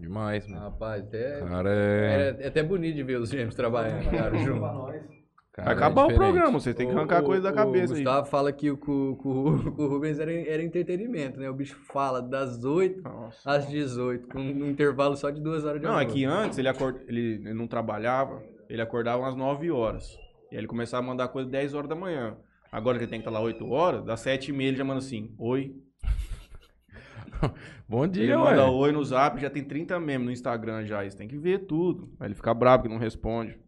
Demais, 0.00 0.46
mano. 0.48 0.62
Rapaz, 0.62 1.02
até. 1.04 1.40
Cara, 1.40 1.70
é. 1.70 2.36
É, 2.40 2.44
é 2.44 2.48
até 2.48 2.62
bonito 2.62 2.94
de 2.96 3.02
ver 3.02 3.18
os 3.20 3.30
gêmeos 3.30 3.54
trabalhando, 3.54 4.10
cara, 4.10 4.36
junto. 4.38 4.60
cara, 5.52 5.64
Vai 5.64 5.74
é 5.74 5.76
acabar 5.76 6.06
o 6.06 6.14
programa, 6.14 6.58
você 6.58 6.72
tem 6.72 6.88
que 6.88 6.94
arrancar 6.94 7.22
O- 7.22 7.26
coisa 7.26 7.42
da 7.42 7.50
o- 7.50 7.54
cabeça 7.54 7.92
O 7.92 7.96
aí. 7.96 8.02
Gustavo 8.02 8.26
fala 8.28 8.50
que 8.52 8.70
o, 8.70 8.76
com 8.78 9.10
o 9.20 9.86
Rubens 9.86 10.18
era, 10.18 10.32
era 10.32 10.62
entretenimento, 10.62 11.38
né? 11.38 11.50
O 11.50 11.54
bicho 11.54 11.76
fala 11.92 12.22
das 12.22 12.64
8 12.64 13.02
Nossa. 13.02 13.50
às 13.50 13.68
18, 13.68 14.28
com 14.28 14.38
um 14.40 14.70
intervalo 14.70 15.16
só 15.16 15.28
de 15.30 15.40
duas 15.40 15.64
horas 15.64 15.80
de 15.80 15.86
Não, 15.86 15.94
é 15.94 15.98
almoço. 16.00 16.14
que 16.16 16.24
antes 16.24 16.58
ele, 16.58 16.68
acord... 16.68 16.96
ele, 17.06 17.34
ele 17.44 17.54
não 17.54 17.66
trabalhava, 17.66 18.42
ele 18.68 18.80
acordava 18.80 19.22
umas 19.22 19.36
9 19.36 19.70
horas. 19.70 20.16
E 20.50 20.54
aí 20.56 20.60
ele 20.60 20.66
começava 20.66 21.04
a 21.04 21.06
mandar 21.06 21.28
coisa 21.28 21.48
10 21.50 21.74
horas 21.74 21.88
da 21.88 21.94
manhã. 21.96 22.36
Agora 22.72 22.96
que 22.96 23.04
ele 23.04 23.10
tem 23.10 23.20
que 23.20 23.28
estar 23.28 23.36
lá 23.38 23.44
8 23.44 23.68
horas, 23.70 24.04
das 24.04 24.20
7 24.20 24.50
e 24.50 24.52
meia 24.54 24.68
ele 24.68 24.76
já 24.76 24.84
manda 24.84 24.98
assim, 24.98 25.34
oi. 25.38 25.74
Bom 27.88 28.04
Ele 28.04 28.12
dia, 28.12 28.38
manda 28.38 28.64
ué. 28.64 28.70
oi 28.70 28.92
no 28.92 29.04
zap, 29.04 29.40
já 29.40 29.48
tem 29.50 29.64
30 29.64 29.98
memes 30.00 30.26
no 30.26 30.32
Instagram 30.32 30.84
já. 30.84 31.04
Isso 31.04 31.16
tem 31.16 31.28
que 31.28 31.36
ver 31.38 31.60
tudo. 31.66 32.12
Aí 32.20 32.28
ele 32.28 32.34
fica 32.34 32.52
bravo 32.54 32.84
que 32.84 32.88
não 32.88 32.98
responde. 32.98 33.58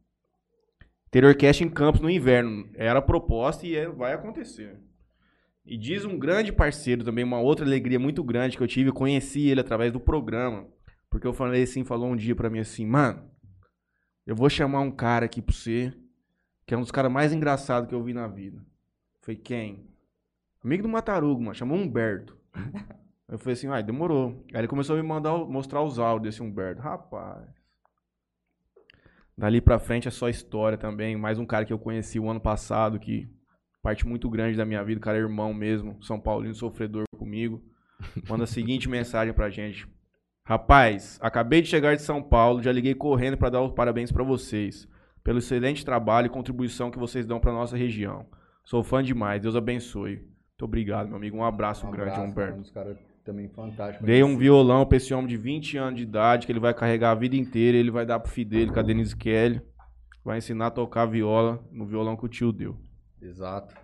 Interiorcast 1.08 1.62
em 1.62 1.68
Campos 1.68 2.00
no 2.00 2.08
inverno. 2.10 2.68
Era 2.74 2.98
a 2.98 3.02
proposta 3.02 3.66
e 3.66 3.76
é- 3.76 3.88
vai 3.88 4.12
acontecer. 4.14 4.78
E 5.64 5.76
diz 5.76 6.04
um 6.04 6.18
grande 6.18 6.52
parceiro 6.52 7.04
também, 7.04 7.24
uma 7.24 7.38
outra 7.40 7.64
alegria 7.64 7.98
muito 7.98 8.24
grande 8.24 8.56
que 8.56 8.62
eu 8.62 8.66
tive, 8.68 8.88
eu 8.90 8.94
conheci 8.94 9.48
ele 9.48 9.60
através 9.60 9.92
do 9.92 10.00
programa. 10.00 10.66
Porque 11.08 11.26
eu 11.26 11.32
falei 11.32 11.62
assim, 11.62 11.84
falou 11.84 12.08
um 12.10 12.16
dia 12.16 12.34
pra 12.34 12.48
mim 12.50 12.58
assim, 12.58 12.86
mano, 12.86 13.22
eu 14.26 14.34
vou 14.34 14.48
chamar 14.48 14.80
um 14.80 14.90
cara 14.90 15.26
aqui 15.26 15.40
pra 15.42 15.54
você, 15.54 15.92
que 16.66 16.72
é 16.74 16.76
um 16.76 16.80
dos 16.80 16.90
caras 16.90 17.12
mais 17.12 17.32
engraçados 17.32 17.88
que 17.88 17.94
eu 17.94 18.02
vi 18.02 18.12
na 18.14 18.26
vida. 18.26 18.64
Foi 19.20 19.36
quem? 19.36 19.86
Amigo 20.64 20.82
do 20.82 20.88
Matarugo, 20.88 21.42
mano, 21.42 21.54
chamou 21.54 21.76
Humberto. 21.76 22.36
Eu 23.32 23.38
falei 23.38 23.54
assim, 23.54 23.66
ai, 23.68 23.82
demorou. 23.82 24.44
Aí 24.52 24.60
ele 24.60 24.68
começou 24.68 24.94
a 24.94 25.00
me 25.00 25.08
mandar, 25.08 25.34
mostrar 25.46 25.82
os 25.82 25.98
áudios 25.98 26.34
desse 26.34 26.42
Humberto. 26.42 26.82
Rapaz. 26.82 27.48
Dali 29.38 29.58
pra 29.58 29.78
frente 29.78 30.06
é 30.06 30.10
só 30.10 30.28
história 30.28 30.76
também. 30.76 31.16
Mais 31.16 31.38
um 31.38 31.46
cara 31.46 31.64
que 31.64 31.72
eu 31.72 31.78
conheci 31.78 32.20
o 32.20 32.28
ano 32.28 32.38
passado, 32.38 33.00
que 33.00 33.26
parte 33.82 34.06
muito 34.06 34.28
grande 34.28 34.58
da 34.58 34.66
minha 34.66 34.84
vida, 34.84 34.98
o 34.98 35.02
cara 35.02 35.16
é 35.16 35.22
irmão 35.22 35.54
mesmo, 35.54 35.96
São 36.04 36.20
Paulino 36.20 36.54
sofredor 36.54 37.04
comigo. 37.16 37.64
Manda 38.28 38.44
a 38.44 38.46
seguinte 38.46 38.86
mensagem 38.90 39.32
pra 39.32 39.48
gente. 39.48 39.88
Rapaz, 40.46 41.18
acabei 41.22 41.62
de 41.62 41.68
chegar 41.68 41.96
de 41.96 42.02
São 42.02 42.22
Paulo, 42.22 42.62
já 42.62 42.70
liguei 42.70 42.94
correndo 42.94 43.38
pra 43.38 43.48
dar 43.48 43.62
os 43.62 43.72
parabéns 43.72 44.12
pra 44.12 44.22
vocês 44.22 44.86
pelo 45.24 45.38
excelente 45.38 45.86
trabalho 45.86 46.26
e 46.26 46.28
contribuição 46.28 46.90
que 46.90 46.98
vocês 46.98 47.24
dão 47.24 47.40
pra 47.40 47.50
nossa 47.50 47.78
região. 47.78 48.26
Sou 48.62 48.82
fã 48.82 49.02
demais, 49.02 49.40
Deus 49.40 49.56
abençoe. 49.56 50.16
Muito 50.16 50.64
obrigado, 50.64 51.08
meu 51.08 51.16
amigo. 51.16 51.38
Um 51.38 51.44
abraço, 51.44 51.86
Um 51.86 51.90
grande, 51.90 52.10
abraço, 52.10 52.30
Humberto. 52.30 52.58
Um 52.58 52.60
dos 52.60 52.70
caras 52.70 53.11
também 53.24 53.48
fantásticos. 53.48 54.06
Dei 54.06 54.22
um 54.22 54.36
violão 54.36 54.84
pra 54.86 54.96
esse 54.96 55.12
homem 55.14 55.26
de 55.28 55.36
20 55.36 55.76
anos 55.78 55.96
de 55.96 56.02
idade, 56.02 56.46
que 56.46 56.52
ele 56.52 56.60
vai 56.60 56.74
carregar 56.74 57.10
a 57.12 57.14
vida 57.14 57.36
inteira, 57.36 57.76
ele 57.76 57.90
vai 57.90 58.04
dar 58.06 58.18
pro 58.20 58.30
filho 58.30 58.50
dele, 58.50 58.72
com 58.72 58.78
a 58.80 58.82
Denise 58.82 59.16
Kelly. 59.16 59.60
Vai 60.24 60.38
ensinar 60.38 60.66
a 60.68 60.70
tocar 60.70 61.06
viola 61.06 61.62
no 61.72 61.84
violão 61.86 62.16
que 62.16 62.24
o 62.24 62.28
tio 62.28 62.52
deu. 62.52 62.76
Exato. 63.20 63.74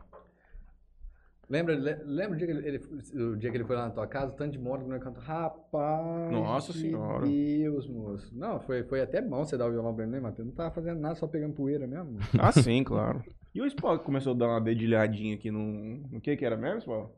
Lembra, 1.51 1.74
le- 1.74 2.03
lembra 2.05 2.34
o, 2.34 2.36
dia 2.36 2.47
que 2.47 2.53
ele, 2.53 2.78
o 3.24 3.36
dia 3.36 3.51
que 3.51 3.57
ele 3.57 3.64
foi 3.64 3.74
lá 3.74 3.86
na 3.86 3.91
tua 3.91 4.07
casa? 4.07 4.32
O 4.32 4.36
tanto 4.36 4.53
de 4.53 4.59
moto 4.59 4.82
que 4.84 4.91
nós 4.91 5.03
cantamos. 5.03 5.26
Rapaz! 5.26 6.30
Nossa 6.30 6.72
Senhora. 6.74 7.26
Deus, 7.26 7.89
moço. 7.89 8.30
Não, 8.36 8.61
foi, 8.61 8.82
foi 8.84 9.01
até 9.01 9.22
bom 9.22 9.45
você 9.47 9.57
dar 9.57 9.66
o 9.66 9.70
violão 9.70 9.95
pra 9.95 10.05
ele, 10.05 10.12
né, 10.12 10.20
Matheus? 10.20 10.47
Não 10.47 10.55
tava 10.55 10.70
fazendo 10.70 11.01
nada, 11.01 11.14
só 11.14 11.26
pegando 11.26 11.55
poeira 11.55 11.86
mesmo. 11.86 12.18
Ah, 12.39 12.53
sim, 12.53 12.84
claro. 12.84 13.24
E 13.55 13.62
o 13.62 13.66
Spock 13.66 14.05
começou 14.05 14.34
a 14.34 14.36
dar 14.36 14.47
uma 14.49 14.61
dedilhadinha 14.61 15.34
aqui 15.36 15.51
num. 15.51 16.07
No 16.12 16.20
que 16.20 16.36
que 16.36 16.45
era 16.45 16.57
mesmo, 16.57 16.78
Spock? 16.80 17.12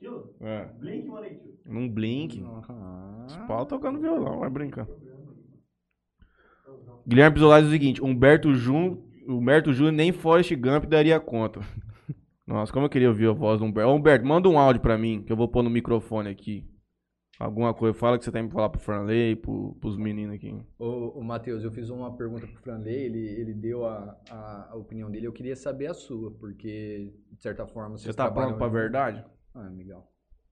Aquilo? 0.00 0.34
É. 0.40 0.64
Blink 0.78 1.04
182. 1.04 1.60
Num 1.66 1.88
Blink. 1.88 2.42
Aham. 2.42 3.26
Spock 3.28 3.68
tocando 3.68 4.00
violão, 4.00 4.40
vai 4.40 4.48
brincar. 4.48 4.88
Guilherme 7.06 7.34
Pisolari 7.34 7.64
diz 7.64 7.68
o 7.68 7.72
seguinte: 7.72 8.02
Humberto 8.02 8.54
Jun, 8.54 8.96
Humberto 9.28 9.74
Júnior 9.74 9.92
nem 9.92 10.10
Forrest 10.10 10.54
Gump 10.54 10.86
daria 10.86 11.20
conta. 11.20 11.60
Nossa, 12.46 12.72
como 12.72 12.86
eu 12.86 12.90
queria 12.90 13.08
ouvir 13.08 13.28
a 13.28 13.32
voz 13.32 13.60
do 13.60 13.66
Humberto. 13.66 13.90
Ô, 13.90 13.94
Humberto, 13.94 14.24
manda 14.24 14.48
um 14.48 14.58
áudio 14.58 14.80
pra 14.80 14.96
mim, 14.96 15.22
que 15.22 15.30
eu 15.30 15.36
vou 15.36 15.46
pôr 15.46 15.62
no 15.62 15.68
microfone 15.68 16.30
aqui. 16.30 16.66
Alguma 17.38 17.74
coisa. 17.74 17.96
Fala 17.96 18.18
que 18.18 18.24
você 18.24 18.32
tem 18.32 18.46
pra 18.46 18.54
falar 18.54 18.68
pro 18.70 18.80
Franley, 18.80 19.36
pro, 19.36 19.74
pros 19.80 19.98
meninos 19.98 20.34
aqui. 20.34 20.58
Ô, 20.78 21.18
ô 21.18 21.22
Matheus, 21.22 21.62
eu 21.62 21.70
fiz 21.70 21.90
uma 21.90 22.16
pergunta 22.16 22.46
pro 22.46 22.62
Franley, 22.62 22.94
ele, 22.94 23.28
ele 23.28 23.54
deu 23.54 23.84
a, 23.84 24.18
a, 24.30 24.68
a 24.72 24.76
opinião 24.76 25.10
dele, 25.10 25.26
eu 25.26 25.32
queria 25.32 25.56
saber 25.56 25.88
a 25.88 25.94
sua, 25.94 26.30
porque, 26.32 27.12
de 27.32 27.42
certa 27.42 27.66
forma, 27.66 27.98
Você 27.98 28.04
vocês 28.04 28.16
tá 28.16 28.30
pronto 28.30 28.56
pra 28.56 28.68
verdade? 28.68 29.24
Ah, 29.54 29.66
amigão, 29.66 30.06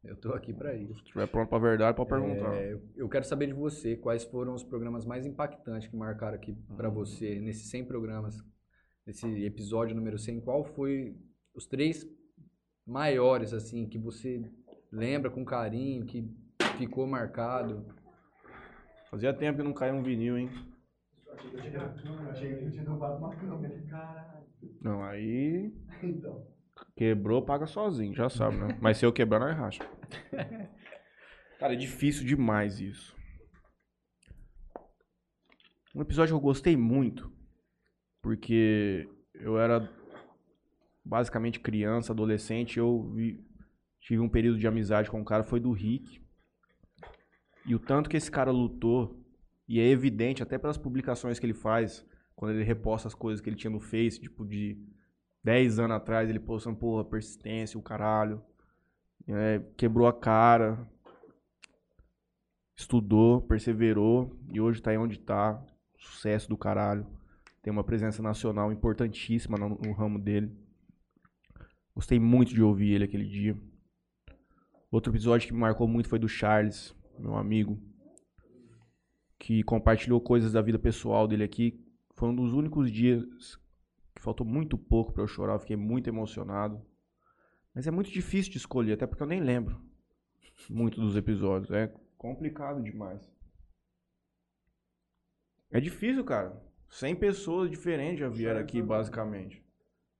eu 0.05 0.17
tô 0.17 0.33
aqui 0.33 0.53
pra 0.53 0.75
isso. 0.75 0.95
Se 0.95 1.01
estiver 1.03 1.27
pronto 1.29 1.49
pra 1.49 1.59
verdade, 1.59 1.97
pode 1.97 2.09
perguntar. 2.11 2.55
É, 2.55 2.73
eu- 2.73 2.83
eu 2.97 3.09
quero 3.09 3.25
saber 3.25 3.47
de 3.47 3.53
você, 3.53 3.97
quais 3.97 4.25
foram 4.25 4.55
os 4.55 4.63
programas 4.65 5.05
mais 5.05 5.25
impactantes 5.27 5.89
que 5.89 5.97
marcaram 5.97 6.35
aqui 6.37 6.55
pra 6.77 6.89
você, 6.89 7.39
nesses 7.41 7.71
100 7.71 7.85
programas, 7.85 8.37
nesse 9.07 9.27
episódio 9.45 9.95
número 9.95 10.19
100, 10.19 10.41
qual 10.41 10.65
foi 10.65 11.17
os 11.55 11.67
três 11.67 12.07
maiores, 12.87 13.53
assim, 13.53 13.89
que 13.89 13.99
você 13.99 14.43
lembra 14.91 15.31
com 15.31 15.45
carinho, 15.45 16.05
que 16.07 16.29
ficou 16.77 17.07
marcado? 17.07 17.87
Fazia 19.11 19.33
tempo 19.33 19.59
que 19.59 19.65
não 19.65 19.73
caiu 19.73 19.95
um 19.95 20.03
vinil, 20.03 20.37
hein? 20.37 20.51
Achei 21.33 21.51
que 21.51 21.57
eu 21.57 21.63
tinha, 21.63 22.31
achei 22.31 22.57
que 22.57 22.65
eu 22.65 22.71
tinha 22.71 22.85
derrubado 22.85 23.17
uma 23.19 23.35
câmera. 23.35 23.81
Caralho. 23.89 24.47
Não, 24.83 25.03
aí. 25.03 25.73
Então. 26.03 26.47
Quebrou, 26.99 27.41
paga 27.43 27.65
sozinho, 27.65 28.13
já 28.13 28.29
sabe, 28.29 28.57
né? 28.57 28.77
Mas 28.81 28.97
se 28.99 29.07
eu 29.07 29.13
quebrar, 29.13 29.39
nós 29.39 29.57
racha. 29.57 29.89
Cara, 31.61 31.73
é 31.75 31.77
difícil 31.77 32.27
demais 32.27 32.81
isso. 32.81 33.17
Um 35.95 36.03
episódio 36.03 36.33
que 36.35 36.37
eu 36.37 36.41
gostei 36.41 36.77
muito, 36.77 37.33
porque 38.21 39.09
eu 39.35 39.61
era 39.61 39.89
basicamente 41.05 41.61
criança, 41.61 42.13
adolescente, 42.13 42.79
eu 42.81 43.13
vi- 43.15 43.47
tive 44.01 44.21
um 44.21 44.29
período 44.29 44.59
de 44.59 44.67
amizade 44.67 45.09
com 45.09 45.21
um 45.21 45.25
cara, 45.25 45.45
foi 45.45 45.61
do 45.61 45.71
Rick. 45.71 46.21
E 47.65 47.77
o 47.77 47.79
tanto 47.79 48.11
que 48.11 48.17
esse 48.17 48.31
cara 48.31 48.51
lutou, 48.51 49.25
e 49.69 49.79
é 49.79 49.87
evidente 49.87 50.43
até 50.43 50.59
pelas 50.59 50.77
publicações 50.77 51.39
que 51.39 51.47
ele 51.47 51.55
faz, 51.55 52.05
quando 52.35 52.55
ele 52.57 52.65
reposta 52.65 53.07
as 53.07 53.15
coisas 53.15 53.41
que 53.41 53.49
ele 53.49 53.57
tinha 53.57 53.71
no 53.71 53.79
Face, 53.79 54.21
tipo 54.21 54.45
de 54.45 54.77
10 55.45 55.79
anos 55.79 55.97
atrás, 55.97 56.29
ele 56.29 56.41
postando, 56.41 56.77
porra, 56.77 57.05
persistência, 57.05 57.79
o 57.79 57.83
caralho. 57.83 58.43
É, 59.27 59.61
quebrou 59.77 60.07
a 60.07 60.13
cara. 60.13 60.89
Estudou, 62.77 63.43
perseverou 63.43 64.39
e 64.53 64.61
hoje 64.61 64.81
tá 64.81 64.91
aí 64.91 64.99
onde 64.99 65.19
tá. 65.19 65.63
Sucesso 65.99 66.49
do 66.49 66.57
caralho. 66.57 67.07
Tem 67.63 67.73
uma 67.73 67.85
presença 67.85 68.23
nacional 68.23 68.73
importantíssima 68.73 69.59
no, 69.59 69.71
no 69.71 69.93
ramo 69.93 70.19
dele. 70.19 70.57
Gostei 71.95 72.19
muito 72.21 72.55
de 72.55 72.63
ouvir 72.63 72.93
ele 72.93 73.05
aquele 73.05 73.25
dia. 73.25 73.59
Outro 74.91 75.13
episódio 75.13 75.49
que 75.49 75.53
me 75.53 75.61
marcou 75.61 75.87
muito 75.87 76.09
foi 76.09 76.19
do 76.19 76.29
Charles, 76.29 76.95
meu 77.19 77.37
amigo, 77.37 77.79
que 79.39 79.63
compartilhou 79.65 80.21
coisas 80.21 80.53
da 80.53 80.63
vida 80.63 80.79
pessoal 80.79 81.27
dele 81.27 81.45
aqui. 81.45 81.85
Foi 82.15 82.29
um 82.29 82.35
dos 82.35 82.55
únicos 82.55 82.91
dias 82.91 83.59
que 84.19 84.25
faltou 84.25 84.45
muito 84.45 84.77
pouco 84.77 85.13
pra 85.13 85.23
eu 85.23 85.29
chorar, 85.29 85.55
eu 85.55 85.61
fiquei 85.61 85.77
muito 85.77 86.09
emocionado. 86.09 86.85
Mas 87.73 87.87
é 87.87 87.91
muito 87.91 88.11
difícil 88.11 88.51
de 88.51 88.59
escolher, 88.59 88.95
até 88.95 89.07
porque 89.07 89.23
eu 89.23 89.27
nem 89.27 89.41
lembro 89.41 89.81
muito 90.69 91.01
dos 91.01 91.17
episódios. 91.17 91.71
É 91.71 91.95
complicado 92.17 92.83
demais. 92.83 93.23
É 95.71 95.79
difícil, 95.79 96.25
cara. 96.25 96.61
100 96.91 97.15
pessoas 97.17 97.71
diferentes 97.71 98.19
já 98.19 98.29
vieram 98.29 98.61
aqui, 98.61 98.83
basicamente. 98.83 99.65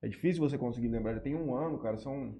É 0.01 0.07
difícil 0.07 0.41
você 0.41 0.57
conseguir 0.57 0.89
lembrar. 0.89 1.15
Já 1.15 1.21
tem 1.21 1.35
um 1.35 1.53
ano, 1.55 1.79
cara. 1.79 1.97
São. 1.97 2.39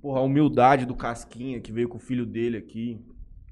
Porra, 0.00 0.20
a 0.20 0.22
humildade 0.22 0.86
do 0.86 0.94
Casquinha 0.94 1.60
que 1.60 1.72
veio 1.72 1.88
com 1.88 1.96
o 1.96 2.00
filho 2.00 2.24
dele 2.24 2.58
aqui. 2.58 3.04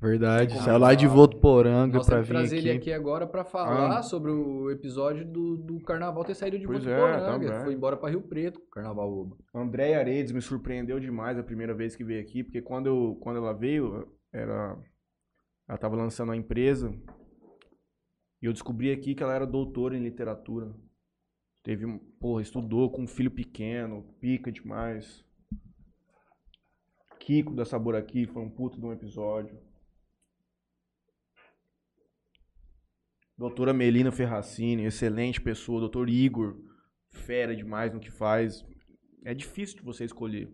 Verdade. 0.02 0.58
Saiu 0.62 0.78
lá 0.78 0.94
de 0.94 1.06
Votuporanga 1.06 2.00
que 2.00 2.04
vir 2.16 2.26
trazer 2.26 2.56
aqui. 2.58 2.68
ele 2.68 2.76
aqui 2.76 2.92
agora 2.92 3.24
pra 3.24 3.44
falar 3.44 3.98
Ah. 3.98 4.02
sobre 4.02 4.32
o 4.32 4.68
episódio 4.70 5.24
do, 5.24 5.56
do 5.56 5.80
carnaval 5.80 6.24
ter 6.24 6.34
saído 6.34 6.58
de 6.58 6.66
Pois 6.66 6.84
é, 6.84 6.90
Votuporanga. 6.98 7.24
também. 7.48 7.64
Foi 7.64 7.72
embora 7.72 7.96
pra 7.96 8.10
Rio 8.10 8.22
Preto, 8.22 8.60
carnaval 8.72 9.12
Oba. 9.12 9.36
Andréia 9.54 10.00
Aredes 10.00 10.32
me 10.32 10.40
surpreendeu 10.42 10.98
demais 10.98 11.38
a 11.38 11.42
primeira 11.44 11.72
vez 11.72 11.94
que 11.94 12.02
veio 12.02 12.20
aqui, 12.20 12.42
porque 12.42 12.60
quando, 12.60 12.86
eu, 12.88 13.16
quando 13.20 13.36
ela 13.36 13.52
veio, 13.52 14.08
era 14.32 14.76
ela 15.68 15.76
estava 15.76 15.94
lançando 15.94 16.32
a 16.32 16.36
empresa 16.36 16.92
e 18.42 18.46
eu 18.46 18.52
descobri 18.52 18.90
aqui 18.90 19.14
que 19.14 19.22
ela 19.22 19.34
era 19.34 19.46
doutora 19.46 19.96
em 19.96 20.02
literatura. 20.02 20.74
Teve, 21.62 21.86
um- 21.86 22.00
porra, 22.20 22.42
estudou 22.42 22.90
com 22.90 23.02
um 23.02 23.06
filho 23.06 23.30
pequeno, 23.30 24.02
pica 24.20 24.50
demais. 24.50 25.24
Kiko 27.20 27.54
da 27.54 27.64
Sabor 27.64 27.94
Aqui, 27.94 28.26
foi 28.26 28.42
um 28.42 28.50
puto 28.50 28.80
de 28.80 28.84
um 28.84 28.92
episódio. 28.92 29.56
Doutora 33.42 33.72
Melina 33.72 34.12
Ferracini, 34.12 34.84
excelente 34.84 35.40
pessoa. 35.40 35.80
Doutor 35.80 36.08
Igor, 36.08 36.54
fera 37.10 37.56
demais 37.56 37.92
no 37.92 37.98
que 37.98 38.08
faz. 38.08 38.64
É 39.24 39.34
difícil 39.34 39.78
de 39.78 39.82
você 39.82 40.04
escolher. 40.04 40.48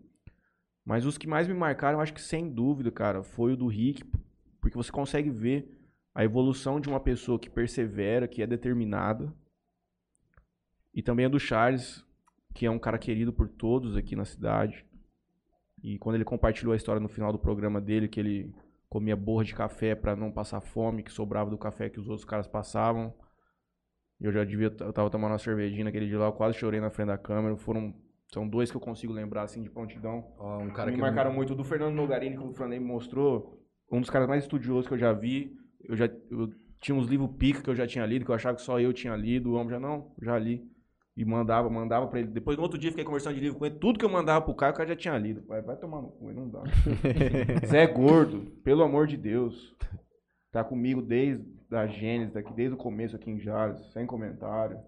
Mas 0.87 1.05
os 1.05 1.19
que 1.19 1.27
mais 1.27 1.47
me 1.47 1.53
marcaram, 1.53 2.01
acho 2.01 2.15
que 2.15 2.23
sem 2.23 2.49
dúvida, 2.49 2.91
cara, 2.91 3.23
foi 3.23 3.53
o 3.53 3.57
do 3.59 3.67
Rick, 3.67 4.03
porque 4.59 4.75
você 4.75 4.91
consegue 4.91 5.29
ver 5.29 5.71
a 6.15 6.25
evolução 6.25 6.81
de 6.81 6.89
uma 6.89 6.99
pessoa 6.99 7.39
que 7.39 7.51
persevera, 7.51 8.27
que 8.27 8.41
é 8.41 8.47
determinada. 8.47 9.31
E 10.95 11.03
também 11.03 11.27
a 11.27 11.29
do 11.29 11.39
Charles, 11.39 12.03
que 12.55 12.65
é 12.65 12.71
um 12.71 12.79
cara 12.79 12.97
querido 12.97 13.35
por 13.35 13.51
todos 13.51 13.99
aqui 13.99 14.17
na 14.17 14.25
cidade. 14.25 14.87
E 15.83 15.99
quando 15.99 16.15
ele 16.15 16.25
compartilhou 16.25 16.73
a 16.73 16.77
história 16.77 17.01
no 17.01 17.09
final 17.11 17.33
do 17.33 17.39
programa 17.39 17.83
dele, 17.83 18.09
que 18.09 18.19
ele 18.19 18.55
comia 18.89 19.17
borra 19.17 19.45
de 19.45 19.55
café 19.55 19.95
para 19.95 20.17
não 20.17 20.33
passar 20.33 20.61
fome, 20.61 21.03
que 21.03 21.13
sobrava 21.13 21.51
do 21.51 21.59
café 21.59 21.89
que 21.89 22.01
os 22.01 22.09
outros 22.09 22.25
caras 22.25 22.47
passavam. 22.47 23.15
Eu 24.21 24.33
já 24.33 24.45
devia, 24.45 24.67
eu 24.81 24.93
tava 24.93 25.11
tomando 25.11 25.33
uma 25.33 25.39
cervejinha 25.39 25.85
naquele 25.85 26.07
dia 26.07 26.19
lá, 26.19 26.27
eu 26.27 26.33
quase 26.33 26.59
chorei 26.59 26.81
na 26.81 26.91
frente 26.91 27.09
da 27.09 27.19
câmera. 27.19 27.57
Foram, 27.57 27.95
são 28.33 28.49
dois 28.49 28.71
que 28.71 28.77
eu 28.77 28.81
consigo 28.81 29.13
lembrar 29.13 29.43
assim 29.43 29.63
de 29.63 29.71
prontidão. 29.71 30.35
Ó, 30.39 30.59
um 30.59 30.71
cara 30.71 30.91
me 30.91 30.97
que 30.97 31.01
marcaram 31.01 31.33
muito. 31.33 31.53
O 31.53 31.57
do 31.57 31.63
Fernando 31.63 31.95
Nogarini, 31.95 32.37
que 32.37 32.43
o 32.43 32.53
Franley 32.53 32.81
me 32.81 32.87
mostrou, 32.87 33.63
um 33.93 34.01
dos 34.01 34.11
caras 34.11 34.27
mais 34.27 34.43
estudiosos 34.43 34.89
que 34.89 34.95
eu 34.95 34.99
já 34.99 35.13
vi. 35.13 35.55
Eu 35.85 35.97
já 35.97 36.07
eu 36.31 36.51
tinha 36.81 36.97
uns 36.97 37.07
livros 37.07 37.31
pica 37.37 37.63
que 37.63 37.71
eu 37.71 37.75
já 37.75 37.87
tinha 37.87 38.05
lido, 38.05 38.25
que 38.25 38.31
eu 38.31 38.35
achava 38.35 38.57
que 38.57 38.63
só 38.63 38.81
eu 38.81 38.93
tinha 38.93 39.15
lido. 39.15 39.51
O 39.51 39.55
homem 39.55 39.71
já 39.71 39.79
não, 39.79 40.13
já 40.21 40.37
li. 40.37 40.69
E 41.19 41.25
mandava, 41.25 41.69
mandava 41.69 42.07
pra 42.07 42.21
ele. 42.21 42.29
Depois, 42.29 42.57
no 42.57 42.63
outro 42.63 42.79
dia, 42.79 42.93
fiquei 42.93 43.05
conversando 43.05 43.35
de 43.35 43.41
livro 43.41 43.59
com 43.59 43.67
ele. 43.67 43.75
Tudo 43.75 43.99
que 43.99 44.05
eu 44.05 44.09
mandava 44.09 44.45
pro 44.45 44.55
cara, 44.55 44.73
o 44.73 44.77
cara 44.77 44.89
já 44.91 44.95
tinha 44.95 45.19
lido. 45.19 45.43
Vai, 45.49 45.61
vai 45.61 45.75
tomar 45.75 46.01
no 46.01 46.11
cu, 46.11 46.31
não 46.33 46.49
dá. 46.49 46.63
Zé 47.67 47.89
Gordo, 47.89 48.53
pelo 48.63 48.85
amor 48.85 49.09
de 49.09 49.17
Deus. 49.17 49.77
Tá 50.53 50.63
comigo 50.63 51.03
desde 51.03 51.45
a 51.73 51.89
Gênesis, 51.89 52.33
daqui, 52.33 52.55
desde 52.55 52.75
o 52.75 52.79
começo 52.79 53.17
aqui 53.17 53.33
em 53.33 53.41
Jales, 53.41 53.85
sem 53.93 54.07
comentário. 54.07 54.79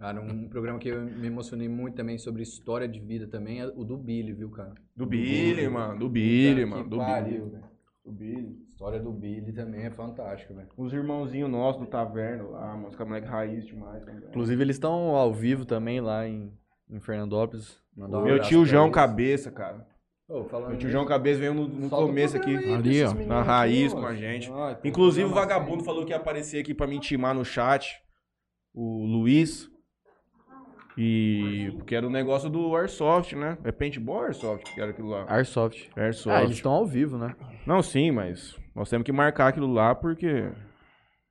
Cara, 0.00 0.20
um 0.20 0.48
programa 0.48 0.80
que 0.80 0.88
eu 0.88 1.02
me 1.02 1.28
emocionei 1.28 1.68
muito 1.68 1.94
também 1.94 2.18
sobre 2.18 2.42
história 2.42 2.88
de 2.88 2.98
vida 2.98 3.28
também 3.28 3.60
é 3.60 3.66
o 3.68 3.84
do 3.84 3.96
Billy, 3.96 4.32
viu, 4.32 4.50
cara? 4.50 4.74
Do 4.96 5.06
Billy, 5.06 5.68
mano. 5.68 6.00
Do 6.00 6.08
Billy, 6.08 6.64
Puta 6.64 6.76
mano. 6.76 6.90
Do 6.90 6.96
pariu, 6.96 7.46
Billy. 7.46 7.62
Do 8.04 8.12
Billy. 8.12 8.67
História 8.78 9.00
do 9.00 9.10
Billy 9.10 9.52
também 9.52 9.86
é 9.86 9.90
fantástica, 9.90 10.54
velho. 10.54 10.68
Os 10.76 10.92
irmãozinhos 10.92 11.50
nossos 11.50 11.80
do 11.80 11.86
Taverno 11.88 12.52
lá, 12.52 12.76
mano. 12.76 12.86
Os 12.86 12.94
caras 12.94 13.08
moleque 13.08 13.26
raiz 13.26 13.66
demais 13.66 14.04
também. 14.04 14.28
Inclusive, 14.28 14.62
eles 14.62 14.76
estão 14.76 15.16
ao 15.16 15.34
vivo 15.34 15.64
também 15.64 16.00
lá 16.00 16.28
em, 16.28 16.52
em 16.88 17.00
Fernandópolis. 17.00 17.82
Mandar 17.96 18.18
um 18.18 18.22
Meu 18.22 18.34
abraço 18.34 18.50
tio 18.50 18.64
João 18.64 18.84
eles. 18.84 18.94
Cabeça, 18.94 19.50
cara. 19.50 19.84
Ô, 20.28 20.44
Meu 20.68 20.78
tio 20.78 20.90
João 20.90 21.04
Cabeça 21.04 21.40
veio 21.40 21.54
no, 21.54 21.66
no 21.66 21.90
começo 21.90 22.36
aqui. 22.36 22.56
aí 22.56 22.72
Ali, 22.72 23.02
ó. 23.02 23.08
meninos 23.08 23.26
Na 23.26 23.42
raiz 23.42 23.92
com 23.92 24.06
a 24.06 24.14
gente. 24.14 24.48
Pô, 24.48 24.54
Inclusive 24.84 25.28
o 25.28 25.34
vagabundo 25.34 25.82
falou 25.82 26.04
que 26.06 26.12
ia 26.12 26.16
aparecer 26.16 26.60
aqui 26.60 26.72
pra 26.72 26.86
me 26.86 26.94
intimar 26.94 27.34
no 27.34 27.44
chat. 27.44 28.00
O 28.72 29.04
Luiz. 29.04 29.68
E. 30.96 31.72
Porque 31.78 31.96
era 31.96 32.06
o 32.06 32.10
negócio 32.10 32.48
do 32.48 32.76
Airsoft, 32.76 33.32
né? 33.34 33.58
É 33.64 33.72
paintball 33.72 34.18
ou 34.18 34.24
Airsoft 34.26 34.72
que 34.72 34.80
era 34.80 34.92
aquilo 34.92 35.08
lá? 35.08 35.24
Airsoft. 35.28 35.90
Airsoft. 35.96 36.38
Ah, 36.38 36.44
eles 36.44 36.56
estão 36.56 36.70
ao 36.70 36.86
vivo, 36.86 37.18
né? 37.18 37.34
Não, 37.66 37.82
sim, 37.82 38.12
mas 38.12 38.56
nós 38.78 38.88
temos 38.88 39.04
que 39.04 39.12
marcar 39.12 39.48
aquilo 39.48 39.72
lá 39.72 39.94
porque. 39.94 40.50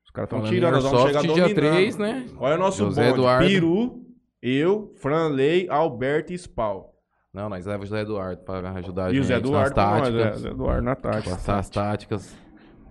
Os 0.04 0.12
caras 0.12 0.28
estão 0.28 0.40
Falando 0.40 0.54
tirando, 0.54 0.74
nós 0.74 0.84
vamos 0.84 1.02
chegar 1.08 1.22
dia 1.22 1.30
dominando. 1.30 1.56
3, 1.56 1.98
né? 1.98 2.26
Olha 2.38 2.56
o 2.56 2.58
nosso 2.58 2.78
José 2.78 3.04
bonde. 3.04 3.14
Eduardo. 3.20 3.48
Peru, 3.48 4.06
eu, 4.42 4.94
Franley, 4.98 5.68
Alberto 5.70 6.34
e 6.34 6.36
Spal. 6.38 6.94
Não, 7.34 7.50
nós 7.50 7.66
levamos 7.66 7.90
o 7.90 7.92
Zé 7.96 8.02
Eduardo 8.02 8.42
pra 8.44 8.72
ajudar 8.72 9.06
a 9.06 9.10
E 9.12 9.16
gente 9.16 9.22
o 9.24 9.26
Zé 9.26 9.36
Eduardo 9.36 9.76
nas 9.76 9.90
nós, 9.92 10.02
táticas. 10.02 10.26
é, 10.26 10.40
Zé 10.40 10.50
Eduardo 10.50 10.82
na 10.82 10.96
tática. 10.96 11.30
Passar 11.32 11.60
as 11.60 11.70
táticas. 11.70 12.36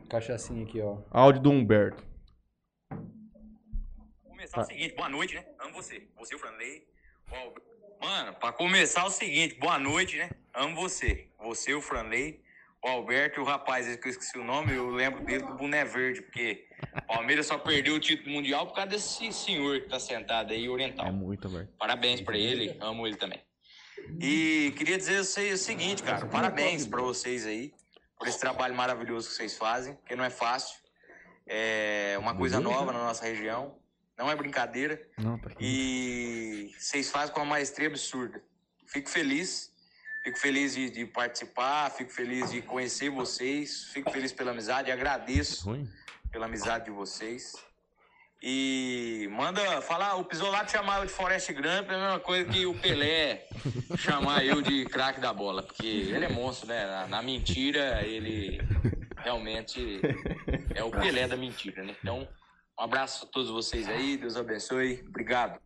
Cachaçinha 0.09 0.63
aqui, 0.65 0.81
ó. 0.81 0.99
Áudio 1.11 1.43
do 1.43 1.51
Humberto. 1.51 2.05
começar 4.29 4.61
o 4.61 4.65
seguinte, 4.65 4.95
boa 4.95 5.09
noite, 5.09 5.35
né? 5.35 5.45
Amo 5.61 5.75
você. 5.75 6.07
Você, 6.19 6.35
o 6.35 6.39
Franley. 6.39 6.85
o 7.31 7.35
Albert. 7.35 7.63
Mano, 8.01 8.35
pra 8.35 8.53
começar 8.53 9.05
o 9.07 9.11
seguinte, 9.11 9.59
boa 9.59 9.79
noite, 9.79 10.17
né? 10.17 10.31
Amo 10.55 10.77
você. 10.77 11.29
Você, 11.41 11.75
o 11.75 11.81
Franley, 11.81 12.41
o 12.83 12.89
Alberto 12.89 13.41
e 13.41 13.43
o 13.43 13.45
rapaz, 13.45 13.95
que 13.97 14.07
eu 14.07 14.11
esqueci 14.11 14.39
o 14.39 14.45
nome, 14.45 14.73
eu 14.73 14.91
lembro 14.91 15.25
dele 15.25 15.45
do 15.45 15.55
Boné 15.55 15.85
Verde, 15.85 16.23
porque 16.23 16.69
o 16.97 17.03
Palmeiras 17.03 17.47
só 17.47 17.59
perdeu 17.59 17.95
o 17.95 18.01
título 18.01 18.31
mundial 18.31 18.67
por 18.67 18.75
causa 18.75 18.91
desse 18.91 19.33
senhor 19.33 19.81
que 19.81 19.89
tá 19.89 19.99
sentado 19.99 20.53
aí, 20.53 20.69
oriental. 20.69 21.07
É 21.07 21.11
muito, 21.11 21.49
velho. 21.49 21.69
Parabéns 21.79 22.21
pra 22.21 22.37
ele, 22.37 22.77
amo 22.81 23.07
ele 23.07 23.17
também. 23.17 23.43
E 24.21 24.73
queria 24.77 24.97
dizer 24.97 25.21
o 25.21 25.25
seguinte, 25.57 26.03
cara, 26.03 26.27
parabéns 26.27 26.87
pra 26.87 27.01
vocês 27.01 27.45
aí, 27.45 27.75
por 28.19 28.29
esse 28.29 28.39
trabalho 28.39 28.75
maravilhoso 28.75 29.29
que 29.29 29.35
vocês 29.35 29.57
fazem, 29.57 29.95
porque 29.95 30.15
não 30.15 30.25
é 30.25 30.31
fácil. 30.31 30.79
É 31.47 32.17
uma 32.19 32.37
coisa 32.37 32.61
nova 32.61 32.93
na 32.93 33.01
nossa 33.01 33.25
região, 33.25 33.79
não 34.17 34.31
é 34.31 34.37
brincadeira. 34.37 34.97
Tá. 35.17 35.39
E 35.61 36.73
vocês 36.79 37.11
fazem 37.11 37.35
com 37.35 37.41
uma 37.41 37.47
maestria 37.47 37.89
absurda. 37.89 38.41
Fico 38.87 39.11
feliz, 39.11 39.73
fico 40.27 40.41
feliz 40.41 40.75
de, 40.75 40.91
de 40.91 41.07
participar, 41.07 41.89
fico 41.91 42.11
feliz 42.11 42.51
de 42.51 42.61
conhecer 42.61 43.09
vocês, 43.09 43.85
fico 43.93 44.11
feliz 44.11 44.33
pela 44.33 44.51
amizade, 44.51 44.91
agradeço 44.91 45.73
pela 46.33 46.47
amizade 46.47 46.87
de 46.87 46.91
vocês. 46.91 47.55
E 48.43 49.29
manda 49.31 49.81
falar, 49.83 50.17
o 50.17 50.25
Pisolato 50.25 50.73
chamar 50.73 50.99
eu 50.99 51.07
de 51.07 51.13
Forest 51.13 51.53
Gump 51.53 51.67
é 51.89 51.95
a 51.95 51.99
mesma 51.99 52.19
coisa 52.19 52.51
que 52.51 52.67
o 52.67 52.75
Pelé 52.75 53.47
chamar 53.99 54.45
eu 54.45 54.61
de 54.61 54.85
craque 54.87 55.21
da 55.21 55.33
bola, 55.33 55.63
porque 55.63 55.87
ele 55.87 56.25
é 56.25 56.29
monstro, 56.29 56.67
né? 56.69 56.85
Na, 56.87 57.07
na 57.07 57.23
mentira, 57.23 58.05
ele 58.05 58.61
realmente 59.19 60.01
é 60.75 60.83
o 60.83 60.91
Pelé 60.91 61.29
da 61.29 61.37
mentira, 61.37 61.85
né? 61.85 61.95
Então, 62.03 62.27
um 62.77 62.83
abraço 62.83 63.27
a 63.27 63.29
todos 63.29 63.49
vocês 63.49 63.89
aí, 63.89 64.17
Deus 64.17 64.37
abençoe, 64.37 65.05
obrigado. 65.07 65.61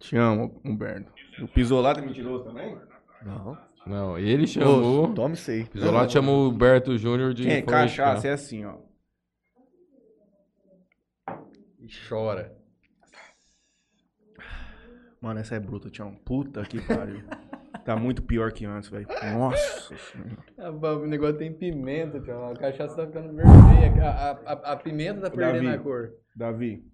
Te 0.00 0.16
amo, 0.16 0.60
Humberto. 0.64 1.12
O 1.40 1.46
Pisolato 1.46 2.00
é 2.00 2.02
mentiroso 2.02 2.44
também? 2.44 2.76
Não. 3.24 3.71
Não, 3.86 4.16
ele 4.18 4.46
chamou. 4.46 5.10
Ô, 5.10 5.14
tome 5.14 5.34
isso 5.34 5.50
aí. 5.50 5.64
Pisolato 5.64 6.12
chamou 6.12 6.48
o 6.48 6.52
Berto 6.52 6.96
Júnior 6.96 7.34
de. 7.34 7.42
Quem 7.42 7.52
é 7.54 7.62
cachaça 7.62 8.28
é 8.28 8.32
assim, 8.32 8.64
ó. 8.64 8.76
E 11.80 11.88
chora. 12.08 12.56
Mano, 15.20 15.40
essa 15.40 15.54
é 15.56 15.60
bruta, 15.60 15.90
Tião. 15.90 16.14
Puta 16.24 16.62
que 16.64 16.80
pariu. 16.80 17.22
tá 17.84 17.96
muito 17.96 18.22
pior 18.22 18.52
que 18.52 18.64
antes, 18.64 18.88
velho. 18.88 19.06
Nossa 19.36 19.96
senhora. 19.96 20.38
Ah, 20.58 20.70
O 20.70 21.06
negócio 21.06 21.38
tem 21.38 21.52
pimenta, 21.52 22.20
tio. 22.20 22.44
A 22.44 22.54
cachaça 22.56 22.96
tá 22.96 23.06
ficando 23.06 23.34
vermelha. 23.34 24.02
A, 24.04 24.08
a, 24.30 24.30
a- 24.52 24.72
a 24.72 24.76
pimenta 24.76 25.22
tá 25.22 25.30
perdendo 25.30 25.64
Davi. 25.64 25.76
a 25.76 25.78
cor. 25.80 26.10
Davi, 26.34 26.84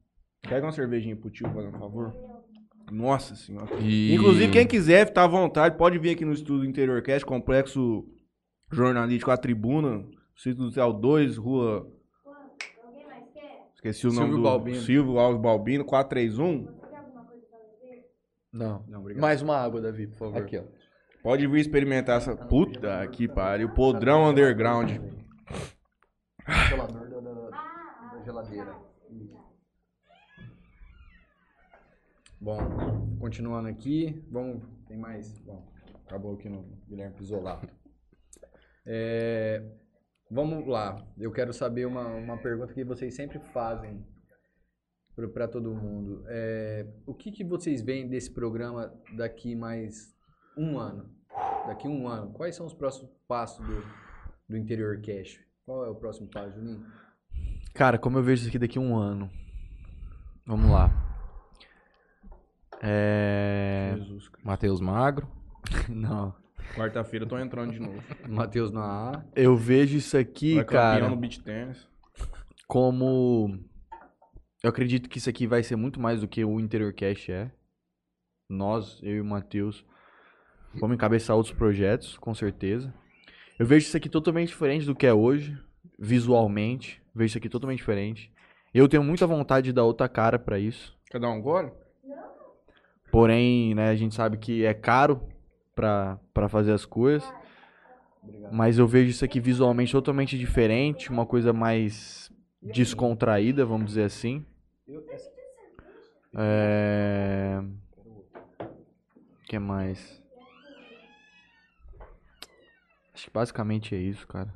pega 0.42 0.66
uma 0.66 0.72
cervejinha 0.72 1.16
pro 1.16 1.30
tio, 1.30 1.50
por 1.50 1.70
favor. 1.72 2.37
Nossa 2.90 3.34
senhora. 3.34 3.68
E- 3.80 4.14
Inclusive, 4.14 4.50
quem 4.52 4.66
quiser, 4.66 5.10
tá 5.12 5.24
à 5.24 5.26
vontade, 5.28 5.76
pode 5.76 5.98
vir 5.98 6.10
aqui 6.10 6.24
no 6.24 6.32
estúdio 6.32 6.68
Interior 6.68 7.02
Cast, 7.02 7.24
Complexo 7.26 8.06
Jornalístico 8.72 9.30
A 9.30 9.36
Tribuna, 9.36 10.04
Sítio 10.36 10.64
do 10.64 10.70
Céu 10.70 10.92
2, 10.92 11.36
rua. 11.36 11.86
Esqueci 13.74 14.06
o 14.06 14.10
nome 14.12 14.18
Silvio 14.26 14.36
do. 14.38 14.42
Balbino. 14.42 14.80
Silvio 14.80 15.18
Alves 15.18 15.40
Balbino, 15.40 15.84
431. 15.84 16.76
Não. 18.52 18.84
Não, 18.88 19.00
obrigado. 19.00 19.20
Mais 19.22 19.40
uma 19.42 19.56
água, 19.56 19.80
Davi, 19.80 20.06
por 20.08 20.16
favor. 20.18 20.38
Aqui, 20.42 20.58
ó. 20.58 20.64
Pode 21.22 21.46
vir 21.46 21.60
experimentar 21.60 22.16
essa. 22.16 22.34
Puta 22.36 23.06
que 23.08 23.28
pariu. 23.28 23.68
Podrão 23.74 24.28
underground. 24.30 24.90
Gelador 26.68 27.08
da, 27.08 27.20
da- 27.20 27.32
da- 27.50 28.10
da 28.16 28.22
geladeira. 28.24 28.74
Bom, 32.40 33.16
continuando 33.18 33.68
aqui. 33.68 34.24
Vamos. 34.30 34.62
Tem 34.86 34.96
mais? 34.96 35.38
Bom, 35.40 35.66
acabou 36.06 36.34
aqui 36.34 36.48
no 36.48 36.62
Guilherme 36.88 37.16
Pisolato. 37.16 37.68
É, 38.86 39.62
vamos 40.30 40.66
lá. 40.66 41.04
Eu 41.18 41.32
quero 41.32 41.52
saber 41.52 41.84
uma, 41.84 42.06
uma 42.06 42.38
pergunta 42.38 42.72
que 42.72 42.84
vocês 42.84 43.14
sempre 43.14 43.40
fazem 43.52 44.06
para 45.34 45.48
todo 45.48 45.74
mundo. 45.74 46.22
É, 46.28 46.86
o 47.04 47.12
que, 47.12 47.32
que 47.32 47.42
vocês 47.42 47.82
veem 47.82 48.08
desse 48.08 48.30
programa 48.30 48.94
daqui 49.16 49.56
mais 49.56 50.14
um 50.56 50.78
ano? 50.78 51.10
Daqui 51.66 51.88
um 51.88 52.06
ano, 52.06 52.32
quais 52.32 52.54
são 52.54 52.66
os 52.66 52.72
próximos 52.72 53.10
passos 53.26 53.66
do, 53.66 53.84
do 54.48 54.56
Interior 54.56 55.00
Cash? 55.02 55.40
Qual 55.66 55.84
é 55.84 55.90
o 55.90 55.94
próximo 55.96 56.28
passo, 56.30 56.54
Juninho? 56.54 56.86
Cara, 57.74 57.98
como 57.98 58.16
eu 58.16 58.22
vejo 58.22 58.42
isso 58.42 58.48
aqui 58.48 58.58
daqui 58.60 58.78
um 58.78 58.96
ano. 58.96 59.28
Vamos 60.46 60.70
lá. 60.70 61.07
É. 62.82 63.94
Jesus, 63.96 64.28
cara. 64.28 64.42
Matheus 64.44 64.80
Magro. 64.80 65.28
Não. 65.88 66.34
Quarta-feira 66.74 67.24
eu 67.24 67.28
tô 67.28 67.38
entrando 67.38 67.72
de 67.72 67.80
novo. 67.80 68.02
Matheus 68.28 68.70
na 68.70 68.82
A. 68.82 69.24
Eu 69.34 69.56
vejo 69.56 69.96
isso 69.96 70.16
aqui, 70.16 70.56
Vai 70.56 70.64
cara, 70.64 71.08
no 71.08 71.16
beat 71.16 71.38
tênis. 71.42 71.88
como. 72.66 73.58
Eu 74.62 74.70
acredito 74.70 75.08
que 75.08 75.18
isso 75.18 75.30
aqui 75.30 75.46
vai 75.46 75.62
ser 75.62 75.76
muito 75.76 76.00
mais 76.00 76.20
do 76.20 76.28
que 76.28 76.44
o 76.44 76.58
Interior 76.60 76.92
Cash 76.92 77.28
é. 77.28 77.50
Nós, 78.50 78.98
eu 79.02 79.16
e 79.16 79.20
o 79.20 79.24
Matheus, 79.24 79.84
vamos 80.74 80.94
encabeçar 80.94 81.36
outros 81.36 81.54
projetos, 81.54 82.16
com 82.18 82.34
certeza. 82.34 82.92
Eu 83.58 83.66
vejo 83.66 83.86
isso 83.86 83.96
aqui 83.96 84.08
totalmente 84.08 84.48
diferente 84.48 84.86
do 84.86 84.94
que 84.94 85.06
é 85.06 85.12
hoje, 85.12 85.56
visualmente. 85.98 87.00
Vejo 87.14 87.26
isso 87.26 87.38
aqui 87.38 87.48
totalmente 87.48 87.78
diferente. 87.78 88.32
Eu 88.72 88.88
tenho 88.88 89.02
muita 89.04 89.26
vontade 89.26 89.66
de 89.66 89.72
dar 89.72 89.84
outra 89.84 90.08
cara 90.08 90.38
pra 90.38 90.58
isso. 90.58 90.96
Quer 91.10 91.20
dar 91.20 91.30
um 91.30 91.40
gole? 91.40 91.70
Porém, 93.10 93.74
né, 93.74 93.88
a 93.88 93.96
gente 93.96 94.14
sabe 94.14 94.36
que 94.36 94.64
é 94.64 94.74
caro 94.74 95.22
pra, 95.74 96.18
pra 96.34 96.48
fazer 96.48 96.72
as 96.72 96.84
coisas. 96.84 97.28
Mas 98.50 98.78
eu 98.78 98.86
vejo 98.86 99.10
isso 99.10 99.24
aqui 99.24 99.40
visualmente 99.40 99.92
totalmente 99.92 100.38
diferente, 100.38 101.10
uma 101.10 101.24
coisa 101.24 101.52
mais 101.52 102.30
descontraída, 102.60 103.64
vamos 103.64 103.86
dizer 103.86 104.04
assim. 104.04 104.44
É... 106.36 107.60
O 108.60 109.48
que 109.48 109.58
mais? 109.58 110.22
Acho 113.14 113.24
que 113.24 113.30
basicamente 113.32 113.94
é 113.94 113.98
isso, 113.98 114.26
cara. 114.26 114.52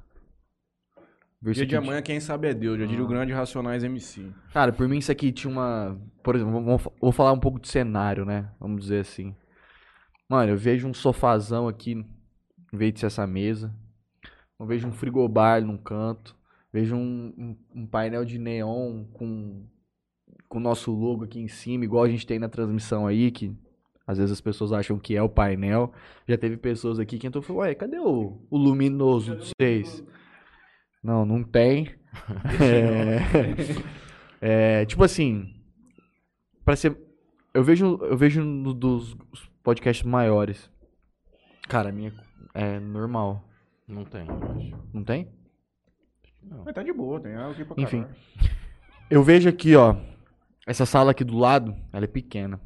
Dia 1.43 1.67
de 1.67 1.77
amanhã, 1.77 2.01
quem 2.01 2.21
sabe 2.21 2.49
é 2.49 2.55
Deus. 2.55 2.79
Já 2.79 2.87
diria 2.87 3.03
o 3.03 3.07
Ah. 3.07 3.09
grande 3.11 3.33
Racionais 3.33 3.83
MC. 3.83 4.31
Cara, 4.53 4.73
por 4.73 4.89
mim 4.89 4.99
isso 4.99 5.11
aqui 5.11 5.33
tinha 5.33 5.51
uma. 5.51 6.01
Por 6.23 6.37
exemplo, 6.37 6.53
vamos- 6.53 6.89
vou 7.01 7.11
falar 7.13 7.33
um 7.33 7.41
pouco 7.41 7.59
de 7.61 7.69
cenário, 7.69 8.25
né? 8.25 8.49
Vamos 8.61 8.83
dizer 8.83 9.01
assim. 9.01 9.35
Mano, 10.29 10.53
eu 10.53 10.57
vejo 10.57 10.87
um 10.87 10.95
sofazão 10.95 11.67
aqui, 11.69 11.93
em 12.73 12.77
vez 12.77 12.93
de 12.95 13.01
ser 13.01 13.07
essa 13.07 13.27
mesa. 13.27 13.75
Eu 14.59 14.67
vejo 14.67 14.87
um 14.87 14.93
frigobar 14.93 15.61
num 15.65 15.77
canto. 15.77 16.37
Vejo 16.73 16.95
um, 16.97 17.35
um- 17.37 17.57
um 17.83 17.87
painel 17.87 18.25
de 18.25 18.39
neon 18.39 19.05
com 19.13 19.65
com 20.49 20.59
o 20.59 20.61
nosso 20.61 20.93
logo 20.93 21.25
aqui 21.25 21.41
em 21.41 21.49
cima, 21.49 21.83
igual 21.83 22.05
a 22.05 22.09
gente 22.11 22.27
tem 22.27 22.39
na 22.39 22.47
transmissão 22.49 23.07
aí, 23.07 23.31
que 23.31 23.57
às 24.07 24.19
vezes 24.19 24.31
as 24.33 24.41
pessoas 24.41 24.71
acham 24.71 24.99
que 24.99 25.17
é 25.17 25.23
o 25.23 25.29
painel. 25.29 25.93
Já 26.29 26.37
teve 26.37 26.59
pessoas 26.59 26.99
aqui 26.99 27.19
que 27.19 27.27
entrou 27.27 27.43
e 27.43 27.47
falou, 27.47 27.63
ué, 27.63 27.75
cadê 27.75 27.99
o, 27.99 28.39
o 28.51 28.57
luminoso 28.59 29.35
de 29.37 29.51
vocês? 29.59 30.05
Não, 31.03 31.25
não 31.25 31.43
tem. 31.43 31.95
É, 34.41 34.83
é, 34.83 34.85
tipo 34.85 35.03
assim, 35.03 35.55
para 36.65 36.77
ser, 36.77 36.97
eu 37.55 37.65
vejo, 37.65 37.99
eu 38.03 38.17
vejo 38.17 38.43
no, 38.45 38.75
dos 38.75 39.17
podcasts 39.63 40.05
maiores. 40.05 40.71
Cara, 41.69 41.89
a 41.89 41.93
minha 41.93 42.13
é 42.53 42.79
normal. 42.79 43.49
Não 43.87 44.05
tem, 44.05 44.27
eu 44.27 44.53
acho. 44.53 44.77
Não 44.93 45.05
tem? 45.05 45.29
Mas 46.65 46.75
tá 46.75 46.83
de 46.83 46.93
boa, 46.93 47.21
tem 47.21 47.35
aqui 47.35 47.65
pra 47.65 47.83
Enfim. 47.83 48.03
caralho. 48.03 48.17
Eu 49.09 49.23
vejo 49.23 49.49
aqui, 49.49 49.77
ó. 49.77 49.97
Essa 50.67 50.87
sala 50.87 51.11
aqui 51.11 51.25
do 51.25 51.37
lado, 51.37 51.77
ela 51.93 52.05
é 52.05 52.09
pequena. 52.09 52.61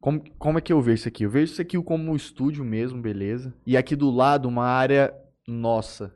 Como, 0.00 0.22
como 0.38 0.58
é 0.58 0.60
que 0.60 0.72
eu 0.72 0.80
vejo 0.80 0.94
isso 0.96 1.08
aqui? 1.08 1.24
Eu 1.24 1.30
vejo 1.30 1.52
isso 1.52 1.62
aqui 1.62 1.80
como 1.82 2.10
um 2.10 2.16
estúdio 2.16 2.64
mesmo, 2.64 3.00
beleza. 3.00 3.54
E 3.66 3.76
aqui 3.76 3.96
do 3.96 4.10
lado, 4.10 4.48
uma 4.48 4.64
área 4.64 5.14
nossa. 5.46 6.14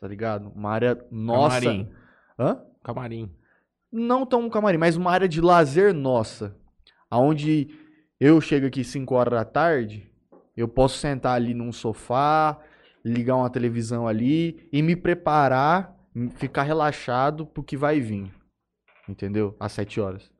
Tá 0.00 0.06
ligado? 0.06 0.50
Uma 0.54 0.70
área 0.70 1.06
nossa. 1.10 1.60
Camarim. 1.60 1.92
Hã? 2.38 2.64
Camarim. 2.82 3.34
Não 3.90 4.24
tão 4.24 4.42
um 4.42 4.50
camarim, 4.50 4.78
mas 4.78 4.96
uma 4.96 5.10
área 5.10 5.28
de 5.28 5.40
lazer 5.40 5.92
nossa. 5.92 6.56
Aonde 7.10 7.68
eu 8.20 8.40
chego 8.40 8.66
aqui 8.66 8.84
5 8.84 9.14
horas 9.14 9.32
da 9.32 9.44
tarde, 9.44 10.10
eu 10.56 10.68
posso 10.68 10.98
sentar 10.98 11.34
ali 11.34 11.54
num 11.54 11.72
sofá, 11.72 12.60
ligar 13.04 13.36
uma 13.36 13.50
televisão 13.50 14.06
ali 14.06 14.68
e 14.72 14.82
me 14.82 14.94
preparar, 14.94 15.96
ficar 16.36 16.64
relaxado 16.64 17.46
pro 17.46 17.62
que 17.62 17.76
vai 17.76 18.00
vir. 18.00 18.32
Entendeu? 19.08 19.56
Às 19.58 19.72
7 19.72 20.00
horas. 20.00 20.30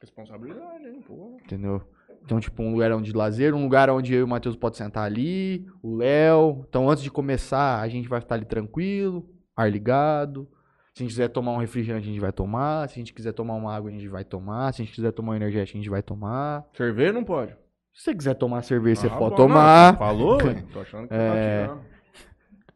Responsabilidade, 0.00 0.86
hein, 0.86 1.02
pô. 1.06 1.38
Entendeu? 1.44 1.82
Então, 2.24 2.38
tipo, 2.40 2.62
um 2.62 2.72
lugar 2.72 2.92
onde 2.92 3.10
de 3.10 3.16
lazer, 3.16 3.54
um 3.54 3.62
lugar 3.64 3.90
onde 3.90 4.14
eu 4.14 4.20
e 4.20 4.22
o 4.22 4.28
Matheus 4.28 4.56
pode 4.56 4.76
sentar 4.76 5.04
ali, 5.04 5.66
o 5.82 5.96
Léo. 5.96 6.64
Então, 6.68 6.88
antes 6.88 7.02
de 7.02 7.10
começar, 7.10 7.80
a 7.80 7.88
gente 7.88 8.08
vai 8.08 8.20
estar 8.20 8.36
ali 8.36 8.44
tranquilo, 8.44 9.28
ar 9.56 9.70
ligado. 9.70 10.48
Se 10.94 11.02
a 11.02 11.04
gente 11.04 11.10
quiser 11.12 11.28
tomar 11.28 11.52
um 11.52 11.56
refrigerante, 11.58 12.06
a 12.06 12.10
gente 12.10 12.20
vai 12.20 12.32
tomar. 12.32 12.88
Se 12.88 12.94
a 12.94 12.98
gente 12.98 13.12
quiser 13.12 13.32
tomar 13.32 13.54
uma 13.54 13.74
água, 13.74 13.90
a 13.90 13.92
gente 13.92 14.06
vai 14.08 14.24
tomar. 14.24 14.72
Se 14.72 14.82
a 14.82 14.84
gente 14.84 14.94
quiser 14.94 15.10
tomar 15.12 15.32
um 15.32 15.36
energético, 15.36 15.76
a 15.76 15.80
gente 15.80 15.90
vai 15.90 16.02
tomar. 16.02 16.64
Cerveja 16.76 17.12
não 17.12 17.24
pode. 17.24 17.52
Se 17.94 18.04
você 18.04 18.14
quiser 18.14 18.34
tomar 18.34 18.62
cerveja, 18.62 19.00
você 19.02 19.06
Ah, 19.08 19.16
pode 19.16 19.30
bom, 19.30 19.36
tomar. 19.36 19.92
não, 19.92 19.98
Falou, 19.98 20.38
velho? 20.38 20.62
Tô 20.72 20.80
achando 20.80 21.08
que 21.08 21.14
É. 21.14 21.66
tá 21.66 21.72
tirando. 21.74 21.92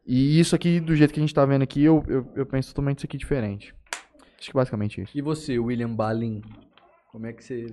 E 0.06 0.38
isso 0.40 0.54
aqui, 0.54 0.78
do 0.80 0.94
jeito 0.94 1.12
que 1.12 1.20
a 1.20 1.22
gente 1.22 1.34
tá 1.34 1.44
vendo 1.44 1.62
aqui, 1.62 1.82
eu, 1.82 2.02
eu, 2.08 2.26
eu 2.36 2.46
penso 2.46 2.68
totalmente 2.70 2.98
isso 2.98 3.06
aqui 3.06 3.16
diferente. 3.18 3.74
Acho 4.38 4.48
que 4.50 4.54
basicamente 4.54 5.00
isso. 5.02 5.16
E 5.16 5.20
você, 5.22 5.58
William 5.58 5.94
Balin? 5.94 6.42
Como 7.10 7.26
é 7.26 7.32
que 7.32 7.42
você, 7.42 7.66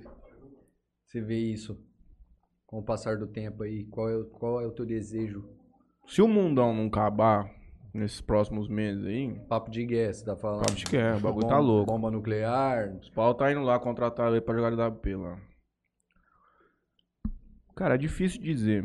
você 1.13 1.21
vê 1.21 1.37
isso 1.37 1.79
com 2.65 2.79
o 2.79 2.83
passar 2.83 3.17
do 3.17 3.27
tempo 3.27 3.61
aí? 3.63 3.85
Qual 3.85 4.09
é, 4.09 4.15
o- 4.17 4.25
qual 4.25 4.59
é 4.59 4.65
o 4.65 4.71
teu 4.71 4.85
desejo? 4.85 5.47
Se 6.07 6.21
o 6.21 6.27
mundão 6.27 6.73
não 6.73 6.87
acabar 6.87 7.49
nesses 7.93 8.19
próximos 8.19 8.67
meses 8.67 9.05
aí, 9.05 9.39
Papo 9.47 9.69
de 9.69 9.85
guerra, 9.85 10.11
você 10.13 10.25
tá 10.25 10.35
falando? 10.35 10.71
acho 10.71 10.85
que 10.87 10.97
é, 10.97 11.15
o 11.15 11.19
bagulho 11.19 11.43
Bom- 11.43 11.47
tá 11.49 11.59
louco. 11.59 11.91
Bomba 11.91 12.09
nuclear. 12.09 12.95
Os 12.99 13.09
pau 13.11 13.33
tá 13.35 13.51
indo 13.51 13.61
lá 13.61 13.79
contratar 13.79 14.31
ele 14.31 14.41
pra 14.41 14.55
jogar 14.55 14.69
LWP 14.69 15.15
lá. 15.15 15.39
Cara, 17.75 17.95
é 17.95 17.97
difícil 17.97 18.41
dizer. 18.41 18.83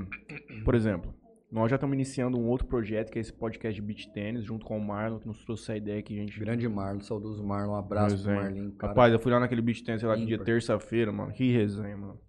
Por 0.65 0.75
exemplo, 0.75 1.15
nós 1.51 1.71
já 1.71 1.77
estamos 1.77 1.95
iniciando 1.95 2.39
um 2.39 2.47
outro 2.47 2.67
projeto, 2.67 3.11
que 3.11 3.19
é 3.19 3.23
esse 3.23 3.33
podcast 3.33 3.81
de 3.81 3.87
beach 3.87 4.13
tênis, 4.13 4.45
junto 4.45 4.67
com 4.67 4.77
o 4.77 4.85
Marlon, 4.85 5.19
que 5.19 5.27
nos 5.27 5.43
trouxe 5.45 5.73
a 5.73 5.77
ideia 5.77 6.03
que 6.03 6.15
a 6.19 6.21
gente... 6.21 6.39
Grande 6.39 6.69
Marlon, 6.69 7.01
saudoso 7.01 7.43
Marlon. 7.43 7.73
Um 7.73 7.77
abraço 7.77 8.17
Pois 8.17 8.23
pro. 8.23 8.35
Marlin. 8.35 8.71
Cara. 8.73 8.93
Rapaz, 8.93 9.13
eu 9.13 9.19
fui 9.19 9.33
lá 9.33 9.41
naquele 9.41 9.63
beach 9.63 9.83
tênis, 9.83 10.01
sei 10.01 10.09
lá, 10.09 10.17
que 10.17 10.27
dia 10.27 10.39
terça-feira, 10.43 11.11
mano. 11.11 11.33
Que 11.33 11.51
resenha, 11.51 11.97
mano. 11.97 12.21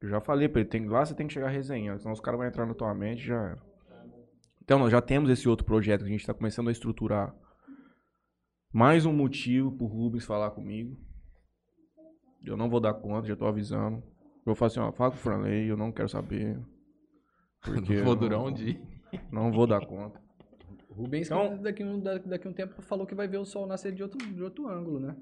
Eu 0.00 0.08
já 0.08 0.20
falei 0.20 0.48
pra 0.48 0.62
ele, 0.62 0.70
tem, 0.70 0.88
lá 0.88 1.04
você 1.04 1.14
tem 1.14 1.26
que 1.26 1.34
chegar 1.34 1.48
resenhando, 1.48 1.98
senão 1.98 2.12
os 2.12 2.20
caras 2.20 2.38
vão 2.38 2.48
entrar 2.48 2.64
na 2.64 2.72
tua 2.72 2.94
mente 2.94 3.22
e 3.22 3.26
já 3.26 3.36
era. 3.36 3.62
Então, 4.62 4.78
nós 4.78 4.90
já 4.90 5.02
temos 5.02 5.28
esse 5.28 5.46
outro 5.46 5.66
projeto 5.66 6.00
que 6.00 6.08
a 6.08 6.12
gente 6.12 6.26
tá 6.26 6.32
começando 6.32 6.68
a 6.68 6.72
estruturar. 6.72 7.34
Mais 8.72 9.04
um 9.04 9.12
motivo 9.12 9.76
pro 9.76 9.86
Rubens 9.86 10.24
falar 10.24 10.52
comigo. 10.52 10.96
Eu 12.42 12.56
não 12.56 12.70
vou 12.70 12.80
dar 12.80 12.94
conta, 12.94 13.28
já 13.28 13.36
tô 13.36 13.46
avisando. 13.46 13.96
Eu 13.98 14.46
vou 14.46 14.54
falar 14.54 14.68
assim, 14.68 14.80
ó, 14.80 14.90
fala 14.92 15.10
com 15.10 15.16
o 15.16 15.20
Franley, 15.20 15.68
eu 15.68 15.76
não 15.76 15.92
quero 15.92 16.08
saber. 16.08 16.58
Porque 17.64 17.96
Vou 18.02 18.12
eu 18.14 18.18
durar 18.18 18.38
não- 18.38 18.46
um 18.46 18.52
dia. 18.52 18.80
Não 19.30 19.50
vou 19.52 19.66
dar 19.66 19.84
conta. 19.84 20.20
O 20.88 20.94
Rubens 20.94 21.26
Então- 21.26 21.56
daqui, 21.58 21.82
um, 21.84 22.00
da- 22.00 22.18
daqui 22.18 22.46
um 22.48 22.52
tempo 22.52 22.80
falou 22.82 23.06
que 23.06 23.14
vai 23.14 23.26
ver 23.28 23.38
o 23.38 23.44
sol 23.44 23.66
nascer 23.66 23.92
de 23.92 24.02
outro, 24.02 24.18
de 24.18 24.42
outro 24.42 24.68
ângulo, 24.68 24.98
né? 25.00 25.16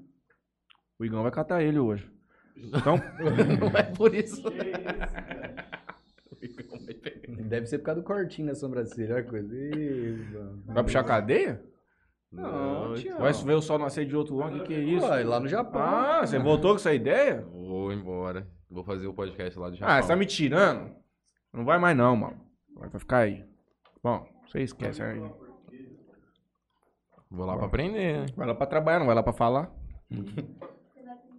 O 0.99 1.05
Igão 1.05 1.21
vai 1.23 1.31
catar 1.31 1.63
ele 1.63 1.79
hoje. 1.79 2.09
Então, 2.55 2.95
Não 3.59 3.67
é 3.77 3.83
por 3.83 4.13
isso. 4.13 4.43
Deve 7.47 7.65
ser 7.65 7.79
por 7.79 7.85
causa 7.85 8.01
do 8.01 8.05
cortinho 8.05 8.47
na 8.47 8.55
sobrancelha, 8.55 9.15
olha 9.15 9.23
a 9.23 9.27
coisa. 9.29 9.53
Vai 10.65 10.83
puxar 10.83 11.03
cadeia? 11.03 11.63
Não, 12.31 12.93
tio. 12.93 13.17
Vai 13.17 13.33
ver 13.33 13.53
o 13.55 13.61
sol 13.61 13.79
nascer 13.79 14.05
de 14.05 14.15
outro 14.15 14.41
ângulo? 14.43 14.59
O 14.61 14.63
que, 14.63 14.67
que 14.67 14.73
é 14.79 14.83
isso? 14.83 15.05
Ué, 15.05 15.23
lá 15.23 15.39
no 15.39 15.47
Japão. 15.47 15.81
Ah, 15.81 16.21
você 16.25 16.37
voltou 16.37 16.71
com 16.71 16.75
essa 16.77 16.93
ideia? 16.93 17.41
Vou 17.51 17.91
embora. 17.91 18.47
Vou 18.69 18.83
fazer 18.83 19.07
o 19.07 19.13
podcast 19.13 19.57
lá 19.57 19.69
do 19.69 19.75
Japão. 19.75 19.95
Ah, 19.95 20.01
você 20.01 20.07
tá 20.09 20.15
me 20.15 20.25
tirando? 20.27 20.91
Não 21.53 21.65
vai 21.65 21.77
mais 21.79 21.95
não, 21.97 22.15
mano. 22.15 22.39
Vai 22.75 22.89
ficar 22.99 23.19
aí. 23.19 23.45
Bom, 24.03 24.25
você 24.45 24.61
esquece 24.61 25.01
aí. 25.01 25.19
Vou 27.29 27.45
lá 27.45 27.55
pra 27.57 27.67
aprender, 27.67 28.19
né? 28.21 28.25
Vai 28.35 28.47
lá 28.47 28.55
pra 28.55 28.65
trabalhar, 28.65 28.99
não 28.99 29.05
vai 29.05 29.15
lá 29.15 29.21
pra 29.23 29.33
falar. 29.33 29.71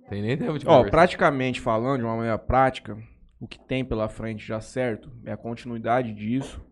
Tem 0.09 0.23
nem 0.23 0.37
tempo 0.37 0.59
de 0.59 0.66
Ó, 0.66 0.70
conversar. 0.70 0.91
praticamente 0.91 1.61
falando, 1.61 1.99
de 1.99 2.05
uma 2.05 2.16
maneira 2.16 2.39
prática, 2.39 2.97
o 3.41 3.47
que 3.47 3.59
tem 3.59 3.85
pela 3.85 4.09
frente 4.09 4.47
já 4.47 4.61
certo 4.61 5.11
é 5.24 5.32
a 5.32 5.37
continuidade 5.37 6.12
disso, 6.12 6.65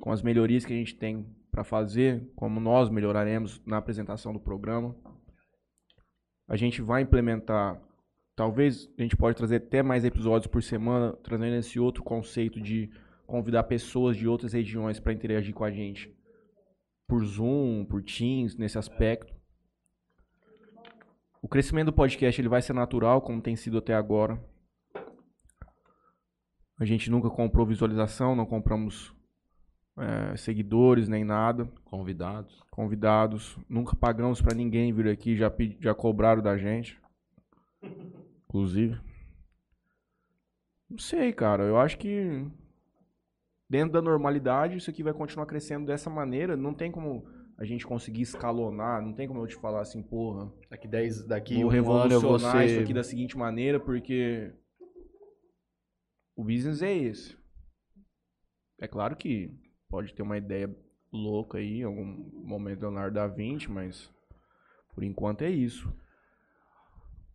com 0.00 0.10
as 0.10 0.22
melhorias 0.22 0.64
que 0.64 0.72
a 0.72 0.76
gente 0.76 0.94
tem 0.94 1.26
pra 1.50 1.64
fazer, 1.64 2.30
como 2.36 2.60
nós 2.60 2.88
melhoraremos 2.88 3.62
na 3.66 3.78
apresentação 3.78 4.32
do 4.32 4.40
programa. 4.40 4.94
A 6.48 6.56
gente 6.56 6.82
vai 6.82 7.02
implementar, 7.02 7.80
talvez 8.36 8.88
a 8.98 9.02
gente 9.02 9.16
pode 9.16 9.36
trazer 9.36 9.56
até 9.56 9.82
mais 9.82 10.04
episódios 10.04 10.46
por 10.46 10.62
semana, 10.62 11.12
trazendo 11.22 11.56
esse 11.56 11.78
outro 11.78 12.02
conceito 12.02 12.60
de 12.60 12.90
convidar 13.26 13.64
pessoas 13.64 14.16
de 14.16 14.26
outras 14.26 14.52
regiões 14.52 14.98
para 14.98 15.12
interagir 15.12 15.54
com 15.54 15.64
a 15.64 15.70
gente 15.70 16.14
por 17.06 17.24
Zoom, 17.24 17.84
por 17.84 18.02
Teams, 18.04 18.56
nesse 18.56 18.78
aspecto. 18.78 19.34
O 21.42 21.48
crescimento 21.48 21.86
do 21.86 21.92
podcast 21.92 22.40
ele 22.40 22.48
vai 22.48 22.62
ser 22.62 22.72
natural, 22.72 23.20
como 23.20 23.42
tem 23.42 23.56
sido 23.56 23.78
até 23.78 23.94
agora. 23.94 24.40
A 26.78 26.84
gente 26.84 27.10
nunca 27.10 27.28
comprou 27.28 27.66
visualização, 27.66 28.36
não 28.36 28.46
compramos 28.46 29.12
é, 29.98 30.36
seguidores 30.36 31.08
nem 31.08 31.24
nada, 31.24 31.66
Convidados. 31.84 32.62
convidados. 32.70 33.58
Nunca 33.68 33.96
pagamos 33.96 34.40
pra 34.40 34.54
ninguém 34.54 34.92
vir 34.92 35.08
aqui, 35.08 35.36
já, 35.36 35.52
já 35.80 35.94
cobraram 35.94 36.40
da 36.40 36.56
gente. 36.56 37.00
Inclusive. 38.50 39.00
Não 40.88 40.98
sei, 40.98 41.32
cara. 41.32 41.62
Eu 41.62 41.78
acho 41.78 41.96
que 41.96 42.44
dentro 43.68 43.92
da 43.92 44.02
normalidade 44.02 44.76
isso 44.76 44.90
aqui 44.90 45.04
vai 45.04 45.12
continuar 45.12 45.46
crescendo 45.46 45.86
dessa 45.86 46.10
maneira. 46.10 46.56
Não 46.56 46.74
tem 46.74 46.90
como 46.90 47.24
a 47.56 47.64
gente 47.64 47.86
conseguir 47.86 48.22
escalonar, 48.22 49.00
não 49.00 49.12
tem 49.12 49.28
como 49.28 49.40
eu 49.40 49.46
te 49.46 49.54
falar 49.54 49.82
assim, 49.82 50.02
porra, 50.02 50.50
Daqui 50.68 50.88
10, 50.88 51.26
daqui 51.26 51.62
vou 51.62 51.64
um 51.64 51.68
ano 51.68 51.76
eu 51.76 51.84
vou 51.84 52.02
revolucionar 52.08 52.64
isso 52.64 52.74
ser... 52.74 52.82
aqui 52.82 52.94
da 52.94 53.04
seguinte 53.04 53.36
maneira, 53.38 53.78
porque 53.78 54.52
o 56.34 56.42
business 56.42 56.82
é 56.82 56.92
esse. 56.92 57.36
É 58.80 58.88
claro 58.88 59.14
que 59.14 59.54
pode 59.88 60.12
ter 60.12 60.22
uma 60.22 60.38
ideia 60.38 60.74
louca 61.12 61.58
aí, 61.58 61.80
em 61.80 61.84
algum 61.84 62.04
momento 62.42 62.80
Leonardo 62.80 63.14
da 63.14 63.28
Vinci, 63.28 63.70
mas 63.70 64.10
por 64.94 65.04
enquanto 65.04 65.42
é 65.42 65.50
isso. 65.50 65.94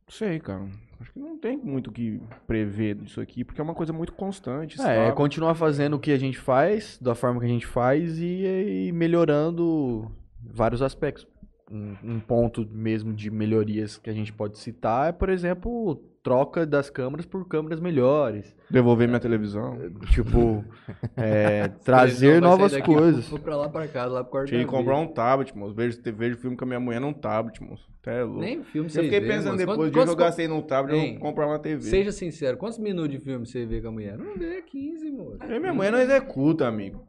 Não 0.08 0.14
sei, 0.14 0.40
cara. 0.40 0.68
Acho 1.00 1.12
que 1.12 1.20
não 1.20 1.38
tem 1.38 1.58
muito 1.58 1.90
o 1.90 1.92
que 1.92 2.22
prever 2.48 2.96
disso 2.96 3.20
aqui, 3.20 3.44
porque 3.44 3.60
é 3.60 3.64
uma 3.64 3.74
coisa 3.74 3.92
muito 3.92 4.14
constante, 4.14 4.78
É, 4.82 5.08
é 5.08 5.12
continuar 5.12 5.54
fazendo 5.56 5.96
o 5.96 6.00
que 6.00 6.12
a 6.12 6.18
gente 6.18 6.38
faz, 6.38 6.98
da 7.02 7.14
forma 7.14 7.40
que 7.40 7.46
a 7.46 7.50
gente 7.50 7.68
faz 7.68 8.18
e, 8.20 8.88
e 8.88 8.92
melhorando 8.94 10.10
vários 10.42 10.82
aspectos. 10.82 11.28
Um, 11.72 11.96
um 12.04 12.20
ponto 12.20 12.68
mesmo 12.72 13.12
de 13.12 13.32
melhorias 13.32 13.98
que 13.98 14.08
a 14.08 14.14
gente 14.14 14.32
pode 14.32 14.60
citar 14.60 15.10
é, 15.10 15.12
por 15.12 15.30
exemplo, 15.30 15.96
troca 16.22 16.64
das 16.64 16.92
câmeras 16.92 17.26
por 17.26 17.48
câmeras 17.48 17.80
melhores. 17.80 18.56
Devolver 18.70 19.08
minha 19.08 19.20
televisão. 19.20 19.76
Tipo, 20.12 20.64
é, 21.18 21.68
trazer 21.84 22.40
novas 22.40 22.78
coisas. 22.82 23.28
Vou 23.30 23.40
pra 23.40 23.58
lá, 23.58 23.68
pra 23.68 23.88
cá, 23.88 24.06
lá 24.06 24.24
pro 24.24 24.32
quarto 24.32 24.50
Tinha 24.50 24.60
que 24.64 24.68
comprar 24.70 24.98
um 25.00 25.08
tablet, 25.08 25.58
moço. 25.58 25.74
Vejo, 25.74 26.00
vejo 26.16 26.38
filme 26.38 26.56
com 26.56 26.66
a 26.66 26.68
minha 26.68 26.80
mulher 26.80 27.02
num 27.02 27.12
tablet, 27.14 27.60
moço. 27.64 27.90
Até 28.00 28.20
é 28.20 28.24
louco. 28.24 28.42
Nem 28.42 28.64
filme 28.64 28.88
eu 28.88 28.92
você 28.92 29.02
fiquei 29.02 29.20
vê, 29.20 29.28
pensando 29.28 29.46
moço. 29.54 29.58
depois, 29.58 29.78
Quantos- 29.78 29.88
o 29.90 29.92
dia 29.92 30.04
que 30.04 30.10
eu 30.10 30.16
quantos- 30.16 30.26
gastei 30.26 30.48
num 30.48 30.62
tablet, 30.62 30.96
eu 30.96 31.04
Hein? 31.04 31.12
vou 31.14 31.22
comprar 31.22 31.48
uma 31.48 31.58
TV. 31.58 31.82
Seja 31.82 32.12
sincero, 32.12 32.58
quantos 32.58 32.78
minutos 32.78 33.10
de 33.10 33.20
filme 33.20 33.44
você 33.44 33.66
vê 33.66 33.82
com 33.82 33.88
a 33.88 33.92
mulher? 33.92 34.18
Não 34.20 34.38
vê 34.38 34.62
15, 34.62 35.10
moço. 35.10 35.40
Eu 35.50 35.56
e 35.56 35.60
minha 35.60 35.74
mulher 35.74 35.92
não 35.92 36.00
executa, 36.00 36.68
amigo. 36.68 37.04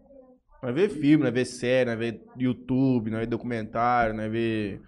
Nós 0.67 0.75
vê 0.75 0.89
filme, 0.89 1.23
nós 1.23 1.33
vê 1.33 1.45
série, 1.45 1.89
nós 1.89 1.97
vê 1.97 2.21
YouTube, 2.37 3.09
nós 3.09 3.21
vê 3.21 3.27
documentário, 3.27 4.13
nós 4.13 4.29
vê 4.29 4.81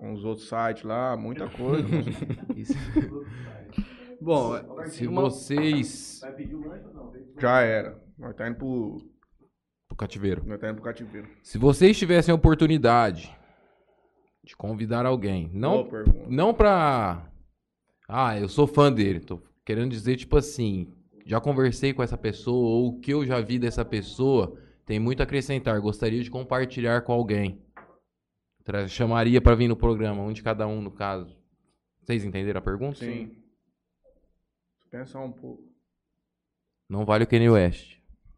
uns 0.00 0.24
outros 0.24 0.48
sites 0.48 0.84
lá, 0.84 1.16
muita 1.16 1.50
coisa. 1.50 1.88
Bom, 4.22 4.86
Se 4.86 5.04
vocês. 5.08 6.20
Já 7.40 7.62
era. 7.62 8.00
Nós 8.16 8.36
tá 8.36 8.48
indo 8.48 8.56
pro, 8.58 8.98
Pro 9.88 9.96
cativeiro. 9.96 10.46
nós 10.46 10.60
tá 10.60 10.68
indo 10.68 10.76
pro 10.76 10.84
cativeiro. 10.84 11.28
Se 11.42 11.58
vocês 11.58 11.98
tivessem 11.98 12.30
a 12.30 12.36
oportunidade 12.36 13.36
de 14.44 14.56
convidar 14.56 15.04
alguém, 15.06 15.50
não, 15.52 15.88
não 16.28 16.54
pra. 16.54 17.28
Ah, 18.08 18.38
eu 18.38 18.48
sou 18.48 18.68
fã 18.68 18.92
dele. 18.92 19.18
Tô 19.18 19.42
querendo 19.64 19.90
dizer, 19.90 20.14
tipo 20.14 20.36
assim, 20.36 20.86
já 21.24 21.40
conversei 21.40 21.92
com 21.94 22.02
essa 22.02 22.16
pessoa, 22.18 22.68
ou 22.68 22.88
o 22.88 23.00
que 23.00 23.12
eu 23.12 23.24
já 23.24 23.40
vi 23.40 23.58
dessa 23.58 23.84
pessoa 23.84 24.58
tem 24.84 24.98
muito 24.98 25.20
a 25.20 25.24
acrescentar. 25.24 25.80
Gostaria 25.80 26.22
de 26.22 26.30
compartilhar 26.30 27.02
com 27.02 27.12
alguém. 27.12 27.62
Tra- 28.64 28.86
Chamaria 28.88 29.40
pra 29.40 29.54
vir 29.54 29.68
no 29.68 29.76
programa, 29.76 30.22
um 30.22 30.32
de 30.32 30.42
cada 30.42 30.66
um, 30.66 30.80
no 30.80 30.90
caso. 30.90 31.36
Vocês 32.02 32.24
entenderam 32.24 32.58
a 32.58 32.62
pergunta? 32.62 32.98
Sim. 32.98 33.36
Pensar 34.90 35.20
um 35.20 35.32
pouco. 35.32 35.72
Não 36.88 37.04
vale 37.04 37.24
o 37.24 37.26
Kanye 37.26 37.48
West. 37.48 37.96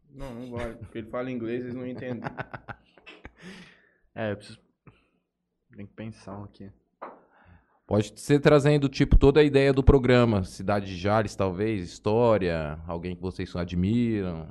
Não, 0.09 0.33
não 0.33 0.51
vale. 0.51 0.75
Porque 0.75 0.99
ele 0.99 1.09
fala 1.09 1.29
inglês, 1.29 1.61
eles 1.63 1.75
não 1.75 1.85
entendem. 1.85 2.21
É, 4.17 4.31
eu 4.31 4.37
preciso. 4.37 4.57
Tem 5.75 5.85
que 5.85 5.93
pensar 5.93 6.39
um 6.39 6.45
aqui. 6.45 6.71
Pode 7.87 8.19
ser 8.19 8.39
trazendo, 8.39 8.89
tipo, 8.89 9.17
toda 9.17 9.39
a 9.39 9.43
ideia 9.43 9.71
do 9.71 9.83
programa. 9.83 10.43
Cidade 10.43 10.87
de 10.87 10.97
Jales, 10.97 11.35
talvez, 11.35 11.83
história, 11.83 12.79
alguém 12.87 13.15
que 13.15 13.21
vocês 13.21 13.55
admiram. 13.55 14.47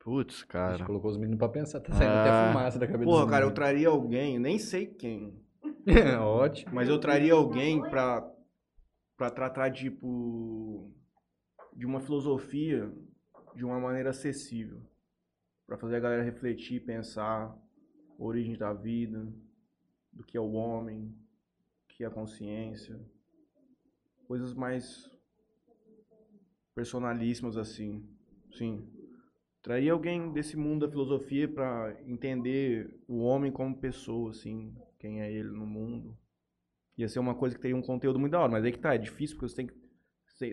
Putz, 0.00 0.34
A 0.34 0.38
gente 0.38 0.46
cara. 0.48 0.84
colocou 0.86 1.10
os 1.10 1.16
meninos 1.16 1.38
pra 1.38 1.48
pensar, 1.48 1.78
tá 1.80 1.92
saindo 1.92 2.10
Ah. 2.12 2.22
até 2.22 2.52
fumaça 2.52 2.78
da 2.78 2.86
cabeça 2.86 3.04
Porra, 3.04 3.28
cara, 3.28 3.44
eu 3.44 3.52
traria 3.52 3.88
alguém, 3.88 4.38
nem 4.38 4.58
sei 4.58 4.86
quem, 4.86 5.38
Ótimo. 6.20 6.74
mas 6.74 6.88
eu 6.88 6.98
traria 6.98 7.34
alguém 7.34 7.80
pra, 7.82 8.26
pra 9.16 9.30
tratar, 9.30 9.70
tipo, 9.70 10.90
de 11.76 11.84
uma 11.86 12.00
filosofia 12.00 12.90
de 13.54 13.64
uma 13.64 13.78
maneira 13.78 14.10
acessível. 14.10 14.80
Pra 15.66 15.76
fazer 15.76 15.96
a 15.96 16.00
galera 16.00 16.22
refletir, 16.22 16.80
pensar 16.84 17.54
origem 18.18 18.56
da 18.56 18.72
vida, 18.72 19.28
do 20.12 20.24
que 20.24 20.36
é 20.36 20.40
o 20.40 20.52
homem, 20.52 21.14
que 21.88 22.04
é 22.04 22.06
a 22.06 22.10
consciência. 22.10 23.00
Coisas 24.26 24.54
mais 24.54 25.10
personalíssimas 26.74 27.56
assim. 27.56 28.08
Sim. 28.52 28.88
Trair 29.62 29.90
alguém 29.90 30.32
desse 30.32 30.56
mundo 30.56 30.86
da 30.86 30.90
filosofia 30.90 31.46
pra 31.46 31.94
entender 32.06 32.98
o 33.06 33.18
homem 33.18 33.52
como 33.52 33.76
pessoa, 33.76 34.30
assim, 34.30 34.74
quem 34.98 35.20
é 35.20 35.30
ele 35.30 35.50
no 35.50 35.66
mundo. 35.66 36.16
Ia 36.96 37.08
ser 37.08 37.18
uma 37.18 37.34
coisa 37.34 37.54
que 37.54 37.60
teria 37.60 37.76
um 37.76 37.82
conteúdo 37.82 38.18
muito 38.18 38.32
da 38.32 38.40
hora, 38.40 38.50
mas 38.50 38.64
aí 38.64 38.72
que 38.72 38.78
tá, 38.78 38.94
é 38.94 38.98
difícil 38.98 39.36
porque 39.36 39.50
você 39.50 39.56
tem 39.56 39.66
que. 39.66 39.74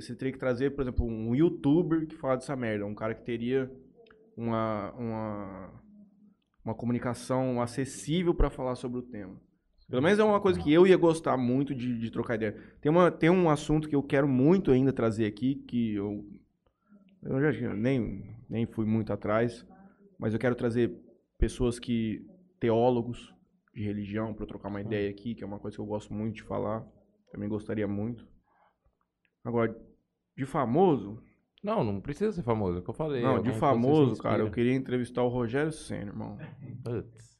Você 0.02 0.16
teria 0.16 0.34
que 0.34 0.40
trazer, 0.40 0.72
por 0.72 0.82
exemplo, 0.82 1.06
um 1.06 1.34
youtuber 1.34 2.06
que 2.06 2.16
fala 2.16 2.36
dessa 2.36 2.58
merda, 2.58 2.86
um 2.86 2.94
cara 2.94 3.16
que 3.16 3.24
teria 3.24 3.72
uma, 4.36 4.92
uma, 4.92 5.84
uma 6.66 6.76
comunicação 6.76 7.62
acessível 7.62 8.36
pra 8.36 8.50
falar 8.50 8.76
sobre 8.76 9.00
o 9.00 9.02
tema. 9.02 9.40
Pelo 9.90 10.02
menos 10.02 10.20
é 10.20 10.24
uma 10.24 10.42
coisa 10.42 10.60
que 10.60 10.72
eu 10.72 10.86
ia 10.86 10.98
gostar 10.98 11.38
muito 11.38 11.74
de, 11.74 11.98
de 11.98 12.12
trocar 12.12 12.36
ideia. 12.36 12.54
Tem, 12.82 12.92
uma, 12.92 13.10
tem 13.10 13.30
um 13.30 13.50
assunto 13.50 13.88
que 13.88 13.96
eu 13.96 14.04
quero 14.04 14.28
muito 14.28 14.72
ainda 14.72 14.92
trazer 14.92 15.26
aqui, 15.26 15.56
que 15.56 15.94
eu, 15.96 16.26
eu 17.24 17.40
já 17.42 17.54
tinha- 17.54 17.74
nem, 17.74 18.36
nem 18.50 18.66
fui 18.66 18.86
muito 18.86 19.14
atrás, 19.14 19.66
mas 20.20 20.34
eu 20.34 20.40
quero 20.40 20.56
trazer 20.56 20.92
pessoas 21.38 21.80
que, 21.80 22.26
teólogos 22.60 23.34
de 23.74 23.84
religião, 23.84 24.34
para 24.34 24.46
trocar 24.46 24.68
uma 24.70 24.82
ideia 24.82 25.10
aqui, 25.10 25.34
que 25.36 25.44
é 25.44 25.48
uma 25.48 25.60
coisa 25.60 25.78
que 25.78 25.82
eu 25.82 25.86
gosto 25.86 26.14
muito 26.14 26.36
de 26.36 26.44
falar. 26.44 26.86
Também 27.32 27.48
gostaria 27.48 27.88
muito. 27.88 28.28
Agora, 29.44 29.74
de 30.36 30.46
famoso, 30.46 31.22
Não, 31.64 31.84
não 31.84 32.02
precisa 32.02 32.32
ser 32.34 32.44
famoso, 32.44 32.78
é 32.78 32.80
o 32.82 32.84
que 32.84 32.90
eu 32.90 32.94
falei. 32.94 33.22
não, 33.22 33.38
alguém 33.38 33.54
de 33.54 33.60
famoso, 33.60 34.22
cara, 34.22 34.44
eu 34.44 34.52
queria 34.52 34.74
entrevistar 34.74 35.24
o 35.24 35.28
Rogério 35.30 35.72
Senna, 35.72 36.12
irmão. 36.12 36.38
Putz. 36.84 37.37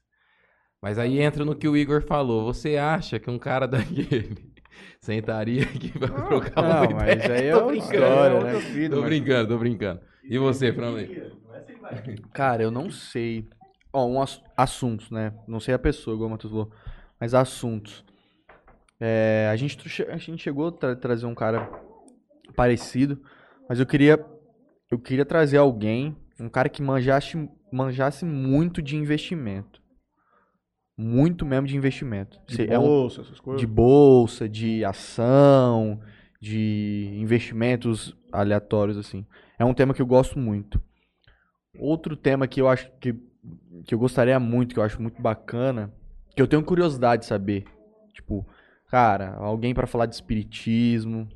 Mas 0.80 0.98
aí 0.98 1.20
entra 1.20 1.44
no 1.44 1.56
que 1.56 1.66
o 1.68 1.76
Igor 1.76 2.02
falou. 2.02 2.44
Você 2.52 2.76
acha 2.76 3.18
que 3.18 3.30
um 3.30 3.38
cara 3.38 3.66
daquele 3.68 4.52
sentaria 5.00 5.62
aqui 5.62 5.90
pra 5.98 6.08
trocar 6.08 6.62
uma 6.62 6.74
Não, 6.74 6.84
ideia? 6.84 6.94
mas 7.18 7.30
aí 7.30 7.46
é 7.46 7.52
Tô 7.58 7.66
brincando, 7.66 7.94
história, 7.94 8.36
é 8.38 8.44
né? 8.44 8.58
vida, 8.58 8.94
Tô 8.94 9.00
mas- 9.02 9.10
brincando, 9.10 9.48
tô 9.48 9.58
brincando. 9.58 10.00
E 10.24 10.38
você, 10.38 10.72
Franley? 10.72 11.32
Cara, 12.32 12.62
eu 12.62 12.70
não 12.70 12.90
sei. 12.90 13.48
Ó, 13.92 14.06
um 14.06 14.20
ass- 14.20 14.42
assuntos, 14.56 15.10
né? 15.10 15.32
Não 15.48 15.58
sei 15.60 15.74
a 15.74 15.78
pessoa, 15.78 16.14
igual 16.14 16.28
o 16.28 16.32
Matheus 16.32 16.50
falou. 16.52 16.70
Mas 17.18 17.34
assuntos. 17.34 18.04
É, 19.00 19.48
a, 19.50 19.56
gente, 19.56 19.78
a 20.10 20.16
gente 20.18 20.42
chegou 20.42 20.68
a 20.68 20.72
tra- 20.72 20.96
trazer 20.96 21.24
um 21.26 21.34
cara 21.34 21.70
parecido, 22.56 23.20
mas 23.68 23.78
eu 23.80 23.86
queria 23.86 24.18
eu 24.90 24.98
queria 24.98 25.24
trazer 25.24 25.58
alguém, 25.58 26.16
um 26.40 26.48
cara 26.48 26.68
que 26.68 26.82
manjasse, 26.82 27.48
manjasse 27.72 28.24
muito 28.24 28.80
de 28.82 28.96
investimento. 28.96 29.80
Muito 31.00 31.46
mesmo 31.46 31.66
de 31.68 31.76
investimento. 31.76 32.40
De 32.46 32.56
Se- 32.56 32.66
é 32.68 32.76
um- 32.78 32.82
bolsa, 32.82 33.20
essas 33.20 33.38
coisas. 33.38 33.60
de 33.60 33.66
bolsa, 33.68 34.48
de 34.48 34.84
ação, 34.84 36.00
de 36.40 37.08
investimentos 37.14 38.16
aleatórios, 38.32 38.96
assim. 38.98 39.24
É 39.58 39.64
um 39.64 39.72
tema 39.72 39.94
que 39.94 40.02
eu 40.02 40.06
gosto 40.06 40.38
muito. 40.38 40.82
Outro 41.78 42.16
tema 42.16 42.48
que 42.48 42.60
eu 42.60 42.68
acho 42.68 42.90
que, 43.00 43.14
que 43.84 43.94
eu 43.94 43.98
gostaria 43.98 44.40
muito, 44.40 44.74
que 44.74 44.80
eu 44.80 44.84
acho 44.84 45.00
muito 45.00 45.22
bacana, 45.22 45.92
que 46.34 46.42
eu 46.42 46.48
tenho 46.48 46.64
curiosidade 46.64 47.22
de 47.22 47.26
saber. 47.28 47.64
Tipo, 48.12 48.44
cara, 48.88 49.34
alguém 49.36 49.72
pra 49.72 49.86
falar 49.86 50.06
de 50.06 50.16
espiritismo. 50.16 51.28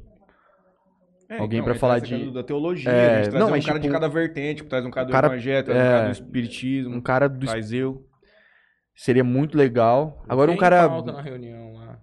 É, 1.29 1.39
Alguém 1.39 1.61
então, 1.61 1.65
pra 1.67 1.73
aí 1.75 1.79
falar 1.79 1.99
de- 2.01 2.31
da 2.33 2.43
teologia, 2.43 2.91
É, 2.91 2.95
a 2.95 3.17
gente 3.23 3.31
traz 3.31 3.41
não, 3.41 3.47
um 3.49 3.51
mas 3.53 3.65
cara 3.65 3.79
de 3.79 3.83
tipo, 3.85 3.95
cada 3.95 4.09
vertente, 4.09 4.57
tipo, 4.57 4.69
traz 4.69 4.85
um 4.85 4.91
cara 4.91 5.07
do 5.07 5.13
cara- 5.13 5.27
evangelho, 5.29 5.65
traz 5.65 5.79
um 5.79 5.83
é, 5.83 5.89
cara 5.91 6.07
do 6.09 6.13
espiritismo, 6.13 6.97
Um 6.97 7.01
cara 7.01 7.29
do 7.29 7.47
traz 7.47 7.73
eu. 7.73 8.05
Seria 9.05 9.24
muito 9.24 9.57
legal. 9.57 10.23
Agora 10.29 10.51
um 10.51 10.55
Quem 10.55 10.61
cara 10.61 10.89
falta 10.89 11.12
na 11.12 11.20
reunião 11.20 11.74
lá? 11.74 11.99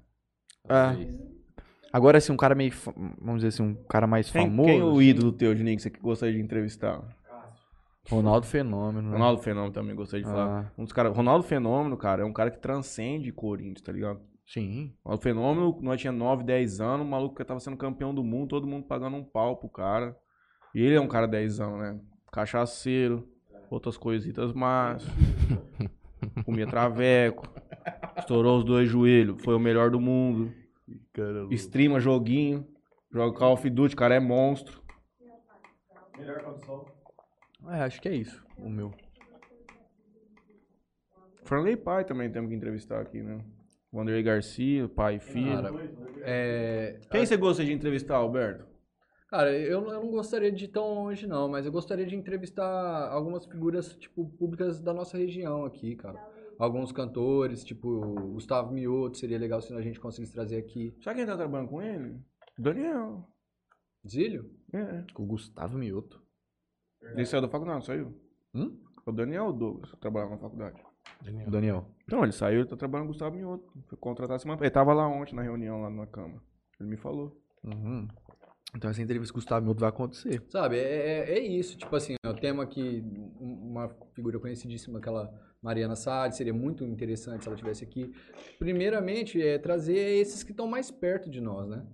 Ah. 0.67 0.88
Talvez. 0.89 1.19
agora 1.91 2.17
assim, 2.17 2.31
um 2.31 2.38
cara 2.38 2.53
meio, 2.55 2.73
vamos 3.19 3.41
dizer 3.41 3.47
assim, 3.49 3.63
um 3.63 3.76
cara 3.88 4.05
mais 4.05 4.30
Quem, 4.30 4.43
famoso. 4.45 4.69
quem 4.69 4.80
é 4.80 4.84
o 4.84 5.01
ídolo 5.01 5.31
teu, 5.31 5.55
Juninho, 5.55 5.77
que 5.77 5.84
você 5.84 5.89
gostaria 5.89 6.35
de 6.35 6.41
entrevistar? 6.41 7.01
Ronaldo 8.09 8.47
Fenômeno, 8.47 9.09
né? 9.09 9.13
Ronaldo 9.13 9.41
Fenômeno 9.41 9.71
também 9.71 9.95
gostaria 9.95 10.26
de 10.26 10.31
falar. 10.31 10.65
Ah, 10.65 10.71
Um 10.77 10.84
dos 10.84 10.91
caras, 10.93 11.15
Ronaldo 11.15 11.43
Fenômeno, 11.43 11.95
cara, 11.95 12.23
é 12.23 12.26
um 12.26 12.34
cara 12.34 12.49
que 12.49 12.57
transcende 12.59 13.31
Corinthians, 13.31 13.81
tá 13.81 13.91
ligado? 13.91 14.19
sim. 14.47 14.95
Ronaldo 15.05 15.21
Fenômeno, 15.23 15.77
nós 15.81 16.01
tinha 16.01 16.11
9, 16.11 16.43
10 16.43 16.81
anos, 16.81 17.05
o 17.05 17.09
maluco 17.09 17.35
que 17.35 17.45
tava 17.45 17.59
sendo 17.59 17.77
campeão 17.77 18.13
do 18.15 18.23
mundo, 18.23 18.49
todo 18.49 18.65
mundo 18.65 18.88
pagando 18.88 19.15
um 19.15 19.23
pau 19.23 19.57
pro 19.57 19.69
cara. 19.69 20.15
E 20.73 20.81
ele 20.81 20.95
é 20.95 21.01
um 21.01 21.07
cara 21.07 21.27
10 21.27 21.59
anos, 21.59 21.80
né? 21.80 21.99
Cachaceiro, 22.31 23.27
outras 23.69 23.95
coisitas 23.95 24.53
más. 24.53 25.05
Comia 26.45 26.68
traveco. 26.68 27.47
Estourou 28.18 28.57
os 28.60 28.64
dois 28.64 28.89
joelhos, 28.89 29.41
foi 29.43 29.56
o 29.56 29.60
melhor 29.60 29.89
do 29.91 29.99
mundo. 29.99 30.53
Streama 31.51 31.99
joguinho, 31.99 32.68
joga 33.11 33.38
Call 33.38 33.53
of 33.53 33.69
Duty, 33.69 33.95
cara 33.95 34.15
é 34.15 34.19
monstro. 34.19 34.81
É, 37.69 37.81
acho 37.81 38.01
que 38.01 38.10
é 38.10 38.15
isso, 38.15 38.43
o 38.57 38.69
meu. 38.69 38.93
Franley 41.43 41.76
Pai 41.76 42.06
também 42.06 42.31
temos 42.31 42.49
que 42.49 42.56
entrevistar 42.56 43.01
aqui, 43.01 43.22
né? 43.22 43.43
Wanderlei 43.91 44.22
Garcia, 44.22 44.88
pai 44.88 45.15
e 45.15 45.19
filho. 45.19 45.64
Cara, 45.64 45.72
é, 46.22 46.99
Quem 47.10 47.26
você 47.26 47.35
gosta 47.35 47.65
de 47.65 47.73
entrevistar, 47.73 48.18
Alberto? 48.18 48.68
Cara, 49.30 49.56
eu, 49.57 49.81
não- 49.81 49.93
eu 49.93 50.03
não 50.03 50.11
gostaria 50.11 50.51
de 50.51 50.65
ir 50.65 50.69
tão 50.69 50.93
longe, 50.95 51.27
não, 51.27 51.47
mas 51.47 51.65
eu 51.65 51.72
gostaria 51.72 52.06
de 52.06 52.15
entrevistar 52.15 53.10
algumas 53.11 53.45
figuras, 53.45 53.95
tipo, 53.95 54.27
públicas 54.38 54.81
da 54.81 54.91
nossa 54.93 55.18
região 55.18 55.65
aqui, 55.65 55.95
cara. 55.95 56.19
Alguns 56.57 56.91
cantores, 56.91 57.64
tipo, 57.64 57.88
o 57.89 58.34
Gustavo 58.34 58.73
Mioto, 58.73 59.18
seria 59.18 59.38
legal 59.38 59.61
se 59.61 59.73
a 59.73 59.81
gente 59.81 59.99
conseguisse 59.99 60.34
trazer 60.34 60.57
aqui. 60.57 60.95
Sabe 61.03 61.18
quem 61.18 61.26
tá 61.26 61.38
trabalhando 61.38 61.69
com 61.69 61.81
ele? 61.81 62.19
Daniel. 62.57 63.30
Zílio? 64.07 64.49
É. 64.73 65.06
Com 65.14 65.23
o 65.23 65.27
Gustavo 65.27 65.77
Mioto. 65.77 66.22
Ele 67.01 67.26
saiu 67.26 67.41
da 67.41 67.47
faculdade, 67.47 67.80
não 67.80 67.85
saiu? 67.85 68.14
Hum? 68.53 68.77
O 69.06 69.11
Daniel 69.11 69.53
Douglas, 69.53 69.91
que 69.91 69.97
trabalhava 69.97 70.31
na 70.34 70.38
faculdade. 70.41 70.81
O 71.47 71.51
Daniel. 71.51 71.85
Não, 72.11 72.23
ele 72.23 72.31
saiu, 72.34 72.60
ele 72.61 72.68
tá 72.69 72.76
trabalhando 72.76 73.06
com 73.07 73.11
o 73.11 73.14
Gustavo 73.14 73.35
Mioto. 73.35 73.72
Foi 73.88 73.97
contratado 73.97 74.41
semana. 74.41 74.60
Ele 74.61 74.69
tava 74.69 74.93
lá 74.93 75.07
ontem 75.07 75.35
na 75.35 75.41
reunião 75.43 75.81
lá 75.81 75.89
na 75.89 76.07
Câmara. 76.07 76.41
Ele 76.80 76.89
me 76.89 76.97
falou. 76.97 77.39
Uhum. 77.64 78.07
Então 78.75 78.89
essa 78.91 79.01
entrevista 79.01 79.33
com 79.33 79.39
o 79.39 79.41
Gustavo 79.41 79.73
vai 79.73 79.89
acontecer. 79.89 80.43
Sabe, 80.49 80.77
é, 80.77 81.25
é- 81.29 81.31
é 81.31 81.39
isso. 81.39 81.75
Tipo 81.77 81.95
assim, 81.95 82.15
eu 82.23 82.33
temos 82.35 82.63
aqui 82.63 83.03
um- 83.39 83.69
uma 83.71 83.89
figura 84.13 84.39
conhecidíssima, 84.39 84.99
aquela 84.99 85.33
Mariana 85.61 85.95
Saad, 85.95 86.35
seria 86.35 86.53
muito 86.53 86.85
interessante 86.85 87.41
se 87.43 87.47
ela 87.47 87.55
estivesse 87.55 87.83
aqui. 87.83 88.13
Primeiramente, 88.59 89.41
é 89.41 89.57
trazer 89.57 89.97
esses 89.97 90.43
que 90.43 90.51
estão 90.51 90.67
mais 90.67 90.91
perto 90.91 91.29
de 91.29 91.41
nós, 91.41 91.67
né? 91.67 91.85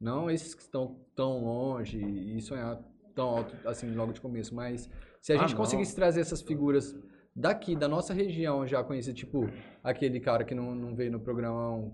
Não 0.00 0.30
esses 0.30 0.54
que 0.54 0.62
estão 0.62 0.98
tão 1.14 1.44
longe 1.44 1.98
e 1.98 2.40
sonhar 2.40 2.80
tão 3.14 3.28
alto, 3.28 3.54
assim, 3.68 3.90
logo 3.94 4.12
de 4.12 4.20
começo. 4.20 4.54
Mas 4.54 4.88
se 5.20 5.32
a 5.32 5.36
Ah, 5.36 5.38
gente 5.40 5.50
não. 5.50 5.58
conseguisse 5.58 5.94
trazer 5.94 6.20
essas 6.20 6.40
figuras 6.40 6.96
daqui, 7.36 7.76
da 7.76 7.86
nossa 7.88 8.12
região, 8.14 8.66
já 8.66 8.82
conhecido, 8.82 9.14
tipo 9.14 9.48
aquele 9.82 10.20
cara 10.20 10.42
que 10.44 10.54
não, 10.54 10.74
não 10.74 10.94
veio 10.94 11.12
no 11.12 11.20
programa, 11.20 11.92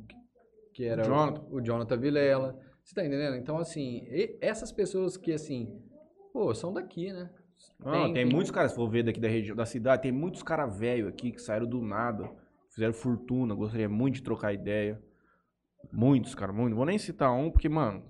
que 0.72 0.84
era 0.84 1.02
o 1.02 1.04
Jonathan. 1.04 1.42
o 1.50 1.60
Jonathan 1.60 1.96
Vilela. 1.98 2.69
Você 2.90 2.94
tá 2.96 3.06
entendendo? 3.06 3.36
Então, 3.36 3.56
assim, 3.56 4.04
essas 4.40 4.72
pessoas 4.72 5.16
que, 5.16 5.32
assim, 5.32 5.80
pô, 6.32 6.52
são 6.52 6.72
daqui, 6.72 7.12
né? 7.12 7.30
Não, 7.78 8.12
tem, 8.12 8.24
muitos 8.24 8.50
caras, 8.50 8.72
se 8.72 8.76
for 8.76 8.90
ver 8.90 9.04
daqui 9.04 9.20
da 9.20 9.28
região, 9.28 9.54
da 9.54 9.64
cidade, 9.64 10.02
tem 10.02 10.10
muitos 10.10 10.42
caras 10.42 10.76
velhos 10.76 11.06
aqui 11.06 11.30
que 11.30 11.40
saíram 11.40 11.68
do 11.68 11.80
nada, 11.80 12.28
fizeram 12.68 12.92
fortuna, 12.92 13.54
gostaria 13.54 13.88
muito 13.88 14.16
de 14.16 14.24
trocar 14.24 14.52
ideia. 14.52 15.00
Muitos, 15.92 16.34
cara, 16.34 16.52
muitos. 16.52 16.76
Vou 16.76 16.84
nem 16.84 16.98
citar 16.98 17.32
um, 17.32 17.48
porque, 17.48 17.68
mano, 17.68 18.02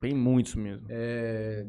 tem 0.00 0.14
muitos 0.14 0.54
mesmo. 0.54 0.86
É, 0.88 1.66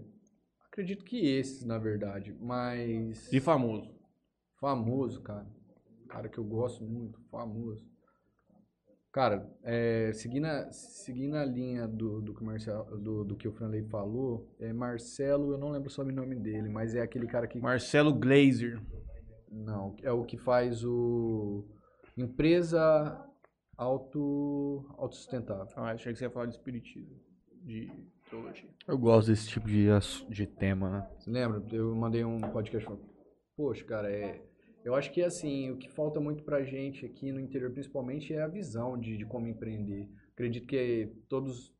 acredito 0.65 1.03
que 1.03 1.27
esses, 1.27 1.65
na 1.65 1.77
verdade, 1.77 2.33
mas 2.39 3.33
E 3.33 3.41
famoso. 3.41 3.93
famoso, 4.61 5.21
cara. 5.21 5.45
Cara 6.07 6.29
que 6.29 6.37
eu 6.37 6.45
gosto 6.45 6.85
muito, 6.85 7.19
famoso. 7.29 7.83
Cara, 9.15 9.49
é, 9.63 10.11
seguindo, 10.11 10.43
a, 10.43 10.69
seguindo 10.73 11.37
a 11.37 11.45
linha 11.45 11.87
do, 11.87 12.19
do, 12.21 12.33
que 12.33 12.41
o 12.41 12.45
Marcelo, 12.45 12.97
do, 12.97 13.23
do 13.23 13.33
que 13.37 13.47
o 13.47 13.51
Franley 13.53 13.81
falou, 13.83 14.53
é 14.59 14.73
Marcelo, 14.73 15.53
eu 15.53 15.57
não 15.57 15.71
lembro 15.71 15.87
o 15.87 15.89
sobrenome 15.89 16.35
dele, 16.35 16.67
mas 16.67 16.95
é 16.95 17.01
aquele 17.01 17.25
cara 17.25 17.47
que 17.47 17.57
Marcelo 17.57 18.13
Glazer. 18.13 18.77
Não, 19.49 19.95
é 20.03 20.11
o 20.11 20.25
que 20.25 20.37
faz 20.37 20.83
o 20.83 21.63
empresa 22.17 23.25
auto 23.77 24.85
autossustentável. 24.97 25.71
Ah, 25.77 25.91
achei 25.91 26.11
que 26.11 26.19
você 26.19 26.25
ia 26.25 26.29
falar 26.29 26.47
de 26.47 26.55
espiritismo. 26.55 27.17
De 27.63 27.89
teologia. 28.29 28.69
Eu 28.85 28.97
gosto 28.97 29.29
desse 29.29 29.47
tipo 29.47 29.65
de, 29.65 29.87
de 30.27 30.45
tema, 30.45 30.89
né? 30.89 31.09
Você 31.17 31.31
lembra? 31.31 31.63
Eu 31.71 31.95
mandei 31.95 32.25
um 32.25 32.41
podcast 32.41 32.83
falando, 32.83 33.05
poxa, 33.55 33.85
cara, 33.85 34.11
é 34.11 34.41
eu 34.85 34.95
acho 34.95 35.11
que 35.11 35.21
assim, 35.21 35.71
o 35.71 35.77
que 35.77 35.89
falta 35.91 36.19
muito 36.19 36.43
pra 36.43 36.63
gente 36.63 37.05
aqui 37.05 37.31
no 37.31 37.39
interior, 37.39 37.71
principalmente, 37.71 38.33
é 38.33 38.41
a 38.41 38.47
visão 38.47 38.97
de, 38.97 39.17
de 39.17 39.25
como 39.25 39.47
empreender. 39.47 40.07
Acredito 40.33 40.67
que 40.67 41.11
todos 41.27 41.73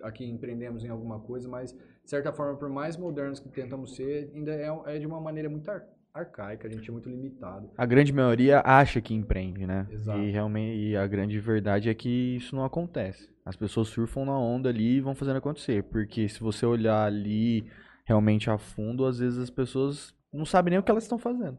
aqui 0.00 0.24
empreendemos 0.24 0.84
em 0.84 0.88
alguma 0.88 1.20
coisa, 1.20 1.48
mas 1.48 1.72
de 1.72 2.10
certa 2.10 2.32
forma, 2.32 2.56
por 2.56 2.68
mais 2.68 2.96
modernos 2.96 3.40
que 3.40 3.48
tentamos 3.48 3.96
ser, 3.96 4.30
ainda 4.34 4.52
é, 4.52 4.96
é 4.96 4.98
de 4.98 5.06
uma 5.06 5.20
maneira 5.20 5.48
muito 5.48 5.68
ar- 5.70 5.86
arcaica, 6.12 6.68
a 6.68 6.70
gente 6.70 6.88
é 6.88 6.92
muito 6.92 7.08
limitado. 7.08 7.70
A 7.76 7.84
grande 7.86 8.12
maioria 8.12 8.62
acha 8.64 9.00
que 9.00 9.14
empreende, 9.14 9.66
né? 9.66 9.86
Exato. 9.90 10.20
E 10.20 10.30
realmente 10.30 10.90
e 10.90 10.96
a 10.96 11.06
grande 11.06 11.38
verdade 11.40 11.88
é 11.88 11.94
que 11.94 12.36
isso 12.36 12.54
não 12.54 12.64
acontece. 12.64 13.28
As 13.44 13.56
pessoas 13.56 13.88
surfam 13.88 14.24
na 14.24 14.38
onda 14.38 14.68
ali 14.68 14.96
e 14.96 15.00
vão 15.00 15.14
fazendo 15.14 15.36
acontecer. 15.36 15.82
Porque 15.84 16.28
se 16.28 16.40
você 16.40 16.64
olhar 16.64 17.04
ali 17.04 17.64
realmente 18.06 18.48
a 18.48 18.58
fundo, 18.58 19.04
às 19.04 19.18
vezes 19.18 19.38
as 19.38 19.50
pessoas 19.50 20.14
não 20.32 20.44
sabem 20.44 20.70
nem 20.70 20.78
o 20.78 20.82
que 20.82 20.90
elas 20.90 21.04
estão 21.04 21.18
fazendo. 21.18 21.58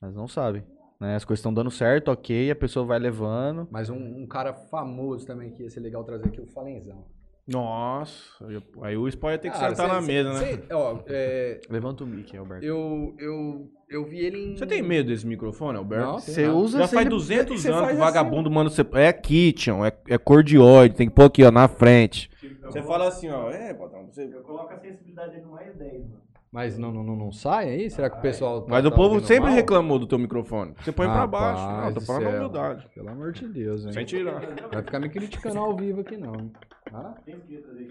Elas 0.00 0.14
não 0.14 0.26
sabem. 0.28 0.62
Né? 0.98 1.14
As 1.16 1.24
coisas 1.24 1.40
estão 1.40 1.52
dando 1.52 1.70
certo, 1.70 2.10
ok, 2.10 2.50
a 2.50 2.56
pessoa 2.56 2.84
vai 2.86 2.98
levando. 2.98 3.66
Mas 3.70 3.88
um, 3.90 3.96
um 3.96 4.26
cara 4.26 4.52
famoso 4.52 5.26
também 5.26 5.50
que 5.50 5.62
ia 5.62 5.70
ser 5.70 5.80
legal 5.80 6.04
trazer 6.04 6.28
aqui, 6.28 6.40
o 6.40 6.46
Falenzão. 6.46 7.04
Nossa, 7.48 8.46
aí 8.82 8.96
o 8.96 9.08
spoiler 9.08 9.40
tem 9.40 9.50
que 9.50 9.58
Cara, 9.58 9.70
sentar 9.70 9.88
cê- 9.88 9.92
na 9.94 10.00
cê- 10.00 10.06
mesa, 10.06 10.32
né? 10.34 10.38
cê- 10.38 10.74
ó, 10.74 10.98
é, 11.06 11.60
Levanta 11.68 12.04
o 12.04 12.06
mic, 12.06 12.36
Alberto. 12.36 12.64
eu, 12.64 13.14
eu, 13.18 13.68
eu 13.88 14.04
vi 14.04 14.20
ele 14.20 14.38
em... 14.38 14.56
Você 14.56 14.66
tem 14.66 14.80
medo 14.82 15.08
desse 15.08 15.26
microfone, 15.26 15.76
Alberto? 15.76 16.06
Não, 16.06 16.18
Você 16.18 16.42
tem 16.44 16.50
usa 16.52 16.78
Já 16.78 16.88
faz 16.88 17.08
200 17.08 17.60
você 17.60 17.68
anos 17.70 17.80
que 17.80 17.86
o 17.86 17.90
assim, 17.90 17.98
vagabundo 17.98 18.48
manda 18.50 18.70
você. 18.70 18.86
É 18.92 19.12
kitchen, 19.12 19.84
é, 19.84 19.92
é 20.10 20.18
cordioide, 20.18 20.94
tem 20.94 21.08
que 21.08 21.14
pôr 21.14 21.24
aqui, 21.24 21.42
ó, 21.42 21.50
na 21.50 21.66
frente. 21.66 22.30
Você 22.66 22.82
fala 22.82 23.08
assim, 23.08 23.28
ó, 23.30 23.50
é, 23.50 23.74
patrão, 23.74 24.06
você. 24.06 24.32
Eu 24.32 24.42
coloco 24.42 24.72
a 24.72 24.78
sensibilidade 24.78 25.32
dele 25.32 25.42
no 25.46 25.50
mais 25.50 25.74
10, 25.76 26.02
mano. 26.08 26.22
Mas 26.52 26.76
não, 26.76 26.92
não, 26.92 27.04
não, 27.04 27.30
sai 27.30 27.70
aí? 27.70 27.90
Será 27.90 28.10
que 28.10 28.18
o 28.18 28.20
pessoal... 28.20 28.62
tá- 28.62 28.70
Mas 28.70 28.84
o 28.84 28.90
tá 28.90 28.96
povo 28.96 29.20
sempre 29.20 29.44
mal? 29.50 29.54
reclamou 29.54 29.98
do 30.00 30.06
teu 30.06 30.18
microfone. 30.18 30.74
Você 30.82 30.90
põe 30.90 31.06
pra 31.06 31.14
Rapaz 31.20 31.54
baixo. 31.56 31.80
Não, 31.84 31.92
tô 31.94 32.00
do 32.00 32.06
falando 32.06 32.22
na 32.24 32.30
humildade. 32.30 32.88
Pelo 32.92 33.08
amor 33.08 33.32
de 33.32 33.46
Deus, 33.46 33.86
hein? 33.86 33.92
Sem 33.92 34.04
tirar. 34.04 34.40
Vai 34.72 34.82
ficar 34.82 34.98
me 34.98 35.08
criticando 35.08 35.58
ao 35.60 35.76
vivo 35.76 36.00
aqui, 36.00 36.16
não. 36.16 36.50
Ah? 36.92 37.14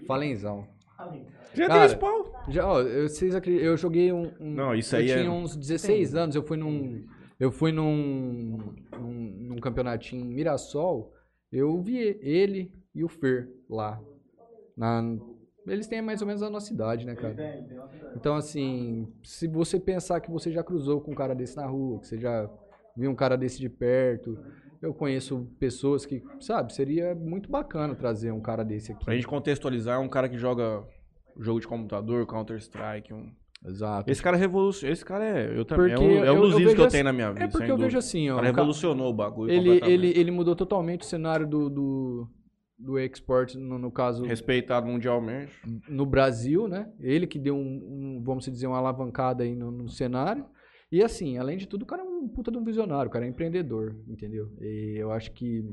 Falenzão. 0.06 0.66
Já 1.54 1.66
Cara, 1.68 1.80
tem 1.80 1.96
spawn. 1.96 2.24
Já, 2.48 2.66
ó, 2.68 2.80
eu, 2.82 3.08
vocês 3.08 3.34
acreditam, 3.34 3.66
eu 3.66 3.76
joguei 3.78 4.12
um, 4.12 4.30
um- 4.38 4.54
Não, 4.54 4.74
isso 4.74 4.94
eu 4.94 5.00
aí 5.00 5.10
é- 5.10 5.16
tinha 5.18 5.32
uns 5.32 5.56
16 5.56 6.14
anos, 6.14 6.36
eu 6.36 6.42
fui 6.42 6.58
num 6.58 7.06
eu 7.38 7.50
fui 7.50 7.72
num, 7.72 8.58
num, 8.98 9.12
num 9.48 9.56
campeonatinho 9.56 10.22
em 10.22 10.34
Mirassol, 10.34 11.10
eu 11.50 11.80
vi 11.80 11.96
ele 12.20 12.70
e 12.94 13.02
o 13.02 13.08
Fer 13.08 13.48
lá. 13.70 13.98
Na, 14.76 15.02
eles 15.66 15.86
têm 15.86 16.00
mais 16.02 16.20
ou 16.20 16.26
menos 16.26 16.42
a 16.42 16.50
nossa 16.50 16.72
idade, 16.72 17.04
né, 17.06 17.14
cara? 17.14 17.34
Tem, 17.34 17.64
tem. 17.64 17.78
Então, 18.16 18.34
assim, 18.36 19.08
se 19.22 19.46
você 19.46 19.78
pensar 19.78 20.20
que 20.20 20.30
você 20.30 20.50
já 20.50 20.62
cruzou 20.62 21.00
com 21.00 21.12
um 21.12 21.14
cara 21.14 21.34
desse 21.34 21.56
na 21.56 21.66
rua, 21.66 22.00
que 22.00 22.06
você 22.06 22.18
já 22.18 22.48
viu 22.96 23.10
um 23.10 23.14
cara 23.14 23.36
desse 23.36 23.58
de 23.58 23.68
perto, 23.68 24.38
eu 24.82 24.92
conheço 24.94 25.46
pessoas 25.58 26.06
que, 26.06 26.22
sabe, 26.40 26.72
seria 26.74 27.14
muito 27.14 27.50
bacana 27.50 27.94
trazer 27.94 28.32
um 28.32 28.40
cara 28.40 28.64
desse 28.64 28.92
aqui. 28.92 29.04
Pra 29.04 29.14
gente 29.14 29.26
contextualizar, 29.26 29.96
é 29.96 29.98
um 29.98 30.08
cara 30.08 30.28
que 30.28 30.38
joga 30.38 30.82
jogo 31.38 31.60
de 31.60 31.68
computador, 31.68 32.26
Counter-Strike. 32.26 33.12
Um... 33.12 33.30
Exato. 33.64 34.10
Esse 34.10 34.22
cara 34.22 34.38
revolucionou. 34.38 34.92
Esse 34.92 35.04
cara 35.04 35.22
é. 35.24 35.58
Eu 35.58 35.66
também. 35.66 35.92
É 35.92 35.94
Porque 35.94 36.08
um, 36.08 36.24
é 36.24 36.32
um 36.32 36.40
dos 36.40 36.54
vídeos 36.54 36.74
que 36.74 36.80
eu 36.80 36.84
assim- 36.86 36.92
tenho 36.92 37.04
na 37.04 37.12
minha 37.12 37.30
vida. 37.30 37.44
É 37.44 37.48
porque 37.48 37.64
eu 37.64 37.68
dúvida. 37.76 37.84
vejo 37.88 37.98
assim, 37.98 38.30
ó. 38.30 38.36
cara 38.36 38.48
o 38.48 38.52
ca- 38.54 38.56
revolucionou 38.60 39.10
o 39.10 39.14
bagulho. 39.14 39.52
ele, 39.52 39.80
ele, 39.84 40.18
ele 40.18 40.30
mudou 40.30 40.56
totalmente 40.56 41.02
o 41.02 41.04
cenário 41.04 41.46
do, 41.46 41.68
do, 41.68 42.28
do 42.80 42.98
export, 42.98 43.54
no, 43.56 43.78
no 43.78 43.90
caso, 43.90 44.24
Respeitado 44.24 44.86
mundialmente. 44.86 45.52
no 45.88 46.06
Brasil, 46.06 46.66
né? 46.66 46.92
Ele 46.98 47.26
que 47.26 47.38
deu 47.38 47.54
um, 47.54 48.16
um, 48.18 48.22
vamos 48.22 48.44
dizer, 48.44 48.66
uma 48.66 48.78
alavancada 48.78 49.44
aí 49.44 49.54
no, 49.54 49.70
no 49.70 49.88
cenário. 49.88 50.46
E 50.90 51.02
assim, 51.02 51.38
além 51.38 51.56
de 51.56 51.68
tudo, 51.68 51.82
o 51.82 51.86
cara 51.86 52.02
é 52.02 52.04
um 52.04 52.28
puta 52.28 52.50
de 52.50 52.58
um 52.58 52.64
visionário, 52.64 53.08
o 53.08 53.12
cara 53.12 53.24
é 53.24 53.28
empreendedor, 53.28 53.96
entendeu? 54.08 54.50
E 54.60 54.96
eu 54.98 55.12
acho 55.12 55.30
que 55.32 55.64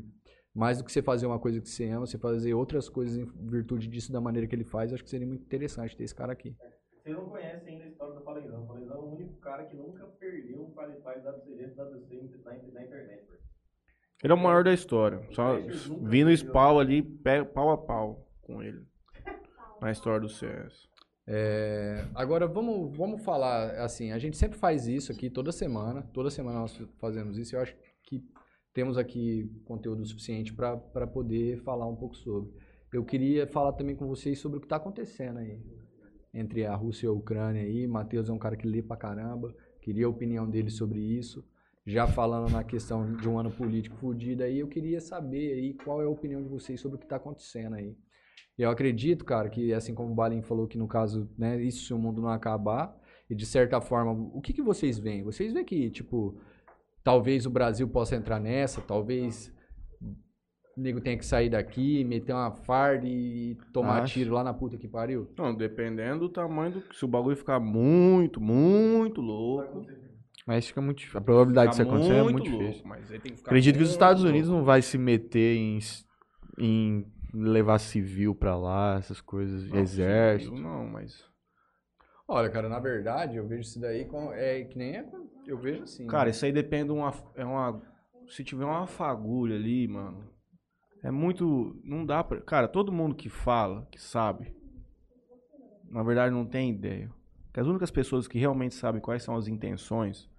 mais 0.53 0.77
do 0.77 0.83
que 0.83 0.91
você 0.91 1.01
fazer 1.01 1.25
uma 1.25 1.39
coisa 1.39 1.61
que 1.61 1.69
você 1.69 1.89
ama, 1.89 2.05
você 2.05 2.17
fazer 2.17 2.53
outras 2.53 2.89
coisas 2.89 3.17
em 3.17 3.25
virtude 3.49 3.87
disso 3.87 4.11
da 4.11 4.21
maneira 4.21 4.47
que 4.47 4.55
ele 4.55 4.63
faz, 4.63 4.93
acho 4.93 5.03
que 5.03 5.09
seria 5.09 5.25
muito 5.25 5.43
interessante 5.43 5.95
ter 5.95 6.03
esse 6.03 6.13
cara 6.15 6.33
aqui. 6.33 6.55
Vocês 7.03 7.15
não 7.15 7.29
conhecem 7.29 7.73
ainda 7.73 7.85
a 7.85 7.87
história 7.87 8.15
do 8.15 8.21
Falenzão. 8.21 8.63
O 8.63 8.67
Falenzão 8.67 8.95
é 8.95 8.99
o 8.99 9.13
único 9.13 9.33
cara 9.37 9.65
que 9.65 9.75
nunca 9.75 10.05
perdeu 10.19 10.61
um 10.61 10.71
qualify 10.71 11.19
WCG 11.19 11.73
WC 11.73 12.41
na, 12.43 12.51
na 12.73 12.83
internet, 12.83 13.25
velho. 13.27 13.46
Ele 14.23 14.33
é 14.33 14.35
o 14.35 14.39
maior 14.39 14.63
da 14.63 14.73
história. 14.73 15.21
Só 15.31 15.57
vindo 16.03 16.31
spawn 16.35 16.79
ali, 16.79 17.01
pé- 17.03 17.43
pau 17.43 17.69
a 17.71 17.77
pau 17.77 18.27
com 18.41 18.61
ele. 18.63 18.81
Na 19.79 19.91
história 19.91 20.19
do 20.19 20.27
CS. 20.29 20.87
É, 21.29 22.05
agora 22.15 22.47
vamos, 22.47 22.95
vamos 22.97 23.21
falar 23.23 23.71
assim, 23.83 24.11
a 24.11 24.17
gente 24.17 24.37
sempre 24.37 24.57
faz 24.57 24.87
isso 24.87 25.11
aqui 25.11 25.29
toda 25.29 25.51
semana, 25.51 26.01
toda 26.13 26.29
semana 26.29 26.59
nós 26.61 26.81
fazemos 26.99 27.37
isso. 27.37 27.55
Eu 27.55 27.61
acho 27.61 27.75
que 28.03 28.23
temos 28.73 28.97
aqui 28.97 29.51
conteúdo 29.65 30.05
suficiente 30.05 30.53
para 30.53 31.05
poder 31.05 31.57
falar 31.63 31.85
um 31.85 31.95
pouco 31.95 32.15
sobre. 32.15 32.51
Eu 32.93 33.03
queria 33.03 33.45
falar 33.45 33.73
também 33.73 33.95
com 33.95 34.07
vocês 34.07 34.39
sobre 34.39 34.57
o 34.57 34.61
que 34.61 34.65
está 34.65 34.77
acontecendo 34.77 35.39
aí 35.39 35.61
entre 36.33 36.65
a 36.65 36.73
Rússia 36.75 37.07
e 37.07 37.09
a 37.09 37.11
Ucrânia 37.11 37.61
aí. 37.61 37.85
Matheus 37.85 38.29
é 38.29 38.33
um 38.33 38.39
cara 38.39 38.55
que 38.55 38.65
lê 38.67 38.81
pra 38.81 38.95
caramba, 38.95 39.53
queria 39.81 40.05
a 40.05 40.09
opinião 40.09 40.49
dele 40.49 40.69
sobre 40.71 40.99
isso. 40.99 41.45
Já 41.87 42.05
falando 42.05 42.51
na 42.51 42.65
questão 42.65 43.15
de 43.15 43.29
um 43.29 43.39
ano 43.39 43.49
político 43.49 43.95
fudido 43.95 44.43
aí, 44.43 44.59
eu 44.59 44.67
queria 44.67 44.99
saber 44.99 45.53
aí 45.53 45.73
qual 45.73 46.01
é 46.01 46.05
a 46.05 46.09
opinião 46.09 46.43
de 46.43 46.49
vocês 46.49 46.81
sobre 46.81 46.97
o 46.97 46.99
que 46.99 47.05
está 47.05 47.15
acontecendo 47.15 47.75
aí. 47.75 47.95
E 48.57 48.61
eu 48.61 48.69
acredito, 48.69 49.23
cara, 49.23 49.47
que 49.49 49.73
assim 49.73 49.95
como 49.95 50.11
o 50.11 50.15
Balin 50.15 50.41
falou 50.41 50.67
que 50.67 50.77
no 50.77 50.85
caso, 50.85 51.29
né, 51.37 51.61
isso 51.61 51.85
se 51.85 51.93
o 51.93 51.97
mundo 51.97 52.21
não 52.21 52.27
acabar, 52.27 52.93
e 53.29 53.33
de 53.33 53.45
certa 53.45 53.79
forma, 53.79 54.11
o 54.11 54.41
que, 54.41 54.51
que 54.51 54.61
vocês 54.61 54.99
veem? 54.99 55.23
Vocês 55.23 55.53
veem 55.53 55.63
que, 55.63 55.89
tipo, 55.89 56.37
talvez 57.05 57.45
o 57.45 57.49
Brasil 57.49 57.87
possa 57.87 58.17
entrar 58.17 58.39
nessa, 58.41 58.81
talvez 58.81 59.55
nego 60.75 60.99
tenha 60.99 61.17
que 61.17 61.25
sair 61.25 61.49
daqui, 61.49 62.03
meter 62.03 62.33
uma 62.33 62.51
farda 62.51 63.07
e 63.07 63.57
tomar 63.71 64.03
Acho. 64.03 64.13
tiro 64.13 64.33
lá 64.33 64.43
na 64.43 64.53
puta 64.53 64.77
que 64.77 64.89
pariu? 64.89 65.27
Não, 65.37 65.55
dependendo 65.55 66.27
do 66.27 66.29
tamanho 66.29 66.73
do. 66.73 66.93
Se 66.93 67.05
o 67.05 67.07
bagulho 67.07 67.37
ficar 67.37 67.61
muito, 67.61 68.41
muito 68.41 69.21
louco. 69.21 69.85
Mas 70.47 70.65
fica 70.65 70.79
muito 70.79 70.99
difícil. 70.99 71.19
A 71.19 71.21
probabilidade 71.21 71.71
disso 71.71 71.81
acontecer 71.81 72.13
é 72.13 72.23
muito 72.23 72.49
louco, 72.49 72.65
difícil. 72.65 72.87
Mas 72.87 73.11
ele 73.11 73.19
tem 73.19 73.31
que 73.33 73.37
ficar 73.37 73.51
Acredito 73.51 73.75
que 73.75 73.83
os 73.83 73.89
Estados 73.89 74.23
louco. 74.23 74.33
Unidos 74.33 74.49
não 74.49 74.63
vai 74.63 74.81
se 74.81 74.97
meter 74.97 75.57
em, 75.57 75.79
em 76.57 77.05
levar 77.33 77.79
civil 77.79 78.33
pra 78.33 78.55
lá, 78.55 78.95
essas 78.97 79.19
coisas, 79.19 79.69
Não, 79.69 79.77
exército. 79.77 80.55
civil 80.55 80.63
Não, 80.63 80.87
mas. 80.87 81.21
Olha, 82.25 82.49
cara, 82.49 82.69
na 82.69 82.79
verdade, 82.79 83.35
eu 83.35 83.45
vejo 83.45 83.61
isso 83.61 83.79
daí 83.79 84.05
com, 84.05 84.31
é 84.31 84.63
que 84.63 84.77
nem 84.77 84.95
é, 84.95 85.05
eu 85.45 85.57
vejo 85.57 85.83
assim. 85.83 86.07
Cara, 86.07 86.25
né? 86.25 86.31
isso 86.31 86.45
aí 86.45 86.53
depende 86.53 86.85
de 86.85 86.91
uma. 86.93 87.13
É 87.35 87.43
uma. 87.43 87.81
Se 88.29 88.41
tiver 88.41 88.63
uma 88.63 88.87
fagulha 88.87 89.55
ali, 89.57 89.85
mano. 89.85 90.29
É 91.03 91.11
muito. 91.11 91.77
Não 91.83 92.05
dá 92.05 92.23
pra. 92.23 92.39
Cara, 92.39 92.69
todo 92.69 92.89
mundo 92.89 93.15
que 93.15 93.27
fala, 93.27 93.85
que 93.91 94.01
sabe. 94.01 94.55
Na 95.89 96.03
verdade, 96.03 96.33
não 96.33 96.45
tem 96.45 96.71
ideia. 96.71 97.11
Porque 97.47 97.59
as 97.59 97.67
únicas 97.67 97.91
pessoas 97.91 98.29
que 98.29 98.39
realmente 98.39 98.75
sabem 98.75 99.01
quais 99.01 99.23
são 99.23 99.35
as 99.35 99.49
intenções 99.49 100.29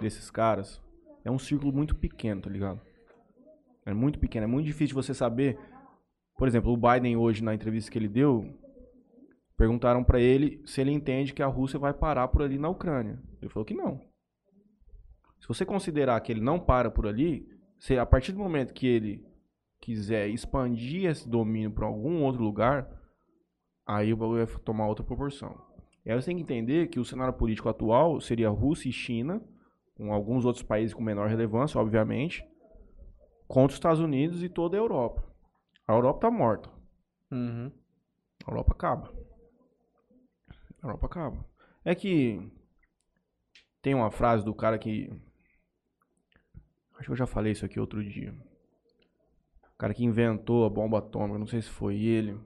desses 0.00 0.30
caras 0.30 0.82
é 1.24 1.30
um 1.30 1.38
círculo 1.38 1.72
muito 1.72 1.94
pequeno, 1.96 2.42
tá 2.42 2.50
ligado? 2.50 2.80
É 3.86 3.92
muito 3.92 4.18
pequeno. 4.18 4.44
É 4.44 4.46
muito 4.46 4.66
difícil 4.66 4.94
você 4.94 5.14
saber. 5.14 5.58
Por 6.36 6.48
exemplo, 6.48 6.72
o 6.72 6.76
Biden 6.76 7.16
hoje, 7.16 7.42
na 7.42 7.54
entrevista 7.54 7.90
que 7.90 7.98
ele 7.98 8.08
deu, 8.08 8.58
perguntaram 9.56 10.02
pra 10.02 10.20
ele 10.20 10.62
se 10.66 10.80
ele 10.80 10.90
entende 10.90 11.32
que 11.32 11.42
a 11.42 11.46
Rússia 11.46 11.78
vai 11.78 11.92
parar 11.92 12.28
por 12.28 12.42
ali 12.42 12.58
na 12.58 12.68
Ucrânia. 12.68 13.18
Ele 13.40 13.48
falou 13.50 13.64
que 13.64 13.74
não. 13.74 14.00
Se 15.40 15.48
você 15.48 15.64
considerar 15.64 16.20
que 16.20 16.32
ele 16.32 16.40
não 16.40 16.58
para 16.58 16.90
por 16.90 17.06
ali, 17.06 17.46
se 17.78 17.98
a 17.98 18.06
partir 18.06 18.32
do 18.32 18.38
momento 18.38 18.72
que 18.72 18.86
ele 18.86 19.24
quiser 19.80 20.28
expandir 20.28 21.04
esse 21.04 21.28
domínio 21.28 21.70
para 21.70 21.86
algum 21.86 22.22
outro 22.22 22.42
lugar, 22.42 22.88
aí 23.86 24.12
o 24.12 24.16
bagulho 24.16 24.46
vai 24.46 24.56
tomar 24.60 24.86
outra 24.86 25.04
proporção. 25.04 25.60
E 26.04 26.10
aí 26.10 26.20
você 26.20 26.26
tem 26.26 26.36
que 26.36 26.42
entender 26.42 26.88
que 26.88 26.98
o 26.98 27.04
cenário 27.04 27.34
político 27.34 27.68
atual 27.68 28.20
seria 28.20 28.48
Rússia 28.48 28.88
e 28.88 28.92
China, 28.92 29.42
com 29.94 30.12
alguns 30.12 30.44
outros 30.44 30.64
países 30.64 30.94
com 30.94 31.02
menor 31.02 31.28
relevância, 31.28 31.80
obviamente, 31.80 32.44
contra 33.46 33.72
os 33.72 33.74
Estados 33.74 34.00
Unidos 34.00 34.42
e 34.42 34.48
toda 34.48 34.76
a 34.76 34.80
Europa. 34.80 35.24
A 35.86 35.92
Europa 35.92 36.20
tá 36.20 36.30
morta. 36.30 36.70
Uhum. 37.30 37.70
A 38.46 38.50
Europa 38.50 38.72
acaba. 38.72 39.14
A 40.82 40.86
Europa 40.86 41.06
acaba. 41.06 41.46
É 41.84 41.94
que 41.94 42.40
tem 43.80 43.94
uma 43.94 44.10
frase 44.10 44.44
do 44.44 44.54
cara 44.54 44.78
que. 44.78 45.10
Acho 46.94 47.06
que 47.06 47.10
eu 47.10 47.16
já 47.16 47.26
falei 47.26 47.52
isso 47.52 47.64
aqui 47.64 47.78
outro 47.78 48.02
dia. 48.02 48.34
O 49.74 49.76
cara 49.76 49.92
que 49.92 50.04
inventou 50.04 50.64
a 50.64 50.70
bomba 50.70 50.98
atômica, 50.98 51.38
não 51.38 51.46
sei 51.46 51.60
se 51.60 51.68
foi 51.68 52.00
ele. 52.00 52.40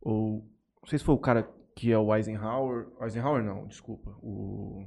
Ou. 0.00 0.42
Não 0.80 0.88
sei 0.88 0.98
se 0.98 1.04
foi 1.04 1.14
o 1.14 1.18
cara 1.18 1.52
que 1.80 1.90
é 1.90 1.98
o 1.98 2.14
Eisenhower. 2.14 2.88
Eisenhower 3.00 3.42
não, 3.42 3.66
desculpa. 3.66 4.10
O. 4.22 4.86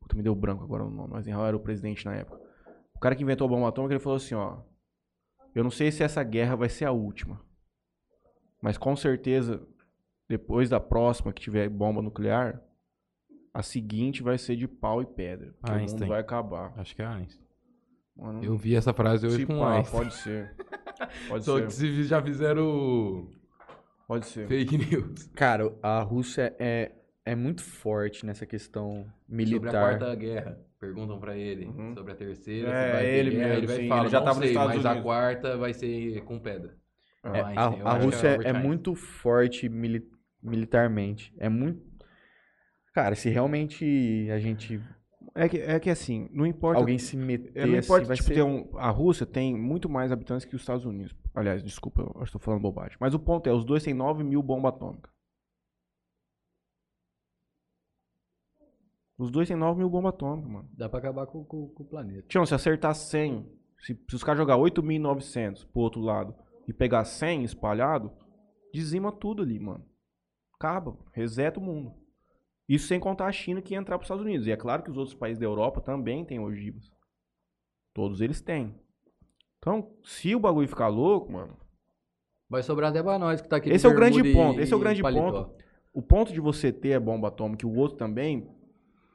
Puta, 0.00 0.14
me 0.16 0.22
deu 0.22 0.34
branco 0.36 0.62
agora 0.62 0.84
o 0.84 0.90
nome. 0.90 1.16
Eisenhower 1.16 1.48
era 1.48 1.56
o 1.56 1.60
presidente 1.60 2.04
na 2.06 2.14
época. 2.14 2.40
O 2.94 3.00
cara 3.00 3.16
que 3.16 3.22
inventou 3.24 3.46
a 3.46 3.50
bomba 3.50 3.68
atômica, 3.68 3.94
ele 3.94 4.00
falou 4.00 4.16
assim, 4.16 4.34
ó. 4.34 4.58
Eu 5.54 5.64
não 5.64 5.70
sei 5.70 5.90
se 5.90 6.02
essa 6.04 6.22
guerra 6.22 6.54
vai 6.56 6.68
ser 6.68 6.84
a 6.84 6.92
última. 6.92 7.40
Mas 8.62 8.78
com 8.78 8.94
certeza, 8.94 9.60
depois 10.28 10.70
da 10.70 10.78
próxima 10.78 11.32
que 11.32 11.42
tiver 11.42 11.68
bomba 11.68 12.00
nuclear, 12.00 12.62
a 13.52 13.62
seguinte 13.62 14.22
vai 14.22 14.38
ser 14.38 14.54
de 14.56 14.68
pau 14.68 15.02
e 15.02 15.06
pedra. 15.06 15.52
porque 15.58 15.72
O 15.72 15.74
Einstein. 15.74 16.00
mundo 16.02 16.08
vai 16.10 16.20
acabar. 16.20 16.72
Acho 16.78 16.94
que 16.94 17.02
é 17.02 17.06
Einstein. 17.06 17.46
Mano, 18.16 18.44
Eu 18.44 18.56
vi 18.56 18.76
essa 18.76 18.92
frase 18.94 19.26
hoje 19.26 19.44
com 19.44 19.58
pá, 19.58 19.74
Einstein. 19.78 20.02
pode 20.04 20.14
ser. 20.14 20.56
Pode 21.28 21.44
Só 21.44 21.58
ser. 21.58 21.66
que 21.66 21.72
se 21.72 22.04
já 22.04 22.22
fizeram 22.22 23.28
Pode 24.12 24.26
ser. 24.26 24.46
fake 24.48 24.78
news. 24.78 25.26
Cara, 25.36 25.72
a 25.82 26.00
Rússia 26.02 26.54
é, 26.58 26.92
é 27.24 27.34
muito 27.34 27.62
forte 27.62 28.26
nessa 28.26 28.44
questão 28.46 29.04
Sobre 29.04 29.12
a 29.28 29.36
militar. 29.36 29.70
quarta 29.72 30.14
guerra. 30.14 30.58
Perguntam 30.78 31.18
pra 31.20 31.36
ele 31.36 31.66
Uhum. 31.66 31.94
sobre 31.94 32.12
a 32.12 32.16
terceira. 32.16 32.68
É, 33.00 33.18
ele 33.18 33.30
guerra, 33.30 33.42
mesmo, 33.48 33.58
ele 33.58 33.66
vai 33.68 33.76
sim, 33.76 33.88
falar, 33.88 34.00
ele 34.02 34.10
já 34.10 34.20
tava 34.20 34.34
nos 34.34 34.38
sei, 34.40 34.48
Estados 34.50 34.76
mas 34.76 34.84
a 34.86 34.90
Unidos. 34.90 35.04
quarta 35.04 35.56
vai 35.56 35.72
ser 35.72 36.20
com 36.24 36.38
pedra. 36.40 36.74
Ah. 37.22 37.36
É, 37.38 37.40
a, 37.40 37.92
a 37.94 37.98
é 37.98 38.04
Rússia 38.04 38.30
Albert 38.32 38.46
é, 38.46 38.48
Einstein. 38.50 38.66
muito 38.66 38.94
forte 38.96 39.68
mili- 39.68 40.10
militarmente. 40.42 41.32
É 41.38 41.48
muito. 41.48 41.80
Cara, 42.92 43.14
se 43.14 43.30
realmente 43.30 44.28
a 44.30 44.38
gente. 44.38 44.80
É 45.34 45.48
que, 45.48 45.58
é 45.58 45.78
que 45.80 45.88
assim, 45.88 46.28
não 46.32 46.44
importa. 46.44 46.80
Alguém 46.80 46.98
se 46.98 47.16
meter 47.16 47.52
é, 47.54 47.64
não 47.64 47.78
assim, 47.78 47.86
importa, 47.86 48.06
vai 48.08 48.16
tipo, 48.16 48.28
ser. 48.28 48.34
ter 48.34 48.42
um, 48.42 48.68
a 48.76 48.90
Rússia 48.90 49.24
tem 49.24 49.56
muito 49.56 49.88
mais 49.88 50.10
habitantes 50.12 50.44
que 50.44 50.54
os 50.56 50.60
Estados 50.62 50.84
Unidos. 50.84 51.14
Aliás, 51.34 51.62
desculpa, 51.62 52.02
eu 52.02 52.22
estou 52.22 52.40
falando 52.40 52.60
bobagem. 52.62 52.96
Mas 53.00 53.14
o 53.14 53.18
ponto 53.18 53.48
é, 53.48 53.52
os 53.52 53.64
dois 53.64 53.82
têm 53.82 53.94
9 53.94 54.22
mil 54.22 54.42
bombas 54.42 54.74
atômicas. 54.74 55.10
Os 59.18 59.30
dois 59.30 59.46
têm 59.48 59.56
9 59.56 59.78
mil 59.78 59.88
bombas 59.90 60.14
atômicas, 60.14 60.50
mano. 60.50 60.68
Dá 60.72 60.88
pra 60.88 60.98
acabar 60.98 61.26
com, 61.26 61.44
com- 61.44 61.68
com 61.68 61.82
o 61.82 61.86
planeta. 61.86 62.26
Tião, 62.28 62.44
se 62.44 62.54
acertar 62.54 62.94
100, 62.94 63.46
se, 63.78 63.94
se 64.08 64.16
os 64.16 64.24
caras 64.24 64.38
jogar 64.38 64.56
8.900 64.56 65.64
pro 65.64 65.82
outro 65.82 66.00
lado 66.00 66.34
e 66.66 66.72
pegar 66.72 67.04
100 67.04 67.44
espalhado, 67.44 68.12
dizima 68.72 69.12
tudo 69.12 69.42
ali, 69.42 69.58
mano. 69.58 69.84
Acaba, 70.54 70.96
reseta 71.12 71.60
o 71.60 71.62
mundo. 71.62 71.94
Isso 72.68 72.86
sem 72.86 72.98
contar 73.00 73.26
a 73.26 73.32
China 73.32 73.60
que 73.60 73.74
ia 73.74 73.80
entrar 73.80 73.98
pros 73.98 74.06
Estados 74.06 74.24
Unidos. 74.24 74.46
E 74.46 74.52
é 74.52 74.56
claro 74.56 74.82
que 74.82 74.90
os 74.90 74.96
outros 74.96 75.14
países 75.16 75.38
da 75.38 75.44
Europa 75.46 75.80
também 75.80 76.24
têm 76.24 76.40
ogivas. 76.40 76.90
Todos 77.92 78.20
eles 78.20 78.40
têm. 78.40 78.74
Então, 79.62 79.92
se 80.02 80.34
o 80.34 80.40
bagulho 80.40 80.66
ficar 80.66 80.88
louco, 80.88 81.30
mano, 81.30 81.56
Vai 82.50 82.62
sobrar 82.64 82.90
até 82.90 83.00
pra 83.02 83.16
nós 83.18 83.40
que 83.40 83.48
tá 83.48 83.56
aqui 83.56 83.70
Esse 83.70 83.86
é 83.86 83.88
o 83.88 83.94
grande 83.94 84.20
e- 84.20 84.32
ponto, 84.34 84.60
esse 84.60 84.72
é 84.72 84.76
o 84.76 84.80
grande 84.80 85.00
paletó. 85.00 85.44
ponto. 85.44 85.64
o 85.94 86.02
ponto 86.02 86.32
de 86.32 86.40
você 86.40 86.70
ter 86.72 86.94
a 86.94 87.00
bomba 87.00 87.28
atômica 87.28 87.64
e 87.64 87.68
o 87.68 87.74
outro 87.76 87.96
também, 87.96 88.46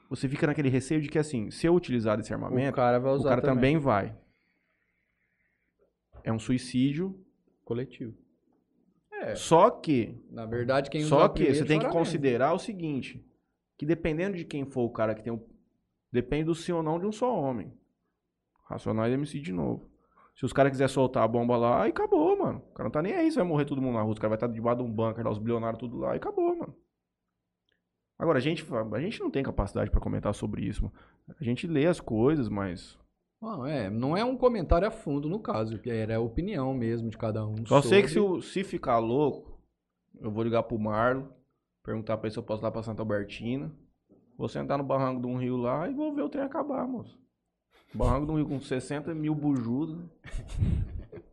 você 0.09 0.27
fica 0.29 0.47
naquele 0.47 0.69
receio 0.69 1.01
de 1.01 1.09
que 1.09 1.19
assim, 1.19 1.51
se 1.51 1.67
eu 1.67 1.75
utilizar 1.75 2.17
desse 2.17 2.31
O 2.31 2.35
armamento, 2.35 2.75
cara 2.75 2.97
vai 2.97 3.11
o 3.11 3.15
usar 3.15 3.29
cara 3.29 3.41
também 3.41 3.77
vai. 3.77 4.15
É 6.23 6.31
um 6.31 6.39
suicídio. 6.39 7.19
coletivo. 7.65 8.15
É, 9.11 9.35
Só 9.35 9.69
que, 9.69 10.15
na 10.31 10.45
verdade, 10.45 10.89
quem 10.89 11.01
só 11.03 11.27
que 11.27 11.53
você 11.53 11.65
tem 11.65 11.79
que 11.79 11.89
considerar 11.89 12.53
o 12.53 12.59
seguinte, 12.59 13.23
que 13.77 13.85
dependendo 13.85 14.37
de 14.37 14.45
quem 14.45 14.63
for 14.65 14.83
o 14.83 14.89
cara 14.89 15.13
que 15.13 15.21
tem 15.21 15.33
o 15.33 15.43
depende 16.11 16.45
do 16.45 16.55
sim 16.55 16.71
ou 16.71 16.81
não 16.81 16.97
de 16.99 17.05
um 17.05 17.11
só 17.11 17.35
homem. 17.37 17.71
Racionais 18.65 19.13
MC 19.13 19.39
de 19.39 19.51
novo. 19.51 19.86
Se 20.37 20.45
os 20.45 20.53
caras 20.53 20.71
quiserem 20.71 20.93
soltar 20.93 21.23
a 21.23 21.27
bomba 21.27 21.57
lá, 21.57 21.81
aí 21.83 21.89
acabou, 21.89 22.37
mano. 22.37 22.59
O 22.69 22.73
cara 22.73 22.85
não 22.85 22.91
tá 22.91 23.01
nem 23.01 23.11
aí, 23.13 23.29
se 23.29 23.37
vai 23.37 23.45
morrer 23.45 23.65
todo 23.65 23.81
mundo 23.81 23.95
na 23.95 24.01
rua. 24.03 24.13
Os 24.13 24.19
caras 24.19 24.29
vai 24.29 24.37
estar 24.37 24.47
debaixo 24.47 24.77
de 24.83 24.87
um 24.87 24.91
bunker, 24.93 25.25
lá, 25.25 25.31
os 25.31 25.39
bilionários 25.39 25.79
tudo 25.79 25.97
lá, 25.97 26.13
e 26.13 26.17
acabou, 26.17 26.55
mano. 26.55 26.75
Agora, 28.19 28.37
a 28.37 28.41
gente, 28.41 28.65
a 28.93 28.99
gente 28.99 29.19
não 29.19 29.29
tem 29.29 29.43
capacidade 29.43 29.91
pra 29.91 29.99
comentar 29.99 30.33
sobre 30.33 30.63
isso, 30.65 30.83
mano. 30.83 30.95
A 31.39 31.43
gente 31.43 31.67
lê 31.67 31.85
as 31.85 31.99
coisas, 31.99 32.49
mas. 32.49 32.97
Não, 33.41 33.65
é, 33.65 33.89
não 33.89 34.17
é 34.17 34.23
um 34.23 34.35
comentário 34.37 34.87
a 34.87 34.91
fundo 34.91 35.29
no 35.29 35.39
caso, 35.39 35.77
que 35.79 35.89
era 35.89 36.15
a 36.17 36.19
opinião 36.19 36.73
mesmo 36.73 37.09
de 37.09 37.17
cada 37.17 37.45
um. 37.45 37.55
Só 37.65 37.81
sei 37.81 38.01
que 38.01 38.07
se, 38.07 38.15
sobre- 38.15 38.37
o- 38.37 38.41
se 38.41 38.63
ficar 38.63 38.97
louco, 38.97 39.59
eu 40.19 40.31
vou 40.31 40.43
ligar 40.43 40.63
pro 40.63 40.79
Marlon, 40.79 41.27
perguntar 41.83 42.17
pra 42.17 42.27
ele 42.27 42.33
se 42.33 42.39
eu 42.39 42.43
posso 42.43 42.61
ir 42.61 42.65
lá 42.65 42.71
pra 42.71 42.81
Santa 42.81 43.01
Albertina. 43.03 43.71
Vou 44.37 44.47
sentar 44.47 44.77
no 44.77 44.83
barranco 44.83 45.21
de 45.21 45.27
um 45.27 45.37
rio 45.37 45.57
lá 45.57 45.87
e 45.87 45.93
vou 45.93 46.13
ver 46.13 46.21
o 46.23 46.29
trem 46.29 46.43
acabar, 46.43 46.87
moço. 46.87 47.19
Barranco 47.97 48.31
um 48.31 48.35
rio 48.35 48.47
com 48.47 48.59
60 48.59 49.13
mil 49.15 49.33
bujudos. 49.35 49.97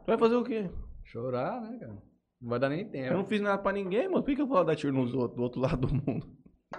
Vai 0.07 0.19
fazer 0.19 0.35
o 0.37 0.45
quê? 0.45 0.69
Chorar, 1.05 1.61
né, 1.61 1.77
cara? 1.79 1.93
Não 2.41 2.51
vai 2.51 2.59
dar 2.59 2.69
nem 2.69 2.81
Eu 2.81 2.91
tempo. 2.91 3.15
não 3.15 3.25
fiz 3.25 3.41
nada 3.41 3.59
pra 3.59 3.73
ninguém, 3.73 4.09
mano. 4.09 4.23
Por 4.23 4.27
que, 4.27 4.37
que 4.37 4.43
eu 4.43 4.47
vou 4.47 4.63
dar 4.65 4.77
tiro 4.77 4.93
nos 4.93 5.15
outros, 5.15 5.37
do 5.37 5.43
outro 5.43 5.61
lado 5.61 5.87
do 5.87 5.95
mundo? 5.95 6.27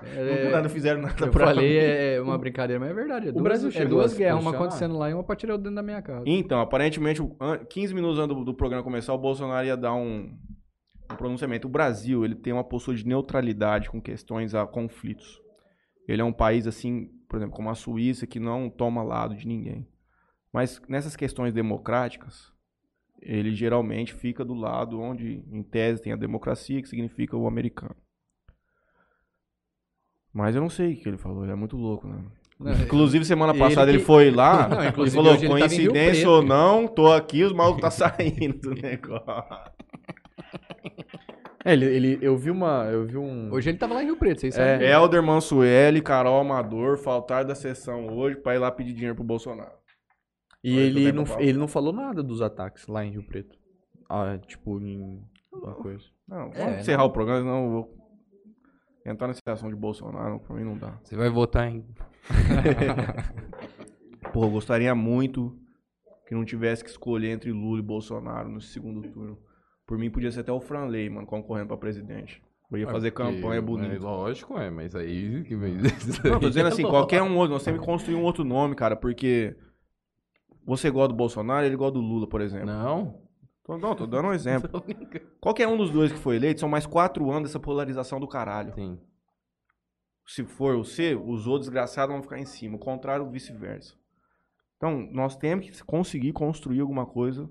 É, 0.03 0.43
Nunca 0.45 0.55
nada 0.57 0.69
fizeram 0.69 1.01
nada 1.01 1.25
eu 1.25 1.31
pra 1.31 1.47
falei, 1.47 1.69
mim. 1.69 1.75
é 1.77 2.21
uma 2.21 2.37
brincadeira, 2.37 2.79
mas 2.79 2.89
é 2.91 2.93
verdade. 2.93 3.29
É 3.29 3.31
duas, 3.31 3.43
Brasil 3.43 3.69
é 3.69 3.71
chegou 3.71 3.99
duas 3.99 4.11
a 4.11 4.13
se 4.13 4.17
guerras, 4.17 4.41
uma 4.41 4.51
acontecendo 4.51 4.97
lá 4.97 5.09
e 5.09 5.13
uma 5.13 5.23
pra 5.23 5.35
tirar 5.37 5.55
o 5.55 5.57
dentro 5.57 5.75
da 5.75 5.81
minha 5.81 6.01
casa. 6.01 6.23
Então, 6.25 6.59
aparentemente, 6.59 7.21
o- 7.21 7.35
an- 7.39 7.59
15 7.65 7.93
minutos 7.93 8.19
antes 8.19 8.35
do, 8.35 8.43
do 8.43 8.53
programa 8.53 8.83
começar, 8.83 9.13
o 9.13 9.17
Bolsonaro 9.17 9.65
ia 9.65 9.77
dar 9.77 9.93
um, 9.95 10.37
um 11.11 11.15
pronunciamento. 11.15 11.67
O 11.67 11.71
Brasil, 11.71 12.25
ele 12.25 12.35
tem 12.35 12.51
uma 12.51 12.63
postura 12.63 12.97
de 12.97 13.07
neutralidade 13.07 13.89
com 13.89 14.01
questões 14.01 14.53
a 14.53 14.67
conflitos. 14.67 15.39
Ele 16.09 16.21
é 16.21 16.25
um 16.25 16.33
país, 16.33 16.67
assim, 16.67 17.09
por 17.27 17.37
exemplo, 17.37 17.55
como 17.55 17.69
a 17.69 17.75
Suíça, 17.75 18.27
que 18.27 18.39
não 18.39 18.69
toma 18.69 19.03
lado 19.03 19.35
de 19.35 19.47
ninguém. 19.47 19.87
Mas 20.53 20.81
nessas 20.87 21.15
questões 21.15 21.53
democráticas, 21.53 22.51
ele 23.21 23.53
geralmente 23.53 24.13
fica 24.13 24.45
do 24.45 24.53
lado 24.53 24.99
onde, 24.99 25.43
em 25.51 25.63
tese, 25.63 26.01
tem 26.01 26.13
a 26.13 26.17
democracia, 26.17 26.81
que 26.81 26.87
significa 26.89 27.35
o 27.35 27.47
americano. 27.47 27.95
Mas 30.33 30.55
eu 30.55 30.61
não 30.61 30.69
sei 30.69 30.93
o 30.93 30.97
que 30.97 31.07
ele 31.09 31.17
falou, 31.17 31.43
ele 31.43 31.51
é 31.51 31.55
muito 31.55 31.75
louco, 31.77 32.07
né? 32.07 32.23
Não, 32.59 32.71
Inclusive, 32.83 33.25
semana 33.25 33.51
Ele 33.51 33.59
passada 33.59 33.91
ele, 33.91 33.99
que- 33.99 34.05
foi 34.05 34.31
lá 34.31 34.67
Não, 34.69 34.83
e 35.05 35.11
falou, 35.11 35.33
ele 35.33 35.47
coincidência 35.47 36.29
ou 36.29 36.41
não, 36.41 36.87
tô 36.87 37.11
aqui, 37.11 37.43
os 37.43 37.51
malucos 37.53 37.81
tá 37.81 37.91
saindo 37.91 38.59
do 38.59 38.75
negócio. 38.75 39.25
É, 41.65 41.73
ele, 41.73 41.85
ele, 41.85 42.19
eu 42.21 42.37
vi 42.37 42.51
uma. 42.51 42.85
Eu 42.85 43.05
vi 43.05 43.17
um. 43.17 43.51
Hoje 43.51 43.69
ele 43.71 43.77
tava 43.79 43.95
lá 43.95 44.03
em 44.03 44.05
Rio 44.05 44.17
Preto, 44.17 44.41
vocês 44.41 44.55
É. 44.57 44.73
sabem. 44.73 44.87
Helder 44.87 45.23
Mansueli, 45.23 46.01
Carol 46.01 46.39
Amador 46.39 46.97
faltaram 46.97 47.47
da 47.47 47.55
sessão 47.55 48.07
hoje 48.15 48.35
pra 48.37 48.53
ir 48.53 48.59
lá 48.59 48.71
pedir 48.71 48.93
dinheiro 48.93 49.15
pro 49.15 49.23
Bolsonaro. 49.23 49.73
E 50.63 50.71
Olha, 50.73 50.81
ele 50.81 51.11
também 51.11 51.25
não, 51.25 51.39
ele 51.41 51.57
não 51.57 51.67
falou 51.67 51.91
nada 51.91 52.21
dos 52.21 52.41
ataques 52.41 52.85
lá 52.87 53.03
em 53.03 53.11
Rio 53.11 53.25
Preto. 53.25 53.57
Ah, 54.07 54.37
tipo, 54.45 54.79
em 54.79 55.19
uma 55.51 55.73
coisa. 55.73 56.03
Não, 56.27 56.51
vamos 56.51 56.57
É, 56.57 56.79
encerrar 56.81 57.05
o 57.05 57.11
programa, 57.11 57.39
senão 57.41 57.65
eu 57.65 57.71
vou 57.71 57.97
entrar 59.05 59.27
nessa 59.27 59.37
situação 59.39 59.69
de 59.69 59.75
Bolsonaro, 59.75 60.39
pra 60.39 60.55
mim 60.55 60.63
não 60.63 60.77
dá. 60.77 60.99
Você 61.03 61.15
vai 61.15 61.29
votar 61.29 61.67
em. 61.67 61.83
Pô, 64.33 64.43
eu 64.45 64.51
gostaria 64.51 64.93
muito 64.93 65.57
que 66.27 66.35
não 66.35 66.45
tivesse 66.45 66.83
que 66.83 66.89
escolher 66.89 67.31
entre 67.31 67.51
Lula 67.51 67.79
e 67.79 67.83
Bolsonaro 67.83 68.49
no 68.49 68.61
segundo 68.61 69.01
turno. 69.09 69.37
Por 69.85 69.97
mim, 69.97 70.09
podia 70.09 70.31
ser 70.31 70.41
até 70.41 70.51
o 70.51 70.59
Franley, 70.59 71.09
mano, 71.09 71.27
concorrendo 71.27 71.67
pra 71.67 71.77
presidente. 71.77 72.41
Eu 72.71 72.79
ia 72.79 72.87
fazer 72.87 73.11
campanha 73.11 73.59
É, 73.59 73.61
bonita. 73.61 74.03
lógico, 74.03 74.57
é, 74.57 74.69
mas 74.71 74.95
aí. 74.95 75.43
que 75.43 75.55
vem- 75.55 75.77
Não, 76.23 76.39
tô 76.39 76.47
dizendo 76.49 76.67
assim, 76.67 76.81
qualquer 76.89 77.21
um 77.21 77.37
outro. 77.37 77.53
Nós 77.53 77.63
temos 77.63 77.79
que 77.79 77.85
construir 77.85 78.15
um 78.15 78.23
outro 78.23 78.43
nome, 78.43 78.75
cara, 78.75 78.95
porque 78.95 79.55
você 80.65 80.89
gosta 80.89 81.09
do 81.09 81.13
Bolsonaro, 81.15 81.65
ele 81.65 81.75
gosta 81.75 81.93
do 81.93 82.01
Lula, 82.01 82.27
por 82.27 82.41
exemplo. 82.41 82.65
Não. 82.65 83.21
Tô, 83.63 83.77
não, 83.77 83.95
tô 83.95 84.05
dando 84.07 84.29
um 84.29 84.33
exemplo. 84.33 84.69
Qualquer 85.39 85.67
um 85.67 85.77
dos 85.77 85.91
dois 85.91 86.11
que 86.11 86.17
foi 86.17 86.35
eleito, 86.37 86.59
são 86.59 86.69
mais 86.69 86.85
quatro 86.87 87.29
anos 87.31 87.49
dessa 87.49 87.59
polarização 87.59 88.19
do 88.19 88.27
caralho. 88.27 88.73
Sim. 88.73 88.99
Se 90.27 90.43
for 90.43 90.75
o 90.75 90.83
C, 90.83 91.15
os 91.15 91.45
outros 91.45 91.67
desgraçados 91.67 92.13
vão 92.13 92.23
ficar 92.23 92.39
em 92.39 92.45
cima. 92.45 92.75
O 92.77 92.79
contrário, 92.79 93.29
vice-versa. 93.29 93.93
Então, 94.77 95.07
nós 95.11 95.35
temos 95.37 95.69
que 95.69 95.83
conseguir 95.83 96.33
construir 96.33 96.79
alguma 96.81 97.05
coisa 97.05 97.47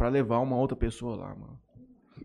pra 0.00 0.08
levar 0.08 0.38
uma 0.38 0.56
outra 0.56 0.74
pessoa 0.74 1.14
lá, 1.14 1.34
mano. 1.34 1.58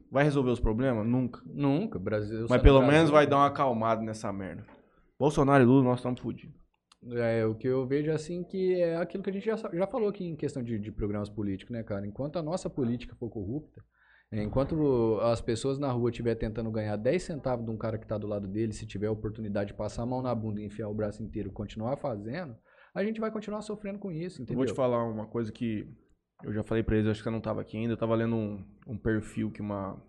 Vai 0.10 0.24
resolver 0.24 0.50
os 0.50 0.62
problemas? 0.62 1.06
Nunca. 1.06 1.42
Nunca, 1.46 2.00
Brasil. 2.00 2.46
Mas 2.50 2.62
pelo 2.62 2.82
menos 2.82 3.10
vai 3.10 3.28
dar 3.28 3.36
uma 3.36 3.48
acalmada 3.48 4.02
nessa 4.02 4.32
merda. 4.32 4.66
Bolsonaro 5.20 5.62
e 5.62 5.68
Lula, 5.68 5.84
nós 5.84 6.00
estamos 6.00 6.22
fodidos. 6.22 6.56
É, 7.12 7.46
o 7.46 7.54
que 7.54 7.68
eu 7.68 7.86
vejo 7.86 8.10
assim 8.14 8.46
que 8.46 8.76
é 8.76 8.96
aquilo 8.96 9.22
que 9.22 9.30
a 9.30 9.34
gente 9.34 9.46
já, 9.46 9.58
já 9.74 9.86
falou 9.88 10.08
aqui 10.08 10.26
em 10.26 10.38
questão 10.38 10.64
de, 10.64 10.80
de 10.80 10.90
programas 10.90 11.30
políticos, 11.30 11.74
né, 11.74 11.84
cara? 11.84 12.08
Enquanto 12.08 12.40
a 12.40 12.42
nossa 12.42 12.70
política 12.70 13.14
for 13.20 13.30
corrupta, 13.30 13.84
é, 14.32 14.42
enquanto 14.42 15.20
as 15.22 15.42
pessoas 15.42 15.78
na 15.78 15.92
rua 15.92 16.12
estiver 16.12 16.36
tentando 16.36 16.72
ganhar 16.72 16.96
10 16.96 17.24
centavos 17.24 17.66
de 17.66 17.72
um 17.72 17.78
cara 17.78 17.98
que 17.98 18.08
tá 18.08 18.18
do 18.18 18.26
lado 18.26 18.48
dele, 18.48 18.72
se 18.72 18.88
tiver 18.88 19.08
a 19.08 19.12
oportunidade 19.12 19.72
de 19.72 19.78
passar 19.78 20.04
a 20.04 20.06
mão 20.06 20.22
na 20.22 20.34
bunda 20.34 20.62
e 20.62 20.66
enfiar 20.66 20.88
o 20.88 20.94
braço 20.94 21.22
inteiro 21.22 21.50
e 21.50 21.52
continuar 21.52 21.98
fazendo, 21.98 22.56
a 22.94 23.04
gente 23.04 23.20
vai 23.20 23.30
continuar 23.30 23.62
sofrendo 23.62 24.00
com 24.00 24.14
isso, 24.14 24.40
Eu 24.40 24.44
entendeu? 24.44 24.60
vou 24.60 24.66
te 24.66 24.74
falar 24.74 25.04
uma 25.04 25.26
coisa 25.26 25.52
que 25.52 25.86
eu 26.46 26.54
já 26.54 26.64
falei 26.64 26.84
pra 26.84 26.96
eles, 26.96 27.10
acho 27.10 27.20
que 27.20 27.24
você 27.24 27.32
não 27.32 27.42
tava 27.42 27.62
aqui 27.62 27.76
ainda. 27.76 27.94
Eu 27.94 27.98
tava 27.98 28.14
lendo 28.14 28.36
um, 28.36 28.64
um 28.88 28.98
perfil 28.98 29.50
que 29.50 29.62
uma 29.62 30.00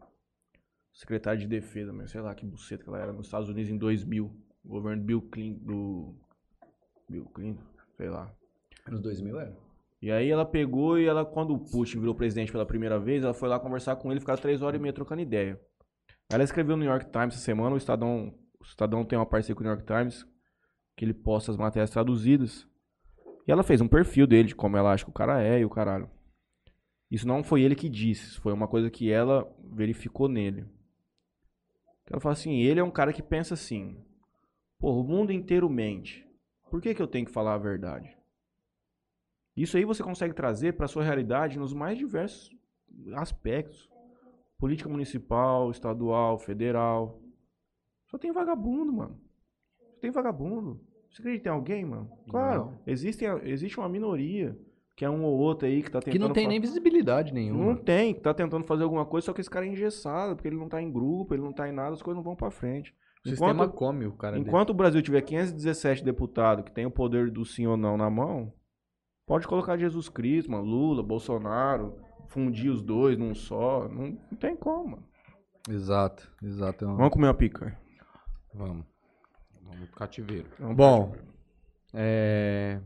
secretária 0.92 1.40
de 1.40 1.46
defesa, 1.46 1.92
mas 1.92 2.10
sei 2.10 2.20
lá 2.20 2.34
que 2.34 2.44
buceta 2.44 2.84
que 2.84 2.88
ela 2.90 3.00
era, 3.00 3.12
nos 3.12 3.26
Estados 3.26 3.48
Unidos 3.48 3.70
em 3.70 3.78
2000. 3.78 4.30
O 4.64 4.68
governo 4.68 5.02
Bill 5.02 5.22
Clinton, 5.22 5.64
do... 5.64 6.14
Bill 7.08 7.24
Clinton, 7.26 7.62
sei 7.96 8.10
lá. 8.10 8.30
Nos 8.88 9.00
2000 9.00 9.40
era. 9.40 9.56
E 10.02 10.10
aí 10.10 10.28
ela 10.28 10.44
pegou 10.44 10.98
e 10.98 11.06
ela, 11.06 11.24
quando 11.24 11.54
o 11.54 11.58
Putin 11.58 12.00
virou 12.00 12.14
presidente 12.14 12.52
pela 12.52 12.66
primeira 12.66 12.98
vez, 12.98 13.24
ela 13.24 13.32
foi 13.32 13.48
lá 13.48 13.58
conversar 13.58 13.96
com 13.96 14.10
ele, 14.10 14.20
ficar 14.20 14.36
três 14.36 14.60
horas 14.60 14.78
e 14.78 14.82
meia 14.82 14.92
trocando 14.92 15.22
ideia. 15.22 15.58
Ela 16.30 16.44
escreveu 16.44 16.76
no 16.76 16.82
New 16.82 16.90
York 16.90 17.10
Times 17.10 17.34
essa 17.34 17.44
semana, 17.44 17.74
o 17.74 17.78
Estadão, 17.78 18.34
o 18.60 18.64
Estadão 18.64 19.04
tem 19.04 19.18
uma 19.18 19.24
parceria 19.24 19.54
com 19.54 19.62
o 19.62 19.64
New 19.64 19.72
York 19.72 19.86
Times, 19.86 20.26
que 20.96 21.04
ele 21.04 21.14
posta 21.14 21.50
as 21.50 21.56
matérias 21.56 21.90
traduzidas. 21.90 22.68
E 23.46 23.52
ela 23.52 23.62
fez 23.62 23.80
um 23.80 23.88
perfil 23.88 24.26
dele, 24.26 24.48
de 24.48 24.54
como 24.54 24.76
ela 24.76 24.92
acha 24.92 25.04
que 25.04 25.10
o 25.10 25.14
cara 25.14 25.42
é 25.42 25.60
e 25.60 25.64
o 25.64 25.70
caralho. 25.70 26.10
Isso 27.10 27.26
não 27.26 27.44
foi 27.44 27.62
ele 27.62 27.76
que 27.76 27.88
disse, 27.88 28.30
isso 28.30 28.40
foi 28.40 28.52
uma 28.52 28.66
coisa 28.66 28.90
que 28.90 29.10
ela 29.10 29.50
verificou 29.72 30.28
nele. 30.28 30.66
Ela 32.10 32.20
fala 32.20 32.32
assim, 32.32 32.60
ele 32.60 32.80
é 32.80 32.84
um 32.84 32.90
cara 32.90 33.12
que 33.12 33.22
pensa 33.22 33.54
assim, 33.54 33.96
pô, 34.78 35.00
o 35.00 35.04
mundo 35.04 35.32
inteiro 35.32 35.68
mente. 35.68 36.26
Por 36.70 36.80
que, 36.80 36.94
que 36.94 37.02
eu 37.02 37.06
tenho 37.06 37.26
que 37.26 37.32
falar 37.32 37.54
a 37.54 37.58
verdade? 37.58 38.16
Isso 39.56 39.76
aí 39.76 39.84
você 39.84 40.02
consegue 40.02 40.34
trazer 40.34 40.74
para 40.74 40.88
sua 40.88 41.02
realidade 41.02 41.58
nos 41.58 41.72
mais 41.72 41.96
diversos 41.96 42.54
aspectos. 43.14 43.88
Política 44.58 44.88
municipal, 44.88 45.70
estadual, 45.70 46.38
federal. 46.38 47.20
Só 48.06 48.18
tem 48.18 48.32
vagabundo, 48.32 48.92
mano. 48.92 49.20
Só 49.94 50.00
tem 50.00 50.10
vagabundo. 50.10 50.80
Você 51.10 51.22
acredita 51.22 51.48
em 51.48 51.52
alguém, 51.52 51.84
mano? 51.84 52.10
Claro, 52.28 52.78
existe, 52.86 53.24
existe 53.44 53.78
uma 53.78 53.88
minoria, 53.88 54.58
que 54.96 55.04
é 55.04 55.10
um 55.10 55.22
ou 55.24 55.38
outro 55.38 55.68
aí 55.68 55.82
que 55.82 55.90
tá 55.90 56.00
tentando... 56.00 56.12
Que 56.12 56.18
não 56.18 56.32
tem 56.32 56.48
nem 56.48 56.58
visibilidade 56.58 57.32
nenhuma. 57.34 57.66
Não 57.66 57.76
tem, 57.76 58.14
que 58.14 58.20
tá 58.20 58.32
tentando 58.32 58.64
fazer 58.64 58.82
alguma 58.82 59.04
coisa, 59.04 59.26
só 59.26 59.32
que 59.34 59.42
esse 59.42 59.50
cara 59.50 59.66
é 59.66 59.68
engessado, 59.68 60.34
porque 60.34 60.48
ele 60.48 60.56
não 60.56 60.68
tá 60.70 60.80
em 60.80 60.90
grupo, 60.90 61.34
ele 61.34 61.42
não 61.42 61.52
tá 61.52 61.68
em 61.68 61.72
nada, 61.72 61.92
as 61.92 62.02
coisas 62.02 62.16
não 62.16 62.24
vão 62.24 62.34
pra 62.34 62.50
frente. 62.50 62.94
O 63.24 63.28
sistema 63.28 63.52
Enquanto, 63.52 63.74
come 63.74 64.06
o 64.06 64.12
cara 64.12 64.36
dele. 64.36 64.48
enquanto 64.48 64.70
o 64.70 64.74
Brasil 64.74 65.02
tiver 65.02 65.20
517 65.20 66.02
deputados 66.02 66.64
que 66.64 66.70
tem 66.70 66.86
o 66.86 66.90
poder 66.90 67.30
do 67.30 67.44
sim 67.44 67.66
ou 67.66 67.76
não 67.76 67.96
na 67.98 68.08
mão, 68.08 68.50
pode 69.26 69.46
colocar 69.46 69.76
Jesus 69.76 70.08
Cristo, 70.08 70.50
mano, 70.50 70.64
Lula, 70.64 71.02
Bolsonaro, 71.02 71.94
fundir 72.28 72.70
os 72.70 72.80
dois 72.80 73.18
num 73.18 73.34
só, 73.34 73.88
não, 73.88 74.18
não 74.30 74.38
tem 74.38 74.56
como, 74.56 74.92
mano. 74.92 75.04
Exato, 75.68 76.30
exato. 76.42 76.86
Vamos 76.86 77.10
comer 77.10 77.26
uma 77.26 77.34
picanha. 77.34 77.76
Vamos. 78.54 78.86
Vamos 79.62 79.88
pro 79.88 79.98
cativeiro. 79.98 80.48
Bom, 80.74 81.12
é, 81.92 82.80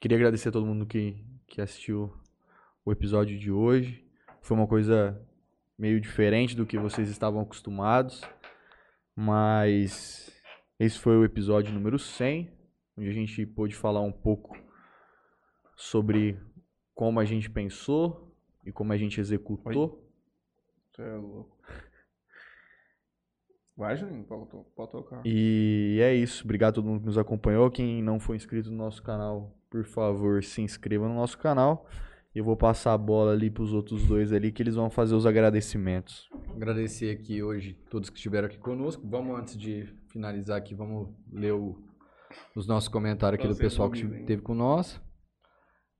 queria 0.00 0.16
agradecer 0.16 0.48
a 0.48 0.52
todo 0.52 0.66
mundo 0.66 0.86
que, 0.86 1.16
que 1.46 1.60
assistiu 1.60 2.12
o 2.84 2.92
episódio 2.92 3.38
de 3.38 3.50
hoje. 3.50 4.04
Foi 4.40 4.56
uma 4.56 4.66
coisa 4.66 5.20
meio 5.78 6.00
diferente 6.00 6.56
do 6.56 6.66
que 6.66 6.78
vocês 6.78 7.08
estavam 7.08 7.40
acostumados, 7.40 8.22
mas 9.14 10.30
esse 10.78 10.98
foi 10.98 11.16
o 11.16 11.24
episódio 11.24 11.72
número 11.72 11.98
100, 11.98 12.50
onde 12.96 13.08
a 13.08 13.12
gente 13.12 13.46
pôde 13.46 13.74
falar 13.74 14.00
um 14.00 14.12
pouco 14.12 14.56
sobre 15.74 16.38
como 16.94 17.20
a 17.20 17.24
gente 17.24 17.50
pensou 17.50 18.34
e 18.64 18.72
como 18.72 18.92
a 18.92 18.96
gente 18.96 19.20
executou. 19.20 20.06
Você 20.92 21.02
é 21.02 21.14
louco. 21.14 21.56
Vai, 23.76 23.96
Juninho, 23.96 24.24
pode, 24.24 24.48
pode 24.74 24.90
tocar. 24.90 25.20
E 25.24 25.98
é 26.00 26.14
isso. 26.14 26.44
Obrigado 26.44 26.70
a 26.70 26.74
todo 26.74 26.86
mundo 26.86 27.00
que 27.00 27.06
nos 27.06 27.18
acompanhou. 27.18 27.70
Quem 27.70 28.02
não 28.02 28.18
for 28.18 28.34
inscrito 28.34 28.70
no 28.70 28.76
nosso 28.76 29.02
canal, 29.02 29.55
por 29.70 29.84
favor, 29.84 30.42
se 30.42 30.62
inscreva 30.62 31.08
no 31.08 31.14
nosso 31.14 31.38
canal. 31.38 31.86
E 32.34 32.38
eu 32.38 32.44
vou 32.44 32.56
passar 32.56 32.92
a 32.92 32.98
bola 32.98 33.32
ali 33.32 33.50
pros 33.50 33.72
outros 33.72 34.06
dois 34.06 34.30
ali, 34.32 34.52
que 34.52 34.62
eles 34.62 34.74
vão 34.74 34.90
fazer 34.90 35.14
os 35.14 35.24
agradecimentos. 35.24 36.28
Agradecer 36.54 37.10
aqui 37.10 37.42
hoje 37.42 37.72
todos 37.90 38.10
que 38.10 38.16
estiveram 38.16 38.46
aqui 38.46 38.58
conosco. 38.58 39.02
Vamos, 39.08 39.38
antes 39.38 39.56
de 39.56 39.88
finalizar 40.12 40.58
aqui, 40.58 40.74
vamos 40.74 41.08
ler 41.32 41.52
o- 41.54 41.82
os 42.54 42.66
nossos 42.66 42.88
comentários 42.90 43.38
aqui 43.40 43.48
do 43.48 43.56
pessoal 43.58 43.90
que 43.90 44.00
esteve 44.04 44.42
com 44.42 44.54
nós. 44.54 45.00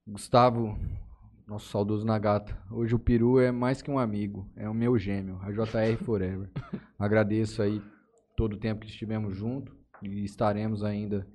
Gustavo, 0.07 0.79
nosso 1.47 1.69
saudoso 1.71 2.05
Nagata. 2.05 2.57
Hoje 2.71 2.95
o 2.95 2.99
Peru 2.99 3.41
é 3.41 3.51
mais 3.51 3.81
que 3.83 3.91
um 3.91 3.99
amigo, 3.99 4.49
é 4.57 4.69
o 4.69 4.75
meu 4.75 4.99
gêmeo, 4.99 5.39
a 5.43 5.51
JR 5.51 5.97
Forever. 6.05 6.51
Agradeço 6.99 7.63
aí 7.63 7.81
todo 8.37 8.55
o 8.55 8.59
tempo 8.59 8.83
que 8.83 8.89
estivemos 8.91 9.35
juntos 9.35 9.75
e 10.03 10.23
estaremos 10.25 10.85
ainda, 10.85 11.27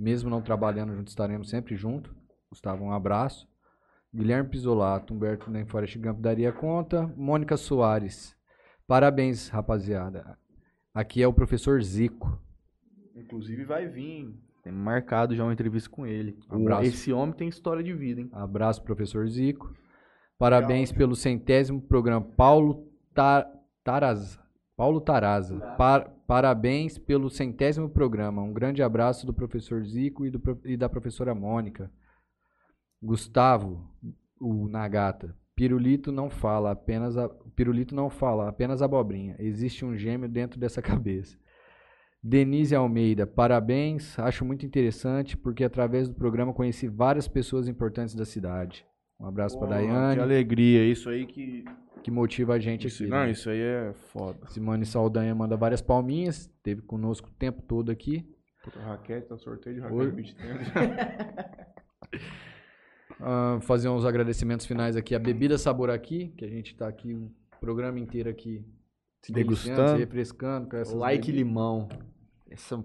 mesmo 0.00 0.30
não 0.30 0.40
trabalhando 0.42 0.94
juntos, 0.94 1.12
estaremos 1.12 1.50
sempre 1.50 1.76
juntos. 1.76 2.12
Gustavo, 2.48 2.84
um 2.84 2.92
abraço. 2.92 3.48
Guilherme 4.12 4.48
Pisolato, 4.48 5.14
Humberto 5.14 5.50
nem 5.50 5.64
Forest 5.66 5.98
Gump 5.98 6.18
daria 6.20 6.50
conta. 6.52 7.06
Mônica 7.16 7.56
Soares, 7.56 8.34
parabéns, 8.86 9.48
rapaziada. 9.48 10.36
Aqui 10.92 11.22
é 11.22 11.28
o 11.28 11.32
professor 11.32 11.80
Zico. 11.82 12.40
Inclusive 13.14 13.64
vai 13.64 13.86
vir. 13.86 14.34
Tem 14.64 14.72
marcado 14.72 15.34
já 15.36 15.44
uma 15.44 15.52
entrevista 15.52 15.88
com 15.88 16.04
ele. 16.06 16.36
Abraço. 16.48 16.82
Esse 16.82 17.12
homem 17.12 17.34
tem 17.34 17.48
história 17.48 17.82
de 17.82 17.92
vida, 17.94 18.20
hein? 18.20 18.28
Abraço, 18.32 18.82
professor 18.82 19.28
Zico. 19.28 19.72
Parabéns 20.38 20.90
pelo 20.90 21.14
centésimo 21.14 21.80
programa. 21.80 22.26
Paulo 22.36 22.88
Ta- 23.14 23.46
Taraz. 23.84 24.38
Paulo 24.76 25.00
Taraza. 25.00 25.58
Par- 25.76 26.10
parabéns 26.30 26.96
pelo 26.96 27.28
centésimo 27.28 27.88
programa. 27.90 28.40
Um 28.40 28.52
grande 28.52 28.84
abraço 28.84 29.26
do 29.26 29.34
professor 29.34 29.84
Zico 29.84 30.24
e, 30.24 30.30
do 30.30 30.40
e 30.64 30.76
da 30.76 30.88
professora 30.88 31.34
Mônica. 31.34 31.90
Gustavo, 33.02 33.84
o 34.40 34.68
Nagata. 34.68 35.36
Pirulito 35.56 36.12
não 36.12 36.30
fala, 36.30 36.70
apenas 36.70 37.16
a, 37.16 37.28
Pirulito 37.56 37.96
não 37.96 38.08
fala, 38.08 38.48
apenas 38.48 38.80
abobrinha. 38.80 39.34
Existe 39.40 39.84
um 39.84 39.96
gêmeo 39.96 40.28
dentro 40.28 40.60
dessa 40.60 40.80
cabeça. 40.80 41.36
Denise 42.22 42.76
Almeida, 42.76 43.26
parabéns. 43.26 44.16
Acho 44.16 44.44
muito 44.44 44.64
interessante 44.64 45.36
porque 45.36 45.64
através 45.64 46.08
do 46.08 46.14
programa 46.14 46.54
conheci 46.54 46.86
várias 46.86 47.26
pessoas 47.26 47.66
importantes 47.66 48.14
da 48.14 48.24
cidade. 48.24 48.86
Um 49.20 49.26
abraço 49.26 49.58
Pô, 49.58 49.66
para 49.66 49.80
Que 49.80 49.86
Daiane, 49.86 50.20
alegria, 50.20 50.84
isso 50.84 51.08
aí 51.10 51.26
que. 51.26 51.64
que 52.02 52.10
motiva 52.10 52.54
a 52.54 52.58
gente 52.58 52.86
Isso, 52.86 53.02
aqui. 53.02 53.10
não, 53.10 53.18
né? 53.18 53.30
isso 53.30 53.50
aí 53.50 53.60
é 53.60 53.92
foda. 54.12 54.46
Simone 54.48 54.86
Saldanha 54.86 55.34
manda 55.34 55.56
várias 55.56 55.82
palminhas, 55.82 56.40
esteve 56.46 56.80
conosco 56.82 57.28
o 57.28 57.32
tempo 57.32 57.60
todo 57.62 57.90
aqui. 57.90 58.26
Puta, 58.64 58.80
raquete, 58.80 59.28
tá 59.28 59.36
sorteio 59.36 59.76
de 59.76 59.80
raquete 59.82 60.10
beach 60.12 60.34
tênis. 60.34 60.68
Ah, 63.22 63.58
fazer 63.60 63.88
uns 63.90 64.06
agradecimentos 64.06 64.64
finais 64.64 64.96
aqui. 64.96 65.14
A 65.14 65.18
Bebida 65.18 65.58
Sabor 65.58 65.90
aqui, 65.90 66.28
que 66.38 66.44
a 66.44 66.48
gente 66.48 66.74
tá 66.74 66.88
aqui 66.88 67.12
o 67.12 67.30
programa 67.60 67.98
inteiro 67.98 68.30
aqui 68.30 68.64
se 69.22 69.30
Degustando. 69.30 69.90
se 69.90 69.96
refrescando 69.98 70.68
com 70.70 70.76
essas 70.78 70.94
Like 70.94 71.26
bebidas. 71.26 71.46
limão. 71.46 71.88
Essa, 72.48 72.82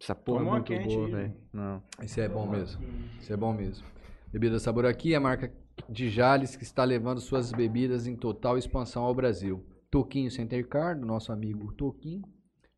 essa 0.00 0.14
porra 0.14 0.38
Toma 0.38 0.56
é 0.56 0.78
muito 0.78 0.88
boa, 0.88 1.08
velho. 1.10 1.34
Não. 1.52 1.82
Isso 2.02 2.18
é 2.18 2.26
bom 2.28 2.46
mesmo. 2.46 2.82
Isso 3.20 3.30
é 3.30 3.36
bom 3.36 3.52
mesmo. 3.52 3.86
Bebida 4.32 4.58
Sabor 4.58 4.86
aqui, 4.86 5.14
a 5.14 5.20
marca 5.20 5.52
de 5.88 6.08
Jales 6.08 6.56
que 6.56 6.64
está 6.64 6.84
levando 6.84 7.20
suas 7.20 7.52
bebidas 7.52 8.06
em 8.06 8.16
total 8.16 8.56
expansão 8.58 9.02
ao 9.04 9.14
Brasil. 9.14 9.64
Toquinho 9.90 10.30
Center 10.30 10.66
Car, 10.68 10.98
do 10.98 11.06
nosso 11.06 11.32
amigo 11.32 11.72
Toquinho. 11.74 12.22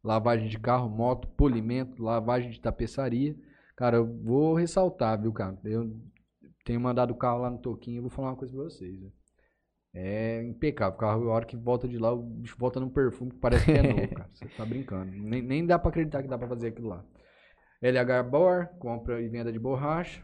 Lavagem 0.05 0.49
de 0.49 0.59
carro, 0.59 0.89
moto, 0.89 1.27
polimento, 1.29 2.03
lavagem 2.03 2.51
de 2.51 2.61
tapeçaria. 2.61 3.35
Cara, 3.77 3.97
eu 3.97 4.07
vou 4.23 4.55
ressaltar, 4.55 5.21
viu, 5.21 5.33
cara? 5.33 5.59
Eu 5.65 5.97
tenho 6.65 6.81
mandado 6.81 7.13
o 7.13 7.17
carro 7.17 7.41
lá 7.43 7.51
no 7.51 7.59
Toquinho, 7.59 7.99
eu 7.99 8.03
vou 8.03 8.11
falar 8.11 8.29
uma 8.31 8.37
coisa 8.37 8.55
pra 8.55 8.65
vocês. 8.65 9.01
né? 9.01 9.11
É 9.95 10.45
impecável. 10.45 10.95
O 10.95 10.99
carro, 10.99 11.31
a 11.31 11.35
hora 11.35 11.47
que 11.47 11.57
volta 11.57 11.89
de 11.89 11.97
lá, 11.97 12.13
o 12.13 12.23
bicho 12.23 12.57
volta 12.59 12.79
num 12.79 12.91
perfume 12.91 13.31
que 13.31 13.39
parece 13.39 13.65
que 13.65 13.73
é 13.73 13.83
novo, 13.83 14.15
cara. 14.15 14.29
Você 14.33 14.47
tá 14.49 14.65
brincando. 14.65 15.11
Nem, 15.11 15.41
nem 15.43 15.67
dá 15.67 15.79
pra 15.79 15.89
acreditar 15.89 16.23
que 16.23 16.29
dá 16.29 16.37
pra 16.37 16.49
fazer 16.49 16.69
aquilo 16.69 16.89
lá. 16.89 17.03
LH 17.83 18.23
Bor, 18.31 18.67
compra 18.79 19.21
e 19.23 19.29
venda 19.29 19.51
de 19.51 19.59
borracha. 19.59 20.23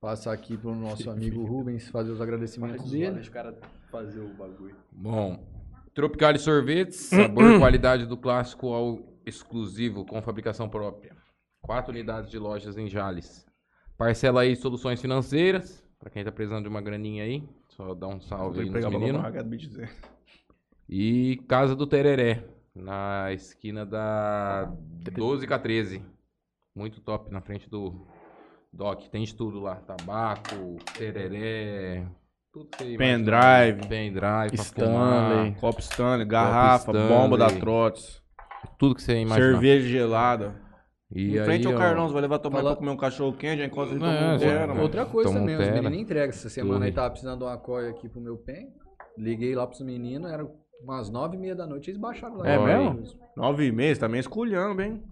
Passar 0.00 0.32
aqui 0.32 0.56
pro 0.56 0.74
nosso 0.74 1.10
amigo 1.10 1.42
Rubens 1.46 1.88
fazer 1.88 2.10
os 2.10 2.20
agradecimentos 2.20 2.90
dele. 2.90 3.14
Deixa 3.14 3.30
o 3.30 3.32
cara 3.32 3.58
fazer 3.90 4.20
o 4.20 4.28
bagulho. 4.34 4.76
Bom, 4.92 5.44
Tropicali 5.94 6.38
Sorvetes, 6.38 6.96
sabor 6.96 7.54
e 7.54 7.58
qualidade 7.58 8.04
do 8.04 8.16
clássico 8.16 8.72
ao 8.72 9.00
exclusivo, 9.24 10.04
com 10.04 10.20
fabricação 10.20 10.68
própria. 10.68 11.16
Quatro 11.62 11.90
unidades 11.90 12.30
de 12.30 12.38
lojas 12.38 12.76
em 12.76 12.86
Jales. 12.86 13.46
Parcela 13.96 14.42
aí 14.42 14.54
soluções 14.54 15.00
financeiras, 15.00 15.82
pra 15.98 16.10
quem 16.10 16.22
tá 16.22 16.30
precisando 16.30 16.64
de 16.64 16.68
uma 16.68 16.82
graninha 16.82 17.24
aí, 17.24 17.48
só 17.68 17.94
dá 17.94 18.06
um 18.06 18.20
salve 18.20 18.60
aí 18.60 18.70
nos 18.70 18.84
meninos. 18.86 19.22
E 20.88 21.42
Casa 21.48 21.74
do 21.74 21.86
Tereré, 21.86 22.44
na 22.74 23.32
esquina 23.32 23.86
da 23.86 24.66
12 25.14 25.46
com 25.46 25.54
a 25.54 25.58
13. 25.58 26.02
Muito 26.74 27.00
top, 27.00 27.32
na 27.32 27.40
frente 27.40 27.70
do 27.70 28.06
Doc. 28.72 29.02
Tem 29.08 29.24
de 29.24 29.34
tudo 29.34 29.60
lá. 29.60 29.76
Tabaco, 29.76 30.76
tereré, 30.96 32.06
você. 32.52 32.96
Pendrive, 32.96 33.86
Pendrive, 33.88 34.54
Stanley. 34.54 35.54
Copo 35.60 35.80
Stanley, 35.80 36.26
garrafa, 36.26 36.90
Stanley. 36.90 37.08
bomba 37.08 37.36
da 37.38 37.48
Trots, 37.50 38.22
tudo 38.78 38.94
que 38.94 39.02
você 39.02 39.20
imaginar. 39.20 39.52
cerveja 39.52 39.88
gelada. 39.88 40.66
E 41.14 41.38
em 41.38 41.44
frente 41.44 41.66
aí, 41.68 41.72
ao 41.72 41.78
Carlão, 41.78 42.08
você 42.08 42.12
vai 42.14 42.22
levar 42.22 42.38
tomar 42.40 42.56
Fala- 42.58 42.70
pra 42.70 42.78
comer 42.80 42.90
um 42.90 42.96
cachorro 42.96 43.32
quente, 43.36 43.58
já 43.60 43.66
encontra 43.66 43.94
ele 43.94 44.04
É, 44.04 44.38
Terra, 44.38 44.66
mano. 44.68 44.82
Outra 44.82 45.06
coisa 45.06 45.28
Toma 45.30 45.38
um 45.40 45.42
também, 45.42 45.56
os 45.56 45.64
Terra. 45.64 45.74
meninos 45.82 45.98
entregam. 46.02 46.28
Essa 46.30 46.48
semana 46.48 46.84
aí 46.84 46.90
Tudo. 46.90 46.96
tava 46.96 47.10
precisando 47.10 47.38
de 47.38 47.44
uma 47.44 47.56
coia 47.58 47.90
aqui 47.90 48.08
pro 48.08 48.20
meu 48.20 48.36
pen. 48.38 48.68
Liguei 49.16 49.54
lá 49.54 49.66
pros 49.66 49.80
meninos, 49.82 50.30
era 50.30 50.44
umas 50.82 51.08
nove 51.08 51.36
e 51.36 51.40
meia 51.40 51.54
da 51.54 51.64
noite, 51.66 51.90
eles 51.90 52.00
baixaram 52.00 52.38
lá. 52.38 52.48
É 52.48 52.58
mesmo? 52.58 52.90
aí. 53.00 53.20
Nove 53.36 53.70
meses, 53.70 53.98
também 53.98 54.18
esculhando, 54.18 54.82
hein? 54.82 55.02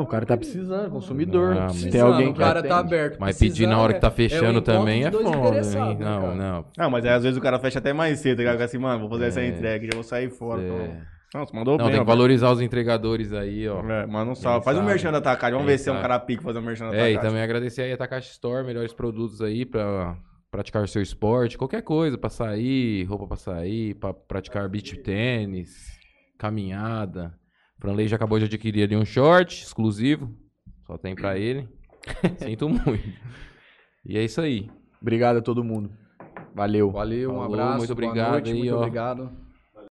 O 0.00 0.06
cara 0.06 0.24
tá 0.24 0.36
precisando, 0.36 0.90
consumidor. 0.92 1.56
Ah, 1.58 1.68
Se 1.70 1.82
mas- 1.84 1.92
tem 1.92 2.00
alguém 2.00 2.28
o 2.28 2.32
que 2.32 2.38
cara 2.38 2.60
atende. 2.60 2.68
tá 2.72 2.78
aberto. 2.78 3.16
Mas 3.18 3.36
pedir 3.36 3.66
na 3.66 3.78
hora 3.80 3.92
que 3.94 4.00
tá 4.00 4.08
precisando, 4.08 4.40
é- 4.40 4.52
fechando 4.52 4.58
é 4.58 4.60
o 4.60 4.62
também 4.62 5.04
é 5.04 5.10
foda, 5.10 5.56
hein? 5.58 5.98
né, 5.98 6.04
Não, 6.04 6.20
cara? 6.22 6.34
não. 6.36 6.64
Não, 6.78 6.90
mas 6.90 7.04
aí 7.04 7.10
às 7.10 7.22
vezes 7.24 7.36
o 7.36 7.40
cara 7.42 7.58
fecha 7.58 7.80
até 7.80 7.92
mais 7.92 8.20
cedo, 8.20 8.36
tá 8.36 8.42
ligado? 8.44 8.60
assim, 8.62 8.78
mano, 8.78 9.00
vou 9.00 9.08
fazer 9.10 9.24
essa 9.26 9.40
É. 9.40 9.48
entrega, 9.48 9.86
já 9.86 9.90
vou 9.94 10.04
sair 10.04 10.30
fora. 10.30 10.62
É. 10.62 10.66
então. 10.66 10.96
Não, 11.34 11.44
você 11.46 11.54
mandou 11.56 11.72
Não, 11.72 11.78
bem, 11.78 11.86
tem 11.86 11.92
que 11.94 11.98
rapaz. 11.98 12.16
valorizar 12.16 12.50
os 12.52 12.60
entregadores 12.60 13.32
aí, 13.34 13.68
ó. 13.68 13.80
É, 13.82 14.06
manda 14.06 14.30
um 14.30 14.34
salve. 14.34 14.64
Faz 14.64 14.78
um 14.78 14.82
merchan 14.84 15.10
da 15.12 15.20
Takade. 15.20 15.52
Vamos 15.52 15.66
Quem 15.66 15.76
ver 15.76 15.82
se 15.82 15.90
é 15.90 15.92
um 15.92 16.00
cara 16.00 16.18
pique 16.20 16.42
fazer 16.42 16.58
um 16.60 16.62
merchan 16.62 16.88
da 16.90 16.96
É, 16.96 17.12
e 17.12 17.18
também 17.18 17.42
agradecer 17.42 17.82
aí 17.82 17.92
a 17.92 17.96
Takashi 17.98 18.30
Store, 18.30 18.64
melhores 18.64 18.94
produtos 18.94 19.42
aí 19.42 19.66
pra 19.66 20.16
praticar 20.50 20.82
o 20.82 20.88
seu 20.88 21.02
esporte, 21.02 21.58
qualquer 21.58 21.82
coisa, 21.82 22.16
pra 22.16 22.30
sair, 22.30 23.04
roupa 23.04 23.26
pra 23.26 23.36
sair, 23.36 23.94
pra 23.96 24.14
praticar 24.14 24.66
beach 24.70 24.96
tênis, 25.02 25.98
caminhada. 26.38 27.34
Franley 27.80 28.08
já 28.08 28.16
acabou 28.16 28.38
de 28.38 28.44
adquirir 28.46 28.82
ali 28.84 28.96
um 28.96 29.04
short 29.04 29.62
exclusivo, 29.62 30.30
só 30.86 30.96
tem 30.98 31.14
pra 31.14 31.36
ele. 31.38 31.68
Sinto 32.38 32.68
muito. 32.68 33.08
E 34.04 34.16
é 34.16 34.24
isso 34.24 34.40
aí. 34.40 34.70
Obrigado 35.00 35.36
a 35.36 35.42
todo 35.42 35.62
mundo. 35.62 35.90
Valeu. 36.54 36.90
Valeu, 36.90 37.30
um 37.30 37.34
Falou, 37.34 37.54
abraço. 37.54 37.78
muito 37.78 37.94
boa 37.94 38.08
obrigado 38.08 38.32
noite, 38.32 38.50
aí, 38.50 38.58
muito 38.58 38.74
ó. 38.74 38.78
obrigado. 38.78 39.30